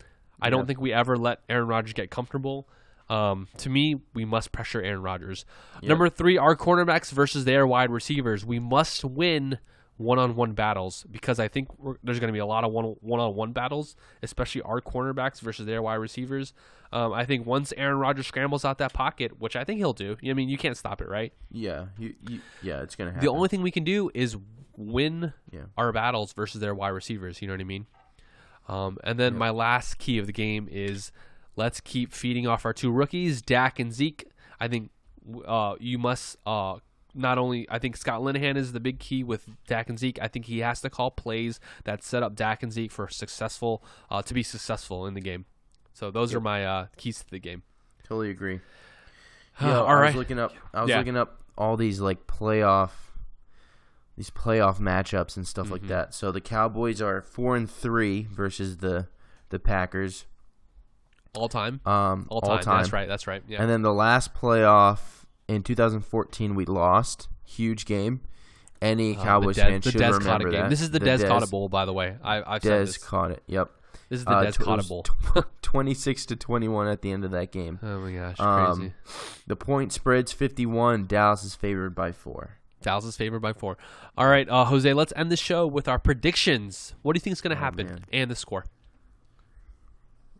I 0.40 0.50
don't 0.50 0.66
think 0.66 0.80
we 0.80 0.92
ever 0.92 1.16
let 1.16 1.40
Aaron 1.48 1.66
Rodgers 1.66 1.92
get 1.94 2.10
comfortable. 2.10 2.68
Um, 3.10 3.48
to 3.58 3.70
me, 3.70 3.96
we 4.14 4.24
must 4.24 4.52
pressure 4.52 4.82
Aaron 4.82 5.02
Rodgers. 5.02 5.44
Number 5.82 6.08
three, 6.10 6.36
our 6.36 6.54
cornerbacks 6.56 7.10
versus 7.10 7.44
their 7.44 7.66
wide 7.66 7.90
receivers. 7.90 8.44
We 8.44 8.58
must 8.58 9.04
win 9.04 9.58
one-on-one 9.96 10.52
battles 10.52 11.04
because 11.10 11.40
I 11.40 11.48
think 11.48 11.76
we're, 11.78 11.96
there's 12.04 12.20
going 12.20 12.28
to 12.28 12.32
be 12.32 12.38
a 12.38 12.46
lot 12.46 12.64
of 12.64 12.70
one 12.72 12.84
one-on-one 13.00 13.52
battles, 13.52 13.96
especially 14.22 14.62
our 14.62 14.80
cornerbacks 14.80 15.40
versus 15.40 15.66
their 15.66 15.82
wide 15.82 15.96
receivers. 15.96 16.52
Um, 16.92 17.12
I 17.12 17.24
think 17.24 17.46
once 17.46 17.72
Aaron 17.76 17.98
Rodgers 17.98 18.26
scrambles 18.26 18.64
out 18.64 18.78
that 18.78 18.92
pocket, 18.92 19.40
which 19.40 19.56
I 19.56 19.64
think 19.64 19.78
he'll 19.78 19.92
do. 19.92 20.16
I 20.24 20.32
mean, 20.34 20.48
you 20.48 20.56
can't 20.58 20.76
stop 20.76 21.00
it, 21.00 21.08
right? 21.08 21.32
Yeah, 21.50 21.86
you, 21.98 22.14
you, 22.28 22.40
yeah, 22.62 22.82
it's 22.82 22.94
gonna 22.94 23.10
happen. 23.10 23.24
The 23.26 23.32
only 23.32 23.48
thing 23.48 23.60
we 23.62 23.70
can 23.72 23.84
do 23.84 24.10
is 24.14 24.36
win 24.76 25.32
Yeah. 25.50 25.62
our 25.76 25.90
battles 25.92 26.32
versus 26.32 26.60
their 26.60 26.74
wide 26.74 26.90
receivers. 26.90 27.42
You 27.42 27.48
know 27.48 27.54
what 27.54 27.60
I 27.60 27.64
mean? 27.64 27.86
Um, 28.68 28.98
and 29.02 29.18
then 29.18 29.36
my 29.36 29.50
last 29.50 29.98
key 29.98 30.18
of 30.18 30.26
the 30.26 30.32
game 30.32 30.68
is 30.70 31.10
let's 31.58 31.80
keep 31.80 32.12
feeding 32.12 32.46
off 32.46 32.64
our 32.64 32.72
two 32.72 32.90
rookies, 32.90 33.42
Dak 33.42 33.78
and 33.78 33.92
Zeke. 33.92 34.30
I 34.60 34.68
think 34.68 34.90
uh, 35.46 35.74
you 35.80 35.98
must 35.98 36.36
uh, 36.46 36.76
not 37.14 37.36
only. 37.36 37.66
I 37.70 37.78
think 37.78 37.96
Scott 37.96 38.20
Linehan 38.22 38.56
is 38.56 38.72
the 38.72 38.80
big 38.80 38.98
key 38.98 39.22
with 39.24 39.48
Dak 39.66 39.88
and 39.90 39.98
Zeke. 39.98 40.18
I 40.22 40.28
think 40.28 40.46
he 40.46 40.60
has 40.60 40.80
to 40.82 40.88
call 40.90 41.10
plays 41.10 41.60
that 41.84 42.02
set 42.02 42.22
up 42.22 42.34
Dak 42.34 42.62
and 42.62 42.72
Zeke 42.72 42.90
for 42.92 43.08
successful 43.08 43.82
uh, 44.10 44.22
to 44.22 44.32
be 44.32 44.42
successful 44.42 45.06
in 45.06 45.14
the 45.14 45.20
game. 45.20 45.44
So 45.92 46.10
those 46.10 46.32
are 46.34 46.40
my 46.40 46.64
uh, 46.64 46.86
keys 46.96 47.18
to 47.18 47.30
the 47.30 47.40
game. 47.40 47.62
Totally 48.04 48.30
agree. 48.30 48.60
Uh, 49.60 49.82
all 49.82 49.88
I 49.88 49.94
right. 49.94 50.06
was 50.06 50.14
looking 50.14 50.38
up. 50.38 50.52
I 50.72 50.82
was 50.82 50.88
Yeah. 50.90 50.98
looking 50.98 51.16
up 51.16 51.42
all 51.58 51.76
these 51.76 51.98
like 51.98 52.28
playoff, 52.28 52.90
these 54.16 54.30
playoff 54.30 54.78
matchups 54.78 55.36
and 55.36 55.44
stuff 55.44 55.64
Mm-hmm. 55.64 55.72
like 55.72 55.88
that. 55.88 56.14
So 56.14 56.30
the 56.30 56.40
Cowboys 56.40 57.02
are 57.02 57.20
four 57.22 57.56
and 57.56 57.68
three 57.68 58.28
versus 58.30 58.76
the 58.76 59.08
the 59.48 59.58
Packers. 59.58 60.26
All 61.38 61.48
time. 61.48 61.80
Um, 61.86 62.26
All 62.30 62.40
time. 62.40 62.78
That's 62.78 62.92
right. 62.92 63.08
That's 63.08 63.26
right. 63.26 63.42
Yeah. 63.48 63.60
And 63.62 63.70
then 63.70 63.82
the 63.82 63.92
last 63.92 64.34
playoff 64.34 65.00
in 65.48 65.62
2014, 65.62 66.54
we 66.54 66.64
lost. 66.64 67.28
Huge 67.44 67.86
game. 67.86 68.20
Any 68.80 69.16
Uh, 69.16 69.22
Cowboys 69.24 69.56
the 69.56 69.62
Dez, 69.62 69.66
fan 69.68 69.80
the 69.80 69.90
should 69.90 70.00
Dez 70.00 70.18
remember 70.18 70.50
that. 70.52 70.70
This 70.70 70.80
is 70.80 70.90
the, 70.90 71.00
Dez, 71.00 71.26
Cotta 71.26 71.46
Bowl, 71.48 71.68
by 71.68 71.84
the 71.84 71.92
way. 71.92 72.16
I, 72.22 72.42
I've 72.54 72.62
said 72.62 72.82
Dez 72.82 72.86
this. 72.86 72.98
caught 72.98 73.30
it. 73.32 73.42
Yep. 73.46 73.70
This 74.08 74.20
is 74.20 74.24
the 74.24 74.30
Uh, 74.30 74.44
Dez 74.44 74.54
tw- 74.54 74.60
it 74.60 74.64
Cotta 74.64 74.82
Bowl. 74.88 75.02
tw- 75.02 75.44
26 75.62 76.26
to 76.26 76.36
21 76.36 76.86
at 76.88 77.02
the 77.02 77.10
end 77.10 77.24
of 77.24 77.30
that 77.32 77.50
game. 77.52 77.78
Oh 77.82 77.98
my 78.00 78.12
gosh, 78.12 78.38
Um, 78.40 78.76
crazy! 78.76 78.92
The 79.46 79.56
point 79.56 79.92
spread's 79.92 80.32
51. 80.32 81.06
Dallas 81.06 81.42
is 81.44 81.54
favored 81.54 81.94
by 81.94 82.12
four. 82.12 82.58
Dallas 82.80 83.04
is 83.04 83.16
favored 83.16 83.40
by 83.40 83.52
four. 83.52 83.76
All 84.16 84.28
right, 84.28 84.48
uh, 84.48 84.64
Jose, 84.66 84.92
let's 84.94 85.12
end 85.16 85.32
the 85.32 85.36
show 85.36 85.66
with 85.66 85.88
our 85.88 85.98
predictions. 85.98 86.94
What 87.02 87.14
do 87.14 87.16
you 87.16 87.20
think 87.20 87.32
is 87.32 87.40
going 87.40 87.54
to 87.56 87.60
happen 87.60 87.86
Oh, 87.86 87.90
man. 87.94 88.04
and 88.12 88.30
the 88.30 88.36
score? 88.36 88.64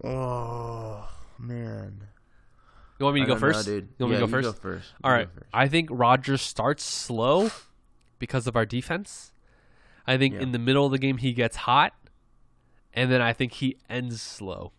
Oh 0.04 1.08
man. 1.38 2.04
You 2.98 3.04
want 3.04 3.14
me 3.14 3.20
to 3.20 3.26
go 3.26 3.34
don't 3.34 3.42
know, 3.42 3.52
first? 3.54 3.66
dude. 3.66 3.88
You 3.98 4.06
want 4.06 4.12
yeah, 4.18 4.20
me 4.20 4.26
to 4.26 4.32
go 4.32 4.38
you 4.38 4.42
first? 4.52 4.62
Go 4.62 4.70
first. 4.70 4.92
All 5.04 5.10
You 5.12 5.16
right. 5.18 5.28
first. 5.32 5.46
I 5.52 5.68
think 5.68 5.88
Rodgers 5.92 6.42
starts 6.42 6.82
slow 6.82 7.50
because 8.18 8.46
of 8.46 8.56
our 8.56 8.66
defense. 8.66 9.32
I 10.06 10.16
think 10.18 10.34
Yeah. 10.34 10.40
in 10.40 10.52
the 10.52 10.58
middle 10.58 10.84
of 10.86 10.92
the 10.92 10.98
game 10.98 11.18
he 11.18 11.32
gets 11.32 11.56
hot, 11.56 11.92
and 12.92 13.10
then 13.10 13.20
I 13.20 13.32
think 13.32 13.52
he 13.54 13.76
ends 13.88 14.20
slow. 14.20 14.72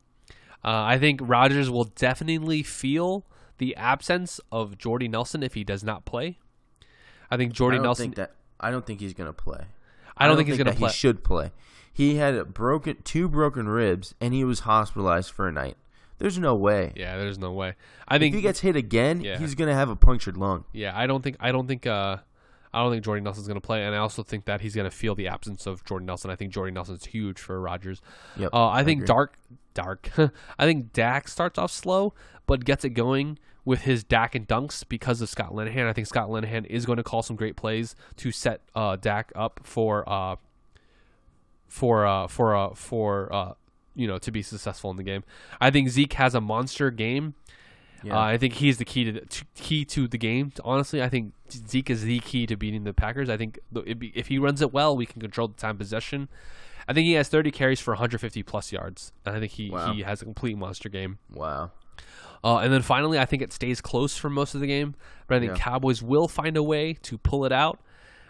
Uh, 0.63 0.83
I 0.83 0.97
think 0.99 1.21
Rodgers 1.23 1.69
will 1.69 1.85
definitely 1.85 2.63
feel 2.63 3.25
the 3.57 3.75
absence 3.77 4.41
of 4.51 4.77
Jordy 4.77 5.07
Nelson 5.07 5.41
if 5.43 5.53
he 5.53 5.63
does 5.63 5.83
not 5.83 6.03
play. 6.03 6.39
I 7.31 7.37
think 7.37 7.51
I 7.51 7.53
Jordy 7.53 7.77
don't 7.77 7.83
Nelson. 7.83 8.03
think 8.05 8.15
that. 8.15 8.31
I 8.59 8.71
don't 8.71 8.85
think 8.85 8.99
he's 8.99 9.13
gonna 9.13 9.31
play. 9.33 9.63
I 10.17 10.27
don't 10.27 10.35
think 10.35 10.49
he's 10.49 10.57
gonna 10.57 10.73
play. 10.73 10.89
He 10.89 10.93
should 10.95 11.23
play. 11.23 11.51
He 11.91 12.15
had 12.15 12.35
a 12.35 12.45
broken 12.45 12.97
two 13.03 13.27
broken 13.27 13.67
ribs 13.67 14.15
and 14.21 14.33
he 14.33 14.43
was 14.43 14.61
hospitalized 14.61 15.31
for 15.31 15.47
a 15.47 15.51
night. 15.51 15.75
There's 16.17 16.37
no 16.37 16.53
way. 16.55 16.91
yeah, 16.95 17.17
there's 17.17 17.37
no 17.39 17.51
way. 17.53 17.75
I 18.07 18.17
think 18.17 18.33
If 18.33 18.33
think 18.33 18.35
he 18.35 18.41
gets 18.41 18.59
hit 18.59 18.75
again, 18.75 19.21
Yeah. 19.21 19.37
he's 19.37 19.55
gonna 19.55 19.73
have 19.73 19.89
a 19.89 19.95
punctured 19.95 20.35
lung. 20.37 20.65
Yeah, 20.73 20.91
I 20.97 21.07
don't 21.07 21.21
think 21.23 21.37
I 21.39 21.51
don't 21.51 21.67
think 21.67 21.85
uh 21.87 22.17
I 22.71 22.83
don't 22.83 22.91
think 22.91 23.03
Jordy 23.03 23.21
Nelson's 23.21 23.47
going 23.47 23.59
to 23.59 23.65
play, 23.65 23.83
and 23.83 23.95
I 23.95 23.97
also 23.97 24.21
think 24.21 24.45
that 24.45 24.61
he's 24.61 24.75
going 24.75 24.87
to 24.87 24.95
feel 24.95 25.15
the 25.15 25.27
absence 25.27 25.65
of 25.65 25.83
Jordan 25.85 26.05
Nelson. 26.05 26.29
I 26.29 26.35
think 26.35 26.53
Jordy 26.53 26.71
Nelson's 26.71 27.03
huge 27.07 27.39
for 27.39 27.59
Rodgers. 27.59 27.99
Yep, 28.37 28.53
Uh, 28.53 28.67
I 28.67 28.83
think 28.83 28.99
agree. 28.99 29.07
Dark, 29.07 29.37
Dark. 29.73 30.11
I 30.59 30.65
think 30.65 30.93
Dak 30.93 31.27
starts 31.27 31.57
off 31.57 31.71
slow, 31.71 32.13
but 32.45 32.65
gets 32.65 32.85
it 32.85 32.91
going 32.91 33.39
with 33.65 33.81
his 33.81 34.03
Dak 34.03 34.35
and 34.35 34.47
dunks 34.47 34.83
because 34.87 35.19
of 35.19 35.29
Scott 35.29 35.51
Linehan. 35.53 35.87
I 35.87 35.93
think 35.93 36.05
Scott 36.05 36.29
Linehan 36.29 36.67
is 36.67 36.85
going 36.85 36.97
to 36.97 37.03
call 37.03 37.23
some 37.23 37.35
great 37.35 37.55
plays 37.55 37.95
to 38.17 38.31
set 38.31 38.61
uh, 38.75 38.97
Dak 38.97 39.31
up 39.35 39.61
for 39.63 40.07
uh, 40.07 40.35
for 41.69 42.05
uh, 42.05 42.27
for 42.27 42.55
uh, 42.55 42.73
for 42.75 43.31
uh, 43.33 43.53
you 43.95 44.07
know 44.07 44.17
to 44.17 44.31
be 44.31 44.41
successful 44.41 44.91
in 44.91 44.97
the 44.97 45.03
game. 45.03 45.23
I 45.61 45.71
think 45.71 45.87
Zeke 45.89 46.13
has 46.13 46.35
a 46.35 46.41
monster 46.41 46.91
game. 46.91 47.35
Yeah. 48.03 48.15
Uh, 48.17 48.21
I 48.21 48.37
think 48.37 48.53
he's 48.55 48.77
the 48.77 48.85
key 48.85 49.03
to 49.05 49.11
the 49.11 49.19
to, 49.21 49.45
key 49.55 49.85
to 49.85 50.07
the 50.07 50.17
game. 50.17 50.51
Honestly, 50.63 51.01
I 51.03 51.09
think 51.09 51.33
Zeke 51.51 51.89
is 51.89 52.03
the 52.03 52.19
key 52.19 52.45
to 52.47 52.55
beating 52.55 52.83
the 52.85 52.93
Packers. 52.93 53.29
I 53.29 53.35
think 53.37 53.59
th- 53.73 53.85
it'd 53.85 53.99
be- 53.99 54.13
if 54.15 54.27
he 54.27 54.37
runs 54.39 54.61
it 54.61 54.71
well, 54.73 54.95
we 54.95 55.05
can 55.05 55.21
control 55.21 55.49
the 55.49 55.55
time 55.55 55.77
possession. 55.77 56.29
I 56.87 56.93
think 56.93 57.05
he 57.05 57.13
has 57.13 57.27
30 57.27 57.51
carries 57.51 57.79
for 57.81 57.91
150 57.91 58.41
plus 58.43 58.71
yards, 58.71 59.11
and 59.25 59.35
I 59.35 59.39
think 59.39 59.51
he, 59.51 59.69
Wow. 59.69 59.93
he 59.93 60.01
has 60.03 60.21
a 60.21 60.25
complete 60.25 60.57
monster 60.57 60.87
game. 60.89 61.19
Wow. 61.31 61.71
Uh, 62.43 62.59
and 62.59 62.71
then 62.73 62.81
finally, 62.81 63.19
I 63.19 63.25
think 63.25 63.41
it 63.43 63.51
stays 63.53 63.79
close 63.81 64.15
for 64.17 64.29
most 64.29 64.55
of 64.55 64.61
the 64.61 64.65
game, 64.67 64.95
but 65.27 65.35
I 65.35 65.39
think 65.39 65.51
Yeah. 65.57 65.63
Cowboys 65.63 66.01
will 66.01 66.27
find 66.29 66.55
a 66.57 66.63
way 66.63 66.93
to 66.93 67.17
pull 67.17 67.43
it 67.45 67.51
out. 67.51 67.79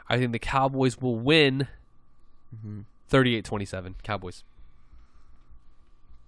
I 0.10 0.18
think 0.18 0.32
the 0.34 0.40
Cowboys 0.40 0.98
will 1.00 1.16
win 1.20 1.68
Mm-hmm. 2.56 2.80
38-27. 3.10 3.96
Cowboys. 4.04 4.44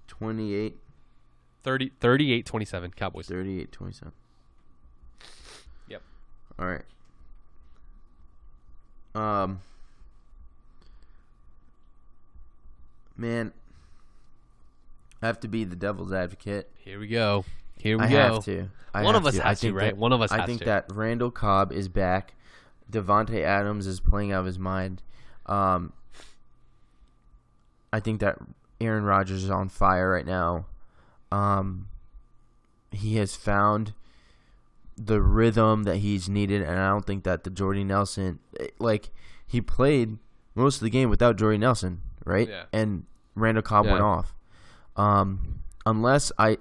28, 0.07 0.77
30 1.63 1.91
38-27. 2.01 2.95
Cowboys. 2.95 3.27
38, 3.27 3.71
27. 3.71 4.13
Yep. 5.87 6.01
All 6.59 6.65
right. 6.67 6.81
Um. 9.15 9.61
Man, 13.17 13.51
I 15.21 15.27
have 15.27 15.39
to 15.41 15.47
be 15.47 15.63
the 15.63 15.75
devil's 15.75 16.11
advocate. 16.11 16.69
Here 16.77 16.99
we 16.99 17.07
go. 17.07 17.45
Here 17.77 17.97
we 17.97 18.05
I 18.05 18.09
go. 18.09 18.15
have 18.35 18.45
to. 18.45 18.69
I 18.93 19.03
One 19.03 19.13
have 19.13 19.23
of 19.23 19.27
us 19.27 19.35
to. 19.35 19.45
I 19.45 19.49
has 19.49 19.59
to, 19.61 19.73
right? 19.73 19.85
that- 19.91 19.97
One 19.97 20.11
of 20.13 20.21
us 20.21 20.31
I 20.31 20.45
think 20.45 20.59
to. 20.59 20.65
that 20.65 20.85
Randall 20.91 21.29
Cobb 21.31 21.71
is 21.71 21.87
back. 21.87 22.33
Davante 22.91 23.41
Adams 23.43 23.85
is 23.87 23.99
playing 23.99 24.31
out 24.31 24.39
of 24.41 24.45
his 24.47 24.59
mind. 24.59 25.01
Um, 25.45 25.93
I 27.93 27.99
think 27.99 28.19
that 28.21 28.37
Aaron 28.79 29.03
Rodgers 29.03 29.43
is 29.43 29.49
on 29.49 29.69
fire 29.69 30.11
right 30.11 30.25
now. 30.25 30.65
Um, 31.31 31.87
he 32.91 33.17
has 33.17 33.35
found 33.35 33.93
the 34.97 35.21
rhythm 35.21 35.83
that 35.83 35.97
he's 35.97 36.29
needed, 36.29 36.61
and 36.61 36.79
I 36.79 36.89
don't 36.89 37.05
think 37.05 37.23
that 37.23 37.43
the 37.43 37.49
Jordy 37.49 37.83
Nelson, 37.83 38.39
eh, 38.59 38.67
like 38.79 39.09
he 39.47 39.61
played 39.61 40.17
most 40.55 40.75
of 40.75 40.81
the 40.81 40.89
game 40.89 41.09
without 41.09 41.37
Jordy 41.37 41.57
Nelson, 41.57 42.01
right? 42.25 42.47
Yeah. 42.47 42.63
And 42.73 43.05
Randall 43.35 43.61
Cobb 43.61 43.85
went 43.85 44.01
off. 44.01 44.33
Um, 44.95 45.61
unless 45.85 46.31
I, 46.37 46.57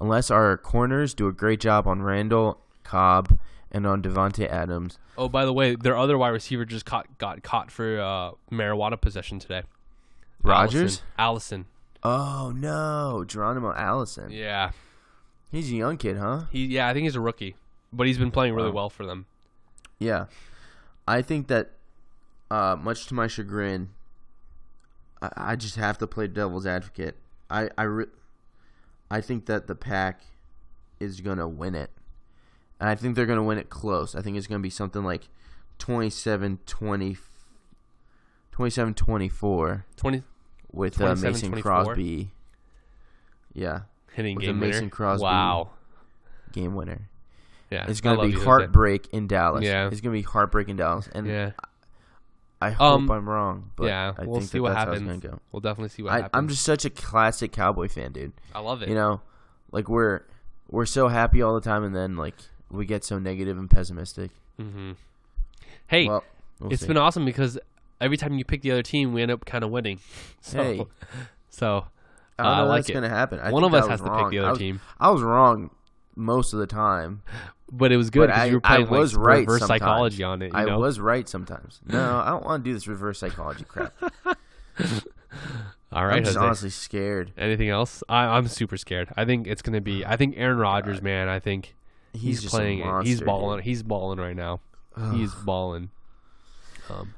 unless 0.00 0.30
our 0.30 0.56
corners 0.56 1.14
do 1.14 1.28
a 1.28 1.32
great 1.32 1.60
job 1.60 1.86
on 1.86 2.02
Randall 2.02 2.60
Cobb 2.82 3.38
and 3.70 3.86
on 3.86 4.02
Davante 4.02 4.48
Adams. 4.48 4.98
Oh, 5.16 5.28
by 5.28 5.44
the 5.44 5.52
way, 5.52 5.76
their 5.76 5.96
other 5.96 6.18
wide 6.18 6.30
receiver 6.30 6.64
just 6.64 6.84
caught 6.84 7.18
got 7.18 7.42
caught 7.42 7.70
for 7.70 8.00
uh, 8.00 8.32
marijuana 8.50 9.00
possession 9.00 9.38
today. 9.38 9.62
Rodgers? 10.42 11.02
Allison. 11.18 11.66
Oh 12.02 12.52
no, 12.54 13.24
Geronimo 13.26 13.72
Allison. 13.74 14.30
Yeah. 14.30 14.70
He's 15.52 15.70
a 15.70 15.74
young 15.74 15.96
kid, 15.96 16.16
huh? 16.16 16.44
He 16.50 16.66
yeah, 16.66 16.88
I 16.88 16.94
think 16.94 17.04
he's 17.04 17.16
a 17.16 17.20
rookie, 17.20 17.56
but 17.92 18.06
he's 18.06 18.18
been 18.18 18.30
playing 18.30 18.54
really 18.54 18.68
Wow. 18.70 18.74
well 18.76 18.90
for 18.90 19.04
them. 19.04 19.26
Yeah, 19.98 20.26
I 21.06 21.20
think 21.22 21.48
that, 21.48 21.72
uh, 22.50 22.76
much 22.80 23.06
to 23.08 23.14
my 23.14 23.26
chagrin, 23.26 23.90
I, 25.20 25.30
I 25.36 25.56
just 25.56 25.76
have 25.76 25.98
to 25.98 26.06
play 26.06 26.26
devil's 26.26 26.66
advocate. 26.66 27.16
I 27.50 27.68
I, 27.76 27.82
re- 27.82 28.06
I 29.10 29.20
think 29.20 29.46
that 29.46 29.66
the 29.66 29.74
pack 29.74 30.20
is 31.00 31.20
gonna 31.20 31.48
win 31.48 31.74
it, 31.74 31.90
and 32.78 32.88
I 32.88 32.94
think 32.94 33.14
they're 33.16 33.26
gonna 33.26 33.42
win 33.42 33.58
it 33.58 33.68
close. 33.68 34.14
I 34.14 34.22
think 34.22 34.36
it's 34.38 34.46
gonna 34.46 34.60
be 34.60 34.70
something 34.70 35.02
like 35.04 35.28
27-20, 38.60 38.94
27-24 39.32 39.82
20 39.96 40.22
with 40.72 41.00
uh, 41.00 41.14
Mason 41.16 41.52
27-24? 41.52 41.62
Crosby. 41.62 42.30
Yeah, 43.54 43.80
hitting 44.12 44.36
With 44.36 44.44
game 44.44 44.60
Mason 44.60 44.80
winner. 44.82 44.90
Crosby. 44.90 45.22
Wow. 45.24 45.70
game 46.52 46.74
winner. 46.74 47.08
Yeah. 47.70 47.86
It's 47.88 48.00
gonna 48.00 48.22
be 48.22 48.32
heartbreak 48.32 49.08
in 49.12 49.26
Dallas. 49.28 49.64
Yeah. 49.64 49.88
it's 49.88 50.00
gonna 50.00 50.12
be 50.12 50.22
heartbreak 50.22 50.68
in 50.68 50.76
Dallas, 50.76 51.08
and 51.12 51.26
Yeah. 51.26 51.52
I 52.62 52.70
hope 52.70 52.98
Um, 52.98 53.10
I'm 53.10 53.28
wrong. 53.28 53.70
But 53.76 53.86
yeah, 53.86 54.12
I 54.18 54.24
we'll 54.24 54.40
think 54.40 54.50
see 54.50 54.58
that 54.58 54.62
what 54.62 54.68
that's 54.70 54.78
how 54.84 54.92
happens. 54.92 55.08
it's 55.10 55.20
gonna 55.22 55.34
go. 55.36 55.40
We'll 55.50 55.60
definitely 55.60 55.88
see 55.88 56.02
what 56.02 56.12
I, 56.12 56.16
happens. 56.16 56.30
I'm 56.34 56.48
just 56.48 56.62
such 56.62 56.84
a 56.84 56.90
classic 56.90 57.52
Cowboy 57.52 57.88
fan, 57.88 58.12
dude. 58.12 58.32
I 58.54 58.60
love 58.60 58.82
it. 58.82 58.88
You 58.90 58.94
know, 58.94 59.22
like 59.72 59.88
we're 59.88 60.20
we're 60.68 60.84
so 60.86 61.08
happy 61.08 61.40
all 61.42 61.54
the 61.54 61.60
time, 61.62 61.84
and 61.84 61.94
then 61.96 62.16
like 62.16 62.34
we 62.70 62.84
get 62.86 63.02
so 63.04 63.18
negative 63.18 63.56
and 63.56 63.70
pessimistic. 63.70 64.30
hmm 64.58 64.92
Hey, 65.88 66.06
well, 66.06 66.22
we'll 66.60 66.72
it's 66.72 66.82
see. 66.82 66.88
been 66.88 66.96
awesome 66.98 67.24
because 67.24 67.58
every 68.00 68.16
time 68.16 68.34
you 68.34 68.44
pick 68.44 68.62
the 68.62 68.70
other 68.72 68.82
team, 68.82 69.12
we 69.12 69.22
end 69.22 69.30
up 69.30 69.44
kind 69.44 69.64
of 69.64 69.70
winning. 69.70 69.98
So, 70.42 70.62
Hey. 70.62 70.86
so 71.50 71.84
I 72.38 72.42
don't 72.42 72.52
uh, 72.52 72.56
know 72.56 72.62
I 72.64 72.66
like 72.66 72.78
what's 72.78 72.88
it. 72.88 72.92
gonna 72.94 73.08
happen. 73.10 73.38
I 73.40 73.50
One 73.52 73.62
of 73.64 73.74
us 73.74 73.86
has 73.86 74.00
was 74.00 74.08
to 74.08 74.14
pick 74.16 74.22
wrong. 74.22 74.30
the 74.30 74.38
I 74.38 74.42
other 74.42 74.50
was- 74.50 74.58
team. 74.58 74.80
I 74.98 75.10
was 75.10 75.22
wrong 75.22 75.70
most 76.16 76.52
of 76.54 76.58
the 76.60 76.66
time. 76.66 77.22
but 77.70 77.92
it 77.92 77.96
was 77.98 78.10
good 78.10 78.26
because 78.28 78.40
I, 78.40 78.44
you 78.46 78.54
were 78.54 78.60
I 78.64 78.76
playing 78.84 78.90
was 78.90 79.14
like, 79.16 79.26
right. 79.26 79.38
reverse 79.40 79.60
sometimes. 79.60 79.80
psychology 79.80 80.22
on 80.24 80.42
it. 80.42 80.50
I 80.54 80.64
know? 80.64 80.78
was 80.78 80.98
right 80.98 81.28
sometimes. 81.28 81.80
No, 81.86 82.18
I 82.18 82.30
don't 82.30 82.44
want 82.44 82.64
to 82.64 82.68
do 82.70 82.74
this 82.74 82.86
reverse 82.88 83.18
psychology 83.18 83.64
crap. 83.64 83.92
All 85.92 86.06
right, 86.06 86.16
I'm 86.18 86.24
just 86.24 86.36
Jose. 86.36 86.46
honestly 86.46 86.70
scared. 86.70 87.32
Anything 87.36 87.68
else? 87.68 88.02
I, 88.08 88.24
I'm 88.26 88.46
super 88.46 88.76
scared. 88.76 89.08
I 89.16 89.24
think 89.24 89.46
it's 89.48 89.60
gonna 89.62 89.80
be. 89.80 90.04
I 90.06 90.16
think 90.16 90.34
Aaron 90.36 90.56
Rodgers, 90.58 91.02
man. 91.02 91.28
I 91.28 91.40
think 91.40 91.74
He's, 92.12 92.42
he's, 92.42 92.50
playing. 92.50 92.78
it. 92.80 92.84
monster, 92.86 93.08
he's 93.08 93.18
dude. 93.18 93.26
balling. 93.26 93.62
He's 93.62 93.82
balling 93.82 94.18
right 94.20 94.36
now. 94.36 94.60
He's 95.12 95.34
balling. 95.34 95.90
Um, 96.88 97.14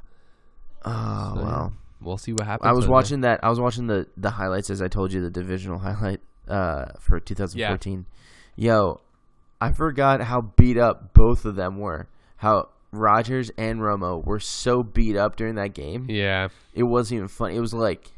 Oh 0.85 1.33
So, 1.37 1.43
wow. 1.43 1.73
we'll 2.01 2.19
see 2.19 2.33
what 2.33 2.47
happens. 2.47 2.69
I 2.69 2.73
was 2.73 2.87
watching 2.89 3.21
that. 3.23 3.41
I 3.43 3.49
was 3.51 3.61
watching 3.61 3.87
the 3.87 4.07
the 4.17 4.31
highlights 4.31 4.71
as 4.71 4.81
I 4.83 4.89
told 4.89 5.13
you 5.13 5.21
the 5.21 5.31
divisional 5.31 5.79
highlight 5.87 6.21
uh, 6.49 6.87
for 7.01 7.21
2014. 7.21 8.07
Yo, 8.57 9.01
I 9.61 9.73
forgot 9.73 10.21
how 10.23 10.41
beat 10.41 10.77
up 10.79 11.15
both 11.15 11.45
of 11.45 11.55
them 11.57 11.79
were. 11.79 12.09
How 12.37 12.69
Rodgers 12.91 13.51
and 13.57 13.81
Romo 13.81 14.23
were 14.25 14.41
so 14.41 14.83
beat 14.83 15.17
up 15.17 15.37
during 15.37 15.55
that 15.55 15.73
game. 15.75 16.07
Yeah, 16.11 16.49
It 16.75 16.83
wasn't 16.83 17.17
even 17.19 17.29
funny. 17.29 17.57
It 17.57 17.61
was 17.61 17.73
like 17.73 18.11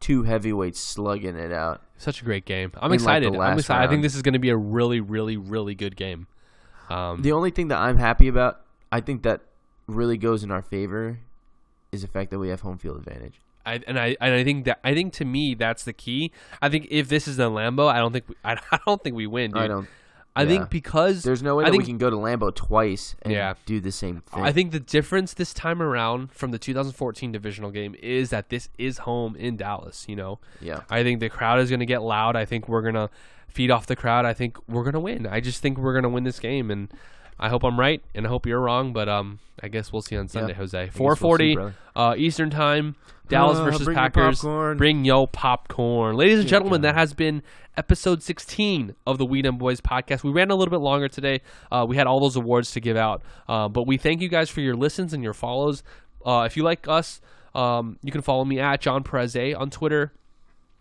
two 0.00 0.24
heavyweights 0.24 0.80
slugging 0.80 1.36
it 1.36 1.52
out. 1.52 1.80
such 1.96 2.20
a 2.20 2.24
great 2.24 2.44
game. 2.44 2.72
I'm 2.76 2.90
In, 2.90 2.94
excited. 2.96 3.32
the 3.32 3.38
I'm 3.38 3.58
excited. 3.58 3.86
I 3.86 3.88
think 3.88 4.02
this 4.02 4.14
is 4.16 4.22
gonna 4.22 4.40
be 4.40 4.50
a 4.50 4.56
really, 4.56 5.00
really, 5.00 5.36
really 5.36 5.74
good 5.76 5.94
game. 5.96 6.26
Um, 6.90 7.22
The 7.22 7.32
only 7.32 7.50
thing 7.52 7.68
that 7.68 7.78
I'm 7.78 7.96
happy 7.96 8.26
about, 8.28 8.60
I 8.90 9.00
think 9.00 9.22
that 9.22 9.42
really 9.86 10.18
goes 10.18 10.42
in 10.42 10.50
our 10.50 10.60
favor, 10.62 11.20
is 11.92 12.02
the 12.02 12.08
fact 12.08 12.30
that 12.30 12.38
we 12.38 12.48
have 12.48 12.62
home 12.62 12.78
field 12.78 12.96
advantage. 12.96 13.40
I, 13.64 13.80
and 13.86 13.98
I 13.98 14.16
and 14.20 14.34
I 14.34 14.42
think 14.42 14.64
that 14.64 14.80
I 14.82 14.92
think 14.92 15.12
to 15.14 15.24
me 15.24 15.54
that's 15.54 15.84
the 15.84 15.92
key. 15.92 16.32
I 16.60 16.68
think 16.68 16.88
if 16.90 17.08
this 17.08 17.28
is 17.28 17.38
in 17.38 17.50
Lambeau, 17.50 17.88
I 17.88 17.98
don't 17.98 18.12
think 18.12 18.28
we, 18.28 18.34
I, 18.42 18.54
I 18.72 18.78
don't 18.84 19.02
think 19.02 19.14
we 19.14 19.26
win. 19.26 19.52
Dude. 19.52 19.62
I 19.62 19.68
don't. 19.68 19.86
I 20.34 20.42
yeah. 20.44 20.48
think 20.48 20.70
because 20.70 21.22
There's 21.22 21.42
no 21.42 21.56
way 21.56 21.64
I 21.64 21.66
that 21.66 21.72
think 21.72 21.82
we 21.82 21.86
can 21.86 21.98
go 21.98 22.08
to 22.08 22.16
Lambeau 22.16 22.54
twice 22.54 23.14
and 23.20 23.34
Yeah. 23.34 23.52
do 23.66 23.80
the 23.80 23.92
same 23.92 24.22
thing. 24.22 24.42
I 24.42 24.50
think 24.50 24.72
the 24.72 24.80
difference 24.80 25.34
this 25.34 25.52
time 25.52 25.82
around 25.82 26.32
from 26.32 26.52
the 26.52 26.58
2014 26.58 27.30
divisional 27.32 27.70
game 27.70 27.94
is 28.02 28.30
that 28.30 28.48
this 28.48 28.70
is 28.78 28.98
home 28.98 29.36
in 29.36 29.58
Dallas. 29.58 30.06
You 30.08 30.16
know, 30.16 30.38
Yeah. 30.62 30.80
I 30.88 31.02
think 31.02 31.20
the 31.20 31.28
crowd 31.28 31.60
is 31.60 31.68
going 31.68 31.80
to 31.80 31.86
get 31.86 32.00
loud. 32.00 32.34
I 32.34 32.46
think 32.46 32.66
we're 32.66 32.80
going 32.80 32.94
to 32.94 33.10
feed 33.48 33.70
off 33.70 33.84
the 33.86 33.94
crowd. 33.94 34.24
I 34.24 34.32
think 34.32 34.56
we're 34.66 34.84
going 34.84 34.94
to 34.94 35.00
win. 35.00 35.26
I 35.26 35.40
just 35.40 35.60
think 35.60 35.76
we're 35.76 35.92
going 35.92 36.04
to 36.04 36.08
win 36.08 36.24
this 36.24 36.38
game, 36.40 36.70
and 36.70 36.90
I 37.42 37.48
hope 37.48 37.64
I'm 37.64 37.78
right, 37.78 38.00
and 38.14 38.24
I 38.24 38.28
hope 38.28 38.46
you're 38.46 38.60
wrong. 38.60 38.92
But 38.92 39.08
um, 39.08 39.40
I 39.62 39.68
guess 39.68 39.92
we'll 39.92 40.02
see 40.02 40.16
on 40.16 40.28
Sunday. 40.28 40.52
Jose. 40.54 40.78
I 40.78 40.86
guess 40.86 40.98
we'll 40.98 41.16
4:40 41.16 41.74
uh, 41.96 42.14
Eastern 42.16 42.50
time. 42.50 42.94
Dallas 43.28 43.58
Uh, 43.58 43.64
versus 43.64 43.84
bring 43.84 43.96
Packers. 43.96 44.36
popcorn. 44.38 44.76
Bring 44.78 45.04
yo 45.04 45.26
popcorn, 45.26 46.16
ladies 46.16 46.38
and 46.40 46.48
gentlemen. 46.48 46.82
That 46.82 46.94
has 46.94 47.14
been 47.14 47.42
episode 47.76 48.22
16 48.22 48.94
of 49.06 49.16
the 49.18 49.24
We 49.24 49.40
Dem 49.42 49.58
Boyz 49.58 49.80
podcast. 49.80 50.22
We 50.22 50.30
ran 50.30 50.50
a 50.50 50.54
little 50.54 50.70
bit 50.70 50.80
longer 50.84 51.08
today. 51.08 51.40
Uh, 51.70 51.84
we 51.88 51.96
had 51.96 52.06
all 52.06 52.20
those 52.20 52.36
awards 52.36 52.70
to 52.72 52.80
give 52.80 52.96
out, 52.96 53.22
uh, 53.48 53.68
but 53.68 53.86
we 53.86 53.96
thank 53.96 54.20
you 54.20 54.28
guys 54.28 54.50
for 54.50 54.60
your 54.60 54.76
listens 54.76 55.12
and 55.12 55.22
your 55.24 55.32
follows. 55.34 55.82
Uh, 56.24 56.44
if 56.46 56.56
you 56.56 56.62
like 56.62 56.86
us, 56.86 57.20
um, 57.54 57.98
you 58.02 58.12
can 58.12 58.20
follow 58.22 58.44
me 58.44 58.60
at 58.60 58.80
Jon 58.80 59.02
Perez 59.02 59.34
on 59.36 59.70
Twitter. 59.70 60.12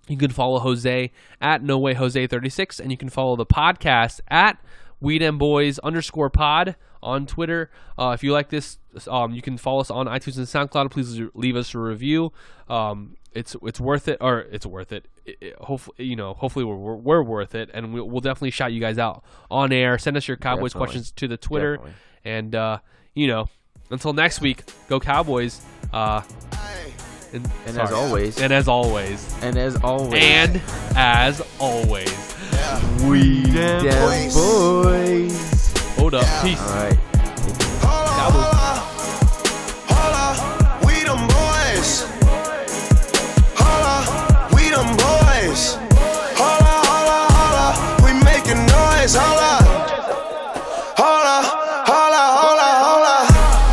You 0.07 0.17
can 0.17 0.31
follow 0.31 0.59
Jose 0.59 1.11
at 1.39 1.63
No 1.63 1.77
Way 1.79 1.93
Jose 1.93 2.27
36, 2.27 2.79
and 2.79 2.91
you 2.91 2.97
can 2.97 3.09
follow 3.09 3.35
the 3.35 3.45
podcast 3.45 4.19
at 4.27 4.57
We 5.01 5.17
Dem 5.19 5.37
Boyz 5.37 5.79
underscore 5.83 6.29
pod 6.29 6.75
on 7.03 7.25
Twitter. 7.25 7.69
Uh, 7.99 8.11
if 8.13 8.23
you 8.23 8.31
like 8.31 8.49
this, 8.49 8.77
um, 9.07 9.33
you 9.33 9.41
can 9.41 9.57
follow 9.57 9.81
us 9.81 9.89
on 9.91 10.05
iTunes 10.05 10.37
and 10.37 10.45
SoundCloud. 10.47 10.91
Please 10.91 11.19
leave 11.33 11.55
us 11.55 11.73
a 11.73 11.79
review. 11.79 12.31
Um, 12.69 13.17
it's 13.33 13.55
it's 13.63 13.79
worth 13.79 14.07
it, 14.07 14.17
or 14.21 14.39
it's 14.41 14.65
worth 14.65 14.91
it. 14.91 15.07
it, 15.25 15.37
it 15.41 15.55
hopefully, 15.59 16.05
you 16.05 16.15
know, 16.15 16.33
hopefully 16.33 16.63
we're, 16.65 16.75
we're, 16.75 16.95
we're 16.95 17.23
worth 17.23 17.55
it, 17.55 17.69
and 17.73 17.93
we'll, 17.93 18.07
we'll 18.09 18.19
definitely 18.21 18.51
shout 18.51 18.71
you 18.73 18.79
guys 18.79 18.97
out 18.97 19.23
on 19.49 19.71
air. 19.73 19.97
Send 19.97 20.15
us 20.17 20.27
your 20.27 20.37
Cowboys 20.37 20.73
Definitely. 20.73 20.85
questions 20.87 21.11
to 21.11 21.27
the 21.27 21.37
Twitter, 21.37 21.77
Definitely. 21.77 21.93
and 22.25 22.55
uh, 22.55 22.77
you 23.15 23.27
know, 23.27 23.47
until 23.89 24.13
next 24.13 24.39
week, 24.41 24.63
go 24.87 24.99
Cowboys. 24.99 25.61
Uh, 25.91 26.21
and 27.33 27.49
And 27.65 27.79
as 27.79 27.91
always, 27.93 28.41
and 28.41 28.51
as 28.51 28.67
always. 28.67 29.33
and 29.41 29.57
as 29.57 29.77
always, 29.77 30.21
And 30.21 30.61
as 30.97 31.41
always, 31.59 32.30
We 33.07 33.43
Dem 33.43 33.85
Boyz. 34.31 35.71
hold 35.97 36.13
up. 36.15 36.25
Peace. 36.41 36.59
All 36.59 36.75
right. 36.75 37.10